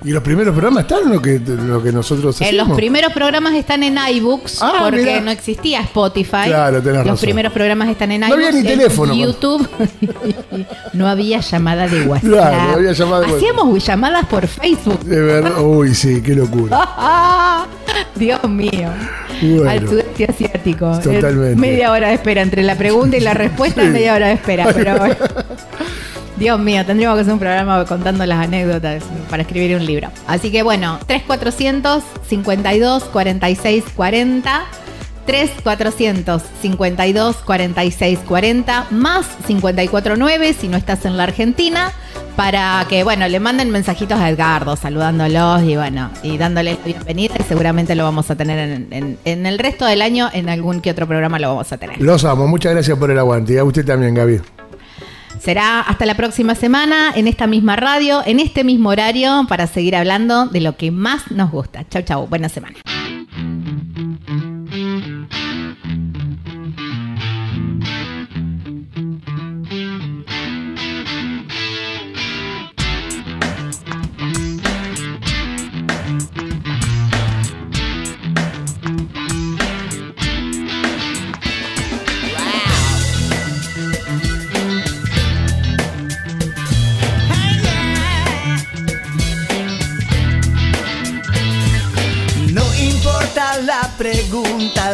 ¿Y 0.07 0.13
los 0.13 0.23
primeros 0.23 0.53
programas 0.55 0.85
están 0.85 1.11
lo 1.13 1.21
que, 1.21 1.41
lo 1.41 1.83
que 1.83 1.91
nosotros 1.91 2.41
Eh, 2.41 2.45
hacemos? 2.45 2.69
los 2.69 2.77
primeros 2.77 3.13
programas 3.13 3.55
están 3.55 3.83
en 3.83 3.99
iBooks 3.99 4.63
Ah, 4.63 4.75
porque 4.85 5.21
no 5.21 5.33
existía 5.33 5.81
Spotify. 5.81 6.45
Claro, 6.47 6.81
tenés 6.81 6.99
Los 6.99 7.07
razón. 7.09 7.19
primeros 7.23 7.53
programas 7.53 7.89
están 7.89 8.13
en 8.13 8.21
No 8.21 8.29
iBooks. 8.29 8.47
había 8.47 8.53
ni 8.53 8.59
en 8.61 8.79
teléfono, 8.79 9.15
YouTube. 9.15 9.69
no 10.93 11.09
había 11.09 11.41
llamada 11.41 11.89
de 11.89 12.03
WhatsApp. 12.03 12.31
Claro, 12.31 12.63
no 12.69 12.75
había 12.75 12.93
llamada 12.93 13.21
de 13.23 13.27
WhatsApp. 13.33 13.37
Hacíamos 13.51 13.85
llamadas 13.87 14.27
por 14.27 14.47
Facebook. 14.47 15.01
De 15.01 15.21
verdad, 15.21 15.61
uy, 15.61 15.93
sí, 15.95 16.23
qué 16.23 16.37
locura. 16.37 16.87
Dios 18.15 18.45
mío. 18.49 18.91
Bueno. 19.43 19.69
Al 19.71 19.89
sudeste 19.89 20.25
asiático. 20.25 20.99
Totalmente. 21.03 21.53
Eh, 21.53 21.57
Media 21.57 21.91
hora 21.91 22.09
de 22.09 22.15
espera 22.15 22.43
entre 22.43 22.63
la 22.63 22.77
pregunta 22.77 23.17
y 23.17 23.21
la 23.21 23.35
respuesta, 23.35 23.83
Sí. 23.83 23.89
media 23.89 24.15
hora 24.15 24.29
de 24.29 24.35
espera. 24.35 24.69
Pero 24.73 24.97
bueno. 24.99 25.17
Dios 26.37 26.59
mío, 26.59 26.85
tendríamos 26.85 27.17
que 27.17 27.23
hacer 27.23 27.33
un 27.33 27.39
programa 27.39 27.85
contando 27.87 28.27
las 28.27 28.45
anécdotas 28.45 29.03
para 29.31 29.43
escribir 29.43 29.75
un 29.77 29.87
libro. 29.87 30.09
Así 30.27 30.51
que 30.53 30.63
bueno, 30.63 30.99
3400 31.07 32.03
52 32.29 33.05
46 33.05 33.85
40. 33.95 34.65
3400 35.27 36.41
52 36.63 37.37
46 37.39 38.19
40 38.21 38.87
más 38.93 39.27
549 39.49 40.53
si 40.53 40.69
no 40.69 40.77
estás 40.77 41.05
en 41.05 41.17
la 41.17 41.25
Argentina 41.25 41.91
para 42.37 42.87
que 42.89 43.03
bueno 43.03 43.27
le 43.27 43.41
manden 43.41 43.71
mensajitos 43.73 44.21
a 44.21 44.31
Edgardo 44.31 44.77
saludándolos 44.77 45.65
y 45.65 45.75
bueno 45.75 46.11
y 46.23 46.39
dándoles 46.39 46.79
la 46.79 46.85
bienvenida 46.85 47.35
y 47.41 47.43
seguramente 47.43 47.97
lo 47.97 48.05
vamos 48.05 48.31
a 48.31 48.37
tener 48.37 48.87
en, 48.93 49.19
en- 49.25 49.47
el 49.47 49.59
resto 49.59 49.85
del 49.85 50.01
año 50.01 50.31
en 50.33 50.49
algún 50.49 50.81
que 50.81 50.93
otro 50.93 51.09
programa 51.09 51.41
lo 51.41 51.49
vamos 51.49 51.73
a 51.73 51.77
tener. 51.77 52.01
Los 52.01 52.25
amo, 52.25 52.47
muchas 52.47 52.73
gracias 52.75 52.97
por 52.97 53.11
el 53.11 53.19
aguante. 53.19 53.55
Y 53.55 53.59
a 53.59 53.65
usted 53.65 53.85
también, 53.85 54.15
Gaby. 54.15 54.41
Será 55.39 55.81
hasta 55.81 56.07
la 56.07 56.15
próxima 56.15 56.55
semana 56.55 57.13
en 57.15 57.29
esta 57.29 57.47
misma 57.47 57.77
radio, 57.77 58.23
en 58.25 58.41
este 58.41 58.65
mismo 58.65 58.89
horario, 58.89 59.47
para 59.49 59.67
seguir 59.67 59.97
hablando 59.97 60.47
de 60.47 60.61
lo 60.61 60.77
que 60.77 60.91
más 60.91 61.31
nos 61.31 61.51
gusta. 61.51 61.89
Chau, 61.89 62.03
chau. 62.03 62.27
Buena 62.27 62.49
semana. 62.49 62.77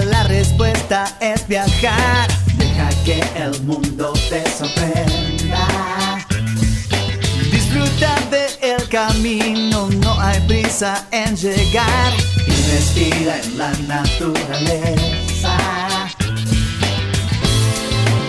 La 0.04 0.22
respuesta 0.24 1.16
es 1.20 1.46
viajar. 1.48 2.28
Deja 2.56 2.88
que 3.04 3.20
el 3.36 3.60
mundo 3.62 4.12
te 4.28 4.42
sorprenda. 4.50 6.24
Disfruta 7.50 8.14
del 8.30 8.88
camino, 8.88 9.88
no 9.88 10.20
hay 10.20 10.40
prisa 10.46 11.06
en 11.10 11.36
llegar. 11.36 12.12
Y 12.46 12.52
respira 12.72 13.40
en 13.40 13.58
la 13.58 13.72
naturaleza. 13.88 15.56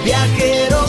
Viajero 0.03 0.85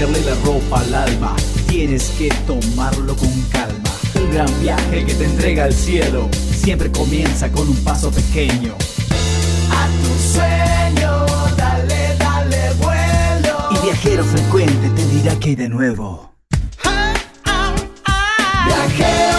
cambiarle 0.00 0.30
la 0.30 0.34
ropa 0.46 0.80
al 0.80 0.94
alma, 0.94 1.36
tienes 1.68 2.10
que 2.16 2.30
tomarlo 2.46 3.14
con 3.16 3.28
calma. 3.50 3.90
Un 4.14 4.30
gran 4.32 4.60
viaje 4.62 5.04
que 5.04 5.14
te 5.14 5.24
entrega 5.24 5.64
al 5.64 5.74
cielo, 5.74 6.26
siempre 6.52 6.90
comienza 6.90 7.52
con 7.52 7.68
un 7.68 7.76
paso 7.84 8.10
pequeño. 8.10 8.74
A 9.70 9.88
tu 10.02 10.38
sueño, 10.38 11.26
dale, 11.54 12.16
dale 12.18 12.72
vuelo. 12.78 13.68
Y 13.72 13.84
viajero 13.84 14.24
frecuente 14.24 14.88
te 14.88 15.04
dirá 15.06 15.38
que 15.38 15.50
hay 15.50 15.56
de 15.56 15.68
nuevo. 15.68 16.32
Viajero 18.66 19.29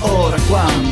viajero 0.00 0.30
frecuente. 0.30 0.87